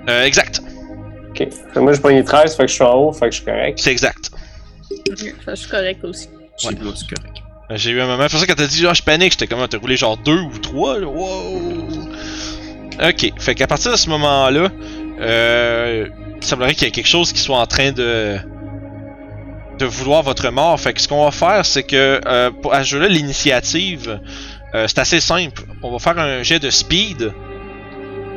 [0.10, 0.62] Euh, exact.
[1.32, 1.38] Ok.
[1.38, 3.32] Fait que moi, je prends les 13, fait que je suis en haut, fait que
[3.32, 3.80] je suis correct.
[3.82, 4.32] C'est exact.
[5.10, 6.28] Ok, ça, je suis correct aussi.
[6.64, 6.76] Ouais.
[6.76, 7.41] plus correct.
[7.72, 8.24] Euh, J'ai eu un moment.
[8.24, 10.18] C'est pour ça quand t'as dit, ah, je panique, j'étais comme, Ah, t'as roulé genre
[10.18, 11.08] 2 ou 3, là.
[11.08, 11.62] Wow!
[13.04, 14.70] Ok, fait qu'à partir de ce moment-là,
[15.22, 16.08] euh,
[16.40, 18.38] il semblerait qu'il y ait quelque chose qui soit en train de
[19.80, 20.80] de vouloir votre mort.
[20.80, 24.20] Fait que ce qu'on va faire, c'est que euh, pour, à ce jeu-là, l'initiative,
[24.76, 25.64] euh, c'est assez simple.
[25.82, 27.34] On va faire un jet de speed.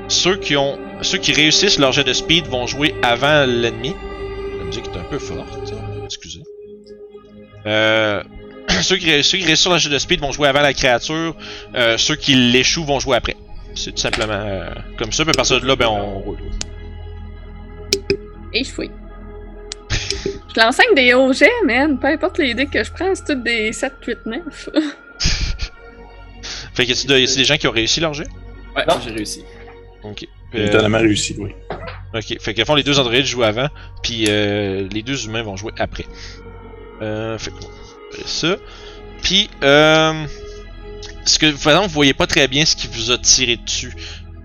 [0.09, 3.95] Ceux qui ont, ceux qui réussissent leur jet de speed vont jouer avant l'ennemi.
[4.59, 5.59] La musique est un peu forte.
[6.05, 6.43] Excusez.
[7.67, 8.23] Euh,
[8.83, 11.35] ceux, qui, ceux qui réussissent leur jet de speed vont jouer avant la créature.
[11.75, 13.37] Euh, ceux qui l'échouent vont jouer après.
[13.75, 15.25] C'est tout simplement euh, comme ça.
[15.25, 16.39] Puis à partir de là, ben on roule.
[18.53, 18.91] Et je fouille.
[19.91, 21.99] Je l'enseigne des hauts jets, man.
[21.99, 24.69] Peu importe les dés que je prends, c'est toutes des 7, 8, 9.
[26.75, 28.27] Fait que y a-t-il des gens qui ont réussi leur jet?
[28.77, 28.95] Ouais, Non.
[29.05, 29.45] j'ai réussi.
[30.03, 30.27] Ok.
[30.53, 31.51] J'ai Euh, étonnamment réussi, oui.
[32.15, 33.69] Ok, fait qu'à fond, les deux androïdes jouent avant,
[34.03, 36.05] puis euh, les deux humains vont jouer après.
[37.03, 37.51] Euh, fait
[38.27, 38.57] ça.
[39.23, 40.27] Puis, euh,
[41.25, 43.95] ce que, par exemple, vous voyez pas très bien ce qui vous a tiré dessus.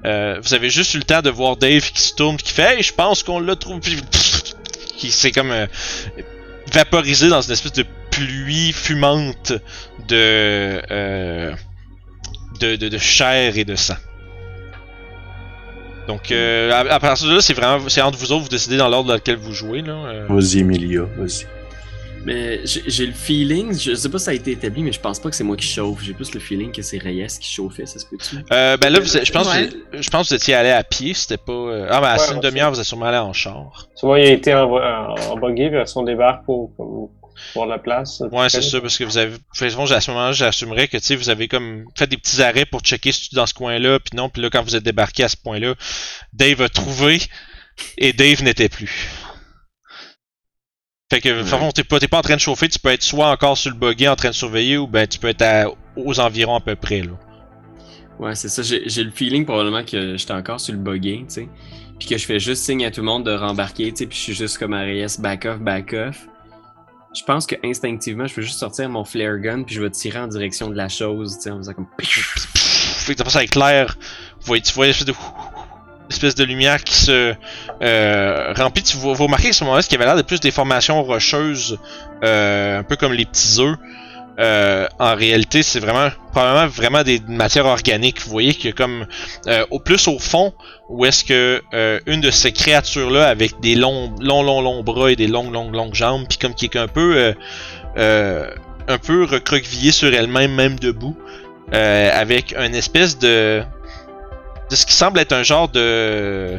[0.05, 2.77] Euh, vous avez juste eu le temps de voir Dave qui se tourne, qui fait
[2.77, 3.79] Hey, je pense qu'on l'a trouvé.
[3.79, 4.01] Puis,
[4.97, 5.67] qui s'est comme euh,
[6.71, 9.53] vaporisé dans une espèce de pluie fumante
[10.07, 11.53] de, euh,
[12.59, 13.95] de, de, de chair et de sang.
[16.09, 18.89] Donc, euh, à, partir de là, c'est vraiment c'est entre vous autres, vous décidez dans
[18.89, 19.83] l'ordre dans lequel vous jouez.
[19.83, 19.93] Là.
[19.93, 20.25] euh.
[20.27, 21.45] Vas-y, Emilia, vas-y.
[22.25, 25.19] Mais j'ai le feeling, je sais pas si ça a été établi, mais je pense
[25.19, 26.01] pas que c'est moi qui chauffe.
[26.03, 28.37] J'ai plus le feeling que c'est Reyes qui chauffait, ça se peut-tu?
[28.51, 29.67] Euh, ben là, vous êtes- je pense, Ouais.
[29.67, 31.51] vous- je pense que vous étiez allé à pied, c'était pas.
[31.53, 33.87] euh, Ah, ben à Ouais, une demi-heure, vous êtes sûrement allé en char.
[33.95, 37.11] Souvent, il a été en, en, en buggy, puis on débarque pour, pour
[37.55, 38.21] voir la place.
[38.31, 39.35] Ouais, c'est ça, parce que vous avez.
[39.55, 42.41] fait, bon, à ce moment-là, j'assumerais que tu sais, vous avez comme fait des petits
[42.41, 44.75] arrêts pour checker si tu es dans ce coin-là, puis non, puis là, quand vous
[44.75, 45.73] êtes débarqué à ce point-là,
[46.33, 47.19] Dave a trouvé
[47.97, 49.07] et Dave n'était plus.
[51.11, 51.71] Fait que, ouais.
[51.73, 53.77] t'es pas, t'es pas en train de chauffer, tu peux être soit encore sur le
[53.77, 55.65] buggy en train de surveiller, ou ben tu peux être à-
[55.95, 57.13] aux environs à peu près, là.
[58.19, 58.61] Ouais, c'est ça.
[58.61, 61.49] J'ai le feeling probablement que j'étais encore sur le buggy, tu sais.
[61.97, 64.05] Puis que je fais juste signe à tout le monde de rembarquer, tu sais.
[64.05, 66.27] Puis je suis juste comme Arias, back off, back off.
[67.17, 70.19] Je pense que instinctivement, je peux juste sortir mon flare gun, puis je vais tirer
[70.19, 71.87] en direction de la chose, tu sais, en faisant comme.
[71.97, 73.97] Fait que ça éclaire,
[74.41, 75.13] vous voyez, tu vois une espèce de,
[76.09, 77.33] espèce de lumière qui se
[77.81, 78.83] euh, remplit.
[78.83, 81.03] Tu vois, vous remarquez à ce moment-là, ce qui avait l'air de plus des formations
[81.03, 81.77] rocheuses,
[82.23, 83.77] euh, un peu comme les petits œufs.
[84.39, 88.21] Euh, en réalité, c'est vraiment probablement vraiment des matières organiques.
[88.21, 89.05] Vous voyez a comme
[89.47, 90.53] euh, au plus au fond,
[90.87, 95.11] où est-ce que euh, une de ces créatures-là avec des longs, longs, longs, longs bras
[95.11, 97.33] et des longues, longues, longues jambes, puis comme qui est un peu, euh,
[97.97, 98.49] euh,
[98.87, 101.17] un peu recroquevillée sur elle-même, même debout,
[101.73, 103.61] euh, avec une espèce de,
[104.69, 106.57] de ce qui semble être un genre de,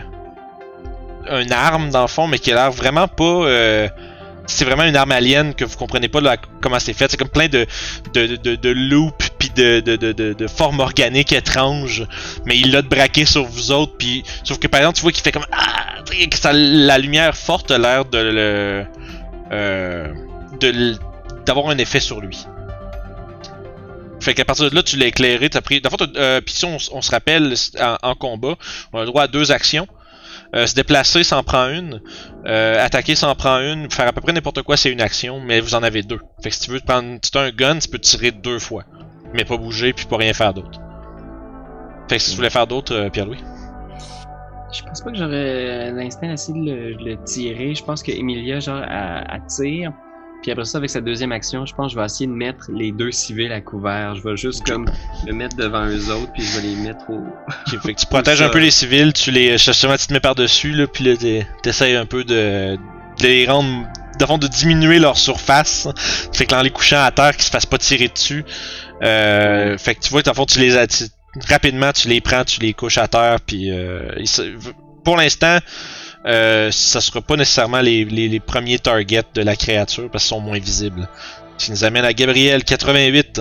[1.29, 3.25] un arme dans le fond, mais qui a l'air vraiment pas.
[3.25, 3.89] euh,
[4.47, 7.09] c'est vraiment une arme alien que vous comprenez pas là, comment c'est fait.
[7.11, 7.67] C'est comme plein de,
[8.15, 12.05] de, de, de loops puis de, de, de, de, formes organiques étranges.
[12.47, 13.93] Mais il l'a braqué sur vous autres.
[13.97, 16.03] Puis sauf que par exemple, tu vois qu'il fait comme ah,
[16.35, 18.85] ça, la lumière forte a l'air de le
[19.53, 20.09] euh,
[20.61, 20.97] de
[21.47, 22.45] d'avoir un effet sur lui.
[24.21, 25.81] Fait qu'à partir de là, tu l'as éclairé, t'as pris.
[25.81, 27.55] Dans euh, si on, se rappelle
[28.03, 28.57] en, combat,
[28.93, 29.87] on a le droit à deux actions.
[30.55, 32.03] Euh, se déplacer s'en prend une.
[32.47, 33.91] Euh, attaquer s'en prend une.
[33.91, 36.21] Faire à peu près n'importe quoi, c'est une action, mais vous en avez deux.
[36.43, 37.19] Fait que si tu veux prendre.
[37.23, 38.85] Si t'as un gun, tu peux tirer deux fois.
[39.33, 40.81] Mais pas bouger, puis pas rien faire d'autre.
[42.09, 43.39] Fait que si tu voulais faire d'autres, Pierre-Louis?
[44.73, 47.75] Je pense pas que j'aurais l'instinct d'essayer de le, de le tirer.
[47.75, 49.93] Je pense que Emilia, genre, elle, elle tire.
[50.43, 52.71] Puis après ça, avec sa deuxième action, je pense que je vais essayer de mettre
[52.73, 54.15] les deux civils à couvert.
[54.15, 54.87] Je vais juste comme
[55.27, 57.23] le mettre devant eux autres, puis je vais les mettre au.
[57.83, 59.59] Fait que tu protèges un peu les civils, tu les.
[59.59, 62.77] Justement, tu te mets par-dessus, là, puis là, t'es- t'essayes un peu de.
[62.77, 63.87] de les rendre.
[64.19, 65.89] De, fond, de diminuer leur surface.
[66.35, 68.45] Fait que en les couchant à terre, qu'ils se fassent pas tirer dessus.
[69.03, 70.87] Euh, fait que tu vois, le fond, tu les as.
[70.87, 71.05] tu-
[71.49, 73.71] rapidement, tu les prends, tu les couches à terre, puis.
[73.71, 74.29] Euh, ils
[75.05, 75.59] pour l'instant.
[76.27, 80.29] Euh, ça sera pas nécessairement les, les, les premiers targets de la créature parce qu'ils
[80.37, 81.09] sont moins visibles.
[81.57, 83.41] Ce qui nous amène à Gabriel 88.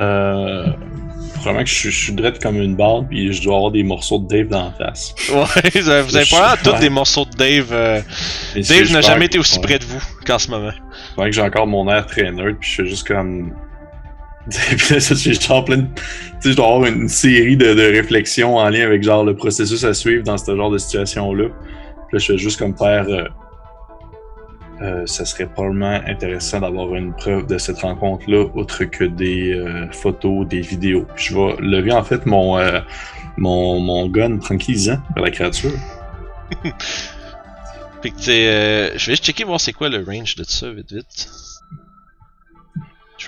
[0.00, 0.66] Euh,
[1.34, 3.82] probablement que je, suis- je suis drette comme une barre, puis je dois avoir des
[3.82, 5.14] morceaux de Dave dans la face.
[5.32, 7.68] Ouais, vous avez pas l'air tous des morceaux de Dave.
[7.72, 8.00] euh,
[8.54, 9.62] Dave n'a jamais été aussi ouais.
[9.64, 10.70] près de vous qu'en ce moment.
[10.72, 13.52] C'est vrai que j'ai encore mon air très nerd, puis je fais juste comme.
[14.76, 15.82] puis là, ça, j'ai genre plein.
[15.82, 16.02] Tu
[16.40, 19.94] sais, je dois avoir une série de, réflexions en lien avec genre le processus à
[19.94, 21.48] suivre dans ce genre de situation-là.
[21.48, 23.06] Puis là, je fais juste comme faire.
[23.08, 23.24] euh,
[24.80, 29.90] euh, ça serait probablement intéressant d'avoir une preuve de cette rencontre-là, autre que des euh,
[29.90, 31.04] photos, des vidéos.
[31.16, 32.80] Puis je vais lever en fait mon, euh,
[33.36, 35.72] mon, mon gun tranquillisant vers la créature.
[38.02, 40.92] Fait que euh, je vais juste checker voir c'est quoi le range de ça, vite
[40.92, 41.28] vite.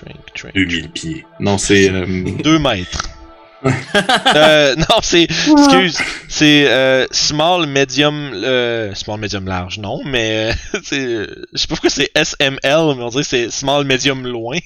[0.03, 0.53] Trank, trank.
[0.53, 1.25] 2000 pieds.
[1.39, 1.89] Non, c'est.
[1.89, 2.05] euh,
[2.43, 3.09] 2 mètres.
[4.35, 5.23] euh, non, c'est.
[5.23, 5.99] Excuse.
[6.27, 8.31] C'est euh, small, medium.
[8.33, 10.49] Euh, small, medium, large, non, mais.
[10.49, 10.97] euh, c'est.
[11.53, 14.57] Je sais pas pourquoi c'est SML, mais on dirait que c'est small, medium, loin.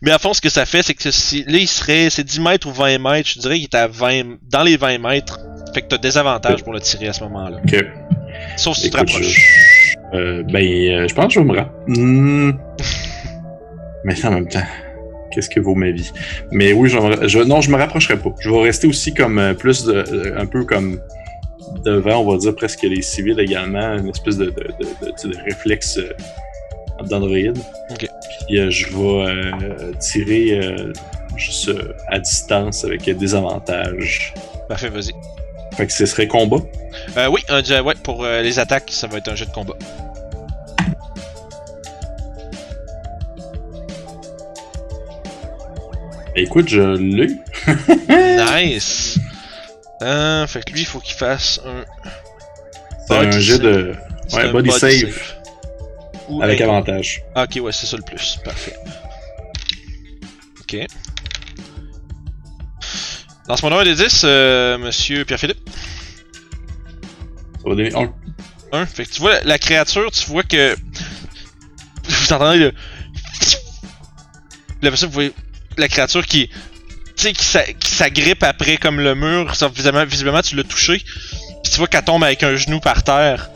[0.00, 1.44] mais à fond, ce que ça fait, c'est que si.
[1.44, 2.08] Là, il serait.
[2.08, 3.28] C'est 10 mètres ou 20 mètres.
[3.34, 4.38] Je dirais qu'il est à 20.
[4.50, 5.38] Dans les 20 mètres.
[5.74, 7.58] Fait que t'as des avantages pour le tirer à ce moment-là.
[7.64, 7.84] ok.
[8.56, 9.34] Sauf si tu te Écoute, rapproches.
[9.34, 12.56] je- euh, ben, euh, je pense que je vais me rapprocher.
[14.04, 14.64] Mais en même temps,
[15.30, 16.10] qu'est-ce que vaut ma vie?
[16.50, 18.30] Mais oui, je, non, je me rapprocherai pas.
[18.40, 21.00] Je vais rester aussi comme euh, plus de, euh, un peu comme
[21.84, 24.52] devant, on va dire presque les civils également, une espèce de,
[25.44, 26.12] réflexe euh,
[27.08, 27.58] d'androïde.
[27.90, 28.08] Ok.
[28.46, 30.92] Puis euh, je vais euh, tirer euh,
[31.36, 34.34] juste euh, à distance avec des avantages.
[34.68, 35.12] Parfait, vas-y.
[35.76, 36.58] Fait que ce serait combat.
[37.16, 39.74] Euh, oui, un ouais, pour euh, les attaques, ça va être un jeu de combat.
[46.34, 47.28] Écoute, je l'ai.
[48.74, 49.18] nice!
[50.02, 51.84] Euh, fait que lui, il faut qu'il fasse un.
[53.06, 53.94] C'est un jet de.
[54.32, 55.20] Ouais, body save.
[56.28, 57.22] Ou Avec un- avantage.
[57.34, 58.38] Ah, ok, ouais, c'est ça le plus.
[58.44, 58.74] Parfait.
[60.60, 60.76] Ok.
[63.48, 65.68] Lance mon 1 des 10, euh, monsieur Pierre-Philippe.
[67.62, 68.12] Ça va donner un.
[68.72, 68.86] 1.
[68.86, 70.74] Fait que tu vois la créature, tu vois que.
[72.08, 72.72] Vous entendez le.
[74.80, 75.32] Là, ça, vous voyez
[75.78, 76.48] la créature qui.
[77.16, 79.52] Tu sais, qui s'a- qui s'agrippe après comme le mur.
[79.74, 80.98] Visiblement, visiblement, tu l'as touché.
[80.98, 83.50] Puis tu vois qu'elle tombe avec un genou par terre.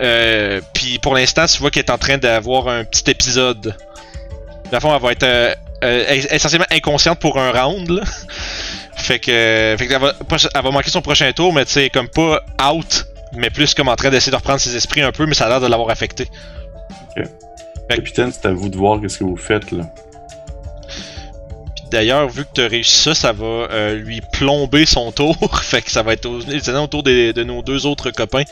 [0.00, 3.76] Euh, puis pour l'instant, tu vois qu'elle est en train d'avoir un petit épisode.
[4.70, 5.54] Dans le fond, elle va être euh,
[5.84, 7.88] euh, es- essentiellement inconsciente pour un round.
[7.90, 8.02] Là.
[8.96, 11.72] Fait que, fait que elle, va, pas- elle va manquer son prochain tour, mais tu
[11.72, 12.40] sais, comme pas
[12.72, 15.44] out mais plus comme en train d'essayer de reprendre ses esprits un peu, mais ça
[15.44, 16.26] a l'air de l'avoir affecté.
[17.88, 19.84] Capitaine, c'est à vous de voir qu'est-ce que vous faites là.
[21.90, 25.36] D'ailleurs, vu que tu as réussi ça, ça va euh, lui plomber son tour.
[25.62, 26.40] fait que ça va être au,
[26.82, 28.44] autour des- de nos deux autres copains.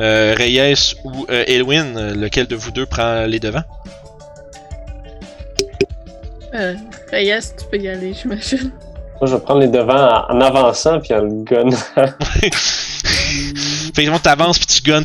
[0.00, 3.64] Euh, Reyes ou euh, Elwin, lequel de vous deux prend les devants?
[6.54, 6.74] Euh,
[7.12, 8.72] Reyes, tu peux y aller, j'imagine.
[9.20, 11.70] Moi, je vais prendre les devants en, en avançant puis en le gun.
[13.94, 15.04] Fait que t'avances puis tu gunnes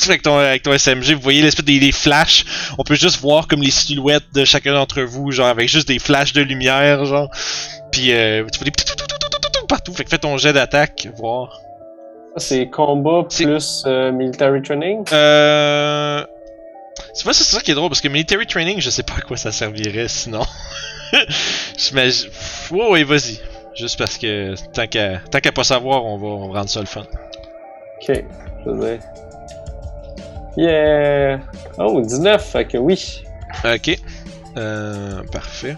[0.08, 2.44] avec ton, avec ton SMG, vous voyez l'espèce des, des flashs.
[2.78, 5.98] On peut juste voir comme les silhouettes de chacun d'entre vous, genre avec juste des
[5.98, 7.28] flashs de lumière, genre.
[7.92, 8.72] Puis euh, tu fais des
[9.68, 9.94] partout.
[9.94, 11.60] Fait que fais ton jet d'attaque, voir.
[12.36, 15.04] C'est combat plus euh, military training?
[15.12, 16.24] Euh.
[17.14, 19.20] C'est pas c'est ça qui est drôle parce que military training, je sais pas à
[19.20, 20.44] quoi ça servirait sinon.
[21.76, 22.30] J'imagine.
[22.70, 23.40] Ouais, ouais, vas-y.
[23.74, 26.80] Juste parce que tant qu'à tant qu'à pas savoir, on va, on va rendre ça
[26.80, 27.02] le fun.
[28.02, 28.24] Ok,
[28.66, 28.98] je dire.
[30.56, 31.38] Yeah!
[31.78, 33.22] Oh, 19, fait que oui.
[33.64, 33.98] Ok.
[34.56, 35.76] Euh, parfait.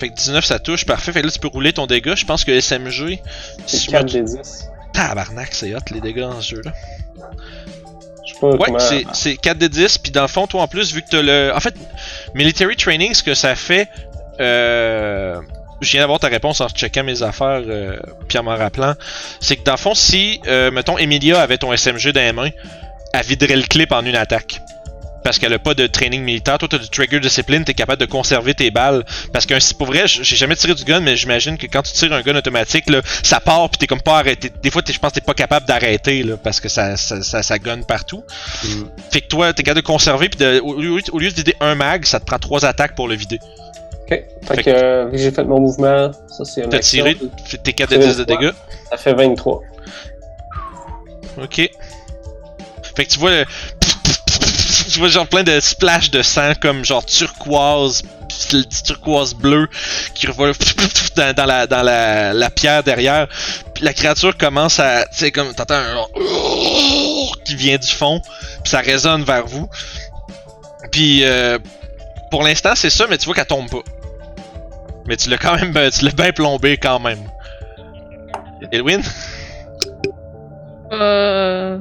[0.00, 1.12] Fait que 19 ça touche, parfait.
[1.12, 2.14] Fait que là tu peux rouler ton dégât.
[2.16, 3.20] Je pense que SMG.
[3.66, 4.68] C'est si je 4 me- des 10.
[4.92, 6.72] Tabarnak, c'est hot les dégâts dans ce jeu là.
[8.26, 10.68] Je sais pas Ouais, c'est- c'est 4 de 10, puis dans le fond, toi en
[10.68, 11.52] plus, vu que t'as le.
[11.54, 11.74] En fait,
[12.34, 13.88] Military Training, ce que ça fait.
[14.40, 15.40] Euh...
[15.80, 17.98] Je viens d'avoir ta réponse en checkant mes affaires, euh,
[18.28, 18.94] puis en m'en rappelant.
[19.40, 22.50] C'est que dans le fond, si, euh, mettons, Emilia avait ton SMG dans les mains,
[23.12, 24.60] elle viderait le clip en une attaque.
[25.24, 26.58] Parce qu'elle a pas de training militaire.
[26.58, 29.04] Toi, t'as du trigger discipline, t'es capable de conserver tes balles.
[29.32, 32.12] Parce qu'un pour vrai, j'ai jamais tiré du gun, mais j'imagine que quand tu tires
[32.12, 34.50] un gun automatique, là, ça part pis t'es comme pas arrêté.
[34.62, 37.44] Des fois, je pense que t'es pas capable d'arrêter, là, parce que ça, ça, ça,
[37.44, 38.24] ça gunne partout.
[38.64, 38.68] Mm.
[39.12, 41.54] Fait que toi, t'es capable de conserver, puis de, au, lieu- au lieu de vider
[41.60, 43.38] un mag, ça te prend trois attaques pour le vider.
[44.02, 44.08] Ok.
[44.08, 44.26] Fait,
[44.56, 47.16] Fait que, euh, vu que j'ai fait mon mouvement, ça c'est une T'as tiré,
[47.62, 48.50] tes 4 de 10 de dégâts?
[48.90, 49.60] Ça fait 23.
[51.40, 51.70] Ok.
[52.96, 53.46] Fait que tu vois le...
[54.92, 58.02] Tu vois genre plein de splash de sang comme genre turquoise,
[58.84, 59.68] turquoise bleu
[60.14, 60.52] qui revole
[61.16, 63.28] dans, dans la, dans la, la pierre derrière.
[63.74, 65.04] Puis la créature commence à...
[65.06, 66.10] Tu sais comme t'entends un genre...
[67.44, 68.20] qui vient du fond,
[68.62, 69.68] puis ça résonne vers vous.
[70.90, 71.58] Puis euh,
[72.30, 73.82] pour l'instant c'est ça, mais tu vois qu'elle tombe pas.
[75.06, 75.72] Mais tu l'as quand même...
[75.90, 77.22] Tu l'as bien plombé quand même.
[78.70, 79.00] Elwin?
[80.92, 81.78] Euh...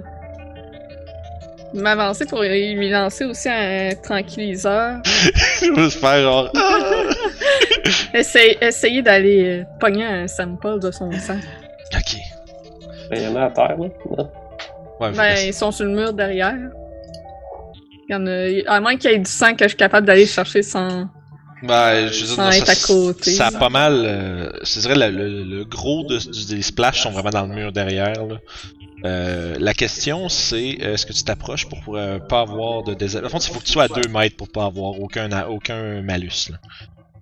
[1.74, 5.01] M'avancer pour lui lancer aussi un tranquilliseur.
[5.06, 6.51] Je se faire genre...
[8.14, 11.38] Essaye- essayer d'aller euh, pogner un sample de son sang.
[11.95, 12.16] Ok.
[13.09, 13.88] Ben, il y en a à terre, là.
[14.17, 14.30] Non.
[15.00, 16.56] Ouais, Ben, ils sont sur le mur derrière.
[18.09, 18.75] Il y en a...
[18.75, 21.06] À moins qu'il y ait du sang que je suis capable d'aller chercher sans...
[21.64, 23.32] ben, je veux dire, sans non, être ça, à côté.
[23.32, 24.03] ça a pas mal.
[24.06, 27.53] euh, je dirais le, le- le gros de, du- des splashs sont vraiment dans le
[27.56, 28.25] mur derrière.
[28.25, 28.38] Là.
[29.03, 33.47] Euh, la question c'est euh, est-ce que tu t'approches pour euh, pas avoir de désavantage?
[33.47, 36.49] il faut que tu sois à 2 mètres pour pas avoir aucun, aucun malus.
[36.49, 36.57] Là.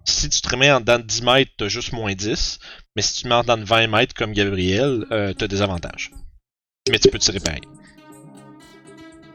[0.04, 2.60] Si tu te remets en dedans de 10 mètres, t'as juste moins 10.
[2.96, 5.62] Mais si tu te mets en dedans de 20 mètres comme Gabriel, euh, t'as des
[5.62, 6.12] avantages.
[6.90, 7.62] Mais tu peux tirer pareil.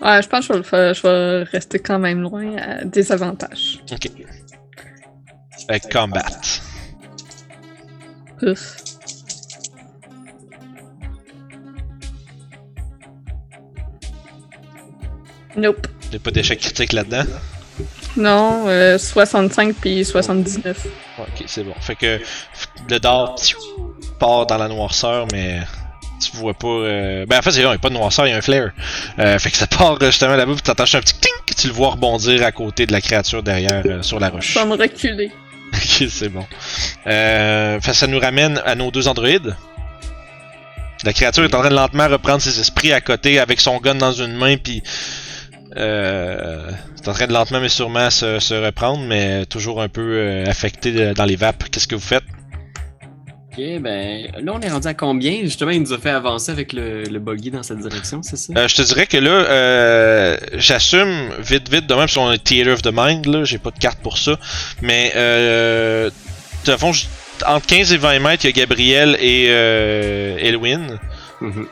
[0.03, 3.81] Ouais, je pense que je vais, je rester quand même loin à désavantage.
[3.93, 4.11] Ok.
[5.69, 6.27] Avec combat.
[8.43, 8.77] Ouf.
[15.57, 15.87] Nope.
[16.13, 17.25] Y'a pas d'échec critique là-dedans?
[18.17, 20.87] Non, euh, 65 puis 79.
[21.19, 21.75] Ok, c'est bon.
[21.81, 22.21] Fait que
[22.89, 23.59] le dard pfiou,
[24.19, 25.61] part dans la noirceur, mais
[26.21, 26.69] tu vois pas.
[26.69, 28.71] euh, Ben en fait, il n'y a pas de noirceur, il y a un flare.
[29.19, 31.73] Euh, fait que ça part euh, justement là-bas, puis juste un petit clink, tu le
[31.73, 34.53] vois rebondir à côté de la créature derrière euh, sur la roche.
[34.55, 35.33] Je vais me reculer.
[35.75, 36.47] ok, c'est bon.
[37.05, 39.57] Fait que ça nous ramène à nos deux androïdes.
[41.03, 43.97] La créature est en train de lentement reprendre ses esprits à côté avec son gun
[43.97, 44.83] dans une main, puis
[45.77, 50.03] euh, c'est en train de lentement mais sûrement se, se reprendre, mais toujours un peu
[50.03, 51.65] euh, affecté dans les vapes.
[51.71, 52.25] Qu'est-ce que vous faites?
[53.57, 55.43] Ok, ben là on est rendu à combien?
[55.43, 58.53] Justement, il nous a fait avancer avec le, le buggy dans cette direction, c'est ça?
[58.57, 62.73] Euh, je te dirais que là, euh, j'assume vite vite de même sur un Theater
[62.73, 64.41] of the Mind, là, j'ai pas de carte pour ça,
[64.83, 66.11] mais euh,
[66.67, 66.91] de fond,
[67.47, 70.99] entre 15 et 20 mètres, il y a Gabriel et euh, Elwin.
[71.41, 71.67] Mhm.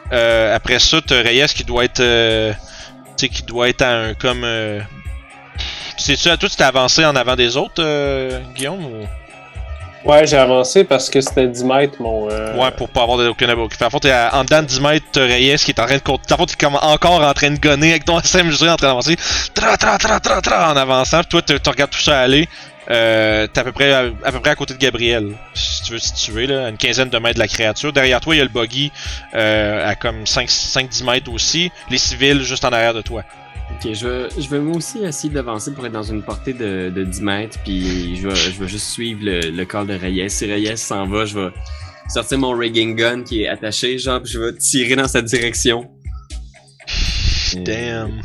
[0.55, 2.01] Après ça, t'as Reyes qui doit être,
[3.29, 4.43] tu sais, qui doit être à un comme.
[4.45, 4.81] Euh...
[5.97, 9.07] C'est-tu à toi, tu t'es avancé en avant des autres, euh, Guillaume ou...
[10.05, 12.29] Ouais, j'ai avancé parce que c'était 10 mètres mon.
[12.29, 13.69] euh, Ouais, pour pas avoir de aucun abus.
[13.71, 15.99] Fait, en fait, t'es en dedans de 10 mètres, t'as Reyes qui est en train
[15.99, 16.35] de compter.
[16.35, 19.17] En fait, t'es comme encore en train de gonner avec ton SMG en train d'avancer.
[19.55, 21.19] Tra, tra, tra, tra, tra, en avançant.
[21.21, 22.49] Puis toi, tu tu regardes tout ça aller.
[22.91, 25.35] Euh, t'es à peu près à, à peu près à côté de Gabriel.
[25.55, 27.93] Si tu veux te situer, là, à une quinzaine de mètres de la créature.
[27.93, 28.91] Derrière toi, il y a le buggy
[29.35, 31.71] euh, à comme 5-10 mètres aussi.
[31.91, 33.23] Les civils juste en arrière de toi.
[33.71, 36.91] Ok, je vais, je vais moi aussi essayer d'avancer pour être dans une portée de,
[36.95, 40.29] de 10 mètres, puis je vais juste suivre le, le corps de Reyes.
[40.29, 41.51] Si Reyes s'en va, je vais
[42.09, 45.89] sortir mon rigging gun qui est attaché, genre, puis je vais tirer dans sa direction.
[47.55, 48.23] Damn.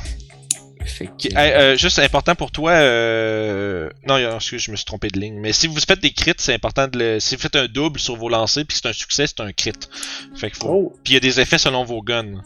[0.87, 2.71] Fait que, Ok, hey, euh, juste important pour toi.
[2.71, 3.89] Euh...
[4.07, 5.39] Non, excuse, je me suis trompé de ligne.
[5.39, 7.19] Mais si vous faites des crits, c'est important de le.
[7.19, 9.73] Si vous faites un double sur vos lancers, puis c'est un succès, c'est un crit.
[10.35, 10.67] Fait que faut.
[10.67, 10.95] Oh!
[11.03, 12.41] Puis il y a des effets selon vos guns.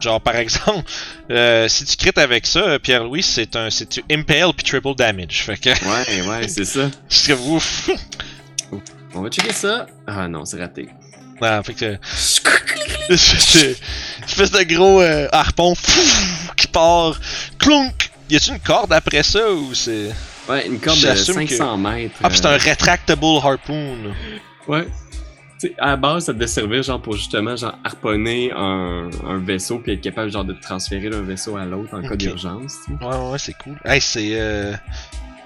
[0.00, 0.82] Genre par exemple,
[1.30, 4.94] euh, si tu crit avec ça, euh, Pierre-Louis, c'est un, c'est tu impale puis triple
[4.94, 5.42] damage.
[5.42, 6.90] Fait que Ouais, ouais, c'est ça.
[7.08, 7.90] c'est ouf.
[9.14, 9.86] On va checker ça.
[10.06, 10.88] Ah non, c'est raté.
[11.42, 11.98] Ah, fait que
[13.16, 13.76] c'est
[14.30, 15.74] espèce de gros euh, harpon
[16.56, 17.18] qui part.
[17.58, 18.10] Clunk.
[18.28, 20.10] Y a-tu une corde après ça ou c'est
[20.48, 22.14] Ouais, une corde de J'assume 500 mètres.
[22.22, 23.96] Ah, puis c'est un euh, retractable harpoon.
[24.66, 24.86] Ouais.
[25.60, 29.38] Tu sais, à la base, ça devait servir genre pour justement genre harponner un, un
[29.38, 32.74] vaisseau puis être capable genre de transférer d'un vaisseau à l'autre en cas d'urgence.
[33.00, 33.78] Ouais, ouais, c'est cool.
[33.84, 34.30] Hey, c'est.
[34.40, 34.74] Euh...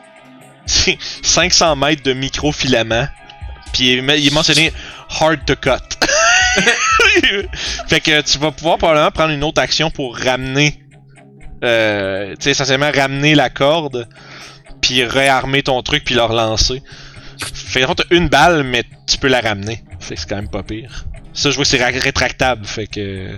[0.67, 3.09] c'est 500 mètres de microfilament.
[3.73, 4.73] Puis il est mentionné
[5.21, 5.73] hard to cut.
[7.89, 10.81] fait que tu vas pouvoir probablement prendre une autre action pour ramener.
[11.63, 14.09] Euh, tu sais, essentiellement ramener la corde.
[14.81, 16.83] Puis réarmer ton truc, puis le relancer.
[17.55, 19.83] Fait que t'as une balle, mais tu peux la ramener.
[19.99, 21.07] Fait que c'est quand même pas pire.
[21.33, 22.65] Ça, je vois que c'est ra- rétractable.
[22.67, 23.31] Fait que.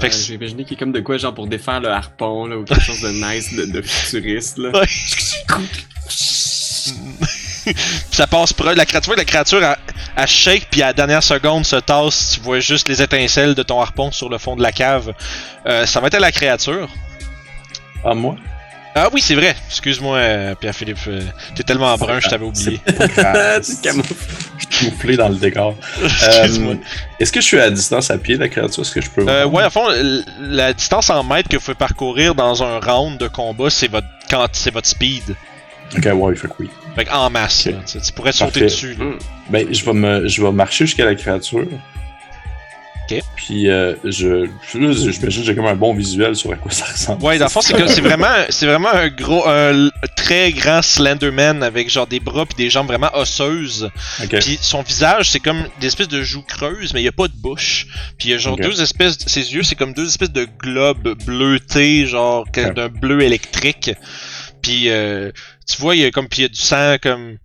[0.00, 2.56] Fait que J'ai imaginé qu'il a comme de quoi genre pour défaire le harpon là,
[2.56, 4.70] ou quelque chose de nice, de, de futuriste là.
[8.10, 8.74] Ça passe proche.
[8.76, 9.60] La créature, la créature,
[10.16, 12.32] elle shake, puis à la dernière seconde se tasse.
[12.34, 15.12] Tu vois juste les étincelles de ton harpon sur le fond de la cave.
[15.66, 16.88] Euh, ça va être à la créature.
[18.04, 18.36] Ah, moi?
[18.94, 19.54] Ah oui, c'est vrai.
[19.68, 20.98] Excuse-moi, euh, Pierre-Philippe.
[21.06, 21.20] euh,
[21.54, 22.80] T'es tellement brun, je t'avais oublié.
[23.82, 25.76] Camouflé dans le décor.
[26.02, 26.72] Excuse-moi.
[26.74, 26.76] Euh,
[27.20, 28.82] Est-ce que je suis à distance à pied de la créature?
[28.82, 29.86] Est-ce que je peux Euh, ouais, à fond,
[30.40, 34.06] la distance en mètres que vous pouvez parcourir dans un round de combat, c'est votre
[34.30, 35.36] quand c'est votre speed.
[35.96, 36.70] Ok, ouais, fait que oui.
[36.98, 38.94] Fait que en masse, là, tu, sais, tu pourrais te sauter dessus.
[38.98, 39.04] là.
[39.50, 41.64] Ben, je vais me, je vais marcher jusqu'à la créature.
[43.10, 43.22] Ok.
[43.36, 44.78] Puis, euh, je, je-
[45.10, 47.22] j'imagine que j'ai comme un bon visuel sur à quoi ça ressemble.
[47.24, 50.82] Ouais, dans le fond, c'est que c'est vraiment, c'est vraiment un gros, un très grand
[50.82, 53.88] Slenderman avec genre des bras puis des jambes vraiment osseuses.
[54.22, 54.38] Ok.
[54.40, 57.28] Puis son visage, c'est comme des espèces de joues creuses, mais il y a pas
[57.28, 57.86] de bouche.
[58.18, 61.16] Puis il y a genre deux espèces, ses yeux, c'est comme deux espèces de globes
[61.24, 63.92] bleutés, genre d'un bleu électrique.
[64.60, 65.30] Puis euh,
[65.68, 67.36] tu vois, il y a comme, puis il y a du sang comme.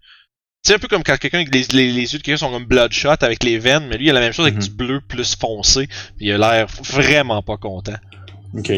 [0.66, 2.64] Tu sais, un peu comme quand quelqu'un, les, les, les yeux de quelqu'un sont comme
[2.66, 4.64] bloodshot avec les veines, mais lui, il a la même chose avec Mhm.
[4.64, 5.88] du bleu plus foncé.
[6.18, 7.96] Puis il a l'air vraiment pas content.
[8.58, 8.72] Ok.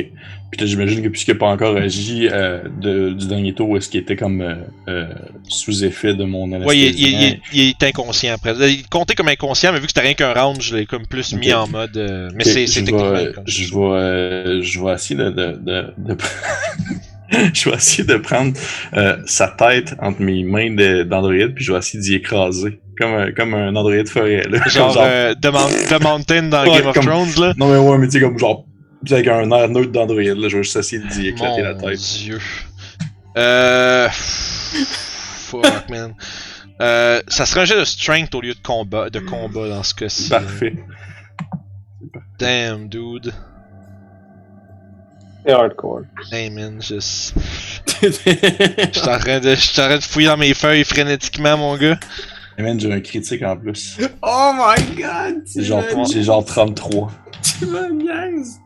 [0.51, 3.99] Puis j'imagine que puisqu'il n'a pas encore agi euh, de- du dernier tour, est-ce qu'il
[3.99, 4.55] était comme euh,
[4.87, 5.13] euh,
[5.49, 6.65] sous effet de mon anesthésie?
[6.67, 8.53] Ouais, il, est- il est- il est- il est inconscient après.
[8.71, 11.33] Il comptait comme inconscient, mais vu que c'était rien qu'un round, je l'ai comme plus
[11.33, 11.97] mis en mode.
[12.33, 13.13] mais Ok, c'est c'est techniquement.
[13.45, 16.17] je vais, je vais essayer de, de, de, de-
[17.53, 18.53] je vais essayer de prendre
[18.95, 20.69] euh, sa tête entre mes mains
[21.05, 22.79] d'Android, puis je vais essayer d'y écraser.
[22.99, 24.59] Comme un, comme un Android forêt, là.
[24.59, 27.53] Comme Genre, euh, The, Mount- The Mountain dans Ouais, Game of comme- Thrones, là?
[27.57, 28.65] Non, mais ouais, mais tu sais, comme genre,
[29.11, 30.47] avec un air neutre d'Android, là.
[30.49, 31.99] Je vais juste essayer d'y éclater la tête.
[31.99, 32.39] dieu.
[33.37, 34.07] Euh.
[34.11, 36.13] Fuck, man.
[36.81, 39.93] Euh, ça serait un jeu de strength au lieu de combat, de combat dans ce
[39.93, 40.29] cas-ci.
[40.29, 40.75] Parfait.
[42.39, 43.33] Damn, dude.
[45.45, 46.01] C'est hardcore.
[46.31, 47.33] Hey, man, juste.
[48.01, 51.99] J'étais en train de, j'étais en train de fouiller dans mes feuilles frénétiquement, mon gars.
[52.57, 53.97] Et man, j'ai un critique en plus.
[54.21, 55.43] oh my god!
[55.53, 57.11] J'ai genre, j'ai genre 33.
[57.59, 58.59] Tu me niaises!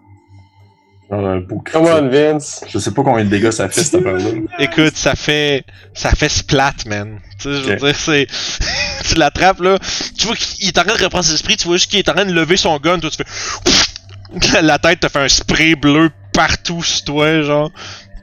[1.09, 2.07] Genre un beau Come on.
[2.09, 2.63] Vince.
[2.69, 4.41] Je sais pas combien de dégâts ça fait cette affaire-là.
[4.59, 7.19] Écoute, ça fait, ça fait splat, man.
[7.39, 8.27] Tu sais, je veux dire, c'est,
[9.07, 9.77] tu l'attrapes là,
[10.17, 12.09] tu vois qu'il est en train de reprendre ses esprits, tu vois juste qu'il est
[12.09, 15.75] en train de lever son gun, toi tu fais, la tête te fait un spray
[15.75, 16.11] bleu
[16.43, 17.69] partout sur toi, genre.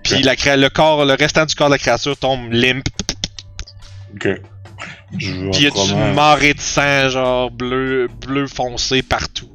[0.03, 0.25] Puis Ok.
[0.25, 2.85] la cré- le corps, le restant du corps de la créature tombe limp.
[4.15, 4.41] Ok.
[5.19, 9.51] Puis il y a du marée de sang, genre bleu, bleu foncé partout?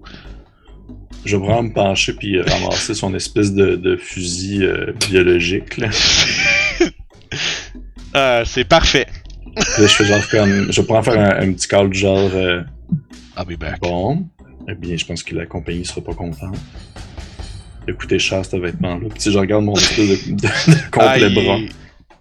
[1.26, 5.78] Je vais vraiment me pencher puis euh, ramasser son espèce de, de fusil euh, biologique.
[5.78, 5.88] Là.
[8.14, 9.08] Euh, c'est parfait.
[9.56, 10.70] Là, je fais genre comme.
[10.70, 12.30] Je faire un, un petit call du genre.
[13.38, 13.80] I'll be back.
[13.80, 14.28] bon.
[14.68, 16.58] Eh bien, je pense que la compagnie sera pas contente.
[17.88, 19.08] Il a coûté cher ce vêtement-là.
[19.10, 21.58] Puis sais, je regarde mon espèce de, de, de complet Ah, bras.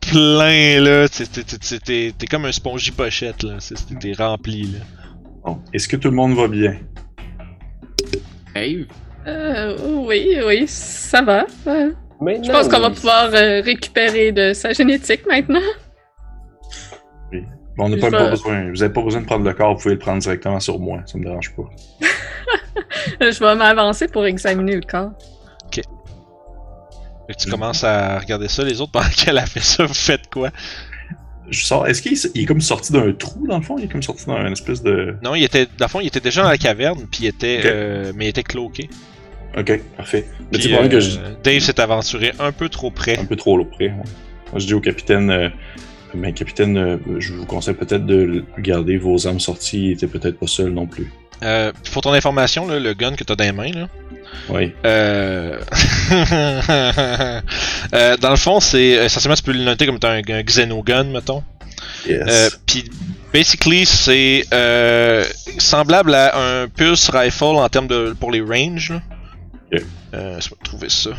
[0.00, 1.06] plein, là.
[1.08, 3.58] T'es- comme un spongy pochette, là.
[4.00, 4.78] T'es rempli, là.
[5.44, 5.58] Bon.
[5.72, 6.76] Est-ce que tout le monde va bien?
[8.54, 8.86] Dave?
[9.26, 11.46] Euh, oui, oui, ça va.
[11.66, 11.90] Euh,
[12.20, 12.94] Maintenant, je pense qu'on va oui.
[12.94, 15.60] pouvoir euh, récupérer de sa génétique maintenant.
[17.76, 18.68] Bon, on n'a pas, besoin.
[18.70, 21.00] Vous n'avez pas besoin de prendre le corps, vous pouvez le prendre directement sur moi,
[21.06, 21.62] ça me dérange pas.
[23.20, 25.12] Je vais m'avancer pour examiner le corps.
[27.30, 28.64] Fait que tu commences à regarder ça.
[28.64, 30.50] Les autres, pendant qu'elle a fait ça, vous faites quoi?
[31.48, 31.86] Je sors.
[31.86, 33.76] Est-ce qu'il est- il est comme sorti d'un trou dans le fond?
[33.78, 35.14] Il est comme sorti d'un espèce de.
[35.22, 37.60] Non, il était, dans le fond, il était déjà dans la caverne, puis il était,
[37.64, 38.90] euh, mais il était cloqué.
[39.56, 40.26] Ok, parfait.
[40.52, 41.18] Puis, euh, que je.
[41.42, 43.18] Dave s'est aventuré un peu trop près.
[43.18, 43.86] un peu trop près.
[43.86, 43.94] ouais.
[44.52, 45.48] Moi, je dis au capitaine, euh,
[46.14, 49.86] ben, capitaine, euh, je vous conseille peut-être de garder vos armes sorties.
[49.86, 51.12] Il était peut-être pas seul non plus.
[51.42, 53.88] Euh, pour ton information, là, le gun que t'as dans les mains, là,
[54.48, 54.72] Oui.
[54.84, 55.58] euh...
[57.94, 61.42] euh, dans le fond, c'est essentiellement tu peux le noter comme un, un Xenogun, mettons.
[62.06, 62.58] Yes.
[62.66, 62.90] Puis
[63.32, 64.44] basically, c'est
[65.58, 68.90] semblable à un Pulse Rifle en termes de pour les ranges.
[68.90, 69.02] Là.
[69.72, 69.82] Ok.
[70.14, 71.10] Euh, je vais trouver ça.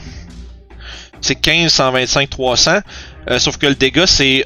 [1.21, 2.79] C'est 15, 125, 300.
[3.29, 4.43] euh, sauf que le dégât, c'est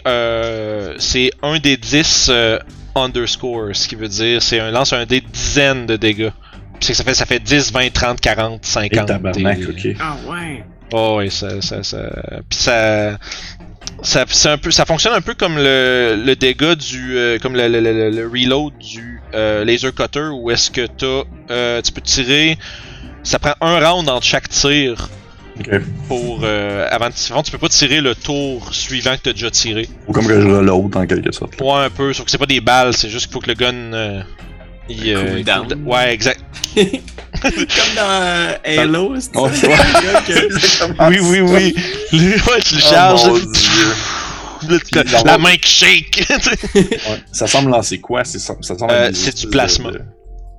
[0.99, 2.59] c'est un des 10 euh,
[2.95, 3.75] underscore.
[3.75, 6.31] Ce qui veut dire, c'est un lance un des dizaines de dégâts.
[6.79, 9.05] Puis c'est que ça fait, ça fait 10, 20, 30, 40, Et 50.
[9.07, 9.87] tabarnak, ok.
[9.99, 10.63] Ah ouais!
[10.91, 11.97] Oh ouais, ça, ça, ça,
[12.47, 13.17] puis ça,
[14.03, 17.55] ça, c'est un peu, ça fonctionne un peu comme le, le dégât du, euh, comme
[17.55, 21.91] le, le, le, le reload du euh, laser cutter où est-ce que t'as, euh, tu
[21.91, 22.57] peux tirer,
[23.23, 25.09] ça prend un round entre chaque tir
[26.07, 29.49] Pour, euh, avant de tirer, tu peux pas tirer le tour suivant que t'as déjà
[29.51, 29.87] tiré.
[30.07, 31.59] Ou comme que je reload en quelque sorte.
[31.61, 33.53] Ouais un peu, sauf que c'est pas des balles, c'est juste qu'il faut que le
[33.55, 34.21] gun, euh,
[34.89, 35.67] il, euh, Cool down.
[35.67, 36.41] cool- ouais exact.
[36.75, 37.51] Comme
[37.95, 41.75] dans Halo, c'est Oh, que- Oui oui oui.
[42.11, 42.19] Le-
[42.51, 43.25] ouais, tu le Oh, charges.
[43.27, 45.03] mon là, Dieu.
[45.25, 46.25] la main qui shake.
[46.75, 46.91] Ouais.
[47.31, 48.23] Ça semble lancer quoi?
[48.23, 49.91] C'est- Ça, ça semble Euh, c'est du plasma.
[49.91, 50.01] de-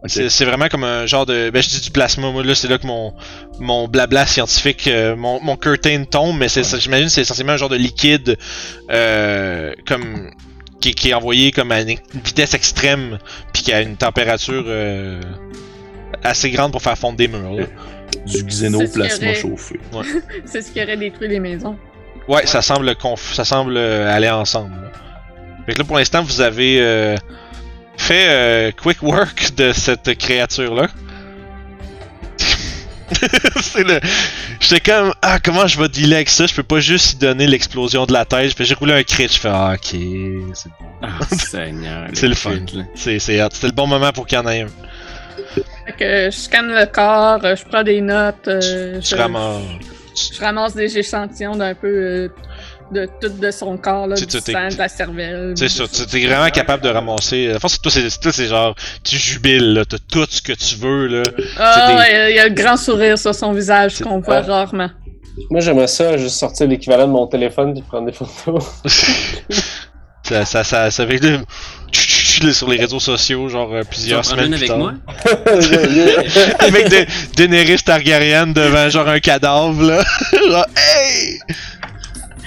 [0.08, 1.50] C'est vraiment comme un genre de.
[1.50, 3.14] Ben, je dis du plasma, moi, là, c'est là que mon,
[3.58, 7.56] mon blabla scientifique, euh, mon, mon curtain tombe, mais c'est j'imagine que c'est essentiellement un
[7.56, 8.36] genre de liquide,
[8.90, 10.30] euh, comme.
[10.78, 13.18] Qui, qui est envoyé comme à une, vitesse extrême,
[13.52, 15.22] puis qui a une température euh,
[16.22, 17.54] assez grande pour faire fondre des murs.
[17.54, 17.64] Là.
[18.26, 19.80] Du xénoplasma chauffé.
[20.44, 21.78] C'est ce qui aurait détruit les maisons.
[22.28, 24.74] Ouais, ça semble conf- ça semble aller ensemble.
[24.74, 24.92] là.
[25.64, 27.16] Fait que là, pour l'instant, vous avez
[27.96, 30.88] fait euh, quick work de cette créature-là.
[33.62, 34.00] c'est le.
[34.60, 36.46] J'étais comme, ah, comment je vais dealer avec ça?
[36.46, 38.52] Je peux pas juste lui donner l'explosion de la tête.
[38.58, 39.28] J'ai roulé un crit.
[39.28, 39.96] Je fais, ah, ok.
[40.54, 40.70] C'est
[41.02, 42.08] Ah, Seigneur.
[42.14, 42.50] C'est le fun.
[42.96, 43.48] c'est- hot.
[43.52, 44.66] C'était le bon moment pour qu'il y en ait un.
[45.86, 49.62] Fait que je scanne le corps, je prends des notes, euh, je, ramasses.
[50.32, 52.28] je ramasse des échantillons d'un peu euh,
[52.92, 55.54] de tout de son corps, là, du sang, de la cervelle.
[55.56, 57.48] C'est ça, tu t'es vraiment capable de ramasser.
[57.48, 59.84] La force, c'est toi, c'est c'est toi, c'est genre, tu jubiles, là.
[59.84, 61.22] T'as tout ce que tu veux, là.
[61.58, 64.52] Ah des- ouais, il y a le grand sourire sur son visage qu'on voit Ah.
[64.64, 64.90] rarement.
[65.50, 68.64] Moi, j'aimerais ça, juste sortir l'équivalent de mon téléphone puis prendre des photos.
[70.22, 71.20] ça, ça, ça, ça fait
[72.52, 74.78] sur les réseaux sociaux, genre euh, plusieurs en semaines plus avec tard.
[74.78, 74.92] moi?
[76.58, 77.06] Avec de,
[77.36, 80.02] Daenerys Targaryen devant genre un cadavre, là.
[80.50, 81.38] genre, hey!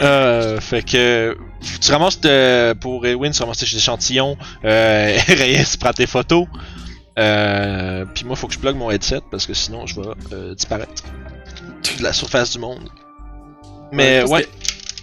[0.02, 1.38] Euh, fait que
[1.82, 4.38] tu ramasses de, pour Edwin, tu ramasses tes échantillons.
[4.66, 6.46] Euh, Reyes prend tes photos.
[7.18, 10.56] Euh, puis moi, faut que je plug mon headset parce que sinon, je vais euh,
[10.56, 11.04] disparaître
[11.98, 12.90] de la surface du monde.
[13.92, 14.48] Mais ouais,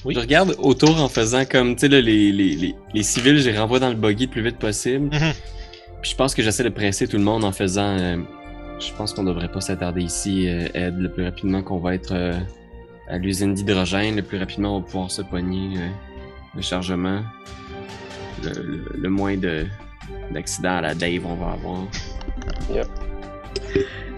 [0.05, 0.15] Oui.
[0.15, 3.59] Je regarde autour en faisant comme, tu sais, les, les, les, les civils, je les
[3.59, 5.07] renvoie dans le buggy le plus vite possible.
[5.15, 5.33] Mhm.
[6.01, 7.99] Puis je pense que j'essaie de presser tout le monde en faisant.
[7.99, 8.17] euh,
[8.79, 12.13] je pense qu'on devrait pas s'attarder ici, Ed, le plus rapidement qu'on va être
[13.09, 15.89] à l'usine d'hydrogène, le plus rapidement on va pouvoir se pogner euh,
[16.55, 17.23] le chargement.
[18.43, 19.67] Le, le, le moins de
[20.31, 21.83] d'accidents à la Dave on va avoir.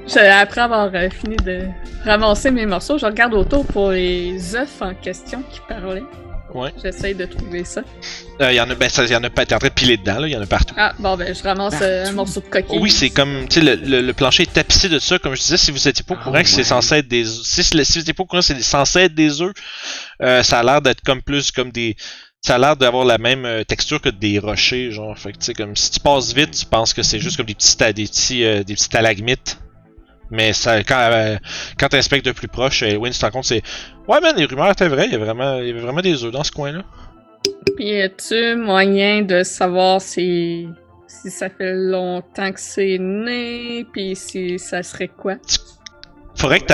[0.07, 1.67] Je- après avoir euh, fini de
[2.05, 6.03] ramasser mes morceaux, je regarde autour pour les œufs en question qui parlaient.
[6.55, 6.73] Ouais.
[6.83, 7.83] J'essaye de trouver ça.
[8.41, 9.97] il y en a, ben, ça, y en a pas, t'es en train de piler
[9.97, 10.75] dedans, là, il y en a partout.
[10.79, 12.79] Ah, bon, ben, je ramasse euh, un morceau de coquille.
[12.79, 15.41] Oui, c'est comme, tu sais, le, le, le plancher est tapissé de ça, comme je
[15.41, 16.65] disais, si vous étiez pas au courant que c'est ouais.
[16.65, 19.43] censé être des, si, si vous étiez pas au courant que c'est censé être des
[19.43, 19.53] œufs,
[20.23, 21.97] euh, ça a l'air d'être comme plus comme des,
[22.41, 25.47] ça a l'air d'avoir la même euh, texture que des rochers, genre, fait que tu
[25.47, 28.05] sais, comme si tu passes vite, tu penses que c'est juste comme des petits, des
[28.05, 29.59] petits, euh, des petits stalagmites.
[30.31, 31.37] Mais ça, quand, euh,
[31.79, 33.63] quand t'inspectes de plus proche, euh, Win, tu te rends compte, c'est,
[34.07, 36.25] ouais, man, les rumeurs étaient vraies, il y a vraiment, il y avait vraiment des
[36.25, 36.83] œufs dans ce coin-là.
[37.77, 40.69] Puis, as-tu moyen de savoir si,
[41.07, 45.37] si ça fait longtemps que c'est né, puis si ça serait quoi?
[46.35, 46.73] Faudrait que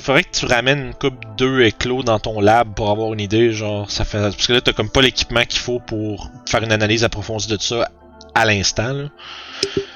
[0.00, 3.52] faudrait que tu ramènes une coupe d'œufs éclos dans ton lab pour avoir une idée,
[3.52, 6.72] genre, ça fait, parce que là, t'as comme pas l'équipement qu'il faut pour faire une
[6.72, 7.88] analyse approfondie de ça
[8.34, 9.08] à l'instant.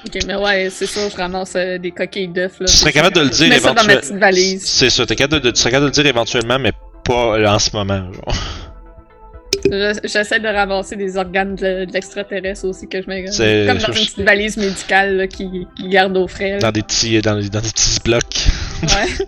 [0.05, 2.59] Ok, mais ouais, c'est sûr, je ramasse euh, des coquilles d'œufs.
[2.59, 2.65] là.
[2.67, 3.99] Tu serais capable de le dire ça éventuellement.
[4.01, 4.65] petite valise.
[4.65, 6.71] C'est ça, t'es capable de, tu serais capable de le dire éventuellement, mais
[7.05, 8.03] pas euh, en ce moment.
[9.65, 13.23] Je- J'essaie de ramasser des organes de, de l'extraterrestre aussi que je mets.
[13.23, 16.51] Comme dans une petite valise médicale là, qui, qui garde au frais.
[16.53, 16.59] là.
[16.59, 18.23] Dans des petits, dans, des- dans des petits blocs.
[18.83, 19.25] Ouais.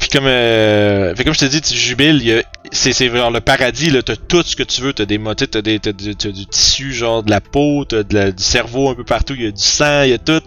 [0.00, 2.42] Puis comme, euh, fait comme je te dis, tu jubiles, il y a,
[2.74, 5.50] c'est, c'est genre le paradis, là, t'as tout ce que tu veux, t'as des motifs,
[5.50, 6.14] t'as des, t'as, du-
[6.46, 9.46] tissu, genre de la peau, t'as de la- du cerveau un peu partout, il y
[9.46, 10.42] a du sang, il y a tout.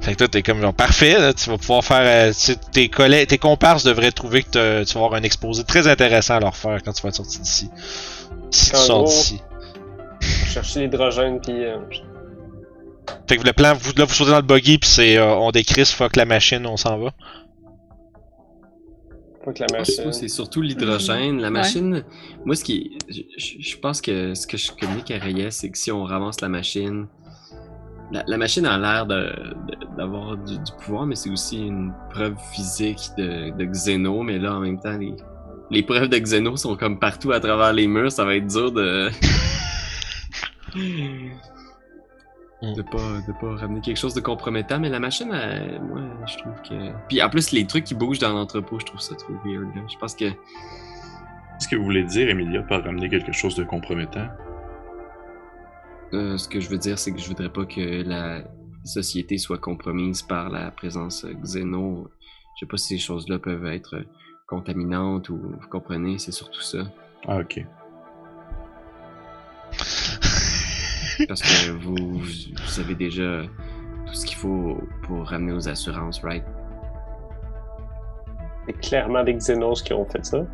[0.00, 3.28] Fait que toi, t'es comme genre parfait, là, tu vas pouvoir faire, euh, tes collègues,
[3.28, 6.82] tes comparses devraient trouver que tu vas avoir un exposé très intéressant à leur faire
[6.84, 7.68] quand tu vas être sorti d'ici.
[8.50, 9.40] Si tu sors d'ici.
[10.46, 11.76] Chercher l'hydrogène, puis euh,
[13.28, 15.50] Fait que le plan, vous, là, vous sautez dans le buggy, puis c'est, euh, on
[15.50, 17.10] décrit, fuck la machine, on s'en va.
[19.44, 20.12] Faut que la que machine.
[20.12, 21.38] c'est surtout l'hydrogène.
[21.40, 21.50] La Ouais.
[21.54, 22.04] machine,
[22.44, 22.98] moi, ce qui.
[23.08, 26.04] Je, je- je pense que ce que je communique à Reyes, c'est que si on
[26.04, 27.06] ramasse la machine.
[28.12, 29.14] La, la machine a l'air de-
[29.68, 34.22] de- d'avoir du, du pouvoir, mais c'est aussi une preuve physique de, de Xeno.
[34.22, 35.14] Mais là, en même temps, les,
[35.70, 38.10] les preuves de Xeno sont comme partout à travers les murs.
[38.10, 39.08] Ça va être dur de.
[42.62, 44.78] de pas, de pas ramener quelque chose de compromettant.
[44.78, 46.92] Mais la machine, elle, moi, je trouve que.
[47.08, 49.74] Puis en plus, les trucs qui bougent dans l'entrepôt, je trouve ça trop weird.
[49.74, 49.82] là.
[49.90, 50.26] Je pense que.
[50.30, 54.28] Qu'est-ce que vous voulez dire, Emilia, par ramener quelque chose de compromettant?
[56.12, 58.42] Euh, ce que je veux dire, c'est que je voudrais pas que la
[58.84, 62.08] société soit compromise par la présence euh, xéno.
[62.56, 64.04] Je sais pas si ces choses-là peuvent être euh,
[64.46, 66.78] contaminantes ou vous comprenez, c'est surtout ça.
[67.28, 67.64] Ah, ok.
[71.28, 73.42] Parce que vous, vous, vous avez déjà
[74.06, 76.44] tout ce qu'il faut pour ramener aux assurances, right?
[78.66, 80.44] C'est clairement des Xenos qui ont fait ça.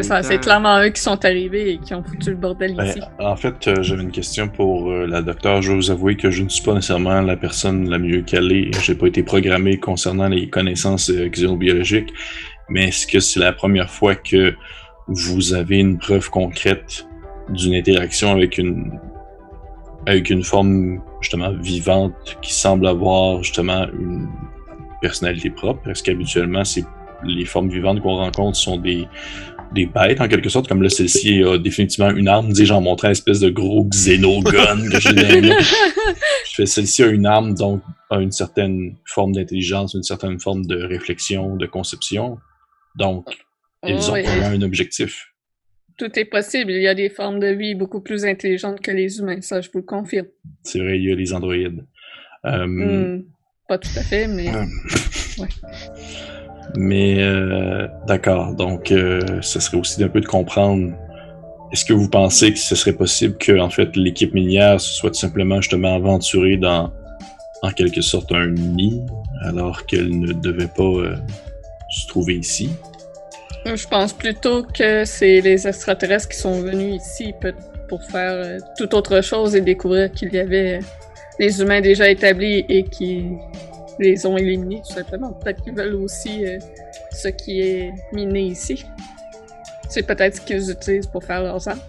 [0.00, 3.00] C'est temps- clairement eux qui sont arrivés et qui ont foutu le bordel Ben, ici.
[3.18, 5.60] en fait, euh, j'avais une question pour euh, la docteure.
[5.60, 8.70] Je vais vous avouer que je ne suis pas nécessairement la personne la mieux calée.
[8.82, 12.10] J'ai pas été programmé concernant les connaissances euh, xénobiologiques.
[12.70, 14.54] Mais est-ce que c'est la première fois que
[15.08, 17.06] vous avez une preuve concrète
[17.50, 18.98] d'une interaction avec une
[20.06, 24.28] avec une forme justement vivante qui semble avoir justement une
[25.00, 25.88] personnalité propre?
[25.88, 26.84] Est-ce qu'habituellement c'est
[27.24, 29.06] les formes vivantes qu'on rencontre sont des
[29.72, 33.08] des bêtes en quelque sorte, comme là celle-ci a définitivement une arme, dis j'en montrais
[33.08, 35.10] une espèce de gros xénogun que j'ai.
[36.50, 40.66] Je fais celle-ci a une arme, donc a une certaine forme d'intelligence, une certaine forme
[40.66, 42.38] de réflexion, de conception.
[42.96, 43.38] Donc,
[43.86, 45.29] ils ont Oui, vraiment un objectif.
[46.00, 46.72] Tout est possible.
[46.72, 49.68] Il y a des formes de vie beaucoup plus intelligentes que les humains, ça je
[49.70, 50.28] vous le confirme.
[50.62, 51.84] C'est vrai, il y a les androïdes.
[52.46, 53.24] Euh, Hmm,
[53.68, 54.64] Pas tout à fait, mais Euh,
[55.38, 55.48] Ouais.
[56.78, 60.90] Mais euh, d'accord, donc euh, ce serait aussi d'un peu de comprendre.
[61.70, 65.10] Est-ce que vous pensez que ce serait possible que en fait l'équipe minière se soit
[65.10, 66.90] tout simplement justement aventurée dans
[67.62, 69.02] en quelque sorte un nid
[69.42, 71.18] alors qu'elle ne devait pas
[71.90, 72.70] se trouver ici?
[73.66, 77.34] Je pense plutôt que c'est les extraterrestres qui sont venus ici
[77.88, 80.80] pour faire euh, toute autre chose et découvrir qu'il y avait euh,
[81.38, 83.26] les humains déjà établis et qui
[83.98, 85.32] les ont éliminés tout simplement.
[85.32, 86.58] Peut-être qu'ils veulent aussi euh,
[87.12, 88.86] ce qui est miné ici.
[89.88, 91.80] C'est peut-être ce qu'ils utilisent pour faire leurs armes.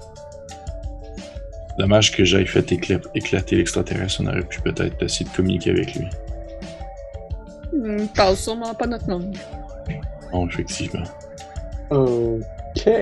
[1.77, 5.95] Dommage que j'aille fait écla- éclater l'extraterrestre, on aurait pu peut-être essayer de communiquer avec
[5.95, 6.05] lui.
[7.73, 9.35] Hmm, Ils parlent sûrement pas notre langue.
[10.31, 11.03] Bon, effectivement.
[11.91, 12.83] Ok.
[12.83, 12.95] C'est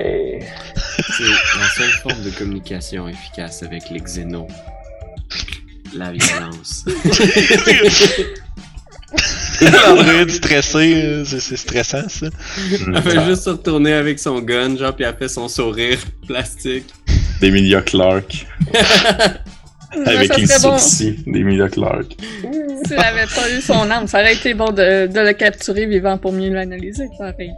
[1.24, 4.48] la seule forme de communication efficace avec les xénos.
[5.96, 6.86] La violence.
[9.62, 12.28] L'android stressé, euh, c'est, c'est stressant ça.
[12.72, 16.86] Elle fait juste se retourner avec son gun, genre, puis elle fait son sourire plastique.
[17.42, 18.48] D'Emilia Clark.
[20.06, 20.60] Avec les bon.
[20.60, 22.16] sourcils d'Emilia Clark.
[22.86, 26.18] S'il avait pas eu son arme, ça aurait été bon de, de le capturer vivant
[26.18, 27.52] pour mieux l'analyser, pareil.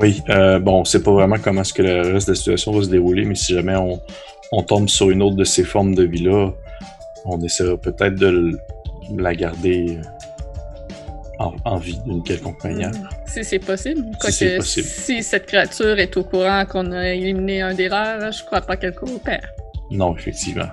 [0.00, 2.72] Oui, euh, bon, on sait pas vraiment comment est-ce que le reste de la situation
[2.72, 4.00] va se dérouler, mais si jamais on,
[4.52, 6.52] on tombe sur une autre de ces formes de vie-là,
[7.26, 8.58] on essaiera peut-être de
[9.16, 10.02] la garder euh,
[11.38, 12.92] en, en vie d'une quelconque manière.
[13.26, 14.02] Si c'est possible.
[14.22, 14.86] Si c'est Quoique, possible.
[14.86, 18.76] si cette créature est au courant qu'on a éliminé un des leurs, je crois pas
[18.76, 19.46] qu'elle coopère.
[19.90, 20.68] Non, effectivement.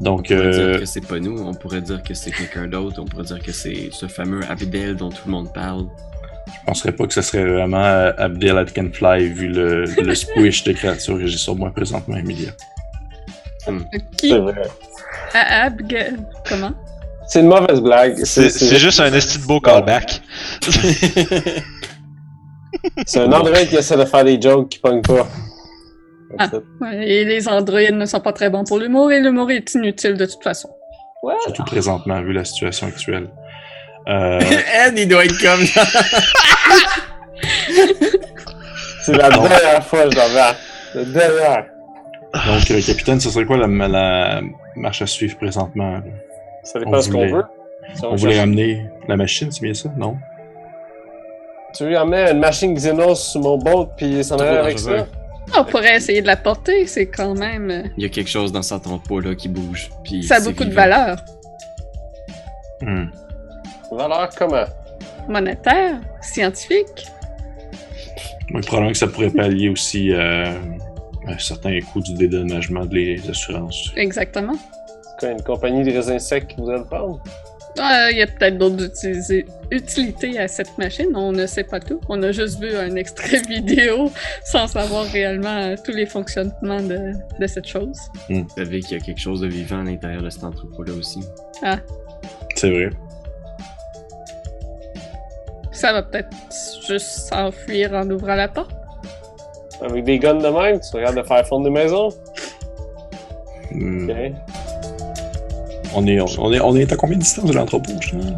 [0.00, 2.68] Donc, On pourrait euh, dire que c'est pas nous, on pourrait dire que c'est quelqu'un
[2.68, 5.86] d'autre, on pourrait dire que c'est ce fameux Abdel dont tout le monde parle.
[6.48, 10.72] Je penserais pas que ce serait vraiment euh, Abdel Atkenfly vu le, le squish de
[10.72, 12.50] créature que j'ai sur moi présentement, Emilia.
[14.16, 14.62] Qui C'est vrai.
[15.34, 16.16] Ah, Abga-
[16.48, 16.72] Comment?
[17.28, 18.16] C'est une mauvaise blague.
[18.24, 20.22] C'est c'est juste un esti de beau callback.
[23.06, 25.26] C'est un android qui essaie de faire des jokes qui pognent pas.
[26.38, 26.50] Ah.
[27.02, 30.26] Et les androïdes ne sont pas très bons pour l'humour et l'humour est inutile de
[30.26, 30.68] toute façon.
[31.22, 31.34] Ouais.
[31.44, 33.28] Surtout présentement, vu la situation actuelle.
[34.08, 35.84] Euh, Ed, il doit être comme ça.
[39.02, 40.54] C'est la dernière fois que je l'en vais.
[40.94, 41.64] La dernière.
[42.46, 44.40] donc, euh, capitaine, ce serait quoi la, la
[44.76, 46.00] marche à suivre présentement?
[46.62, 47.44] Ça On dépend de ce qu'on voulait- veut.
[47.94, 49.90] Si on On voulait ramener la machine, c'est bien ça?
[49.96, 50.16] Non?
[51.74, 55.06] Tu veux amener une machine Xenos sur mon boat puis s'en aller avec ça?
[55.56, 57.70] On pourrait essayer de la porter, c'est quand même.
[57.70, 59.88] euh, Il y a quelque chose dans cet entrepôt là qui bouge.
[60.04, 61.18] Puis Ça a beaucoup de valeur.
[62.82, 63.06] Hmm.
[63.90, 64.64] Valeur comment?
[65.28, 67.06] Monétaire, scientifique.
[68.52, 70.52] Donc, probablement que ça pourrait pallier aussi euh,
[71.26, 73.92] un certain coût du dédommagement des assurances.
[73.96, 74.54] Exactement.
[75.02, 77.22] C'est quoi, une compagnie de raisins secs qui voudrait le prendre?
[77.78, 78.86] Ah, Il y a peut-être d'autres
[79.70, 82.00] utilités à cette machine, on ne sait pas tout.
[82.08, 84.10] On a juste vu un extrait vidéo
[84.44, 87.98] sans savoir réellement euh, tous les fonctionnements de, de cette chose.
[88.30, 90.94] Vous savez qu'il y a quelque chose de vivant à l'intérieur de cet entrepôt là
[90.94, 91.20] aussi.
[92.56, 92.90] C'est vrai.
[95.78, 96.30] Ça va peut-être
[96.88, 98.72] juste s'enfuir en ouvrant la porte.
[99.80, 102.08] Avec des guns de même, tu regardes de faire fondre des maisons?
[103.70, 104.10] Hmm.
[104.10, 104.16] Ok.
[105.94, 108.36] On, est, on, est, on est à combien de distance de l'entrepôt, justement?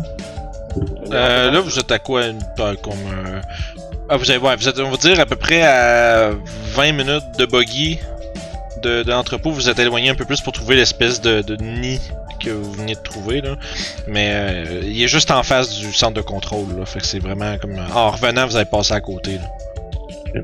[1.13, 3.41] Euh, là, vous êtes à quoi une, euh, comme euh,
[4.11, 6.33] Ah, vous, avez, ouais, vous êtes, on va dire, à peu près à
[6.75, 7.99] 20 minutes de buggy
[8.83, 9.51] de, de l'entrepôt.
[9.51, 12.03] Vous êtes éloigné un peu plus pour trouver l'espèce de, de nid
[12.43, 13.41] que vous venez de trouver.
[13.41, 13.57] Là.
[14.09, 16.77] Mais euh, il est juste en face du centre de contrôle.
[16.79, 16.85] Là.
[16.87, 17.77] Fait que c'est vraiment comme.
[17.95, 19.39] En revenant, vous avez passé à côté.
[20.35, 20.41] Là.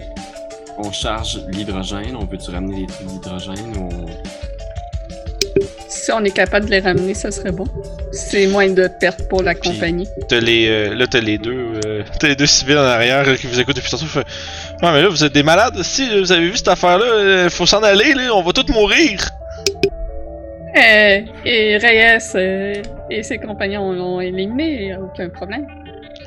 [0.79, 4.07] On charge l'hydrogène, on peut-tu ramener les trucs d'hydrogène ou on...
[5.89, 7.65] Si on est capable de les ramener, ça serait bon.
[8.13, 10.07] C'est moins de pertes pour la Puis- compagnie.
[10.29, 13.47] T'as les, euh, là, t'as les deux, euh, t'as les deux civils en arrière qui
[13.47, 14.05] vous écoutent depuis tantôt.
[14.05, 15.83] Fait, ouais, mais là, vous êtes des malades.
[15.83, 18.13] Si vous avez vu cette affaire-là, euh, faut s'en aller.
[18.13, 19.19] Là, on va tous mourir.
[20.77, 25.67] Euh, et Reyes euh, et ses compagnons l'ont éliminé, aucun problème.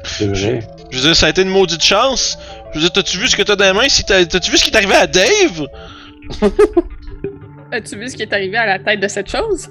[0.04, 0.60] C'est vrai.
[0.92, 2.38] Je veux dire, ça a été une maudite chance.
[2.72, 3.90] Je veux dire, t'as-tu vu ce que t'as dans les mains?
[3.90, 5.68] Si t'as- T'as-tu vu ce qui est arrivé à Dave?
[7.72, 9.70] As-tu vu ce qui est arrivé à la tête de cette chose?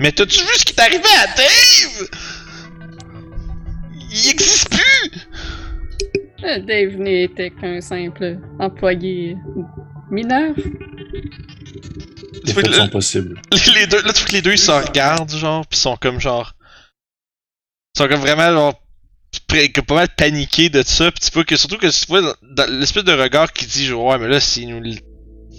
[0.00, 2.08] Mais t'as-tu vu ce qui est arrivé à Dave?
[4.10, 5.10] Il existe plus!
[6.44, 9.36] Euh, Dave n'était qu'un simple employé
[10.10, 10.54] mineur.
[12.56, 13.40] Les sont possibles.
[13.74, 16.20] les deux, là, tu vois que les deux ils se regardent, genre, pis sont comme
[16.20, 16.54] genre.
[17.94, 18.74] Ils sont comme vraiment, genre,
[19.48, 22.34] pas mal paniqués de ça, pis tu vois que surtout que tu vois
[22.68, 24.82] l'espèce de regard qui dit, genre, ouais, mais là, si nous.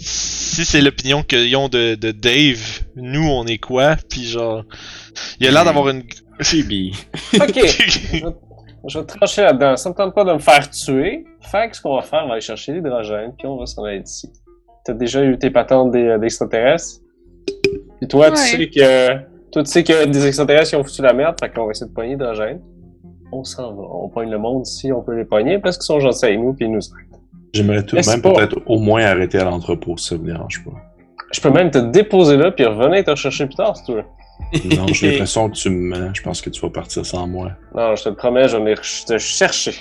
[0.04, 3.96] Si c'est l'opinion qu'ils ont de, de Dave, nous on est quoi?
[4.10, 4.64] Pis genre.
[5.40, 6.04] Il a l'air d'avoir une.
[6.42, 6.92] Chibi.
[7.36, 7.60] Ok.
[8.88, 9.78] Je vais trancher là-dedans.
[9.78, 11.26] Ça me tente pas de me faire tuer.
[11.42, 13.84] Fait que ce qu'on va faire, on va aller chercher l'hydrogène, puis on va s'en
[13.84, 14.30] aller d'ici.
[14.86, 17.02] T'as déjà eu tes patentes des, euh, d'extraterrestres?
[18.00, 19.32] Puis toi, tu sais que.
[19.52, 21.66] Toi, tu sais qu'il y a des extraterrestres qui ont foutu la merde, fait qu'on
[21.66, 22.62] va essayer de pogner l'hydrogène.
[23.34, 23.84] On s'en va.
[23.84, 26.54] On pogne le monde si on peut les pogner parce qu'ils sont gentils avec nous,
[26.54, 27.20] puis ils nous aident.
[27.54, 30.72] J'aimerais tout de même peut-être au moins arrêter à l'entrepôt, si ça vous dérange pas.
[31.34, 34.04] Je peux même te déposer là, puis revenir te rechercher plus tard si tu veux.
[34.78, 36.14] Non, j'ai l'impression que tu me mens.
[36.14, 37.52] Je pense que tu vas partir sans moi.
[37.76, 39.76] Non, je te le promets, je vais venir te chercher.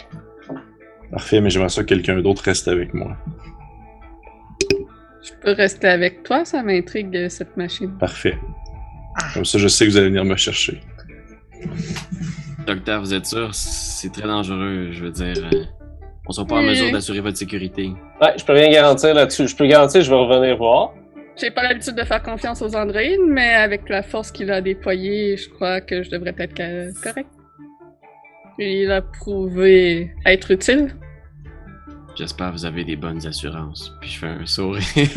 [1.11, 3.17] Parfait, mais j'aimerais ça que quelqu'un d'autre reste avec moi.
[5.31, 7.97] Je peux rester avec toi, ça m'intrigue euh, cette machine.
[7.99, 8.39] Parfait.
[9.35, 10.81] Comme ça, je sais que vous allez venir me chercher.
[12.67, 13.51] Docteur, vous êtes sûr?
[13.55, 15.49] C'est très dangereux, je veux dire.
[15.53, 15.65] euh,
[16.27, 17.93] On sera pas en mesure d'assurer votre sécurité.
[18.21, 19.49] Ouais, je peux rien garantir là-dessus.
[19.49, 20.95] Je peux garantir je vais revenir voir.
[21.41, 25.37] J'ai pas l'habitude de faire confiance aux androïdes, mais avec la force qu'il a déployée,
[25.37, 27.29] je crois que je devrais être correct.
[28.59, 30.95] Il a prouvé être utile.
[32.17, 33.93] J'espère que vous avez des bonnes assurances.
[34.01, 34.83] Puis je fais un sourire.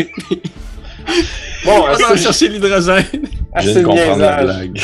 [1.65, 3.05] Bon, On va chercher l'hydrogène.
[3.61, 4.79] Je comprendre la blague.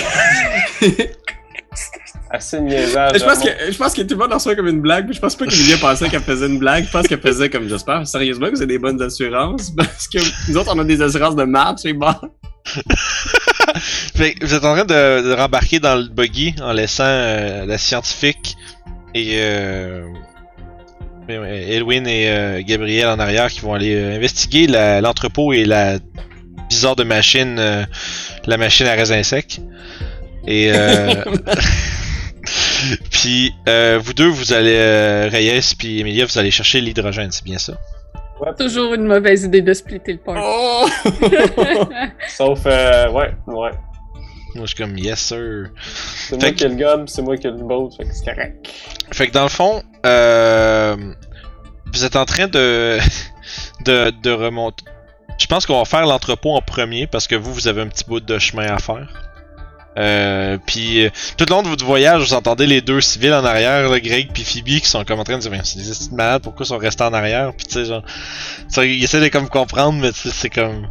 [2.31, 3.19] Assez de niaisage.
[3.19, 5.07] Je pense, que, je pense que tout le monde en reçoit comme une blague.
[5.07, 6.85] mais Je pense pas qu'Emilia pensait qu'elle faisait une blague.
[6.85, 8.05] Je pense qu'elle faisait comme j'espère.
[8.05, 9.71] Sérieusement, que vous avez des bonnes assurances.
[9.77, 12.13] Parce que nous autres, on a des assurances de marche et bon.
[14.15, 17.65] Fait que vous êtes en train de, de rembarquer dans le buggy en laissant euh,
[17.65, 18.55] la scientifique
[19.15, 20.03] et euh,
[21.29, 25.63] mais ouais, Elwin et euh, Gabriel en arrière qui vont aller euh, investiguer l'entrepôt et
[25.63, 25.99] la
[26.69, 27.85] bizarre de machine, euh,
[28.47, 29.61] la machine à raisin sec.
[30.47, 31.13] Et euh,
[33.11, 37.43] puis euh, vous deux, vous allez euh, Reyes puis Emilia, vous allez chercher l'hydrogène, c'est
[37.43, 37.73] bien ça?
[38.57, 40.41] Toujours une mauvaise idée de splitter le party.
[40.43, 40.87] Oh!
[42.29, 43.71] Sauf, euh, ouais, ouais.
[44.55, 45.69] Moi, je suis comme yes, sir.
[46.27, 48.25] C'est moi qui ai le gun, c'est moi qui ai le boat, fait que c'est
[48.25, 48.67] correct.
[49.11, 50.95] Fait que dans le fond, euh,
[51.93, 52.97] vous êtes en train de,
[53.85, 54.83] de, de remonter.
[55.37, 58.03] Je pense qu'on va faire l'entrepôt en premier parce que vous, vous avez un petit
[58.05, 59.29] bout de chemin à faire.
[59.97, 63.43] Euh, puis euh, tout le long de votre voyage, vous entendez les deux civils en
[63.43, 66.41] arrière, là, Greg puis Phoebe, qui sont comme en train de dire, c'est des malades,
[66.41, 67.51] pourquoi ils sont restés en arrière?
[67.57, 68.03] Puis tu sais, genre,
[68.77, 70.87] ils essaient de comme comprendre, mais c'est comme.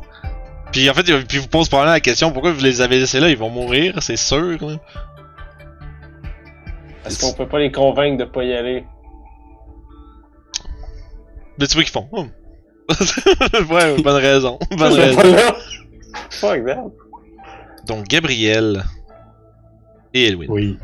[0.72, 3.20] Puis en fait, ils puis vous posent probablement la question, pourquoi vous les avez laissés
[3.20, 3.30] là?
[3.30, 4.58] Ils vont mourir, c'est sûr.
[4.66, 4.76] Là.
[7.06, 8.84] Est-ce qu'on peut pas les convaincre de pas y aller?
[11.58, 12.08] Mais tu vois qu'ils font.
[12.12, 12.30] Hum.
[13.70, 14.58] ouais, bonne raison.
[14.78, 15.20] Bonne raison.
[16.30, 16.84] Fuck that.
[17.86, 18.84] Donc Gabriel
[20.14, 20.47] et Elwin.
[20.48, 20.78] Oui.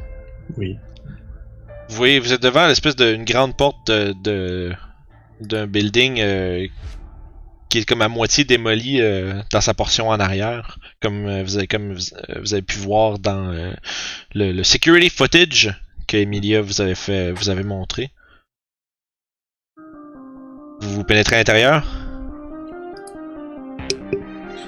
[0.58, 0.78] Oui.
[1.88, 4.72] Vous voyez, vous êtes devant l'espèce d'une grande porte de de-
[5.40, 6.66] d'un building euh,
[7.74, 11.56] qui est comme à moitié démoli euh, dans sa portion en arrière, comme euh, vous
[11.56, 13.50] avez comme vous, euh, vous avez pu voir dans
[14.32, 15.74] le, le security footage
[16.06, 18.10] que Emilia vous avez fait vous avez montré.
[20.82, 21.84] Vous vous pénétrez à l'intérieur?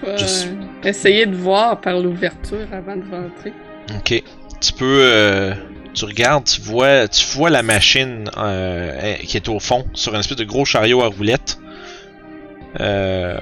[0.02, 0.48] Je
[0.82, 3.52] vais essayer de voir par l'ouverture avant de rentrer.
[3.94, 4.20] Ok.
[4.60, 5.52] Tu peux.
[5.94, 10.20] tu regardes, tu vois, tu vois la machine euh, qui est au fond, sur une
[10.20, 11.58] espèce de gros chariot à roulettes.
[12.80, 13.38] Euh,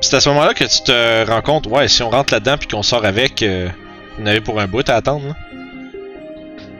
[0.00, 2.68] c'est à ce moment-là que tu te rends compte, ouais, si on rentre là-dedans puis
[2.68, 3.68] qu'on sort avec, euh,
[4.20, 5.28] on avait pour un bout à attendre.
[5.28, 5.34] là.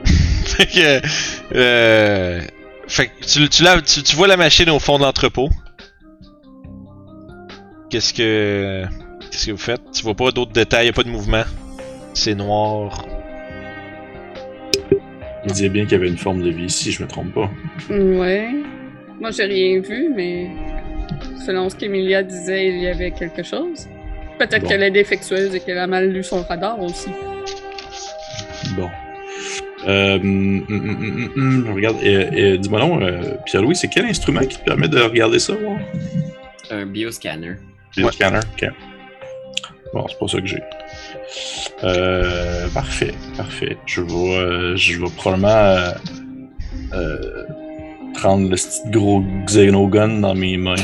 [0.45, 1.01] fait que.
[1.55, 2.41] Euh,
[2.87, 5.49] fait que tu, tu, la- tu, tu vois la machine au fond de l'entrepôt.
[7.89, 8.83] Qu'est-ce que.
[9.31, 9.81] Qu'est-ce que vous faites?
[9.93, 11.43] Tu vois pas d'autres détails, y a pas de mouvement.
[12.13, 13.05] C'est noir.
[15.45, 17.49] Il disait bien qu'il y avait une forme de vie ici, je me trompe pas.
[17.89, 18.49] Ouais.
[19.19, 20.49] Moi, j'ai rien vu, mais
[21.45, 23.87] selon ce qu'Emilia disait, il y avait quelque chose.
[24.39, 24.67] Peut-être Bon.
[24.69, 27.09] qu'elle est défectueuse et qu'elle a mal lu son radar aussi.
[28.75, 28.89] Bon.
[29.87, 34.05] Euh, hum, hum, hum, hum, hum, regarde, euh, euh, dis-moi non, euh, Pierre-Louis, c'est quel
[34.05, 35.53] instrument qui te permet de regarder ça?
[35.53, 35.77] Ouais?
[36.71, 37.53] Un bioscanner.
[37.93, 38.39] C'est le scanner?
[38.53, 38.67] Ok.
[39.93, 40.61] Bon, c'est pas ça que j'ai.
[41.83, 43.77] Euh, parfait, parfait.
[43.85, 45.91] Je vais, euh, je vais probablement euh,
[46.93, 47.43] euh,
[48.15, 50.75] prendre le petit gros Xenogun dans mes mains.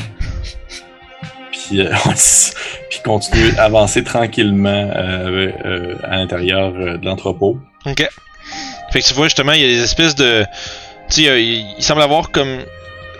[1.52, 1.94] Puis, euh,
[2.90, 7.58] puis continuer à avancer tranquillement euh, euh, à l'intérieur euh, de l'entrepôt.
[7.86, 8.08] Ok.
[8.92, 10.46] Fait que tu vois justement, il y a des espèces de.
[11.10, 12.60] Tu sais, il semble avoir comme.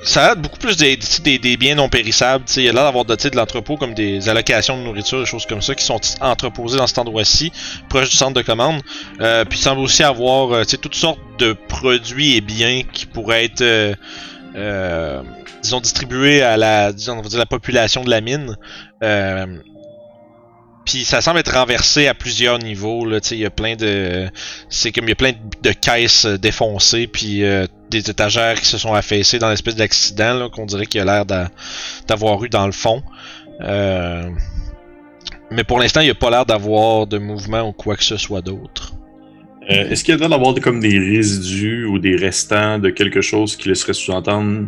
[0.04, 2.46] Ça a beaucoup plus des, des, des biens non périssables.
[2.46, 5.20] Tu sais, il y a l'air d'avoir sais, de l'entrepôt comme des allocations de nourriture,
[5.20, 7.52] des choses comme ça qui sont entreposées dans cet endroit-ci,
[7.88, 8.82] proche du centre de commande.
[9.20, 13.46] Euh, puis il semble aussi avoir euh, toutes sortes de produits et biens qui pourraient
[13.46, 13.62] être.
[13.62, 13.94] euh,
[14.56, 15.22] euh,
[15.62, 18.58] disons distribués à la disons on va dire la population de la mine
[19.02, 19.46] euh,
[20.86, 24.30] puis ça semble être renversé à plusieurs niveaux il y a plein de
[24.70, 28.78] c'est comme il y a plein de, caisses défoncées puis euh, des étagères qui se
[28.78, 31.50] sont affaissées dans l'espèce d'accident qu'on dirait qu'il y a l'air d'a-
[32.08, 33.04] d'avoir eu dans le fond.
[33.62, 34.30] Euh,
[35.52, 38.18] mais pour l'instant il n'y a pas l'air d'avoir de mouvement ou quoi que ce
[38.18, 38.94] soit d'autre.
[39.70, 43.22] Euh, Est-ce qu'il y a l'air d'avoir comme des résidus ou des restants de quelque
[43.22, 44.68] chose qui laisserait sous-entendre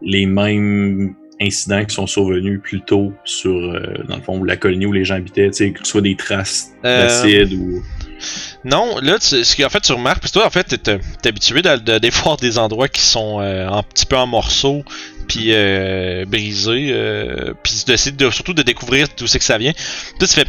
[0.00, 4.86] les mêmes incidents qui sont survenus plus tôt sur, euh, dans le fond, la colonie
[4.86, 7.82] où les gens habitaient, tu sais, que ce soit des traces Euh, d'acide ou...
[8.64, 11.28] Non, là, tu- ce qu'en fait, tu remarques, parce que toi, en fait, t'es, t'es
[11.28, 14.84] habitué des voir des endroits qui sont euh, un petit peu en morceaux,
[15.26, 19.72] puis euh, brisés, euh, puis d'essayer de, surtout de découvrir d'où c'est que ça vient.
[20.20, 20.44] Tu fais,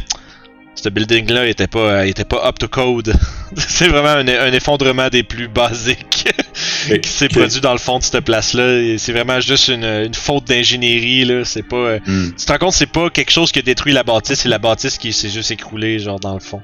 [0.74, 3.12] ce building-là était pas, était pas up to code.
[3.56, 6.32] c'est vraiment un, un effondrement des plus basiques
[7.02, 8.96] qui s'est produit dans le fond de cette place-là.
[8.98, 11.44] C'est vraiment juste une, une faute d'ingénierie, là.
[11.44, 11.76] C'est pas...
[11.76, 12.30] euh, Hmm.
[12.36, 14.58] tu te rends compte, c'est pas quelque chose qui a détruit la bâtisse, c'est la
[14.58, 16.60] bâtisse qui s'est juste écroulée, genre, dans le fond.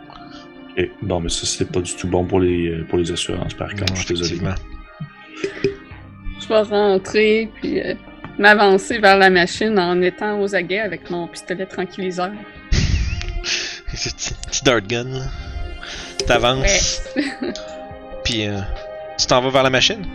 [0.76, 0.88] Ok.
[1.02, 3.70] Bon, mais ça, c'est pas du tout bon pour les, euh, pour les assurances, par
[3.70, 4.26] contre, Non, je suis désolé.
[4.36, 4.54] effectivement.
[6.42, 7.94] Je vais rentrer puis euh,
[8.38, 12.30] m'avancer vers la machine en étant aux aguets avec mon pistolet tranquilliseur.
[13.94, 15.04] C'est petit, petit dart gun.
[15.04, 15.20] là.
[16.26, 17.22] T'avances, Ouais.
[18.24, 18.58] puis euh,
[19.18, 20.06] tu t'en vas vers la machine?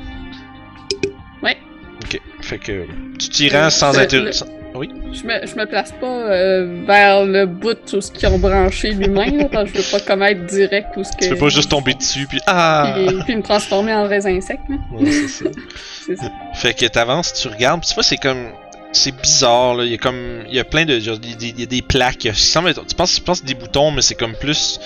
[1.42, 1.58] Ouais.
[2.04, 2.20] Ok.
[2.42, 2.86] Fait que
[3.20, 4.20] tu t'y rends Euh, sans inter...
[4.20, 4.46] le- sans-
[4.76, 8.92] Je me, je me place pas euh, vers le bout où ce qui ont branché
[8.92, 11.24] l'humain, parce que je veux pas commettre direct ou ce que.
[11.24, 12.94] Tu peux pas juste tomber dessus, puis ah!
[12.96, 14.76] Puis, puis me transformer en raisin sec, là.
[14.92, 15.46] Ouais, c'est ça.
[16.06, 16.32] C'est ça.
[16.54, 18.50] Fait que t'avances, tu regardes, pis tu vois, c'est comme.
[18.96, 19.84] C'est bizarre, là.
[19.84, 20.46] Il y a comme.
[20.48, 20.98] Il y a plein de.
[21.02, 22.20] genre, Il y a des, plaques.
[22.20, 24.80] Tu penses, tu penses des boutons, mais c'est comme plus.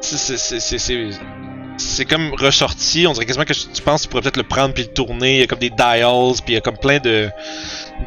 [0.00, 2.04] C'est.
[2.04, 4.84] comme ressorti, on dirait quasiment que tu penses que tu pourrais peut-être le prendre puis
[4.84, 7.28] le tourner, il y a comme des dials, puis il y a comme plein de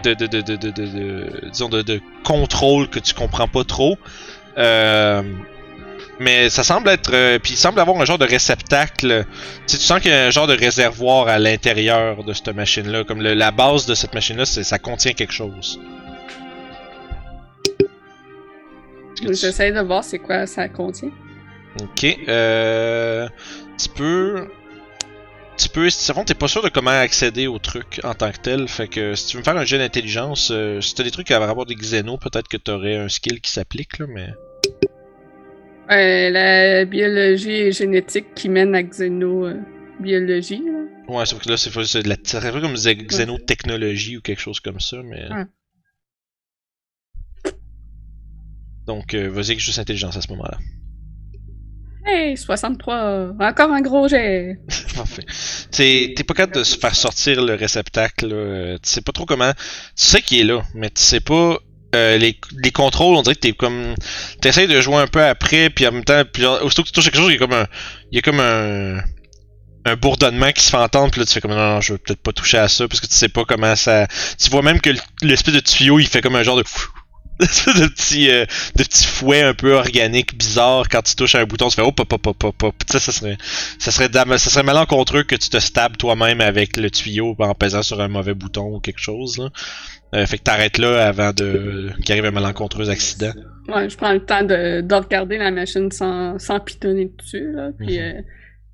[0.04, 3.98] de de de de de, de- disons de, de contrôles que tu comprends pas trop.
[4.58, 5.22] Euh,
[6.20, 7.12] mais ça semble être.
[7.14, 9.26] euh, puis il semble avoir un genre de réceptacle.
[9.68, 12.50] Tu sais, tu sens qu'il y a un genre de réservoir à l'intérieur de cette
[12.50, 13.04] machine-là.
[13.04, 15.80] Comme le- la base de cette machine-là, ça contient quelque chose.
[19.22, 21.12] Que tu- J'essaie de voir c'est quoi ça contient.
[21.82, 22.06] Ok.
[22.28, 23.28] Euh,
[23.78, 24.48] tu peux.
[25.58, 25.90] Tu peux.
[25.90, 28.68] Si t'es pas sûr de comment accéder au truc en tant que tel.
[28.68, 31.30] Fait que si tu veux me faire un jeu d'intelligence, euh, si t'as des trucs
[31.32, 34.30] à rapport des xénos, peut-être que t'aurais un skill qui s'applique là, mais.
[35.92, 40.62] Euh, la biologie et génétique qui mène à xénobiologie.
[40.64, 40.80] là.
[41.08, 42.16] Ouais, sauf que là, c'est de la.
[42.24, 45.28] Serait pas comme xé- xénotechnologie ou quelque chose comme ça, mais.
[45.32, 45.46] Ouais.
[48.86, 50.58] Donc, euh, vas-y avec juste intelligence à ce moment-là.
[52.06, 53.34] Hey, 63!
[53.40, 54.58] Encore un gros jet!
[54.96, 55.26] Parfait.
[55.72, 58.28] T'es t'es pas capable de se faire sortir le réceptacle.
[58.28, 58.78] là.
[58.80, 59.52] Tu sais pas trop comment.
[59.54, 61.60] Tu sais qu'il est là, mais tu sais pas.
[61.96, 63.96] Euh, les, les contrôles, on dirait que t'es comme.
[64.42, 67.06] T'essayes de jouer un peu après, puis en même temps, puis aussitôt que tu touches
[67.06, 67.66] quelque chose, il y a comme un.
[68.12, 69.02] Il y a comme un.
[69.86, 72.22] Un bourdonnement qui se fait entendre, puis là tu fais comme non, je veux peut-être
[72.22, 74.08] pas toucher à ça, parce que tu sais pas comment ça.
[74.38, 74.90] Tu vois même que
[75.22, 76.64] l'espèce de tuyau, il fait comme un genre de.
[77.40, 78.46] de petit, euh,
[78.76, 81.98] de petit fouet un peu organique, bizarre, quand tu touches un bouton, tu fais hop,
[81.98, 82.76] hop, hop, hop.
[82.86, 83.38] Tu sais, ça serait
[83.80, 87.56] ça serait, dam- ça serait malencontreux que tu te stabs toi-même avec le tuyau en
[87.56, 89.38] pesant sur un mauvais bouton ou quelque chose.
[89.38, 89.50] Là.
[90.16, 93.32] Euh, fait que t'arrêtes là avant de qu'il arrive un malencontreux accident.
[93.68, 97.70] Ouais, je prends le temps de, de regarder la machine sans, sans pitonner dessus, là.
[97.78, 98.04] Puis Mhm.
[98.04, 98.22] euh,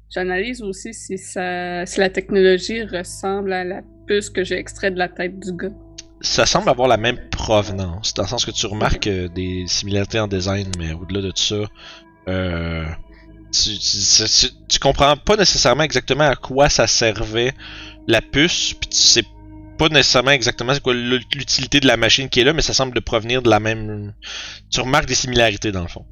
[0.09, 4.99] j'analyse aussi si, ça, si la technologie ressemble à la puce que j'ai extraite de
[4.99, 5.73] la tête du gars.
[6.21, 10.19] Ça semble avoir la même provenance, dans le sens que tu remarques euh, des similarités
[10.19, 11.55] en design, mais au-delà de ça,
[12.29, 12.85] euh,
[13.51, 17.51] tu- tu- tu comprends pas nécessairement exactement à quoi ça servait
[18.07, 19.23] la puce, puis tu sais
[19.77, 22.73] pas nécessairement exactement c'est quoi l'ut- l'utilité de la machine qui est là, mais ça
[22.73, 24.13] semble de provenir de la même.
[24.71, 26.05] Tu remarques des similarités dans le fond.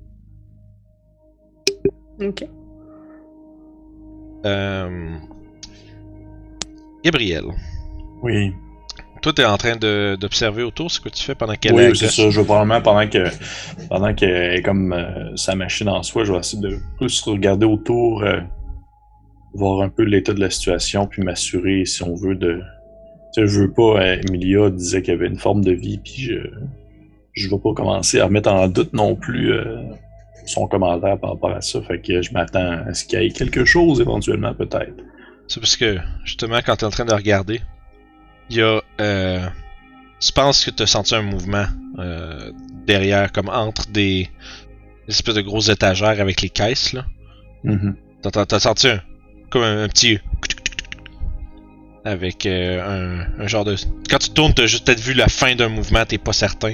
[2.21, 2.45] Ok.
[4.45, 5.15] Euh...
[7.03, 7.43] Gabriel,
[8.21, 8.51] Oui.
[9.21, 12.09] toi t'es en train d'observer autour, c'est quoi tu fais pendant qu'elle Oui, est c'est
[12.09, 12.29] ça.
[12.29, 13.23] Je vais probablement, pendant que
[13.89, 17.65] pendant qu'elle est comme euh, sa machine en soi, je vais essayer de plus regarder
[17.65, 18.39] autour, euh,
[19.53, 22.61] voir un peu l'état de la situation, puis m'assurer, si on veut, de.
[23.37, 24.01] Je veux pas.
[24.01, 26.35] euh, Emilia disait qu'il y avait une forme de vie, puis je.
[27.33, 29.81] Je veux pas commencer à remettre en doute non plus euh,
[30.45, 31.81] son commentaire par rapport à ça.
[31.81, 34.93] Fait que je m'attends à ce qu'il y ait quelque chose éventuellement, peut-être.
[35.47, 37.59] C'est parce que, justement, quand t'es en train de regarder,
[38.51, 38.79] il y a.
[39.01, 39.47] Euh,
[40.19, 41.65] tu penses que t'as senti un mouvement
[41.97, 42.51] euh,
[42.85, 44.29] derrière, comme entre des,
[45.07, 47.05] des espèces de grosses étagères avec les caisses, là?
[47.63, 47.95] Mhm.
[48.21, 49.01] T'as- senti un,
[49.49, 50.19] comme un, un petit.
[52.05, 53.75] Avec euh, un, un genre de.
[54.09, 56.73] Quand tu tournes, t'as juste peut-être vu la fin d'un mouvement, t'es pas certain.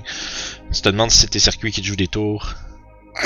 [0.74, 2.56] Tu te demandes si c'est tes circuits qui te jouent des tours.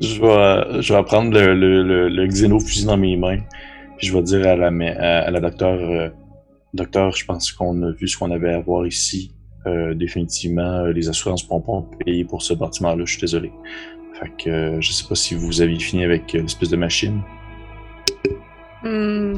[0.00, 3.40] Je vais, je vais prendre le, le, le, le xénofusil dans mes mains.
[3.96, 6.08] Puis je vais dire à la, à, à la docteur, euh,
[6.72, 9.34] docteur, je pense qu'on a vu ce qu'on avait à voir ici.
[9.66, 13.50] Euh, définitivement, les assurances ne pourront pas payer pour ce bâtiment-là, je suis désolé.
[14.20, 17.20] Fait que euh, je sais pas si vous aviez fini avec l'espèce de machine.
[18.84, 19.34] Hmm.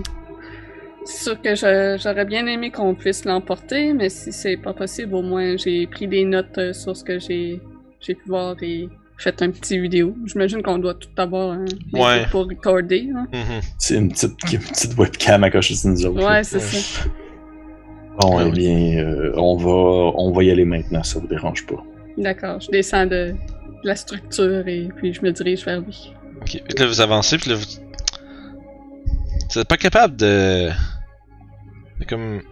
[1.05, 1.55] C'est sûr que
[1.99, 6.07] j'aurais bien aimé qu'on puisse l'emporter, mais si c'est pas possible, au moins j'ai pris
[6.07, 7.61] des notes euh, sur ce que j'ai
[8.01, 8.89] j'ai pu voir et
[9.19, 10.15] fait un petit vidéo.
[10.25, 11.59] J'imagine qu'on doit tout avoir
[11.93, 12.21] Ouais.
[12.21, 13.09] truc pour recorder.
[13.15, 13.27] hein.
[13.33, 13.61] Mhm.
[13.79, 16.27] C'est une petite, une petite webcam à cocher sur nous autres.
[16.27, 17.05] Ouais, c'est ça.
[18.19, 19.71] Bon, Ouais, eh bien, euh, on, va,
[20.17, 21.83] on va y aller maintenant, ça vous dérange pas.
[22.19, 23.35] D'accord, je descends de, de
[23.85, 26.13] la structure et puis je me dirige vers lui.
[26.43, 27.65] Ok, que là vous avancez, puis là vous.
[29.53, 30.71] Vous êtes pas capable de.
[31.99, 32.43] de comme.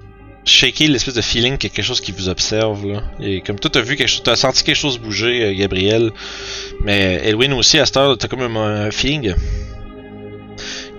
[0.45, 3.03] shaker l'espèce de feeling quelque chose qui vous observe, là.
[3.21, 4.23] Et comme toi t'as vu quelque chose.
[4.25, 6.11] T'as senti quelque chose bouger, euh, Gabriel.
[6.83, 9.35] Mais Elwin aussi, à cette heure, t'as comme un, feeling.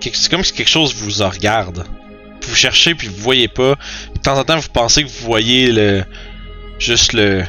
[0.00, 1.84] C'est comme si quelque chose vous regarde.
[2.46, 3.76] Vous cherchez, puis vous voyez pas.
[4.14, 6.02] De temps en temps, vous pensez que vous voyez le.
[6.78, 7.44] juste le.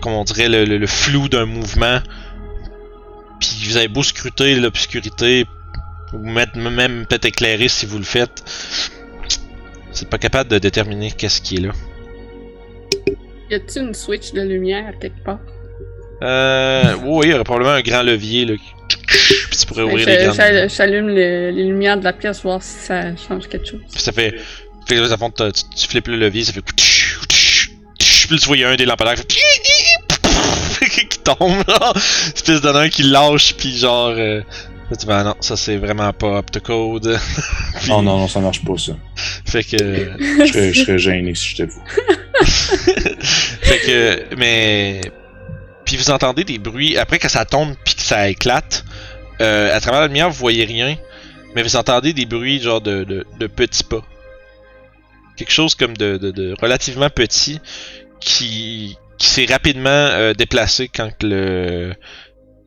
[0.00, 2.00] comment on dirait, le, le- le flou d'un mouvement.
[3.38, 5.44] Puis vous avez beau scruter l'obscurité,
[6.14, 8.42] ou mettre même peut-être éclairer si vous le faites.
[9.92, 11.72] C'est pas capable de déterminer qu'est-ce qui est là.
[13.50, 15.38] Y a-t-il une switch de lumière quelque part?
[16.22, 16.94] Euh.
[17.04, 18.54] Oui, il y aurait probablement un grand levier là.
[18.88, 20.68] Puis tu pourrais Ben, ouvrir les grandes.
[20.70, 23.80] J'allume le- les lumières de la pièce, voir si ça change quelque chose.
[23.92, 24.34] Puis ça fait.
[24.88, 25.44] Fait là, à fond, tu,
[25.76, 26.62] tu flippes le levier, ça fait.
[26.62, 30.88] Puis tu vois, il y a un des lampadaires qui fait.
[31.08, 31.92] qui tombe là.
[32.34, 34.08] Espèce d'un un qui lâche, puis genre.
[34.16, 34.40] euh,
[35.08, 37.18] ah non, ça c'est vraiment pas up to code.
[37.80, 38.92] Puis- Oh non, non, ça marche pas, ça.
[39.16, 39.76] Fait que.
[40.18, 41.82] Je serais, je serais gêné si j'étais vous.
[43.62, 45.00] fait que, mais.
[45.84, 48.84] Puis vous entendez des bruits, après que ça tombe, puis que ça éclate.
[49.40, 50.96] Euh, à travers la lumière, vous voyez rien,
[51.54, 54.02] mais vous entendez des bruits genre de, de, de petits pas.
[55.36, 57.60] Quelque chose comme de, de, de relativement petit
[58.20, 61.92] qui, qui s'est rapidement euh, déplacé quand le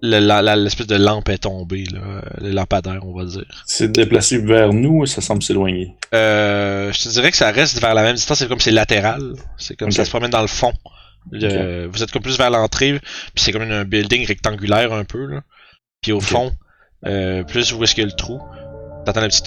[0.02, 3.46] le- la- la- l'espèce de lampe est tombée, là, le lampadaire, on va dire.
[3.66, 5.96] C'est déplacé vers nous ou ça semble s'éloigner?
[6.14, 9.34] Euh, je te dirais que ça reste vers la même distance, c'est comme c'est latéral.
[9.58, 9.94] C'est comme Ok.
[9.96, 10.74] ça se promène dans le fond.
[11.32, 15.26] Le- Vous êtes comme plus vers l'entrée, puis c'est comme un building rectangulaire un peu.
[15.26, 15.42] Là.
[16.02, 16.52] Puis au fond,
[17.06, 18.40] euh, plus où est-ce qu'il y a le trou,
[19.06, 19.42] t'entends un petit...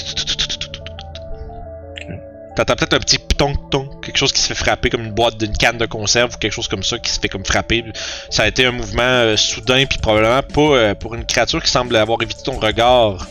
[2.56, 5.56] T'entends peut-être un petit tonk-tonk, quelque chose qui se fait frapper comme une boîte d'une
[5.56, 7.84] canne de conserve ou quelque chose comme ça qui se fait comme frapper.
[8.28, 11.70] Ça a été un mouvement euh, soudain puis probablement pas euh, pour une créature qui
[11.70, 13.26] semble avoir évité ton regard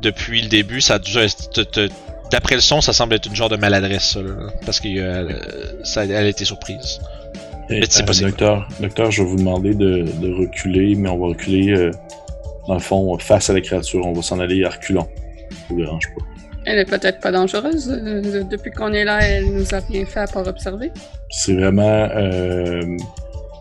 [0.00, 0.80] depuis le début.
[0.80, 1.88] Ça te-
[2.30, 4.32] D'après le son, ça semble être une genre de maladresse, ça, là,
[4.64, 5.38] parce que euh,
[5.84, 7.00] ça, elle a été surprise.
[7.70, 8.30] Et, Mais c'est euh, possible.
[8.30, 11.90] docteur, docteur, je vais vous demander de, de reculer, mais on va reculer euh,
[12.66, 14.04] dans le fond face à la créature.
[14.04, 15.06] On va s'en aller à reculons.
[15.50, 16.24] Ça vous dérange pas.
[16.66, 17.88] Elle est peut-être pas dangereuse.
[17.90, 20.90] euh, depuis qu'on est là, elle nous a rien fait à part observer.
[21.30, 21.82] C'est vraiment.
[22.16, 22.82] euh,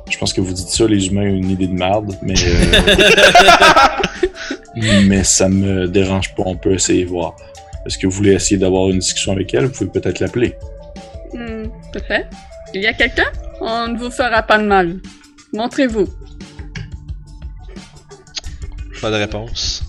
[0.10, 2.34] je pense que vous dites ça, les humains ont une idée de merde, mais.
[2.38, 2.82] euh,
[5.08, 6.44] mais ça me dérange pas.
[6.46, 7.36] On peut essayer de voir.
[7.86, 9.66] Est-ce que vous voulez essayer d'avoir une discussion avec elle?
[9.66, 10.56] Vous pouvez peut-être l'appeler.
[11.34, 12.28] Hmm, peut-être.
[12.74, 13.28] Il y a quelqu'un?
[13.62, 14.96] On ne vous fera pas de mal.
[15.54, 16.08] Montrez-vous.
[19.00, 19.84] Pas de réponse.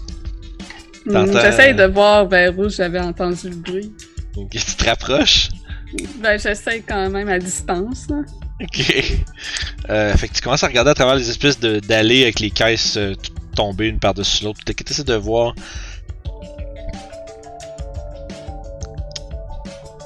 [1.13, 3.93] T'entends- J'essaye de voir vers où j'avais entendu le bruit.
[4.37, 5.49] Ok, tu te rapproches?
[6.19, 8.07] Ben, j'essaye quand même à distance.
[8.11, 8.17] Là.
[8.61, 9.17] Ok.
[9.89, 12.51] Euh, fait que tu commences à regarder à travers les espèces de- d'allées avec les
[12.51, 13.15] caisses euh,
[13.55, 14.61] tombées une par-dessus l'autre.
[14.65, 15.55] Tu essaies de voir.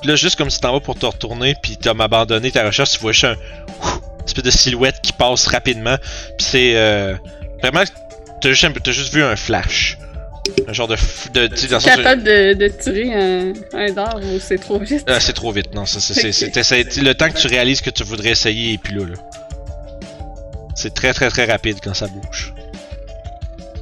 [0.04, 2.98] Là, juste comme si t'en vas pour te retourner, puis t'as abandonné ta recherche, tu
[3.00, 3.34] vois juste un.
[3.34, 5.96] une espèce de silhouette qui passe rapidement.
[6.38, 6.76] Puis c'est.
[6.76, 7.14] Euh,
[7.62, 7.82] vraiment.
[8.40, 9.98] T'as juste, un- t'as juste vu un flash.
[10.66, 10.96] Un genre de.
[10.96, 15.04] f- de, sais, dans Capable de, de tirer un, un dard ou c'est trop vite?
[15.06, 15.84] ah, c'est trop vite, non.
[15.86, 19.14] ça, c'est- le temps que tu réalises que tu voudrais essayer et puis là, là.
[20.74, 22.54] C'est très très très rapide quand ça bouge.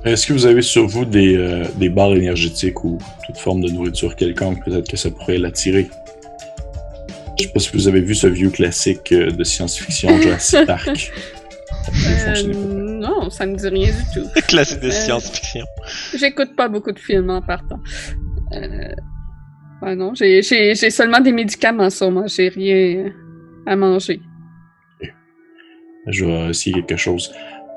[0.04, 3.68] Est-ce que vous avez sur vous des, euh, des barres énergétiques ou toute forme de
[3.70, 4.64] nourriture quelconque?
[4.64, 5.88] Peut-être que ça pourrait l'attirer?
[7.38, 11.10] Je sais pas si vous avez vu ce vieux classique euh, de science-fiction, Jurassic Park.
[11.92, 12.77] Ça Euh, peut-être.
[12.99, 14.27] Non, ça me dit rien du tout.
[14.49, 15.65] Classique de Euh, science-fiction.
[16.17, 17.81] J'écoute pas beaucoup de films en partant.
[18.52, 18.93] Euh...
[19.94, 20.43] Non, j'ai-
[20.91, 22.25] seulement des médicaments sur moi.
[22.27, 23.12] J'ai rien
[23.67, 24.20] à manger.
[26.09, 27.33] Je vais essayer quelque chose.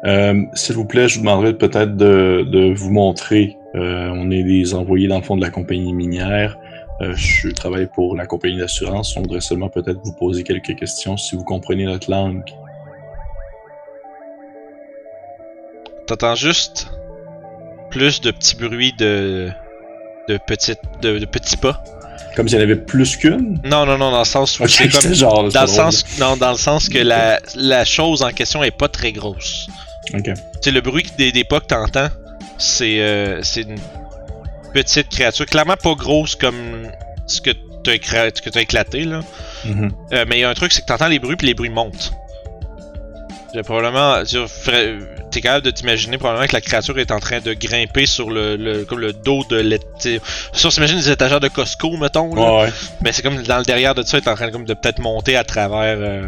[0.05, 3.55] Euh, S'il vous plaît, je vous demanderais peut-être de, de vous montrer.
[3.75, 6.57] Euh, on est des envoyés dans le fond de la compagnie minière.
[7.01, 9.15] Euh, je travaille pour la compagnie d'assurance.
[9.17, 12.43] On voudrait seulement peut-être vous poser quelques questions si vous comprenez notre langue.
[16.11, 16.89] T'entends juste
[17.89, 19.49] plus de petits bruits de.
[20.27, 20.81] de petites.
[21.01, 21.81] de, de petits pas.
[22.35, 23.61] Comme s'il y en avait plus qu'une?
[23.63, 25.13] Non, non, non, dans le sens où c'est comme.
[25.13, 28.61] genre, c'est Dans le, sens, non, dans le sens que la, la chose en question
[28.61, 29.69] est pas très grosse.
[30.13, 30.31] Ok.
[30.59, 32.09] Sais, le bruit des, des pas que t'entends,
[32.57, 33.79] c'est euh, c'est une
[34.73, 36.89] petite créature, clairement pas grosse comme
[37.25, 37.51] ce que
[37.85, 39.21] t'as que t'as éclaté, là.
[39.63, 39.93] Mhm.
[40.11, 41.69] Euh, mais il y a un truc, c'est que t'entends les bruits, puis les bruits
[41.69, 42.11] montent.
[43.53, 44.25] J'ai probablement.
[44.25, 44.97] ferais-
[45.31, 48.57] T'es capable de t'imaginer probablement que la créature est en train de grimper sur le,
[48.57, 50.19] le, comme le dos de l'étage.
[50.53, 52.35] Ça, on s'imagine des étagères de Costco, mettons.
[52.35, 52.41] Là.
[52.41, 52.69] Ouais, ouais.
[53.01, 54.99] Mais c'est comme dans le derrière de ça, elle est en train comme de peut-être
[54.99, 56.23] monter à travers euh,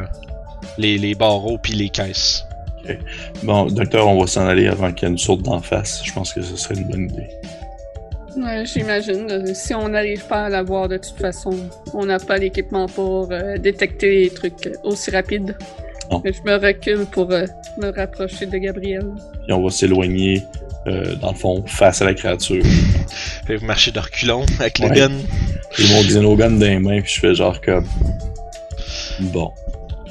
[0.78, 2.46] les, les barreaux puis les caisses.
[3.44, 6.02] Bon, docteur, on va s'en aller avant qu'elle nous saute d'en face.
[6.04, 7.30] Je pense que ce serait une bonne idée.
[8.38, 9.54] Ouais, J'imagine.
[9.54, 11.56] Si on n'arrive pas à la voir de toute façon,
[11.94, 15.56] on n'a pas l'équipement pour euh, détecter les trucs euh, aussi rapides.
[16.14, 16.22] Non.
[16.24, 17.46] Mais Je me recule pour euh,
[17.78, 19.06] me rapprocher de Gabriel.
[19.46, 20.44] Puis on va s'éloigner,
[20.88, 22.64] euh, dans le fond, face à la créature.
[23.48, 24.96] Fait que vous marchez de reculons avec le Ouais.
[24.96, 25.12] gun.
[25.78, 27.88] J'ai mon xénogun dans les mains, puis je fais genre comme.
[29.20, 29.52] Bon.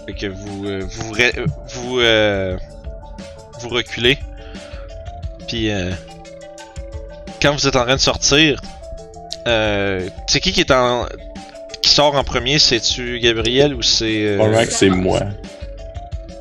[0.07, 2.57] Fait que vous euh, vous re- euh, vous, euh,
[3.61, 4.19] vous reculez.
[5.47, 5.91] Puis euh,
[7.41, 8.61] quand vous êtes en train de sortir,
[9.47, 11.07] euh, c'est qui qui est en
[11.83, 12.59] qui sort en premier?
[12.59, 15.21] C'est-tu Gabriel ou c'est euh, Alright, c'est moi.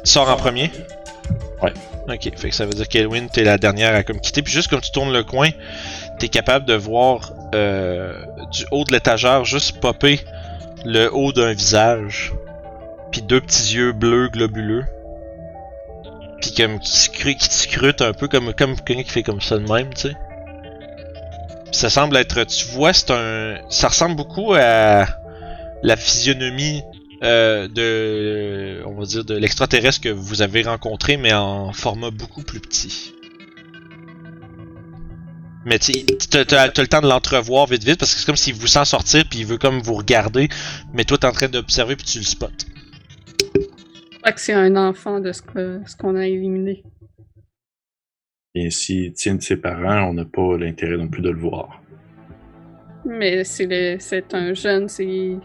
[0.03, 0.71] Sort en premier?
[1.61, 1.73] Ouais.
[2.09, 4.41] Ok, fait que ça veut dire qu'Elwyn, t'es la dernière à comme quitter.
[4.41, 5.49] Puis juste comme tu tournes le coin,
[6.19, 8.13] t'es capable de voir euh,
[8.51, 10.19] du haut de l'étagère juste popper
[10.83, 12.33] le haut d'un visage.
[13.11, 14.85] Puis deux petits yeux bleus globuleux.
[16.41, 19.41] Puis comme qui, scru- qui te scrutent un peu comme, comme quelqu'un qui fait comme
[19.41, 20.15] ça de même, tu sais.
[21.71, 22.43] Ça semble être.
[22.45, 23.57] Tu vois, c'est un.
[23.69, 25.05] Ça ressemble beaucoup à
[25.83, 26.83] la physionomie
[27.23, 32.41] euh, de, on va dire, de l'extraterrestre que vous avez rencontré, mais en format beaucoup
[32.41, 33.13] plus petit.
[35.65, 35.91] Mais tu
[36.31, 39.23] t'as le temps de l'entrevoir vite vite parce que c'est comme s'il vous sent sortir
[39.29, 40.49] puis il veut comme vous regarder,
[40.93, 42.47] mais toi t'es en train d'observer puis tu le spots.
[44.11, 46.83] Je crois que c'est un enfant de ce, qu'on a éliminé.
[48.55, 51.81] Et s'il tient de ses parents, on n'a pas l'intérêt non plus de le voir.
[53.05, 55.37] Mais c'est un jeune, c'est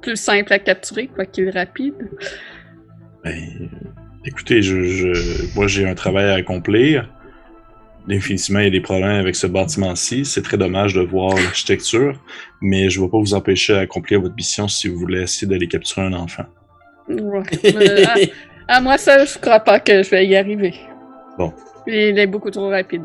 [0.00, 1.94] plus simple à capturer, quoi qu'il rapide.
[3.24, 3.68] Ben,
[4.24, 7.08] écoutez, je, je- moi j'ai un travail à accomplir.
[8.06, 10.24] Définitivement, il y a des problèmes avec ce bâtiment-ci.
[10.24, 12.22] C'est très dommage de voir l'architecture,
[12.60, 15.66] mais je ne vais pas vous empêcher d'accomplir votre mission si vous voulez essayer d'aller
[15.66, 16.44] capturer un enfant.
[17.08, 17.42] Ouais.
[17.64, 18.04] Euh,
[18.68, 20.74] à, à moi seul, je crois pas que je vais y arriver.
[21.36, 21.52] Bon.
[21.88, 23.02] Il est beaucoup trop rapide.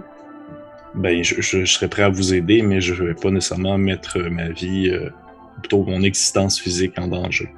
[0.94, 3.80] Ben, je, je- je serais prêt à vous aider, mais je ne vais pas nécessairement
[3.80, 5.10] mettre ma vie, euh,
[5.62, 7.50] plutôt mon existence physique en danger.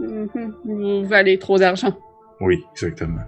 [0.00, 0.54] Mhm.
[0.64, 1.96] Vous valez trop d'argent.
[2.40, 3.22] Oui, exactement.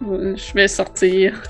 [0.00, 1.42] Je vais sortir.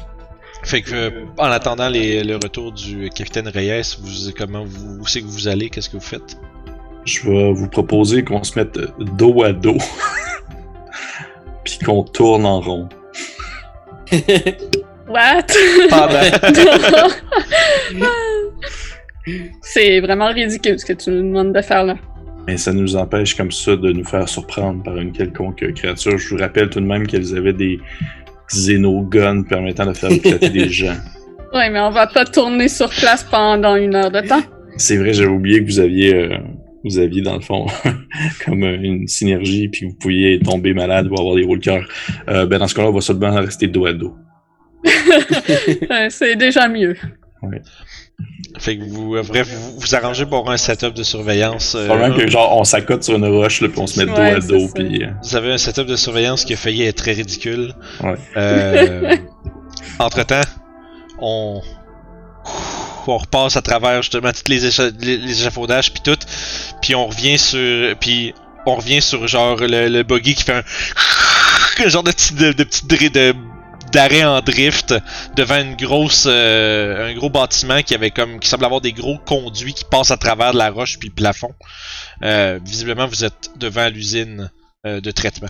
[0.63, 5.07] Fait que euh, en attendant les- le retour du capitaine Reyes, vous comment vous où
[5.07, 6.39] c'est que vous allez, qu'est-ce que vous faites?
[7.05, 9.77] Je vais vous proposer qu'on se mette dos à dos,
[11.65, 12.89] puis qu'on tourne en rond.
[15.07, 15.47] What?
[15.91, 16.09] Pendant
[19.63, 21.97] C'est vraiment ridicule ce que tu nous demandes de faire là.
[22.47, 26.19] Mais ça nous empêche comme ça de nous faire surprendre par une quelconque créature.
[26.19, 27.81] Je vous rappelle tout de même qu'elles avaient des
[28.53, 30.97] xénoguns permettant de faire éclater des gens.
[31.55, 34.43] Ouais, mais on va pas tourner sur place pendant une heure de temps.
[34.77, 36.37] C'est vrai, j'avais oublié que vous aviez, euh,
[36.83, 37.67] vous aviez dans le fond
[38.45, 41.89] comme euh, une synergie, puis vous pouviez tomber malade ou avoir des le cœur.
[42.29, 44.15] Euh, ben dans ce cas-là, on va seulement rester dos à dos.
[46.11, 46.97] C'est déjà mieux.
[48.65, 51.75] Fait que vous, euh, bref, vous, vous arrangez pour un setup de surveillance.
[51.77, 54.13] euh, Probablement que genre on s'accote sur une roche là, puis on se met dos
[54.19, 56.97] Ouais, à dos, puis euh, Vous avez un setup de surveillance qui a failli être
[56.97, 57.75] très ridicule.
[58.03, 58.15] Ouais.
[58.39, 59.17] Euh,
[59.99, 60.41] entre-temps,
[61.21, 61.61] on...
[63.07, 66.19] on repasse à travers justement tous les, écha- les, les échafaudages puis tout,
[66.81, 68.33] puis on revient sur puis
[68.67, 70.63] on revient sur genre le, le buggy qui fait un
[71.85, 73.35] un genre de petit de, de petit dri- de
[73.95, 74.95] d'arrêt en drift
[75.37, 79.19] devant une grosse euh, un gros bâtiment qui avait comme qui semble avoir des gros
[79.19, 81.55] conduits qui passent à travers de la roche puis le plafond.
[82.23, 84.51] Euh, visiblement vous êtes devant l'usine
[84.87, 85.49] euh, de traitement.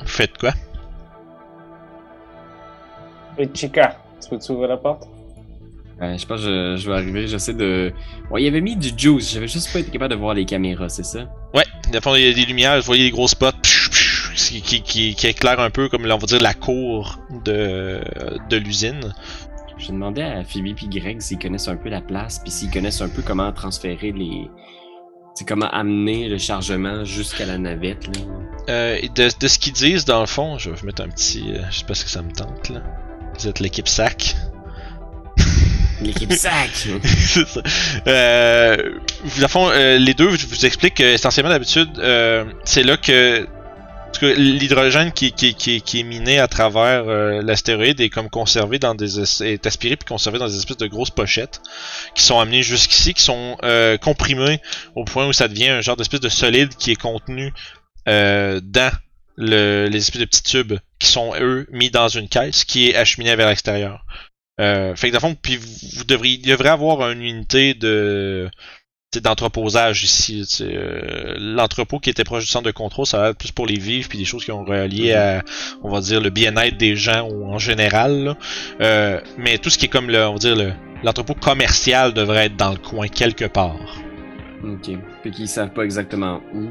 [0.00, 0.52] Vous faites quoi?
[3.38, 5.08] Et Chica, tu peux-tu ouvrir la porte?
[6.00, 7.92] Je pense que je, je vais arriver, j'essaie de...
[8.28, 10.88] Ouais, il avait mis du juice, j'avais juste pas été capable de voir les caméras,
[10.88, 11.20] c'est ça?
[11.54, 11.62] Ouais,
[11.92, 13.88] le fond, il y a des lumières, vous voyez des gros spots psh,
[14.34, 18.00] qui, qui, qui, qui éclairent un peu comme on va dire la cour de,
[18.48, 19.12] de l'usine.
[19.78, 23.00] Je demandais à Phoebe puis Greg s'ils connaissent un peu la place, puis s'ils connaissent
[23.00, 24.48] un peu comment transférer les...
[25.34, 28.22] C'est comment amener le chargement jusqu'à la navette, là.
[28.68, 31.08] Euh, et de, de ce qu'ils disent, dans le fond, je vais vous mettre un
[31.08, 31.44] petit.
[31.54, 32.82] euh, je sais pas ce que ça me tente là.
[33.38, 34.36] Vous êtes l'équipe SAC.
[36.02, 36.70] L'équipe sac!
[37.04, 37.62] C'est ça.
[38.06, 41.90] Euh, dans le fond, euh, les deux, je vous explique que essentiellement d'habitude,
[42.64, 43.46] c'est là que
[44.12, 48.30] tout cas, l'hydrogène qui, qui, qui, qui est miné à travers euh, l'astéroïde est comme
[48.30, 51.60] conservé dans des es- est aspiré puis conservé dans des espèces de grosses pochettes
[52.14, 54.60] qui sont amenées jusqu'ici, qui sont euh, comprimées
[54.94, 57.52] au point où ça devient un genre d'espèce de solide qui est contenu
[58.08, 58.92] euh, dans
[59.36, 62.94] le, les espèces de petits tubes qui sont eux mis dans une caisse qui est
[62.94, 64.04] acheminée vers l'extérieur.
[64.60, 67.74] Euh, fait que dans le fond, puis vous, vous devriez, il devrait avoir une unité
[67.74, 68.50] de
[69.20, 70.44] d'entreposage ici.
[70.60, 73.78] euh, L'entrepôt qui était proche du centre de contrôle, ça va être plus pour les
[73.78, 75.42] vivres puis des choses qui ont relié à,
[75.82, 78.24] on va dire, le bien-être des gens ou en général.
[78.24, 78.36] là.
[78.80, 82.46] Euh, mais tout ce qui est comme le, on va dire le l'entrepôt commercial devrait
[82.46, 83.96] être dans le coin quelque part.
[84.64, 84.98] Ok.
[85.22, 86.68] Puis qu'ils savent pas exactement où.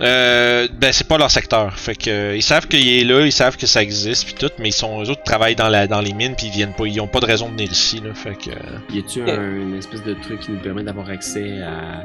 [0.00, 1.78] Euh, ben c'est pas leur secteur.
[1.78, 4.52] Fait que euh, ils savent qu'il est là, ils savent que ça existe puis tout,
[4.58, 6.86] mais ils sont eux autres travaillent dans la dans les mines puis ils viennent pas,
[6.86, 8.14] ils ont pas de raison de venir ici là.
[8.14, 11.60] Fait que euh, Y a-tu un, une espèce de truc qui nous permet d'avoir accès
[11.62, 12.04] à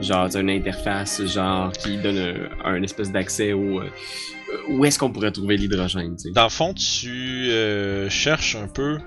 [0.00, 2.18] genre une interface genre qui donne
[2.64, 3.90] un, un espèce d'accès au euh,
[4.70, 6.30] où est-ce qu'on pourrait trouver l'hydrogène, tu sais?
[6.30, 8.98] dans le fond tu euh, cherches un peu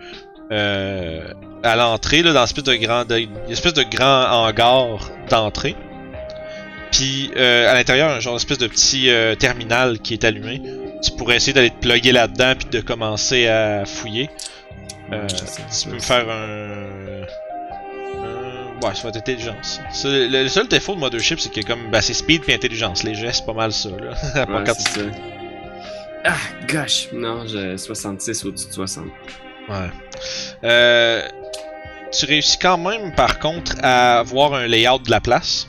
[0.51, 1.21] euh,
[1.63, 5.75] à l'entrée là dans une espèce de grand de- une espèce de grand hangar d'entrée.
[6.91, 10.61] Puis euh, à l'intérieur un genre d'espèce de petit euh, terminal qui est allumé.
[11.03, 14.30] Tu pourrais essayer d'aller te plugger là-dedans puis de commencer à fouiller.
[15.13, 17.23] Euh, tu peux me faire un.
[17.23, 17.25] un-
[18.83, 19.80] Ouais, ça va être intelligence.
[20.03, 23.03] Le, le seul défaut de Mothership, c'est que comme bah, c'est speed puis intelligence.
[23.03, 23.89] Les gestes, c'est pas mal ça.
[23.89, 24.13] Là.
[24.41, 25.01] À part Ouais, quand c'est ça.
[26.23, 26.33] Ah,
[26.67, 27.09] gosh!
[27.13, 29.05] Non, j'ai 66 au-dessus de 60.
[29.72, 29.90] Ouais.
[30.64, 31.27] Euh,
[32.11, 35.67] tu réussis quand même, par contre, à voir un layout de la place.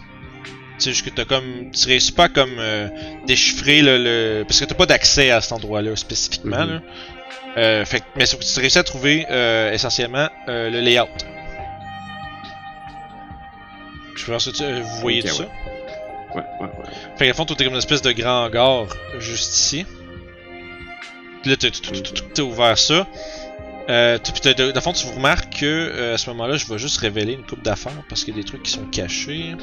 [0.79, 1.71] Tu sais, juste que t'as comme.
[1.71, 2.89] Tu réussis pas à comme euh,
[3.27, 6.65] déchiffrer le, le- Parce que t'as pas d'accès à cet endroit-là spécifiquement.
[6.65, 6.71] Mhm.
[6.75, 6.81] là.
[7.59, 9.27] Euh, fait, mais tu réussis à trouver
[9.73, 11.07] essentiellement le layout.
[14.17, 15.45] Je pense que tu- vous voyez tout ça?
[16.35, 16.69] Ouais, ouais, ouais.
[17.19, 18.87] Fait qu'à fond, tout est comme une espèce de grand hangar
[19.19, 19.87] juste ici.
[21.43, 21.57] Puis là,
[22.35, 23.07] t'as ouvert ça.
[23.89, 24.33] Euh, tu-
[24.81, 27.93] fond, tu remarques que euh, à ce moment-là, je vais juste révéler une coupe d'affaires
[28.09, 29.55] parce qu'il y a des trucs qui sont cachés.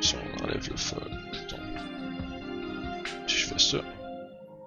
[0.00, 0.96] Si on enlève le fun.
[3.26, 3.78] Puis je fais ça.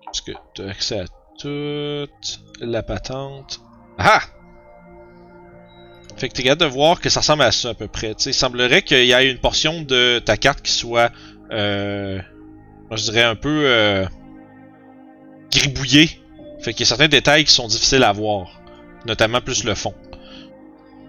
[0.05, 1.05] Parce que t'as accès à
[1.39, 3.61] toute la patente.
[3.97, 4.21] Ah!
[6.17, 8.15] Fait que t'es capable de voir que ça ressemble à ça à peu près.
[8.15, 11.11] T'sais, il semblerait qu'il y ait une portion de ta carte qui soit,
[11.51, 12.19] euh,
[12.89, 14.05] moi je dirais un peu euh,
[15.51, 16.19] gribouillée.
[16.59, 18.61] Fait qu'il y a certains détails qui sont difficiles à voir,
[19.05, 19.93] notamment plus le fond.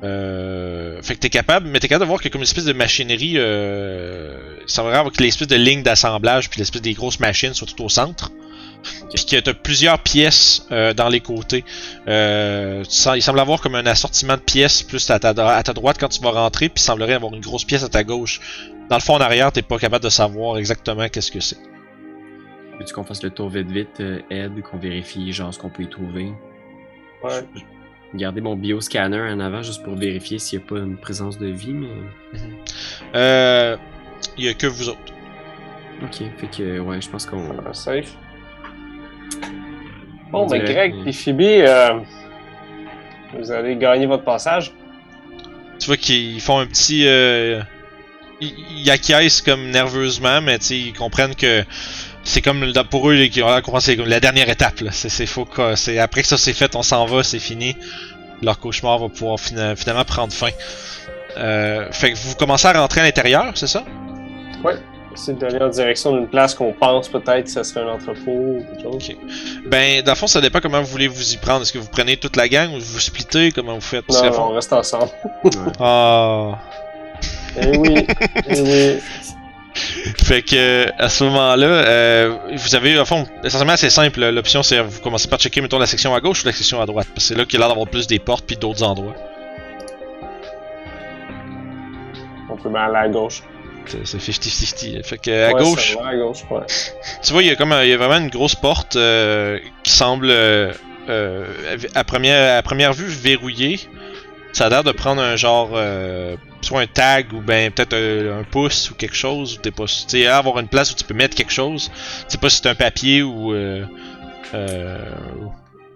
[0.04, 2.44] Euh, fait que t'es capable, mais t'es capable de voir qu'il y a comme une
[2.46, 3.34] espèce de machinerie.
[3.36, 7.66] Euh, il semblerait avoir que l'espèce de ligne d'assemblage puis l'espèce des grosses machines soient
[7.66, 8.30] tout au centre.
[9.12, 11.64] Puis que t'as plusieurs pièces euh, dans les côtés.
[12.06, 15.62] Euh, tu sens- il semble avoir comme un assortiment de pièces plus à ta, à
[15.64, 18.04] ta droite quand tu vas rentrer, puis il semblerait avoir une grosse pièce à ta
[18.04, 18.40] gauche.
[18.88, 21.58] Dans le fond en arrière, t'es pas capable de savoir exactement qu'est-ce que c'est.
[22.78, 25.82] Veux-tu qu'on fasse le tour vite vite, euh, Ed, qu'on vérifie genre ce qu'on peut
[25.82, 26.32] y trouver?
[27.22, 27.44] Ouais.
[28.14, 31.48] Garder mon bioscanner en avant juste pour vérifier s'il n'y a pas une présence de
[31.48, 31.88] vie, mais.
[33.14, 33.76] Euh,
[34.36, 35.12] il y a que vous autres.
[36.02, 37.42] Ok, fait que ouais, je pense qu'on.
[37.66, 38.16] Ah, safe.
[40.32, 42.00] On Bon, ben Greg et Phoebe, euh,
[43.36, 44.72] vous allez gagner votre passage.
[45.78, 47.06] Tu vois qu'ils font un petit.
[47.06, 47.60] Euh,
[48.40, 51.64] ils, ils acquiescent comme nerveusement, mais tu sais, ils comprennent que
[52.28, 54.80] c'est comme le- pour eux, que c'est comme la dernière étape.
[54.80, 54.90] Là.
[54.92, 57.76] C'est, c'est faux que c'est après que ça c'est fait, on s'en va, c'est fini.
[58.42, 60.50] Leur cauchemar va pouvoir fina- finalement prendre fin.
[61.36, 63.84] Euh, fait que vous commencez à rentrer à l'intérieur, c'est ça?
[65.14, 68.64] C'est d'aller en direction d'une place qu'on pense peut-être que ça serait un entrepôt ou
[68.70, 68.94] quelque chose.
[69.10, 69.16] Ok.
[69.66, 71.62] Ben, dans le fond, ça dépend comment vous voulez vous y prendre.
[71.62, 73.50] Est-ce que vous prenez toute la gang ou vous splittez?
[73.50, 74.04] Comment vous faites?
[74.06, 75.10] Parce Non, fond- on reste ensemble.
[75.42, 75.50] Ouais.
[75.80, 76.58] Ah.
[77.60, 78.06] Eh oui,
[78.48, 79.00] eh oui.
[80.24, 84.20] Fait que à ce moment-là, euh, vous avez, au fond, essentiellement c'est simple.
[84.30, 86.86] L'option c'est vous commencez par checker mettons la section à gauche ou la section à
[86.86, 87.08] droite?
[87.14, 89.14] Parce que c'est là qu'il y a l'air d'avoir plus des portes puis d'autres endroits.
[92.50, 93.42] On peut aller à gauche.
[93.86, 95.04] C'est c'est 50-50.
[95.04, 96.60] Fait que à Ouais, gauche, ça va, à gauche, ouais.
[97.22, 99.92] tu vois, il y a comme il y a vraiment une grosse porte euh, qui
[99.92, 100.72] semble euh,
[101.08, 101.46] euh,
[101.94, 103.80] à première à première vue verrouillée.
[104.52, 108.40] Ça a l'air de prendre un genre euh, soit un tag ou ben peut-être un,
[108.40, 109.56] un pouce ou quelque chose.
[109.56, 111.90] Ou t'es pas, tu sais, avoir une place où tu peux mettre quelque chose.
[111.94, 113.84] Tu sais pas si c'est un papier ou euh,
[114.54, 114.98] euh,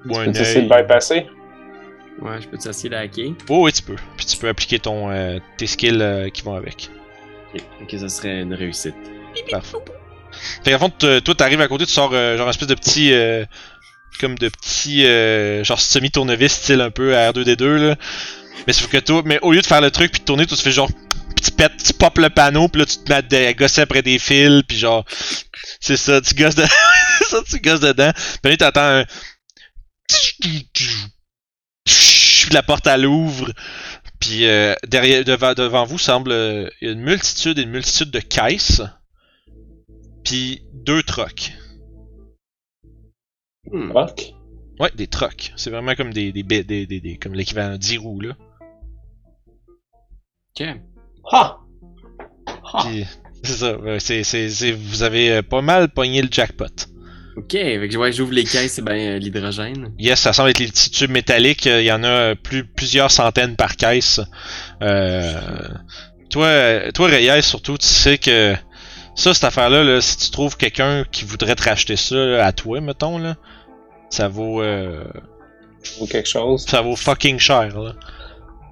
[0.07, 1.27] ou un peux essayer de bypasser.
[2.21, 3.31] Ouais, je peux t'essayer de hacker?
[3.49, 3.97] Oh oui, tu peux.
[4.17, 6.91] Puis tu peux appliquer ton euh, tes skills euh, qui vont avec.
[7.55, 8.95] Ok, ok, ça serait une réussite.
[9.51, 9.79] Parfait.
[10.65, 13.13] Fait qu'en fond, toi, t'arrives à côté, tu sors euh, genre un espèce de petit.
[13.13, 13.45] euh,
[14.21, 15.07] comme de petit.
[15.07, 17.97] euh, genre semi-tournevis, style un peu à R2D2, là.
[18.67, 20.57] Mais sauf que toi, mais au lieu de faire le truc puis de tourner, tu
[20.57, 20.91] fais genre.
[21.37, 24.19] Puis tu pètes, tu le panneau, puis là, tu te mets à gosser après des
[24.19, 25.05] fils, puis genre.
[25.81, 26.69] C'est ça, tu gosses dedans.
[27.29, 28.13] ça, tu gosses dedans.
[28.43, 29.05] Puis là, t'entends un.
[32.53, 33.53] La porte, elle ouvre.
[34.21, 38.83] Puis euh, derrière, devant, devant vous semble euh, une multitude et une multitude de caisses.
[40.25, 41.53] Puis deux trucks.
[43.71, 43.93] Hmm.
[44.81, 45.53] Ouais, des trucks.
[45.57, 48.35] C'est vraiment comme des, des, des, des, des- comme l'équivalent de 10 roues là.
[50.61, 50.67] Ok.
[51.33, 51.59] Ha!
[52.75, 52.83] Ha!
[52.85, 53.07] Puis
[53.43, 53.79] c'est ça.
[53.79, 56.67] ouais, c'est, c'est, c'est- vous avez euh, pas mal pogné le jackpot.
[57.37, 59.95] Ok, que ouais, j'ouvre les caisses, c'est ben euh, l'hydrogène.
[59.99, 61.65] Yes, ça semble être les petits tubes métalliques.
[61.65, 64.21] Il y en a euh, plus, plusieurs centaines par caisse.
[64.83, 65.41] Euh,
[66.29, 68.55] toi, euh, toi, Reyes, surtout, tu sais que
[69.15, 72.53] ça, cette affaire-là, là, si tu trouves quelqu'un qui voudrait te racheter ça là, à
[72.53, 73.37] toi, mettons, là,
[74.13, 75.03] ça vaut, euh,
[76.01, 76.65] Ou quelque chose.
[76.69, 77.79] ça vaut fucking cher.
[77.81, 77.93] Là.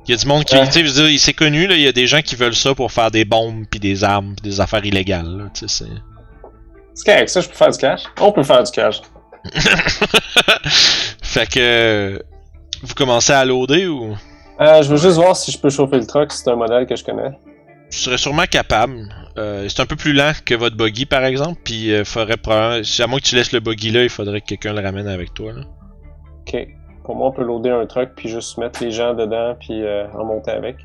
[0.07, 0.69] Il y a du monde qui, Ouais.
[0.69, 3.11] tu sais, c'est connu, là, il y a des gens qui veulent ça pour faire
[3.11, 5.27] des bombes puis des armes pis des affaires illégales.
[5.39, 5.91] Là, tu sais, c'est...
[6.95, 8.03] C'est correct, ça, je peux faire du cash.
[8.21, 9.01] On peut faire du cash.
[11.23, 12.23] fait que
[12.83, 14.17] vous commencez à loader ou?
[14.61, 16.95] Euh, je veux juste voir si je peux chauffer le truck, c'est un modèle que
[16.97, 17.31] je connais.
[17.91, 19.09] Tu serais sûrement capable.
[19.39, 22.85] Euh, c'est un peu plus lent que votre buggy par exemple, puis euh, faudrait probablement,
[22.85, 25.09] si à moins que tu laisses le buggy là, il faudrait que quelqu'un le ramène
[25.09, 25.53] avec toi.
[25.53, 25.63] Là.
[26.41, 26.57] Ok.
[27.05, 30.07] Pour moi, on peut loader un truck puis juste mettre les gens dedans puis euh,
[30.13, 30.77] en monter avec.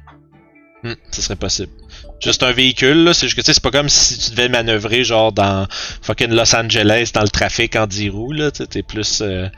[0.84, 1.72] Hmm, ça serait possible.
[2.20, 4.50] Juste un véhicule, là, c'est juste que tu sais, c'est pas comme si tu devais
[4.50, 8.68] manœuvrer genre dans fucking Los Angeles dans le trafic en 10 roues, là, tu sais,
[8.68, 9.22] t'es plus.
[9.22, 9.50] euh,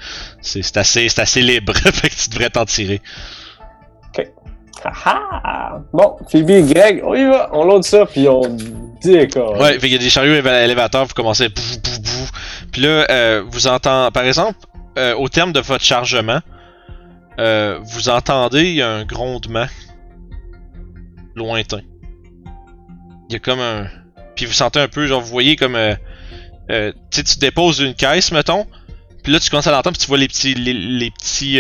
[0.42, 3.02] c'est assez, assez libre, fait que tu devrais t'en tirer.
[4.84, 5.82] Haha!
[5.94, 7.50] Bon, Phoebe et Greg, on y va!
[7.54, 8.42] On load ça puis on
[9.04, 9.58] décolle.
[9.58, 12.32] Ouais, fait qu'il y a des chariots éva- élévateurs, vous commencez à pouf, pouf, pouf.
[12.72, 14.58] Puis là, euh, vous entendez, par exemple,
[14.98, 16.40] euh, au terme de votre chargement,
[17.40, 19.68] euh, vous entendez un grondement
[21.36, 21.82] lointain.
[23.30, 23.88] Il y a comme un.
[24.36, 25.76] Puis vous sentez un peu, genre, vous voyez comme.
[25.76, 25.94] euh,
[26.72, 28.66] euh, tu sais, tu déposes une caisse, mettons.
[29.24, 30.54] Puis là, tu commences à l'entendre, puis tu vois les petits.
[30.56, 31.58] Les, les petits.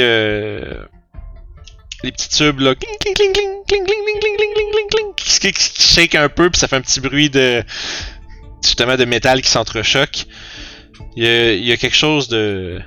[1.97, 2.75] Euh, les petits tubes, là.
[2.75, 6.15] Cling, cling, cling, cling, cling, cling, cling, cling, cling, cling, cling, cling, qui, qui, shake
[6.15, 7.63] un peu, puis ça fait un petit bruit de.
[8.63, 10.25] Justement, de métal qui s'entrechoque.
[11.15, 12.81] Il y a, il y a quelque chose de.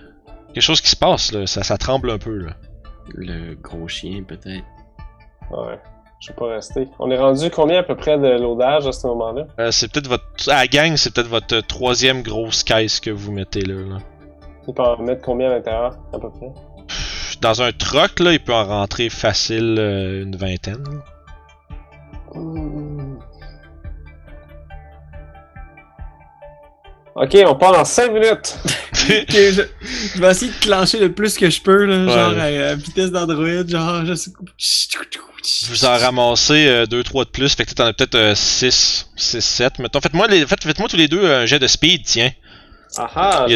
[0.53, 1.47] Quelque chose qui se passe, là.
[1.47, 2.53] Ça, ça tremble un peu, là.
[3.15, 4.65] Le gros chien, peut-être.
[5.51, 5.79] Ouais.
[6.21, 6.87] Je vais pas rester.
[6.99, 9.47] On est rendu combien à peu près de loadage à ce moment-là?
[9.59, 10.25] Euh, c'est peut-être votre.
[10.49, 13.75] À la gang, c'est peut-être votre euh, troisième grosse caisse que vous mettez là.
[13.75, 13.99] là.
[14.69, 16.53] Il peut en mettre combien à l'intérieur, à peu près?
[17.41, 20.85] Dans un truck, là, il peut en rentrer facile euh, une vingtaine.
[27.17, 28.57] Ok, on part dans 5 minutes!
[29.11, 29.65] Je,
[30.15, 32.13] je vais essayer de clencher le plus que je peux, là, Ouais.
[32.13, 34.31] genre à, à vitesse d'Android, genre je sais
[35.69, 39.79] Vous en ramassez 2-3 de plus, fait que t'en as peut-être 6, 6, 7.
[39.81, 42.31] Mettons, faites-moi les, faites, faites-moi tous les deux un jet de speed, tiens.
[42.97, 43.47] Ah ah,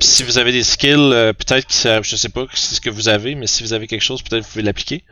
[0.00, 2.80] si vous avez des skills, euh, peut-être que ça, je sais pas si c'est ce
[2.80, 5.04] que vous avez, mais si vous avez quelque chose, peut-être vous pouvez l'appliquer.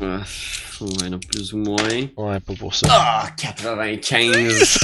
[0.00, 1.76] Ouais, non, plus ou moins.
[2.16, 2.86] Ouais, pas pour ça.
[2.90, 4.78] Ah, 95!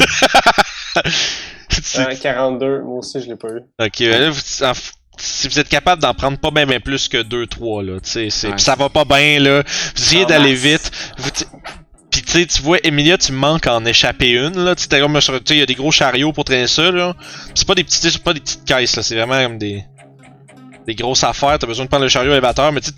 [1.69, 3.61] Tu- Euh, 42, moi aussi je l'ai pas eu.
[3.79, 4.73] Ok, ben là, vous- en
[5.19, 8.31] si vous êtes capable d'en prendre pas bien ben plus que 2-3, là, tu sais,
[8.31, 8.57] c'est- Ouais.
[8.57, 9.63] pis ça va pas bien, là,
[9.95, 11.31] vous essayez d'aller vite, vous
[12.39, 15.59] sais, tu vois, Emilia, tu manques en échapper une, là, tu comme, tu sais, il
[15.59, 17.15] y a des gros chariots pour traîner ça, là,
[17.55, 19.85] c'est pas des petites, pas des petites caisses, là, c'est vraiment comme des...
[20.85, 22.91] Des grosses affaires, t'as besoin de prendre le chariot élévateur, mais tu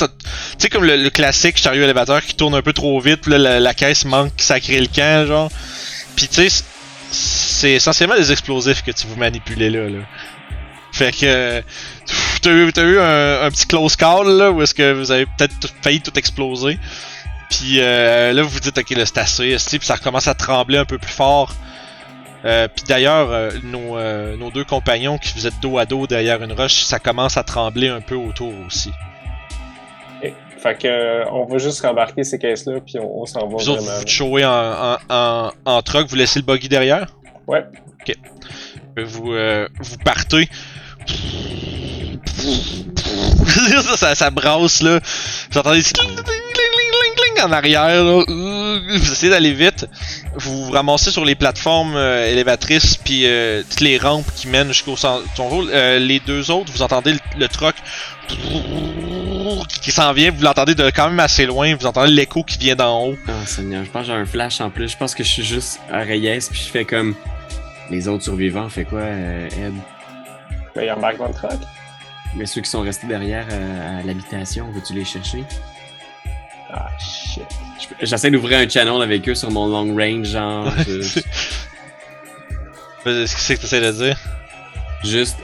[0.56, 4.06] sais, comme le, classique chariot élévateur qui tourne un peu trop vite, là, la, caisse
[4.06, 5.50] manque sacré le camp, genre.
[6.16, 6.64] Pis tu sais,
[7.10, 9.98] c'est- essentiellement des explosifs que tu vous manipulez là, là.
[10.92, 11.62] Fait que
[12.40, 15.26] t'as eu, t'as eu un, un petit close call là où est-ce que vous avez
[15.26, 16.78] peut-être failli tout exploser.
[17.58, 20.78] Puis euh, là vous vous dites ok là c'est assez, puis ça recommence à trembler
[20.78, 21.52] un peu plus fort.
[22.44, 23.98] Euh, puis d'ailleurs euh, nos,
[24.36, 27.44] nos deux compagnons qui vous êtes dos à dos derrière une roche, ça commence à
[27.44, 28.90] trembler un peu autour aussi.
[30.22, 30.32] Ok.
[30.58, 33.82] Fait que, on va juste rembarquer ces caisses-là, puis on, on s'en va Vous autres
[33.82, 37.06] vous showez en, en, en, en truck, vous laissez le buggy derrière?
[37.46, 37.64] Ouais.
[38.96, 40.48] Vous, euh, vous partez.
[43.46, 45.00] ça, ça, ça brasse là.
[45.50, 45.82] Vous entendez des
[47.24, 48.04] cling, en arrière.
[48.04, 48.24] Là.
[48.26, 49.86] Vous essayez d'aller vite.
[50.36, 54.68] Vous vous ramassez sur les plateformes euh, élévatrices puis euh, toutes les rampes qui mènent
[54.68, 55.24] jusqu'au centre.
[55.40, 57.74] Euh, les deux autres, vous entendez le, le truck
[59.80, 60.30] qui s'en vient.
[60.30, 61.74] Vous l'entendez de quand même assez loin.
[61.74, 63.16] Vous entendez l'écho qui vient d'en haut.
[63.28, 64.88] Oh Seigneur, je pense que j'ai un flash en plus.
[64.88, 67.14] Je pense que je suis juste à Reyes puis je fais comme
[67.90, 68.68] les autres survivants.
[68.68, 69.74] Fait quoi, euh, Ed?
[70.74, 71.60] Ben, il embarque dans le truck.
[72.36, 75.44] Mais ceux qui sont restés derrière euh, à l'habitation, veux-tu les chercher?
[76.76, 77.44] Ah, shit.
[78.00, 80.72] Je- J'essaie d'ouvrir un channel avec eux sur mon long range, genre.
[83.04, 84.18] Qu'est-ce que c'est que t'essaies de dire?
[85.04, 85.36] juste.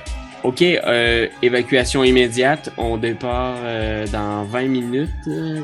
[0.43, 2.71] Ok, euh, évacuation immédiate.
[2.79, 5.11] On départ euh, dans 20 minutes.
[5.29, 5.61] euh,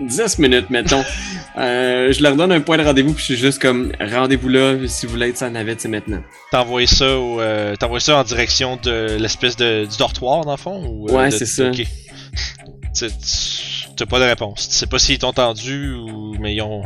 [0.00, 1.04] 10 minutes, mettons.
[1.58, 4.74] Euh, je leur donne un point de rendez-vous, puis je suis juste comme rendez-vous là.
[4.86, 6.22] Si vous voulez être sans navette, c'est maintenant.
[6.50, 10.82] T'envoies ça au, euh, ça en direction de l'espèce de du dortoir dans le fond
[10.86, 11.68] ou Ouais, c'est ça.
[11.68, 11.76] ok.
[12.94, 13.61] Tu- tu-
[14.02, 14.68] T'as pas de réponse.
[14.68, 16.82] Tu sais pas s'ils t'ont entendu ou mais ils ont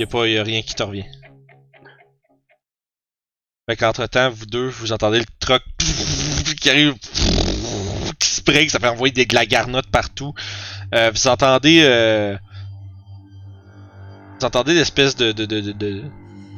[0.00, 1.04] y a pas y a rien qui te revient.
[3.70, 5.62] Fait qu'entre temps, vous deux, vous entendez le truck
[6.60, 6.94] qui arrive
[8.18, 10.34] qui se break, ça fait envoyer des, de partout.
[10.92, 12.36] Euh, vous entendez euh,
[14.40, 16.02] vous entendez l'espèce de de, de, de,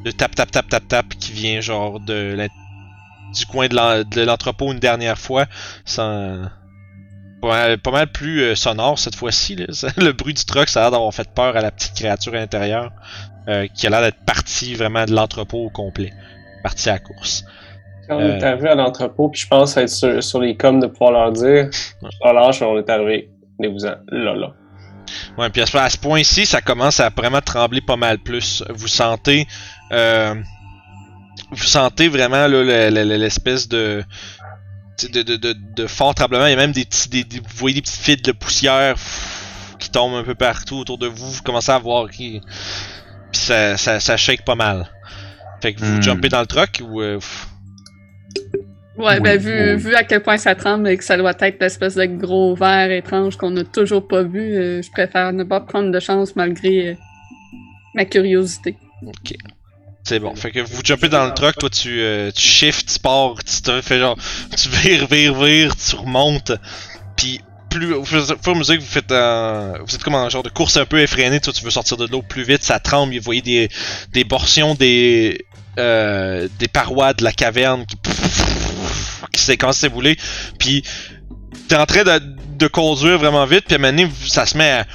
[0.06, 2.48] de tap tap tap tap tap qui vient genre de
[3.34, 5.44] du coin de l'entrepôt une dernière fois
[5.84, 6.48] sans
[7.40, 9.56] pas mal, plus euh, sonore cette fois-ci
[9.96, 12.36] le bruit du truck ça a l'air d'avoir fait peur à la petite créature à
[12.36, 12.92] l'intérieur
[13.48, 16.12] euh, qui a l'air d'être partie vraiment de l'entrepôt au complet.
[16.62, 17.44] Partie à la course.
[18.06, 20.86] Quand on est arrivé à l'entrepôt, puis je pense être sur, sur les coms de
[20.86, 21.70] pouvoir leur dire,
[22.02, 24.52] oh lâche, on est arrivé, venez-vous-en, là, là.
[25.38, 28.62] Ouais, puis à ce, ce point-ci, ça commence à vraiment trembler pas mal plus.
[28.68, 29.46] Vous sentez,
[29.92, 30.34] euh,
[31.50, 34.04] vous sentez vraiment l'espèce de,
[35.08, 36.46] de, de, de, de fort tremblement.
[36.46, 38.94] Il y a même des petits, des, des- vous voyez des petites fils de poussière
[38.94, 41.30] pff, qui tombent un peu partout autour de vous.
[41.30, 42.40] Vous commencez à voir qui,
[43.32, 44.90] puis ça, ça, ça shake pas mal.
[45.62, 46.02] Fait que vous Hmm.
[46.02, 47.18] jumpez dans le truck ou euh,
[48.96, 49.76] Ouais, Oui, ben vu, oui.
[49.76, 52.90] vu à quel point ça tremble et que ça doit être l'espèce de gros verre
[52.90, 56.88] étrange qu'on n'a toujours pas vu, euh, je préfère ne pas prendre de chance malgré
[56.90, 56.94] euh,
[57.94, 58.76] ma curiosité.
[59.06, 59.34] ok.
[60.04, 60.34] C'est bon.
[60.34, 63.62] Fait que vous jumpez dans le truck, toi tu, euh, tu shifts, tu pars, tu
[63.62, 64.16] te fais genre,
[64.56, 66.52] tu vires, vires, vires, tu remontes.
[67.16, 70.28] Puis plus au fur et à mesure que vous faites un, vous êtes comme un
[70.28, 72.80] genre de course un peu effrénée, toi tu veux sortir de l'eau plus vite, ça
[72.80, 73.68] tremble, vous voyez des,
[74.12, 75.46] des portions des,
[75.78, 77.96] euh, des parois de la caverne qui,
[79.32, 80.16] qui s'est commencé à s'ébouler.
[80.58, 80.82] Puis
[81.68, 82.20] t'es en train de,
[82.58, 84.86] de conduire vraiment vite, puis à un moment donné, ça se met à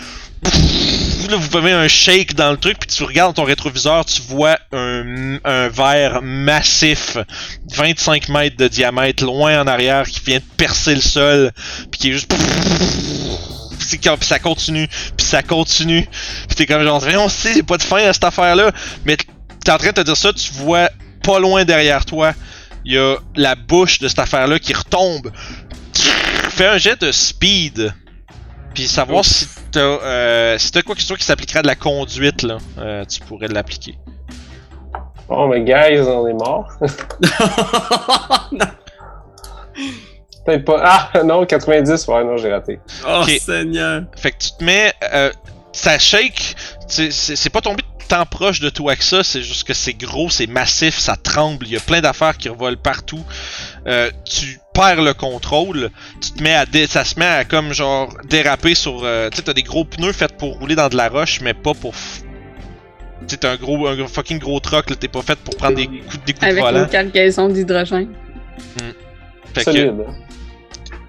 [1.29, 4.57] là, vous avez un shake dans le truc, puis tu regardes ton rétroviseur, tu vois
[4.71, 7.17] un, un verre massif,
[7.73, 11.51] 25 mètres de diamètre, loin en arrière, qui vient de percer le sol,
[11.91, 12.33] puis qui est juste...
[13.87, 16.07] Puis ça continue, puis ça continue,
[16.47, 18.71] puis t'es comme genre, on sait, a pas de fin à cette affaire-là,
[19.05, 20.89] mais t'es en train de te dire ça, tu vois
[21.23, 22.33] pas loin derrière toi,
[22.85, 25.31] il y a la bouche de cette affaire-là qui retombe.
[26.49, 27.93] Fais un jet de speed.
[28.75, 31.67] Puis savoir si t'as euh, si t'as quoi que ce soit qui s'appliquerait à de
[31.67, 33.97] la conduite là, euh, tu pourrais l'appliquer.
[35.29, 36.71] Bon, mais guys, on est mort.
[40.45, 40.81] Peut-être pas.
[40.83, 42.07] Ah, non, 90.
[42.07, 42.79] Ouais, non, j'ai raté.
[43.07, 43.31] oh Ok.
[43.41, 44.03] Seigneur!
[44.15, 45.31] Fait que tu te mets, euh,
[45.71, 46.55] ça shake,
[46.87, 50.47] c'est pas tombé tant proche de toi que ça, c'est juste que c'est gros, c'est
[50.47, 53.23] massif, ça tremble, il y a plein d'affaires qui revolent partout.
[53.87, 55.91] Euh, tu perds le contrôle,
[56.21, 59.37] tu te mets à dé- ça se met à comme genre déraper sur, euh, tu
[59.37, 61.93] sais t'as des gros pneus faits pour rouler dans de la roche, mais pas pour,
[61.93, 61.99] tu
[63.27, 65.85] sais t'as un gros, un fucking gros truck, là, t'es pas fait pour prendre des
[65.85, 66.83] coups, des coups de Avec volant.
[66.83, 68.09] une cargaison d'hydrogène.
[69.53, 69.93] Fait que- Solide.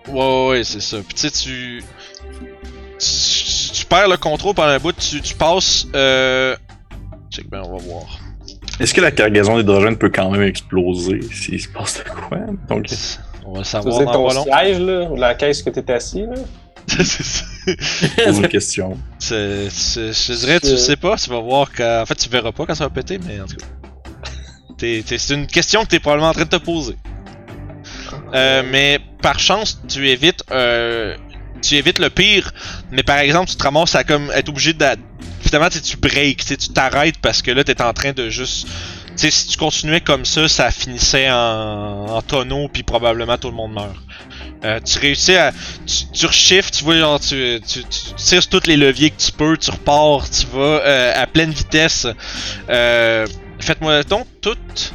[0.09, 0.99] Ouais, ouais, ouais, c'est ça.
[0.99, 1.83] Puis tu sais, tu...
[2.99, 3.73] tu.
[3.73, 5.87] tu perds le contrôle pendant un bout, tu, tu passes.
[5.95, 6.55] Euh...
[7.31, 8.19] Check ben, on va voir.
[8.81, 12.39] Est-ce que la cargaison d'hydrogène peut quand même exploser s'il se passe de quoi?
[12.69, 12.87] Donc,
[13.45, 16.35] On va savoir dans ton siège, là, ou la caisse que t'étais assis, là?
[16.87, 17.45] C'est ça.
[18.27, 18.97] pose une question.
[19.19, 22.03] C'est- c'est- Je te dirais, tu C'est- sais pas, tu vas voir quand.
[22.03, 23.67] En fait, tu verras pas quand ça va péter, mais en tout cas.
[24.79, 26.97] T'es- t'es- C'est une question que t'es probablement en train de te poser.
[28.35, 31.17] Euh, mais par chance, tu évites, euh,
[31.63, 32.53] tu évites le pire.
[32.91, 34.85] Mais par exemple, tu te ramasses à comme être obligé de,
[35.47, 39.31] finalement, tu sais, tu t'arrêtes parce que là, t'es en train de juste, tu sais,
[39.31, 43.97] si tu continuais comme ça, ça finissait en, tonneau, puis probablement tout le monde meurt.
[44.65, 45.53] Euh, tu réussis à,
[45.87, 47.61] tu, tu tu vois, genre, tu,
[48.17, 52.07] tires tous les leviers que tu peux, tu repars, tu vas euh, à pleine vitesse.
[52.69, 53.27] Euh,
[53.59, 54.93] Faites-moi donc toutes.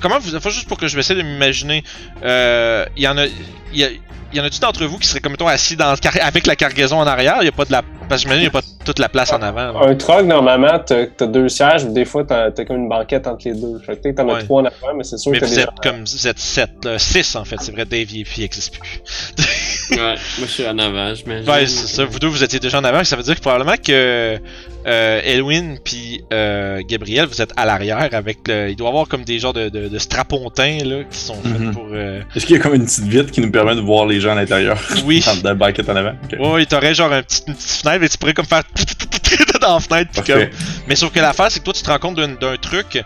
[0.00, 0.40] Comment vous.
[0.40, 1.84] Faut juste pour que je vais essayer de m'imaginer.
[2.22, 3.26] Il y en a.
[3.72, 3.88] Il y, a-
[4.32, 6.46] il y en a-tu d'entre vous qui seraient comme mettons assis dans le car- avec
[6.46, 7.36] la cargaison en arrière?
[7.40, 7.82] Il y a pas de la.
[8.08, 9.72] Parce que j'imagine qu'il n'y a pas toute la place en avant.
[9.72, 9.86] là.
[9.88, 13.26] Un truck, normalement, t'as t'as deux sièges, mais des fois, t'as t'as comme une banquette
[13.28, 13.78] entre les deux.
[13.86, 14.42] Fait que t'en as Ouais.
[14.44, 16.04] trois en avant, mais c'est sûr Mais que t'as vous des êtes comme.
[16.04, 17.56] Vous êtes 7, 6 en fait.
[17.60, 19.00] C'est vrai, Dave il il existe plus.
[19.90, 21.50] Ouais, moi je suis en avant, j'imagine.
[21.50, 22.04] Ouais, c'est ça.
[22.04, 23.02] Vous deux, vous étiez déjà en avant.
[23.02, 24.38] Ça veut dire que probablement que
[24.86, 28.70] euh, Elwin puis euh, Gabriel, vous êtes à l'arrière avec le.
[28.70, 31.58] Il doit y avoir comme des genres de, de, de strapontins là qui sont faits
[31.58, 31.72] Mhm.
[31.74, 31.86] pour.
[31.92, 34.20] euh, Est-ce qu'il y a comme une petite vitre qui nous permet de voir les
[34.20, 34.78] gens à l'intérieur?
[35.04, 35.24] Oui.
[35.42, 36.12] Dans banquette en avant?
[36.38, 38.62] Ouais, t'aurais genre un petit, une petite fenêtre et tu pourrais comme faire
[39.60, 40.10] dans la fenêtre.
[40.12, 40.46] Puis comme...
[40.88, 43.02] Mais sauf que l'affaire, c'est que toi, tu te rends compte d'un, truc.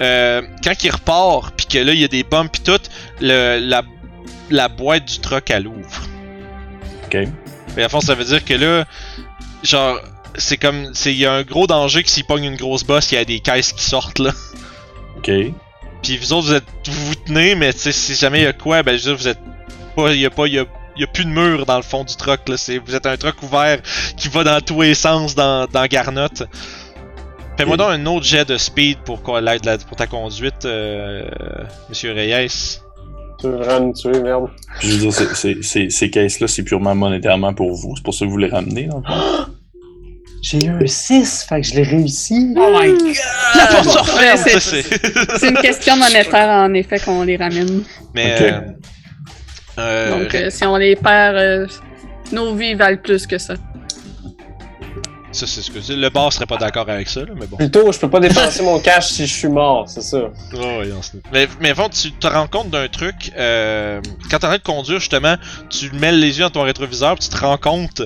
[0.00, 2.80] euh, quand il repart, puis que là, il y a des bombes, puis tout,
[3.20, 3.82] le, la,
[4.50, 6.02] la boîte du truck, elle ouvre.
[7.06, 7.28] Ok.
[7.76, 8.84] Mais à fond, ça veut dire que là,
[9.62, 9.98] genre,
[10.36, 10.90] c'est comme.
[10.94, 13.18] c'est Il y a un gros danger que s'il pogne une grosse bosse, il y
[13.18, 14.30] a des caisses qui sortent là.
[15.16, 15.30] Ok.
[16.02, 16.64] Puis vous autres, vous êtes.
[16.86, 19.28] Vous vous tenez, mais si jamais il y a quoi, ben je veux dire, vous
[19.28, 19.40] êtes
[19.94, 20.12] pas.
[20.12, 20.46] Il y a pas.
[20.46, 20.64] Il y a,
[20.96, 22.56] il y a plus de mur dans le fond du truck là.
[22.56, 23.78] C'est, vous êtes un truck ouvert
[24.16, 26.44] qui va dans tous les sens dans, dans Garnotte.
[27.56, 29.36] Fais-moi donc un autre jet de speed pour pour
[29.96, 31.22] ta conduite, euh,
[31.88, 32.80] Monsieur Reyes.
[33.40, 34.48] Tu veux vraiment nous tuer, merde.
[34.80, 37.94] Je veux dire, c'est- c'est- c'est- ces caisses-là, c'est purement monétairement pour vous.
[37.96, 39.52] C'est pour ça que vous les ramenez, dans le fond?
[40.42, 42.54] J'ai eu un 6, fait que je l'ai réussi.
[42.56, 43.14] Oh my god!
[43.54, 45.38] La porte se Ouais, referme, c'est- ça, c'est.
[45.38, 47.82] C'est une question monétaire, en effet, qu'on les ramène.
[48.14, 48.36] Mais.
[48.40, 48.60] Euh,
[49.78, 51.66] euh, Donc, euh, si on les perd, euh,
[52.32, 53.54] nos vies valent plus que ça.
[55.34, 55.96] Ça, c'est ce que c'est.
[55.96, 57.56] Le bar serait pas d'accord avec ça, là, mais bon.
[57.56, 60.30] Plutôt, je peux pas dépenser mon cash si je suis mort, c'est ça.
[61.32, 63.32] Mais, mais avant, tu te rends compte d'un truc.
[63.36, 65.34] Euh, quand t'es en train de conduire, justement,
[65.70, 68.02] tu mets les yeux dans ton rétroviseur, puis tu te rends compte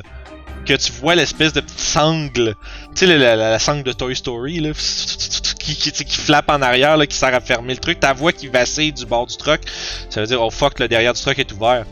[0.64, 2.54] que tu vois l'espèce de petite sangle.
[2.98, 4.70] Tu sais, la, la, sangle de Toy Story, là,
[5.60, 8.00] qui, qui, tu flappe en arrière, là, qui sert à fermer le truc.
[8.00, 9.60] Ta voix qui vacille du bord du truck.
[10.10, 11.84] Ça veut dire, oh fuck, le derrière du truck est ouvert.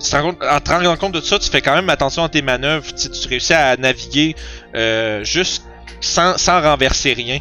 [0.00, 2.92] Tu en te rendant compte de ça, tu fais quand même attention à tes manœuvres.
[2.92, 4.34] Tu, tu réussis à naviguer
[4.74, 5.62] euh, juste
[6.00, 7.38] sans, sans renverser rien.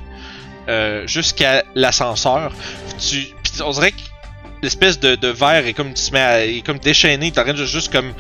[0.69, 2.51] euh, jusqu'à l'ascenseur.
[2.99, 3.29] Tu,
[3.63, 3.97] on dirait que
[4.61, 6.19] l'espèce de, verre est comme tu te mets
[6.59, 7.31] à- comme déchaîné.
[7.31, 8.13] De juste comme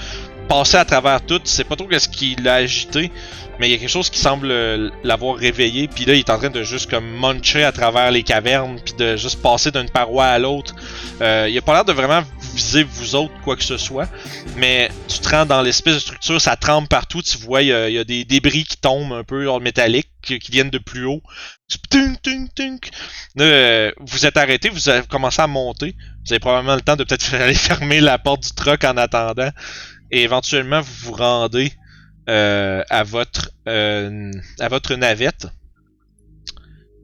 [0.47, 1.39] passer à travers tout.
[1.43, 3.11] Sais pas trop qu'est-ce qui l'a agité,
[3.59, 5.87] mais il y a quelque chose qui semble euh, l'avoir réveillé.
[5.87, 8.93] Puis là, il est en train de juste comme muncher à travers les cavernes, puis
[8.93, 10.75] de juste passer d'une paroi à l'autre.
[11.21, 14.09] Euh, il a pas l'air de vraiment viser vous autres quoi que ce soit,
[14.57, 17.21] mais tu te rends dans l'espèce de structure, ça tremble partout.
[17.21, 20.69] Tu vois, il y a, des débris qui tombent un peu hors métallique, qui, viennent
[20.69, 21.21] de plus haut.
[21.69, 22.89] Tu- tunk, tunk, tunk.
[23.39, 25.95] Euh, vous êtes arrêté, vous avez commencé à monter.
[26.25, 29.49] Vous avez probablement le temps de peut-être aller fermer la porte du truck en attendant.
[30.11, 31.71] Et éventuellement, vous vous rendez
[32.29, 35.47] euh, à votre euh, à votre navette.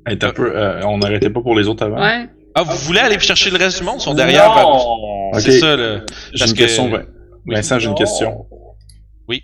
[0.06, 2.02] Hey, t'as peu, euh, on n'arrêtait pas pour les autres avant?
[2.02, 2.28] Ouais.
[2.56, 3.96] Ah, vous voulez aller chercher le reste du monde?
[4.00, 4.54] Ils sont derrière.
[4.54, 5.32] ben, Non!
[5.40, 6.02] C'est ça, là.
[6.34, 7.06] J'ai une que- question, Vin-
[7.48, 8.46] Vincent, j'ai une question.
[9.28, 9.42] Oui.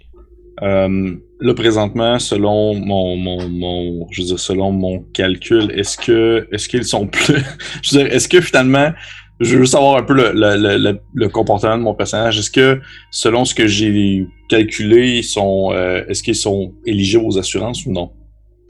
[0.62, 6.48] Euh, là, présentement, selon mon, mon, mon, je veux dire, selon mon calcul, est-ce que,
[6.52, 7.36] est-ce qu'ils sont plus,
[7.82, 8.92] je veux dire, est-ce que finalement,
[9.40, 12.38] je veux savoir un peu le, le, le, le- le comportement de mon personnage.
[12.40, 17.38] Est-ce que, selon ce que j'ai calculé, ils sont, euh, est-ce qu'ils sont éligibles aux
[17.38, 18.12] assurances ou non?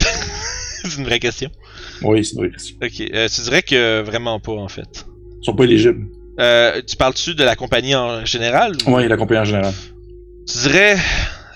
[0.82, 1.50] C'est une vraie question.
[2.02, 2.76] Oui, c'est une vraie question.
[2.82, 5.04] Ok, euh, tu dirais que vraiment pas en fait.
[5.42, 6.06] Ils sont pas éligibles.
[6.38, 8.94] Euh, tu parles-tu de la compagnie en général ou...
[8.96, 9.74] Oui, la compagnie en général.
[10.50, 10.96] Tu dirais,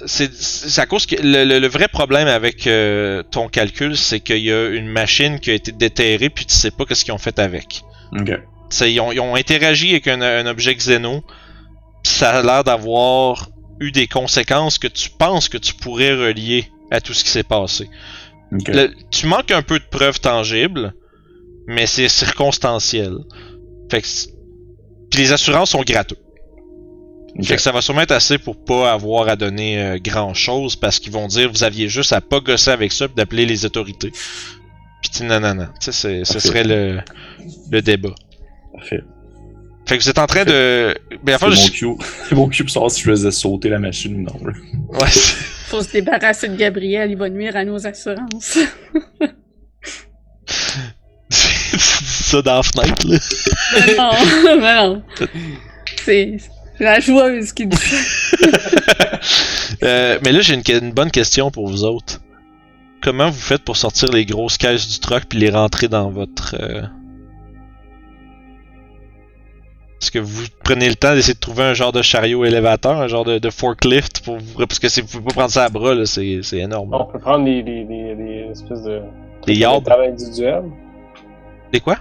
[0.04, 4.38] c'est à cause que le, le- le vrai problème avec euh, ton calcul, c'est qu'il
[4.44, 7.18] y a une machine qui a été déterrée puis tu sais pas qu'est-ce qu'ils ont
[7.18, 7.82] fait avec.
[8.12, 8.30] Ok.
[8.80, 11.22] Ils, ont, ils ont interagi avec un, un objet Xeno,
[12.02, 16.70] pis ça a l'air d'avoir eu des conséquences que tu penses que tu pourrais relier
[16.90, 17.88] à tout ce qui s'est passé.
[18.72, 20.94] Le- tu manques un peu de preuves tangibles,
[21.66, 23.14] mais c'est circonstanciel.
[23.90, 24.06] Fait que
[25.10, 26.18] Puis les assurances sont gratuites.
[27.42, 31.00] Fait que ça va sûrement être assez pour pas avoir à donner grand chose parce
[31.00, 34.12] qu'ils vont dire vous aviez juste à pas gosser avec ça pis d'appeler les autorités.
[35.12, 35.90] Tu non non non, ce
[36.40, 37.00] serait le,
[37.70, 38.14] le débat.
[38.74, 39.02] Parfait.
[39.86, 41.70] Fait que vous êtes en train de ben C'est enfin mon je...
[41.70, 41.86] cue.
[42.28, 44.46] C'est mon cue pour savoir si je faisais sauter la machine ou non.
[44.46, 44.52] là.
[45.00, 45.34] ouais, c'est-
[45.68, 48.58] Faut se débarrasser de Gabriel, il va nuire à nos assurances.
[49.20, 49.26] tu
[51.30, 53.18] dis ça dans la fenêtre là.
[53.86, 54.10] Mais non,
[54.60, 55.02] mais non.
[56.04, 56.36] C'est
[56.78, 57.96] c'est la joueuse qui dit ça.
[59.82, 62.20] Euh, mais là j'ai une bonne question pour vous autres.
[63.02, 66.56] Comment vous faites pour sortir les grosses caisses du truck puis les rentrer dans votre
[66.58, 66.82] euh,
[70.04, 73.08] Est-ce que vous prenez le temps d'essayer de trouver un genre de chariot élévateur, un
[73.08, 74.66] genre de, de forklift pour vous...
[74.66, 76.90] Parce que c'est- vous pouvez pas prendre ça à bras, là, c'est, c'est énorme.
[76.92, 79.00] On peut prendre des, des, des, des espèces de.
[79.46, 79.82] Des yarbs.
[79.84, 80.62] travail individuel.
[81.72, 81.96] C'est quoi?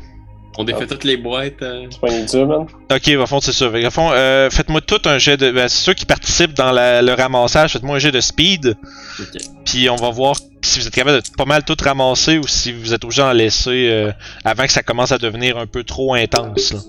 [0.58, 1.62] On défait toutes les boîtes.
[1.62, 2.66] euh, C'est pas une man.
[2.92, 3.68] Ok, au fond, c'est ça.
[3.70, 5.50] Au fond, euh, faites-moi tout un jet de.
[5.50, 8.76] Ben, c'est ceux qui participent dans la- le ramassage, faites-moi un jet de speed.
[9.20, 9.42] Ok.
[9.66, 12.72] Puis on va voir si vous êtes capable de pas mal tout ramasser ou si
[12.72, 14.12] vous êtes obligé d'en laisser euh,
[14.46, 16.74] avant que ça commence à devenir un peu trop intense.
[16.74, 16.80] Là.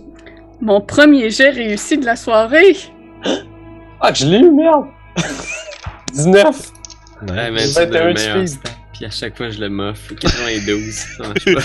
[0.60, 2.76] Mon premier jet réussi de la soirée.
[4.07, 4.84] Ah, je l'ai eu, merde!
[6.12, 6.44] 19!
[7.26, 8.49] Ouais, mais c'est le 21 de meilleur.
[8.49, 8.60] speed.
[8.92, 10.12] Puis à chaque fois, je le moffe.
[10.20, 11.60] 92, ça marche pas.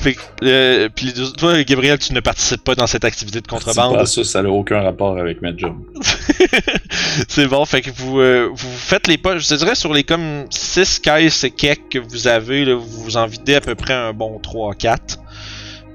[0.00, 3.50] Fait que, euh, puis toi, Gabriel, tu ne participes pas dans cette activité de C'est
[3.50, 3.94] contrebande?
[3.98, 5.76] pas ça, ça n'a aucun rapport avec ma job.
[7.28, 9.44] c'est bon, fait que vous, euh, vous faites les poches.
[9.44, 13.02] Je te dirais sur les comme 6 caisses et quelques que vous avez, là, vous
[13.04, 15.18] vous en videz à peu près un bon 3-4.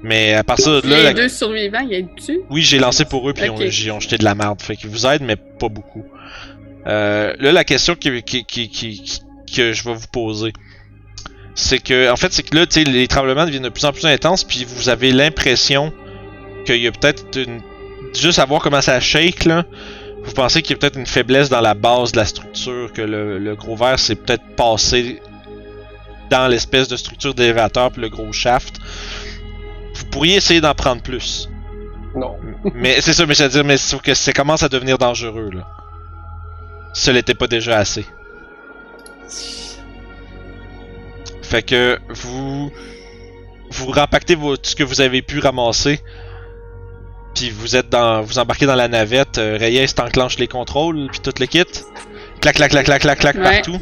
[0.02, 2.40] Mais à partir de là, les la- deux survivants, il y a dessus.
[2.50, 4.60] oui, j'ai lancé pour eux puis ils ont- jeté de la merde.
[4.62, 6.04] Fait qu'ils vous aident, mais pas beaucoup.
[6.86, 9.20] Euh, là, la question qui, qui, qui, qui- qui-
[9.54, 10.52] que je vais vous poser,
[11.54, 13.92] c'est que, en fait, c'est que là, tu sais, les tremblements deviennent de plus en
[13.92, 15.92] plus intenses, puis vous avez l'impression
[16.64, 17.60] qu'il y a peut-être une.
[18.18, 19.64] Juste à voir comment ça shake, là.
[20.24, 23.02] Vous pensez qu'il y a peut-être une faiblesse dans la base de la structure, que
[23.02, 25.20] le, le gros verre s'est peut-être passé
[26.30, 28.76] dans l'espèce de structure d'élévateur puis le gros shaft.
[30.08, 31.48] Vous pourriez essayer d'en prendre plus.
[32.16, 32.36] Non.
[32.74, 35.50] Mais c'est ça, mais je veux dire, mais sauf que ça commence à devenir dangereux,
[35.52, 35.66] là.
[36.94, 38.06] Si ça l'était pas déjà assez.
[41.42, 42.72] Fait que vous.
[43.70, 46.00] Vous rampactez vos, tout ce que vous avez pu ramasser.
[47.34, 48.22] Puis vous êtes dans.
[48.22, 49.36] Vous embarquez dans la navette.
[49.38, 51.64] Euh, Reyes t'enclenche les contrôles, puis tout le kit.
[52.40, 53.42] Clac, clac, clac, clac, clac, clac, Ouais.
[53.62, 53.78] partout.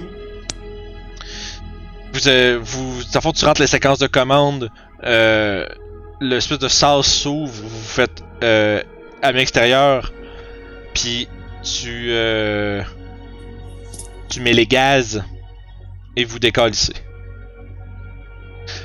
[2.12, 4.70] Vous, euh, vous, le fond, tu rentres les séquences de commandes.
[5.04, 5.66] Euh,
[6.20, 8.82] l'espèce de sas s'ouvre, vous vous faites euh,
[9.22, 10.12] à l'extérieur,
[10.94, 11.28] puis
[11.62, 12.82] tu euh,
[14.28, 15.22] tu mets les gaz
[16.16, 16.94] et vous décalissez.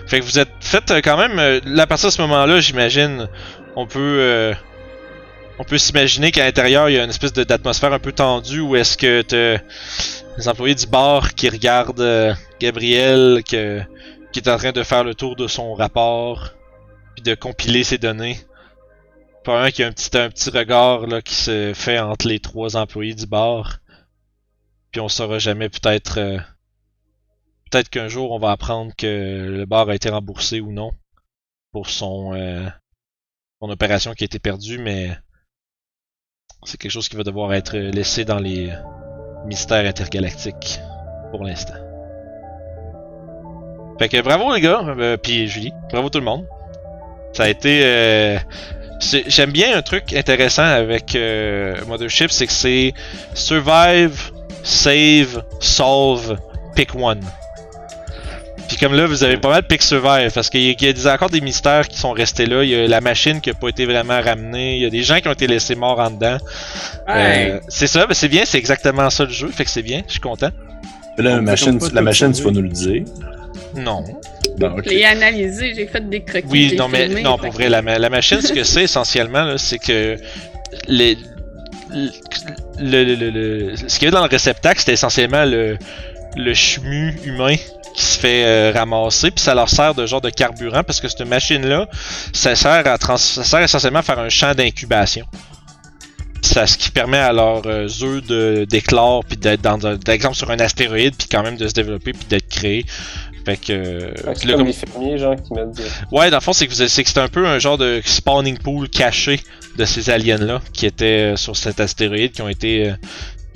[0.08, 2.60] Fait que vous êtes fait euh, quand même euh, là à partir de ce moment-là,
[2.60, 3.28] j'imagine,
[3.76, 4.54] on peut euh,
[5.58, 8.76] on peut s'imaginer qu'à l'intérieur il y a une espèce d'atmosphère un peu tendue où
[8.76, 9.64] est-ce que t'as
[10.38, 13.82] les employés du bar qui regardent euh, Gabriel que,
[14.32, 16.52] qui est en train de faire le tour de son rapport
[17.22, 18.38] de compiler ses données.
[19.44, 22.40] Pas un qui a un petit, un petit regard là, qui se fait entre les
[22.40, 23.80] trois employés du bar.
[24.92, 26.38] puis on saura jamais peut-être euh,
[27.70, 30.92] peut-être qu'un jour on va apprendre que le bar a été remboursé ou non
[31.72, 32.68] pour son euh,
[33.62, 35.18] son opération qui a été perdue, mais
[36.64, 38.72] c'est quelque chose qui va devoir être laissé dans les
[39.46, 40.80] mystères intergalactiques
[41.32, 41.92] pour l'instant.
[44.00, 46.48] Fait que bravo les gars, euh, puis Julie, bravo tout le monde.
[47.34, 48.38] Ça a été euh,
[49.28, 52.94] J'aime bien un truc intéressant avec euh, Mothership, c'est que c'est
[53.34, 54.32] survive,
[54.64, 56.38] save, solve,
[56.76, 57.22] pick one.
[58.68, 61.08] Puis comme là, vous avez pas mal pick survive parce qu'il y y a des-
[61.08, 62.64] encore des mystères qui sont restés là.
[62.64, 64.78] Il y a la machine qui a pas été vraiment ramenée.
[64.78, 66.38] Il y a des gens qui ont été laissés morts en dedans.
[67.08, 67.52] Hey.
[67.52, 70.04] Euh, c'est ça, mais c'est bien, c'est exactement ça le jeu, fait que c'est bien,
[70.08, 70.52] je suis content.
[71.18, 73.04] Là, la machine, la machine tu vas nous le dire.
[73.76, 74.04] Non.
[74.60, 74.84] Non, ok.
[74.86, 76.46] Je l'ai analysé, j'ai fait des croquis.
[76.50, 79.80] Oui, non, mais filmé, non, pour vrai, la, la machine, ce que c'est essentiellement, c'est
[79.80, 80.18] que
[80.88, 81.18] les,
[81.90, 85.78] le, le, le, le- ce qu'il y a dans le réceptacle, c'était essentiellement le,
[86.36, 87.56] le chemu humain
[87.96, 91.10] qui se fait euh, ramasser, puis ça leur sert de genre de carburant parce que
[91.10, 91.88] cette machine-là,
[92.32, 95.26] ça sert à trans ça sert essentiellement à faire un champ d'incubation.
[96.42, 100.36] Ça, ce qui permet à leurs euh, œufs de d'éclore puis d'être dans un, d'exemple
[100.36, 102.86] sur un astéroïde puis quand même de se développer puis d'être créé.
[103.46, 105.82] Fait que, euh, C'est là, comme comme- les fermiers, genre, qui mettent.
[106.12, 108.58] Ouais, dans le fond, c'est que, vous- c'est que un peu un genre de spawning
[108.60, 109.40] pool caché
[109.78, 112.94] de ces aliens-là qui étaient euh, sur cet astéroïde, qui ont été euh,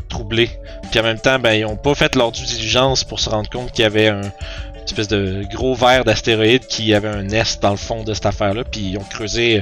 [0.10, 0.50] troublés.
[0.92, 3.50] Puis en même temps, ben, ils ont pas fait leur due diligence pour se rendre
[3.50, 7.60] compte qu'il y avait un une espèce de gros verre d'astéroïde qui avait un nest
[7.60, 8.64] dans le fond de cette affaire-là.
[8.64, 9.62] Puis ils ont creusé, euh,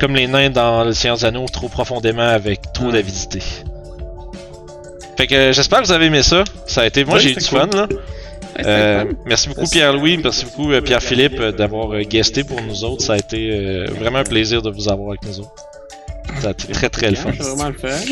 [0.00, 3.40] comme les nains dans le Seigneur des Anneaux, trop profondément avec trop d'avidité.
[5.16, 6.42] Fait que euh, j'espère que vous avez aimé ça.
[6.66, 7.86] Ça a été, moi Ouais, j'ai eu du fun là.
[8.64, 9.08] Euh, fun.
[9.26, 9.68] merci beaucoup.
[9.68, 13.02] Pierre-Louis, merci beaucoup euh, Pierre-Philippe euh, d'avoir euh, guesté pour nous autres.
[13.02, 15.54] Ça a été euh, vraiment un plaisir de vous avoir avec nous autres.
[16.40, 17.30] Ça a été très très le fun.
[17.38, 17.98] Vraiment le faire.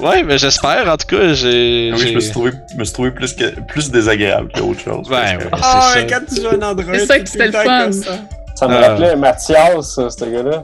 [0.00, 1.32] Ouais, mais j'espère en tout cas.
[1.32, 1.90] J'ai.
[1.92, 5.08] Ah oui, je me suis trouvé, me suis trouvé plus, que, plus désagréable qu'autre chose.
[5.10, 5.48] Ouais, ouais.
[5.60, 7.82] Ah, mais quand tu joues un Android, C'est ça que c'était le fun.
[7.84, 8.18] comme ça.
[8.54, 8.80] Ça me Ah.
[8.88, 10.62] rappelait Mathias, ce gars-là.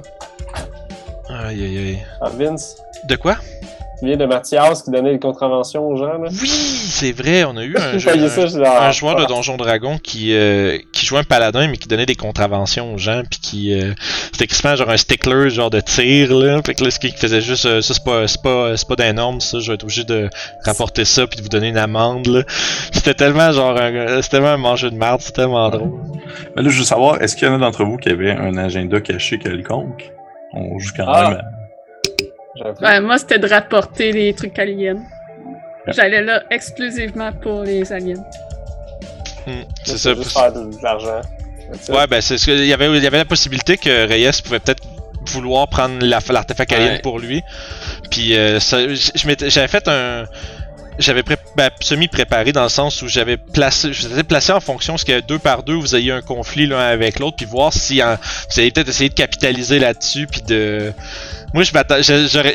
[1.30, 1.98] Aïe aïe aïe.
[2.20, 2.76] Ah, Vince.
[3.08, 3.36] De quoi?
[4.04, 6.28] De Mathias qui donnait les contraventions aux gens, là.
[6.30, 8.42] Oui, c'est vrai, on a eu un, jeu- ça,
[8.86, 12.14] un joueur de Donjon Dragon qui, euh, qui jouait un paladin mais qui donnait des
[12.14, 13.92] contraventions aux gens puis qui euh,
[14.32, 17.40] c'était quasiment genre un stickler genre de tir là fait que là ce qui faisait
[17.40, 19.82] juste euh, ça c'est pas c'est pas c'est pas d'un norme ça je vais être
[19.84, 20.28] obligé de
[20.64, 22.42] rapporter ça puis de vous donner une amende là
[22.92, 25.92] c'était tellement genre un, c'était tellement un manger de merde c'était tellement drôle
[26.56, 28.56] Mais là, je veux savoir, est-ce qu'il y en a d'entre vous qui avaient un
[28.56, 30.10] agenda caché quelconque?
[30.52, 31.30] On joue quand Ah.
[31.30, 31.42] même à...
[32.80, 35.02] Ouais, moi, c'était de rapporter les trucs aliens.
[35.88, 38.22] J'allais là exclusivement pour les aliens.
[39.46, 41.20] Hmm, c'est ça juste faire de, de l'argent.
[41.88, 44.30] Ouais ben c'est ce que- il y avait il y avait la possibilité que Reyes
[44.44, 44.82] pouvait peut-être
[45.32, 46.98] vouloir prendre la- l'artefact alien Ouais.
[47.00, 47.42] pour lui
[48.10, 50.24] puis euh, ça- j'avais fait un
[50.98, 55.04] j'avais pré- ben, semi-préparé dans le sens où j'avais placé, je placé en fonction ce
[55.04, 57.72] qu'il y a deux par deux, vous ayez un conflit l'un avec l'autre, puis voir
[57.72, 58.14] si en-
[58.50, 60.92] vous allez peut-être essayer de capitaliser là-dessus, puis de.
[61.52, 62.02] Moi, je m'attends-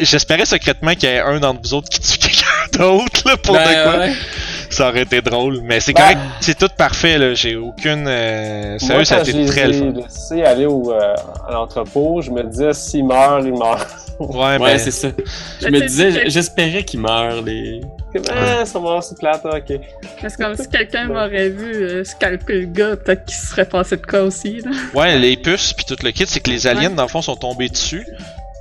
[0.01, 2.45] j'espérais secrètement qu'il y ait un d'entre vous autres qui tue quelqu'un
[2.77, 3.98] d'autre là pour de Ben, quoi.
[4.00, 4.14] ouais.
[4.69, 7.34] Ça aurait été drôle, mais c'est Ben- correct, c'est tout parfait là.
[7.34, 8.06] J'ai aucune.
[8.08, 9.93] euh, Moi, Sérieux, ça a été très le fun.
[10.43, 11.16] aller au, euh,
[11.48, 13.88] à l'entrepôt, je me disais, s'il meurt, il meurt.
[14.30, 15.09] Ouais, Ouais, mais c'est ça.
[15.61, 17.81] Je me disais, c'est- j'espérais qu'ils meurent, les.
[18.31, 19.80] Ah, ça meurt, c'est plate, ah, ok.
[20.22, 23.65] Parce que comme si quelqu'un m'aurait vu euh, scalper le gars, peut-être qu'il se serait
[23.69, 24.61] passé de quoi aussi.
[24.61, 24.72] Là.
[24.93, 27.35] Ouais, les puces puis tout le kit, c'est que les aliens dans le fond sont
[27.35, 28.06] tombés dessus,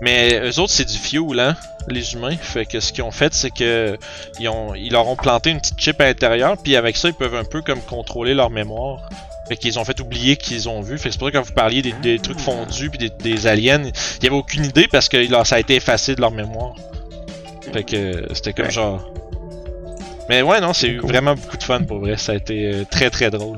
[0.02, 1.56] mais eux autres c'est du fuel hein,
[1.88, 2.36] les humains.
[2.40, 3.96] Fait que ce qu'ils ont fait, c'est que
[4.38, 7.14] ils ont ils leur ont planté une petite chip à l'intérieur, puis avec ça ils
[7.14, 9.08] peuvent un peu comme contrôler leur mémoire.
[9.48, 10.98] Fait qu'ils ont fait oublier qu'ils ont vu.
[10.98, 13.10] Fait que c'est pour ça que quand vous parliez des, des trucs fondus puis des,
[13.10, 16.30] des aliens, il y avait aucune idée parce que ça a été effacé de leur
[16.32, 16.74] mémoire.
[17.72, 18.70] Fait que euh, c'était comme Ouais.
[18.70, 19.10] genre.
[20.28, 21.08] Mais ouais non, c'est Cool.
[21.08, 22.16] vraiment beaucoup de fun pour vrai.
[22.18, 23.56] Ça a été euh, très très drôle.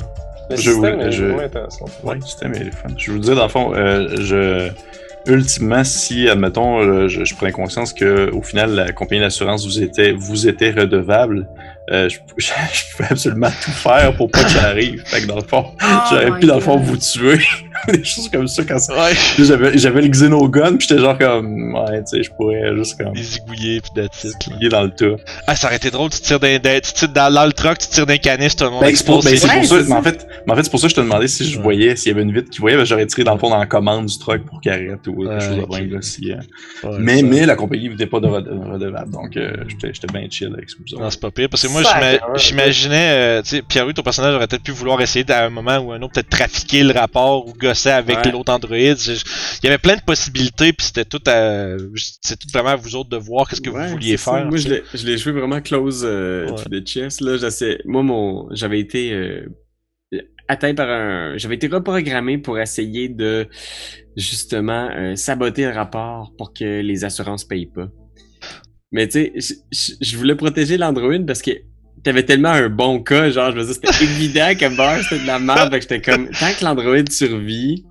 [0.48, 1.84] Le Je- système est je- vraiment intéressant.
[2.04, 2.88] Ouais, le système est fun.
[2.96, 4.70] Je veux dire, dans le fond, euh, je...
[5.26, 10.12] Ultimement, si, admettons, je, je prenais conscience que au final, la compagnie d'assurance vous était,
[10.12, 11.46] vous était redevable,
[11.90, 15.02] euh, je, je, je pouvais absolument tout faire pour pas que ça arrive.
[15.06, 15.66] Fait que dans le fond,
[16.10, 17.38] j'aurais pu, dans le fond, vous tuer.
[17.88, 18.92] Des choses comme ça quand ça...
[18.94, 19.12] Ouais.
[19.38, 21.74] J'avais, j'avais le Xenogun, puis j'étais genre comme...
[21.74, 23.14] Ouais, tu sais, je pourrais juste comme...
[23.14, 24.02] Des zigouillés puis
[24.60, 25.16] est dans le tas.
[25.46, 27.88] Ah, ça aurait été drôle, tu tires, d'un- tu tires dans, dans le truck, tu
[27.88, 29.50] tires d'un canis, tout le monde Ben, c'est pour, ben, explose.
[29.50, 30.96] c'est Ouais, pour ça, mais en fait, mais en fait, c'est pour ça que je
[30.96, 33.24] te demandais si je voyais, s'il y avait une vitre qui voyait, ben, j'aurais tiré
[33.24, 35.94] dans le fond dans la commande du truck pour qu'il arrête ou quelque chose de
[35.94, 36.36] là, si, euh,
[36.86, 40.52] Ouais, mais, mais la compagnie n'était pas de rede- redevable, donc euh, j'étais bien chill
[40.54, 40.76] avec ça.
[40.98, 41.79] Non, c'est pas pire, parce que moi,
[42.36, 45.78] J'imaginais, euh, tu sais, Pierre-Louis, ton personnage aurait peut-être pu vouloir essayer à un moment
[45.78, 48.30] ou un autre, peut-être trafiquer le rapport ou gossait avec Ouais.
[48.32, 48.96] l'autre androïde.
[49.06, 51.76] Il y avait plein de possibilités, puis c'était tout à,
[52.22, 54.32] c'est tout vraiment à vous autres de voir qu'est-ce que Ouais, vous vouliez ça.
[54.32, 54.46] faire.
[54.46, 56.62] Moi, je l'ai, je l'ai joué vraiment close euh, Ouais.
[56.62, 57.20] to the chest.
[57.20, 59.46] Là, j'essaie- moi, mon, j'avais été euh,
[60.48, 63.46] atteint par un, j'avais été reprogrammé pour essayer de
[64.16, 67.86] justement euh, saboter le rapport pour que les assurances payent pas.
[68.92, 69.56] Mais tu sais,
[70.00, 71.50] je- voulais protéger l'Android parce que
[72.02, 75.26] t'avais tellement un bon cas, genre, je veux dire, c'était évident que Barr c'était de
[75.26, 77.84] la merde, fait que j'étais comme, tant que l'Android survit,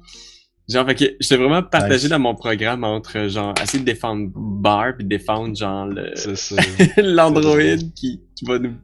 [0.67, 2.09] genre, fait que j'étais vraiment partagé Nice.
[2.09, 5.87] dans mon programme entre, genre, essayer de défendre Barr puis défendre, genre,
[6.97, 8.75] l'Android qui, qui va nous,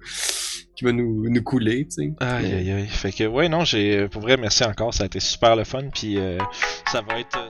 [0.77, 2.13] qui va nous, nous couler, tu sais.
[2.19, 2.87] Aïe aïe aïe.
[2.87, 5.83] Fait que ouais non, j'ai pour vrai merci encore, ça a été super le fun
[5.93, 6.37] puis euh,
[6.91, 7.49] ça va être euh,